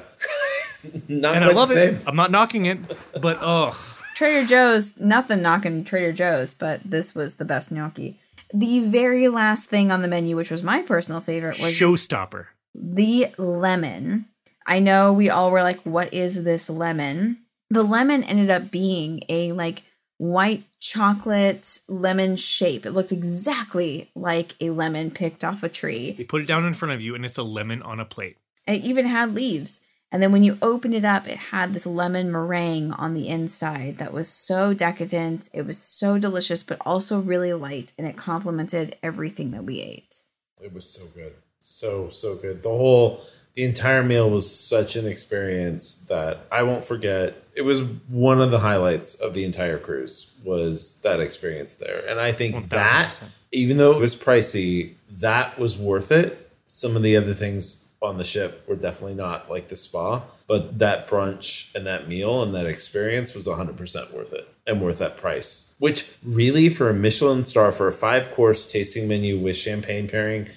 not 1.08 1.34
And 1.36 1.42
quite 1.42 1.42
I 1.42 1.52
love 1.52 1.68
the 1.68 1.82
it. 1.82 1.90
same. 1.96 2.02
I'm 2.06 2.14
not 2.16 2.30
knocking 2.30 2.66
it, 2.66 2.78
but 3.20 3.38
oh, 3.40 3.72
Trader 4.14 4.46
Joe's, 4.46 4.96
nothing 4.96 5.42
knocking 5.42 5.84
Trader 5.84 6.12
Joe's, 6.12 6.54
but 6.54 6.80
this 6.84 7.14
was 7.14 7.36
the 7.36 7.44
best 7.44 7.72
gnocchi. 7.72 8.20
The 8.52 8.80
very 8.80 9.26
last 9.26 9.68
thing 9.68 9.90
on 9.90 10.02
the 10.02 10.08
menu, 10.08 10.36
which 10.36 10.50
was 10.52 10.62
my 10.62 10.82
personal 10.82 11.20
favorite, 11.20 11.58
was 11.58 11.72
showstopper. 11.72 12.46
the 12.72 13.28
lemon. 13.36 14.26
I 14.66 14.78
know 14.78 15.12
we 15.12 15.30
all 15.30 15.50
were 15.50 15.62
like, 15.62 15.80
what 15.82 16.12
is 16.12 16.44
this 16.44 16.70
lemon? 16.70 17.38
The 17.70 17.82
lemon 17.82 18.24
ended 18.24 18.50
up 18.50 18.70
being 18.70 19.22
a 19.28 19.52
like 19.52 19.82
white 20.18 20.64
chocolate 20.80 21.80
lemon 21.88 22.36
shape. 22.36 22.86
It 22.86 22.92
looked 22.92 23.12
exactly 23.12 24.10
like 24.14 24.54
a 24.60 24.70
lemon 24.70 25.10
picked 25.10 25.44
off 25.44 25.62
a 25.62 25.68
tree. 25.68 26.12
They 26.12 26.24
put 26.24 26.42
it 26.42 26.48
down 26.48 26.64
in 26.64 26.74
front 26.74 26.92
of 26.92 27.02
you, 27.02 27.14
and 27.14 27.24
it's 27.24 27.38
a 27.38 27.42
lemon 27.42 27.82
on 27.82 28.00
a 28.00 28.04
plate. 28.04 28.36
It 28.66 28.82
even 28.84 29.06
had 29.06 29.34
leaves. 29.34 29.80
And 30.12 30.22
then 30.22 30.30
when 30.30 30.44
you 30.44 30.58
opened 30.62 30.94
it 30.94 31.04
up, 31.04 31.26
it 31.26 31.36
had 31.36 31.74
this 31.74 31.86
lemon 31.86 32.30
meringue 32.30 32.92
on 32.92 33.14
the 33.14 33.28
inside 33.28 33.98
that 33.98 34.12
was 34.12 34.28
so 34.28 34.72
decadent. 34.72 35.50
It 35.52 35.66
was 35.66 35.76
so 35.76 36.18
delicious, 36.18 36.62
but 36.62 36.78
also 36.86 37.18
really 37.18 37.52
light, 37.52 37.92
and 37.98 38.06
it 38.06 38.16
complemented 38.16 38.96
everything 39.02 39.50
that 39.50 39.64
we 39.64 39.80
ate. 39.80 40.22
It 40.62 40.72
was 40.72 40.88
so 40.88 41.06
good, 41.12 41.34
so 41.60 42.08
so 42.10 42.36
good. 42.36 42.62
The 42.62 42.68
whole, 42.68 43.20
the 43.54 43.64
entire 43.64 44.02
meal 44.02 44.28
was 44.28 44.52
such 44.52 44.96
an 44.96 45.06
experience 45.06 45.94
that 46.08 46.46
I 46.50 46.62
won't 46.64 46.84
forget. 46.84 47.36
It 47.56 47.62
was 47.62 47.82
one 48.08 48.40
of 48.40 48.50
the 48.50 48.58
highlights 48.58 49.14
of 49.14 49.32
the 49.34 49.44
entire 49.44 49.78
cruise 49.78 50.32
was 50.42 50.92
that 51.02 51.20
experience 51.20 51.74
there, 51.74 52.04
and 52.08 52.20
I 52.20 52.32
think 52.32 52.70
that 52.70 53.20
1000%. 53.20 53.22
even 53.52 53.76
though 53.76 53.92
it 53.92 53.98
was 53.98 54.16
pricey, 54.16 54.94
that 55.10 55.58
was 55.58 55.78
worth 55.78 56.10
it. 56.10 56.50
Some 56.66 56.96
of 56.96 57.02
the 57.02 57.16
other 57.16 57.34
things 57.34 57.88
on 58.02 58.18
the 58.18 58.24
ship 58.24 58.64
were 58.68 58.76
definitely 58.76 59.14
not 59.14 59.48
like 59.50 59.68
the 59.68 59.76
spa, 59.76 60.22
but 60.46 60.78
that 60.78 61.08
brunch 61.08 61.74
and 61.74 61.86
that 61.86 62.08
meal 62.08 62.42
and 62.42 62.54
that 62.54 62.66
experience 62.66 63.34
was 63.34 63.46
100% 63.46 64.12
worth 64.12 64.32
it 64.32 64.48
and 64.66 64.82
worth 64.82 64.98
that 64.98 65.16
price. 65.16 65.74
Which 65.78 66.12
really, 66.22 66.68
for 66.68 66.90
a 66.90 66.94
Michelin 66.94 67.44
star, 67.44 67.72
for 67.72 67.88
a 67.88 67.92
five 67.92 68.32
course 68.32 68.70
tasting 68.70 69.08
menu 69.08 69.38
with 69.38 69.56
champagne 69.56 70.08
pairing 70.08 70.48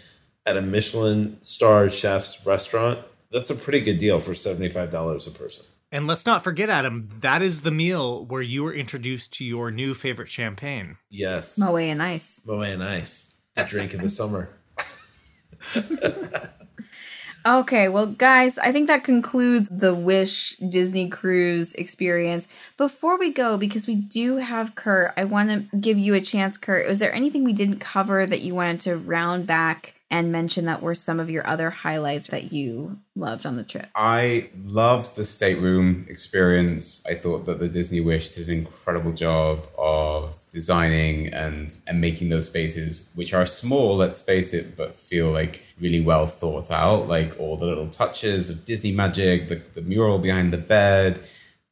at 0.48 0.58
a 0.58 0.62
Michelin 0.62 1.38
star 1.42 1.90
chef's 1.90 2.44
restaurant, 2.46 3.00
that's 3.32 3.50
a 3.50 3.56
pretty 3.56 3.82
good 3.82 3.98
deal 3.98 4.20
for 4.22 4.32
$75 4.32 5.28
a 5.28 5.32
person. 5.32 5.66
And 5.92 6.08
let's 6.08 6.26
not 6.26 6.44
forget, 6.44 6.70
Adam, 6.70 7.10
that 7.20 7.42
is 7.42 7.62
the 7.62 7.72
meal 7.72 8.26
where 8.26 8.42
you 8.42 8.64
were 8.64 8.74
introduced 8.74 9.34
to 9.34 9.46
your 9.46 9.72
new 9.72 9.94
favorite 9.94 10.30
champagne. 10.30 10.98
Yes. 11.10 11.60
Moët 11.62 12.00
Ice. 12.02 12.42
Moe 12.46 12.62
and 12.62 12.84
Ice. 12.84 13.38
a 13.56 13.66
drink 13.66 13.94
in 13.94 14.02
the 14.02 14.10
summer. 14.10 14.50
Okay, 17.46 17.88
well, 17.88 18.08
guys, 18.08 18.58
I 18.58 18.74
think 18.74 18.88
that 18.88 19.06
concludes 19.06 19.70
the 19.70 19.94
Wish 19.94 20.58
Disney 20.58 21.08
Cruise 21.08 21.74
experience. 21.76 22.46
Before 22.76 23.18
we 23.18 23.32
go, 23.32 23.58
because 23.58 23.88
we 23.88 23.96
do 23.96 24.36
have 24.36 24.76
Curt, 24.76 25.14
I 25.16 25.24
want 25.24 25.50
to 25.72 25.78
give 25.78 25.98
you 25.98 26.14
a 26.14 26.20
chance, 26.20 26.58
Curt. 26.58 26.86
Was 26.90 27.00
there 27.00 27.14
anything 27.14 27.46
we 27.46 27.54
didn't 27.54 27.80
cover 27.80 28.26
that 28.26 28.42
you 28.42 28.54
wanted 28.54 28.82
to 28.82 28.98
round 28.98 29.48
back 29.48 29.94
and 30.10 30.32
mention 30.32 30.66
that 30.66 30.82
were 30.82 30.96
some 30.96 31.20
of 31.20 31.30
your 31.30 31.46
other 31.46 31.70
highlights 31.70 32.28
that 32.28 32.54
you 32.54 33.00
loved 33.16 33.46
on 33.46 33.58
the 33.58 33.64
trip? 33.64 33.88
I 33.96 34.50
loved 34.58 35.16
the 35.16 35.26
stateroom 35.26 36.06
experience. 36.10 37.04
I 37.06 37.16
thought 37.16 37.46
that 37.46 37.60
the 37.60 37.68
Disney 37.68 38.00
Wish 38.00 38.30
did 38.30 38.48
an 38.48 38.60
incredible 38.60 39.12
job 39.12 39.68
of 39.78 40.38
designing 40.50 41.28
and 41.34 41.76
and 41.88 42.00
making 42.00 42.30
those 42.30 42.48
spaces, 42.48 43.12
which 43.16 43.34
are 43.34 43.46
small, 43.46 43.98
let's 43.98 44.22
face 44.22 44.54
it, 44.54 44.78
but 44.78 44.96
feel 44.96 45.30
like 45.30 45.64
really 45.80 46.02
well 46.02 46.26
thought 46.26 46.72
out. 46.72 47.08
Like 47.08 47.38
all 47.40 47.58
the 47.58 47.66
little 47.66 47.88
touches 47.88 48.50
of 48.50 48.66
Disney 48.66 48.94
magic, 48.94 49.50
the, 49.50 49.62
the 49.74 49.82
mural 49.82 50.20
behind 50.20 50.54
the 50.54 50.58
bed, 50.58 51.20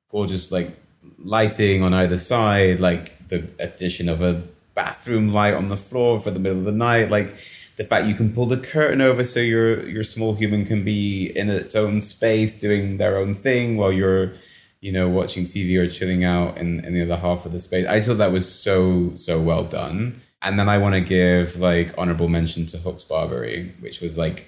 gorgeous 0.10 0.52
like 0.52 0.76
lighting 1.18 1.84
on 1.84 1.94
either 1.94 2.18
side, 2.18 2.80
like 2.82 3.28
the 3.30 3.48
addition 3.60 4.10
of 4.10 4.22
a 4.22 4.44
bathroom 4.74 5.32
light 5.32 5.54
on 5.54 5.70
the 5.70 5.78
floor 5.78 6.20
for 6.20 6.32
the 6.32 6.40
middle 6.40 6.60
of 6.60 6.66
the 6.66 6.72
night, 6.72 7.10
like 7.10 7.34
the 7.78 7.84
fact 7.84 8.08
you 8.08 8.16
can 8.16 8.32
pull 8.34 8.46
the 8.46 8.58
curtain 8.58 9.02
over 9.02 9.24
so 9.24 9.40
your 9.40 9.86
your 9.88 10.04
small 10.04 10.34
human 10.36 10.66
can 10.66 10.84
be 10.84 11.28
in 11.36 11.50
its 11.50 11.76
own 11.76 12.02
space 12.02 12.60
doing 12.60 12.98
their 12.98 13.18
own 13.18 13.34
thing 13.34 13.78
while 13.78 13.92
you're 13.92 14.34
you 14.82 14.92
know 14.92 15.10
watching 15.10 15.46
tv 15.46 15.78
or 15.78 15.88
chilling 15.90 16.24
out 16.24 16.58
in, 16.58 16.84
in 16.86 16.94
the 16.94 17.02
other 17.02 17.18
half 17.18 17.46
of 17.46 17.52
the 17.52 17.60
space 17.60 17.86
i 17.88 18.00
thought 18.00 18.18
that 18.18 18.32
was 18.32 18.50
so 18.50 19.12
so 19.16 19.42
well 19.42 19.64
done 19.64 20.22
and 20.42 20.58
then 20.60 20.70
i 20.70 20.78
want 20.78 20.94
to 20.96 21.02
give 21.02 21.58
like 21.58 21.94
honorable 21.98 22.28
mention 22.30 22.66
to 22.66 22.78
Hook's 22.78 23.04
Barbary 23.04 23.74
which 23.80 24.00
was 24.02 24.18
like 24.18 24.48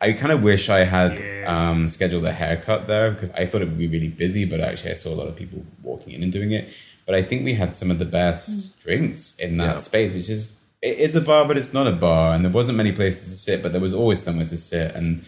I 0.00 0.12
kind 0.14 0.32
of 0.32 0.42
wish 0.42 0.68
I 0.68 0.80
had 0.82 1.20
Yes. 1.20 1.48
um, 1.48 1.86
scheduled 1.86 2.24
a 2.24 2.32
haircut 2.32 2.88
there 2.88 3.12
because 3.12 3.30
I 3.32 3.46
thought 3.46 3.62
it 3.62 3.66
would 3.66 3.78
be 3.78 3.86
really 3.86 4.08
busy, 4.08 4.44
but 4.44 4.58
actually 4.60 4.90
I 4.90 4.94
saw 4.94 5.10
a 5.10 5.14
lot 5.14 5.28
of 5.28 5.36
people 5.36 5.64
walking 5.80 6.12
in 6.12 6.24
and 6.24 6.32
doing 6.32 6.50
it. 6.50 6.70
But 7.06 7.14
I 7.14 7.22
think 7.22 7.44
we 7.44 7.54
had 7.54 7.72
some 7.72 7.88
of 7.88 8.00
the 8.00 8.04
best 8.04 8.80
drinks 8.80 9.36
in 9.36 9.58
that 9.58 9.74
Yeah. 9.74 9.76
space, 9.78 10.12
which 10.12 10.28
is 10.28 10.56
it 10.82 10.98
is 10.98 11.16
a 11.16 11.20
bar, 11.20 11.46
but 11.46 11.56
it's 11.56 11.72
not 11.72 11.86
a 11.86 11.92
bar, 11.92 12.34
and 12.34 12.44
there 12.44 12.52
wasn't 12.52 12.76
many 12.76 12.92
places 12.92 13.32
to 13.32 13.38
sit, 13.38 13.62
but 13.62 13.72
there 13.72 13.80
was 13.80 13.94
always 13.94 14.20
somewhere 14.20 14.46
to 14.46 14.58
sit, 14.58 14.94
and 14.94 15.24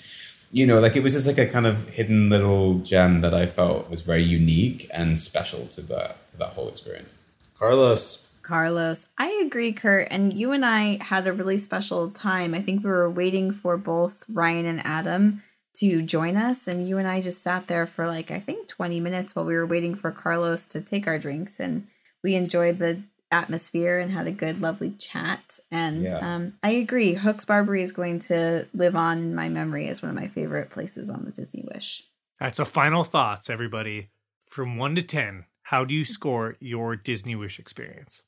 you 0.51 0.67
know, 0.67 0.79
like 0.79 0.97
it 0.97 1.03
was 1.03 1.15
just 1.15 1.27
like 1.27 1.39
a 1.39 1.47
kind 1.47 1.67
of 1.67 1.89
hidden 1.89 2.29
little 2.29 2.79
gem 2.81 3.23
that 3.23 3.35
I 3.35 3.47
felt 3.47 3.91
was 3.91 4.03
very 4.03 4.23
unique 4.23 4.89
and 4.93 5.19
special 5.19 5.67
to 5.69 5.81
that 5.83 6.29
to 6.29 6.37
that 6.39 6.51
whole 6.51 6.69
experience. 6.69 7.19
Carlos, 7.59 8.25
Carlos, 8.45 9.09
I 9.17 9.43
agree, 9.45 9.73
Curt. 9.73 10.09
And 10.11 10.33
you 10.33 10.53
and 10.53 10.65
I 10.65 11.03
had 11.03 11.27
a 11.27 11.33
really 11.33 11.59
special 11.59 12.11
time. 12.11 12.55
I 12.55 12.61
think 12.61 12.85
we 12.85 12.91
were 12.91 13.11
waiting 13.11 13.51
for 13.51 13.77
both 13.77 14.23
Ryan 14.29 14.67
and 14.67 14.87
Adam 14.87 15.43
to 15.79 16.03
join 16.03 16.37
us. 16.37 16.69
And 16.69 16.87
you 16.87 16.99
and 16.99 17.09
I 17.09 17.23
just 17.23 17.43
sat 17.43 17.67
there 17.67 17.87
for 17.87 18.07
like, 18.07 18.31
I 18.31 18.39
think 18.39 18.69
20 18.69 19.01
minutes 19.01 19.35
while 19.35 19.47
we 19.47 19.55
were 19.55 19.67
waiting 19.67 19.95
for 19.95 20.13
Carlos 20.13 20.63
to 20.65 20.81
take 20.83 21.07
our 21.07 21.19
drinks. 21.19 21.59
And 21.59 21.89
we 22.23 22.35
enjoyed 22.35 22.79
the 22.79 23.03
atmosphere 23.35 23.99
and 23.99 24.11
had 24.13 24.27
a 24.27 24.33
good, 24.33 24.61
lovely 24.61 24.91
chat. 24.93 25.59
And 25.71 26.03
Yeah. 26.05 26.19
um, 26.35 26.55
I 26.63 26.71
agree. 26.71 27.15
Hook's 27.15 27.45
Barbary 27.45 27.83
is 27.83 27.93
going 27.93 28.21
to 28.21 28.67
live 28.73 28.97
on 28.97 29.19
in 29.19 29.35
my 29.35 29.49
memory 29.49 29.89
as 29.89 30.01
one 30.03 30.11
of 30.11 30.17
my 30.17 30.29
favorite 30.29 30.71
places 30.71 31.11
on 31.11 31.25
the 31.25 31.31
Disney 31.33 31.65
Wish. 31.75 32.03
All 32.41 32.47
right, 32.47 32.55
so 32.57 32.65
final 32.65 33.05
thoughts, 33.05 33.51
everybody. 33.51 34.11
From 34.49 34.77
one 34.77 34.95
to 34.95 35.03
10, 35.03 35.47
how 35.65 35.85
do 35.85 35.95
you 35.95 36.05
score 36.05 36.57
your 36.61 36.97
Disney 36.97 37.35
Wish 37.35 37.59
experience? 37.59 38.23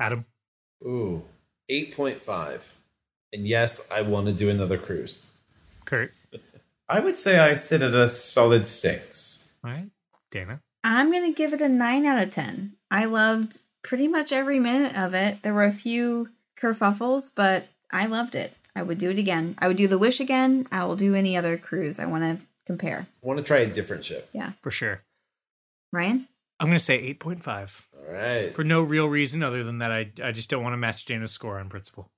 Adam? 0.00 0.24
ooh, 0.84 1.24
eight 1.68 1.94
point 1.96 2.20
five, 2.20 2.74
and 3.32 3.46
yes, 3.46 3.88
I 3.90 4.02
want 4.02 4.26
to 4.26 4.32
do 4.32 4.48
another 4.50 4.76
cruise. 4.78 5.26
Curt? 5.84 6.10
I 6.88 7.00
would 7.00 7.16
say 7.16 7.38
I 7.38 7.54
sit 7.54 7.82
at 7.82 7.94
a 7.94 8.08
solid 8.08 8.66
six. 8.66 9.42
All 9.64 9.70
right. 9.70 9.88
Dana? 10.30 10.60
I'm 10.84 11.10
going 11.10 11.32
to 11.32 11.36
give 11.36 11.52
it 11.52 11.60
a 11.60 11.68
9 11.68 12.06
out 12.06 12.22
of 12.22 12.30
10. 12.30 12.74
I 12.90 13.06
loved 13.06 13.58
pretty 13.86 14.08
much 14.08 14.32
every 14.32 14.58
minute 14.58 14.96
of 14.96 15.14
it. 15.14 15.42
There 15.42 15.54
were 15.54 15.64
a 15.64 15.72
few 15.72 16.30
kerfuffles, 16.58 17.30
but 17.34 17.68
I 17.90 18.06
loved 18.06 18.34
it. 18.34 18.52
I 18.74 18.82
would 18.82 18.98
do 18.98 19.10
it 19.10 19.18
again. 19.18 19.54
I 19.58 19.68
would 19.68 19.76
do 19.76 19.88
the 19.88 19.96
Wish 19.98 20.20
again. 20.20 20.66
I 20.70 20.84
will 20.84 20.96
do 20.96 21.14
any 21.14 21.36
other 21.36 21.56
cruise. 21.56 21.98
I 21.98 22.06
want 22.06 22.24
to 22.24 22.44
compare. 22.66 23.06
I 23.22 23.26
want 23.26 23.38
to 23.38 23.44
try 23.44 23.58
a 23.58 23.66
different 23.66 24.04
ship. 24.04 24.28
Yeah. 24.32 24.52
For 24.60 24.70
sure. 24.70 25.00
Ryan? 25.92 26.26
I'm 26.58 26.66
going 26.66 26.78
to 26.78 26.84
say 26.84 27.14
8.5 27.14 27.82
All 27.96 28.12
right. 28.12 28.54
for 28.54 28.64
no 28.64 28.82
real 28.82 29.06
reason 29.06 29.42
other 29.42 29.62
than 29.62 29.78
that 29.78 29.92
I, 29.92 30.10
I 30.22 30.32
just 30.32 30.50
don't 30.50 30.62
want 30.62 30.72
to 30.72 30.78
match 30.78 31.04
Dana's 31.04 31.30
score 31.32 31.58
on 31.58 31.68
principle. 31.68 32.10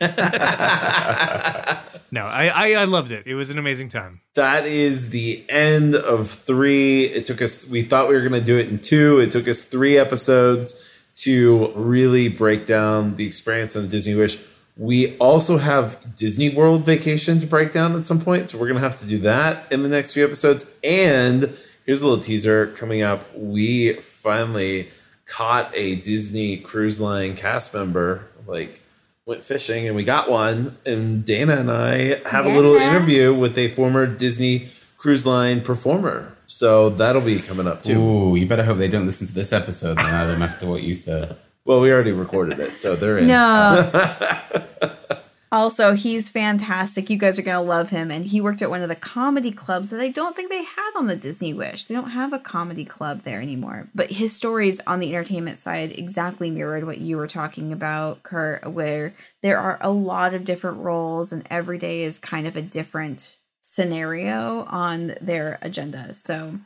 No, 2.12 2.24
I, 2.24 2.46
I, 2.46 2.72
I 2.74 2.84
loved 2.84 3.10
it. 3.10 3.26
It 3.26 3.34
was 3.34 3.50
an 3.50 3.58
amazing 3.58 3.88
time. 3.88 4.20
that 4.34 4.64
is 4.64 5.10
the 5.10 5.44
end 5.48 5.94
of 5.96 6.30
three. 6.30 7.04
It 7.04 7.24
took 7.24 7.42
us, 7.42 7.68
we 7.68 7.82
thought 7.82 8.08
we 8.08 8.14
were 8.14 8.20
going 8.20 8.32
to 8.32 8.40
do 8.40 8.56
it 8.56 8.68
in 8.68 8.78
two. 8.78 9.18
It 9.18 9.32
took 9.32 9.48
us 9.48 9.64
three 9.64 9.98
episodes 9.98 10.98
to 11.16 11.72
really 11.74 12.28
break 12.28 12.64
down 12.64 13.16
the 13.16 13.26
experience 13.26 13.74
on 13.74 13.82
the 13.82 13.88
Disney 13.88 14.14
Wish. 14.14 14.38
We 14.76 15.16
also 15.18 15.58
have 15.58 16.14
Disney 16.14 16.48
World 16.48 16.84
Vacation 16.84 17.40
to 17.40 17.46
break 17.46 17.72
down 17.72 17.96
at 17.96 18.04
some 18.04 18.20
point. 18.20 18.50
So 18.50 18.58
we're 18.58 18.68
going 18.68 18.80
to 18.80 18.84
have 18.88 18.98
to 19.00 19.06
do 19.06 19.18
that 19.18 19.70
in 19.72 19.82
the 19.82 19.88
next 19.88 20.12
few 20.14 20.24
episodes. 20.24 20.64
And 20.84 21.56
here's 21.84 22.02
a 22.02 22.06
little 22.08 22.22
teaser 22.22 22.68
coming 22.68 23.02
up. 23.02 23.24
We 23.36 23.94
finally 23.94 24.90
caught 25.26 25.70
a 25.74 25.96
Disney 25.96 26.56
Cruise 26.58 27.00
Line 27.00 27.34
cast 27.34 27.74
member, 27.74 28.26
like, 28.46 28.80
went 29.26 29.42
fishing 29.42 29.86
and 29.86 29.94
we 29.96 30.04
got 30.04 30.30
one. 30.30 30.76
And 30.86 31.24
Dana 31.24 31.56
and 31.56 31.70
I 31.70 32.20
have 32.28 32.46
a 32.46 32.48
little 32.48 32.76
interview 32.76 33.34
with 33.34 33.58
a 33.58 33.68
former 33.68 34.06
Disney 34.06 34.68
Cruise 34.96 35.26
Line 35.26 35.60
performer. 35.60 36.36
So 36.46 36.90
that'll 36.90 37.22
be 37.22 37.40
coming 37.40 37.66
up 37.66 37.82
too. 37.82 38.00
Ooh, 38.00 38.36
you 38.36 38.46
better 38.46 38.62
hope 38.62 38.78
they 38.78 38.88
don't 38.88 39.04
listen 39.04 39.26
to 39.26 39.34
this 39.34 39.52
episode, 39.52 39.98
then, 39.98 40.06
Adam, 40.06 40.42
after 40.42 40.66
what 40.66 40.84
you 40.84 40.94
said. 40.94 41.36
Well, 41.64 41.80
we 41.80 41.90
already 41.92 42.12
recorded 42.12 42.60
it, 42.60 42.78
so 42.78 42.94
they're 42.94 43.18
in. 43.18 43.26
No. 43.26 43.90
also, 45.52 45.94
he's 45.94 46.28
fantastic. 46.28 47.08
You 47.08 47.16
guys 47.16 47.38
are 47.38 47.42
going 47.42 47.56
to 47.56 47.68
love 47.68 47.90
him. 47.90 48.10
And 48.10 48.26
he 48.26 48.40
worked 48.40 48.62
at 48.62 48.70
one 48.70 48.82
of 48.82 48.88
the 48.88 48.96
comedy 48.96 49.52
clubs 49.52 49.90
that 49.90 50.00
I 50.00 50.08
don't 50.08 50.34
think 50.34 50.50
they 50.50 50.64
had 50.64 50.90
on 50.96 51.06
the 51.06 51.16
Disney 51.16 51.54
Wish. 51.54 51.84
They 51.84 51.94
don't 51.94 52.10
have 52.10 52.32
a 52.32 52.38
comedy 52.38 52.84
club 52.84 53.22
there 53.22 53.40
anymore. 53.40 53.88
But 53.94 54.12
his 54.12 54.34
stories 54.34 54.80
on 54.86 54.98
the 55.00 55.14
entertainment 55.14 55.58
side 55.58 55.92
exactly 55.92 56.50
mirrored 56.50 56.84
what 56.84 56.98
you 56.98 57.16
were 57.16 57.28
talking 57.28 57.72
about, 57.72 58.22
Curt, 58.22 58.66
where 58.70 59.14
there 59.42 59.58
are 59.58 59.78
a 59.80 59.90
lot 59.90 60.34
of 60.34 60.44
different 60.44 60.78
roles 60.78 61.32
and 61.32 61.46
every 61.48 61.78
day 61.78 62.02
is 62.02 62.18
kind 62.18 62.46
of 62.46 62.56
a 62.56 62.62
different 62.62 63.38
scenario 63.62 64.64
on 64.64 65.14
their 65.20 65.58
agenda. 65.62 66.14
So 66.14 66.60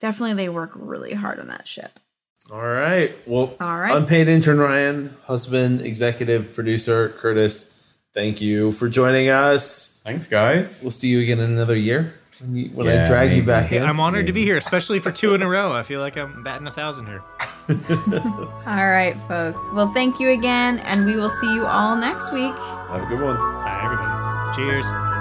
definitely 0.00 0.34
they 0.34 0.48
work 0.48 0.72
really 0.74 1.14
hard 1.14 1.40
on 1.40 1.48
that 1.48 1.66
ship. 1.68 2.00
All 2.50 2.60
right. 2.60 3.16
Well, 3.26 3.56
All 3.60 3.78
right. 3.78 3.96
unpaid 3.96 4.28
intern 4.28 4.58
Ryan, 4.58 5.16
husband, 5.26 5.80
executive 5.80 6.52
producer 6.52 7.08
Curtis, 7.08 7.73
thank 8.14 8.40
you 8.40 8.72
for 8.72 8.88
joining 8.88 9.28
us. 9.28 10.00
Thanks, 10.04 10.26
guys. 10.26 10.80
We'll 10.82 10.90
see 10.90 11.08
you 11.08 11.20
again 11.20 11.40
in 11.40 11.50
another 11.50 11.76
year 11.76 12.14
when, 12.40 12.54
you, 12.54 12.68
when 12.70 12.88
I 12.88 12.92
Yeah, 12.94 13.08
drag 13.08 13.32
you 13.32 13.42
back 13.42 13.72
in. 13.72 13.82
I'm 13.82 14.00
honored 14.00 14.26
to 14.26 14.32
be 14.32 14.42
here, 14.44 14.56
especially 14.56 15.00
for 15.00 15.10
two 15.12 15.34
in 15.34 15.42
a 15.42 15.48
row. 15.48 15.72
I 15.72 15.82
feel 15.82 16.00
like 16.00 16.16
I'm 16.16 16.42
batting 16.42 16.66
a 16.66 16.70
thousand 16.70 17.06
here. 17.06 17.22
All 17.68 18.86
right, 18.90 19.16
folks. 19.28 19.62
Well, 19.72 19.92
thank 19.92 20.20
you 20.20 20.30
again, 20.30 20.78
and 20.80 21.04
we 21.06 21.16
will 21.16 21.30
see 21.30 21.54
you 21.54 21.64
all 21.66 21.96
next 21.96 22.30
week. 22.32 22.52
Have 22.54 23.02
a 23.02 23.06
good 23.06 23.20
one. 23.20 23.36
Bye, 23.36 23.80
everybody. 23.84 24.54
Cheers. 24.56 25.13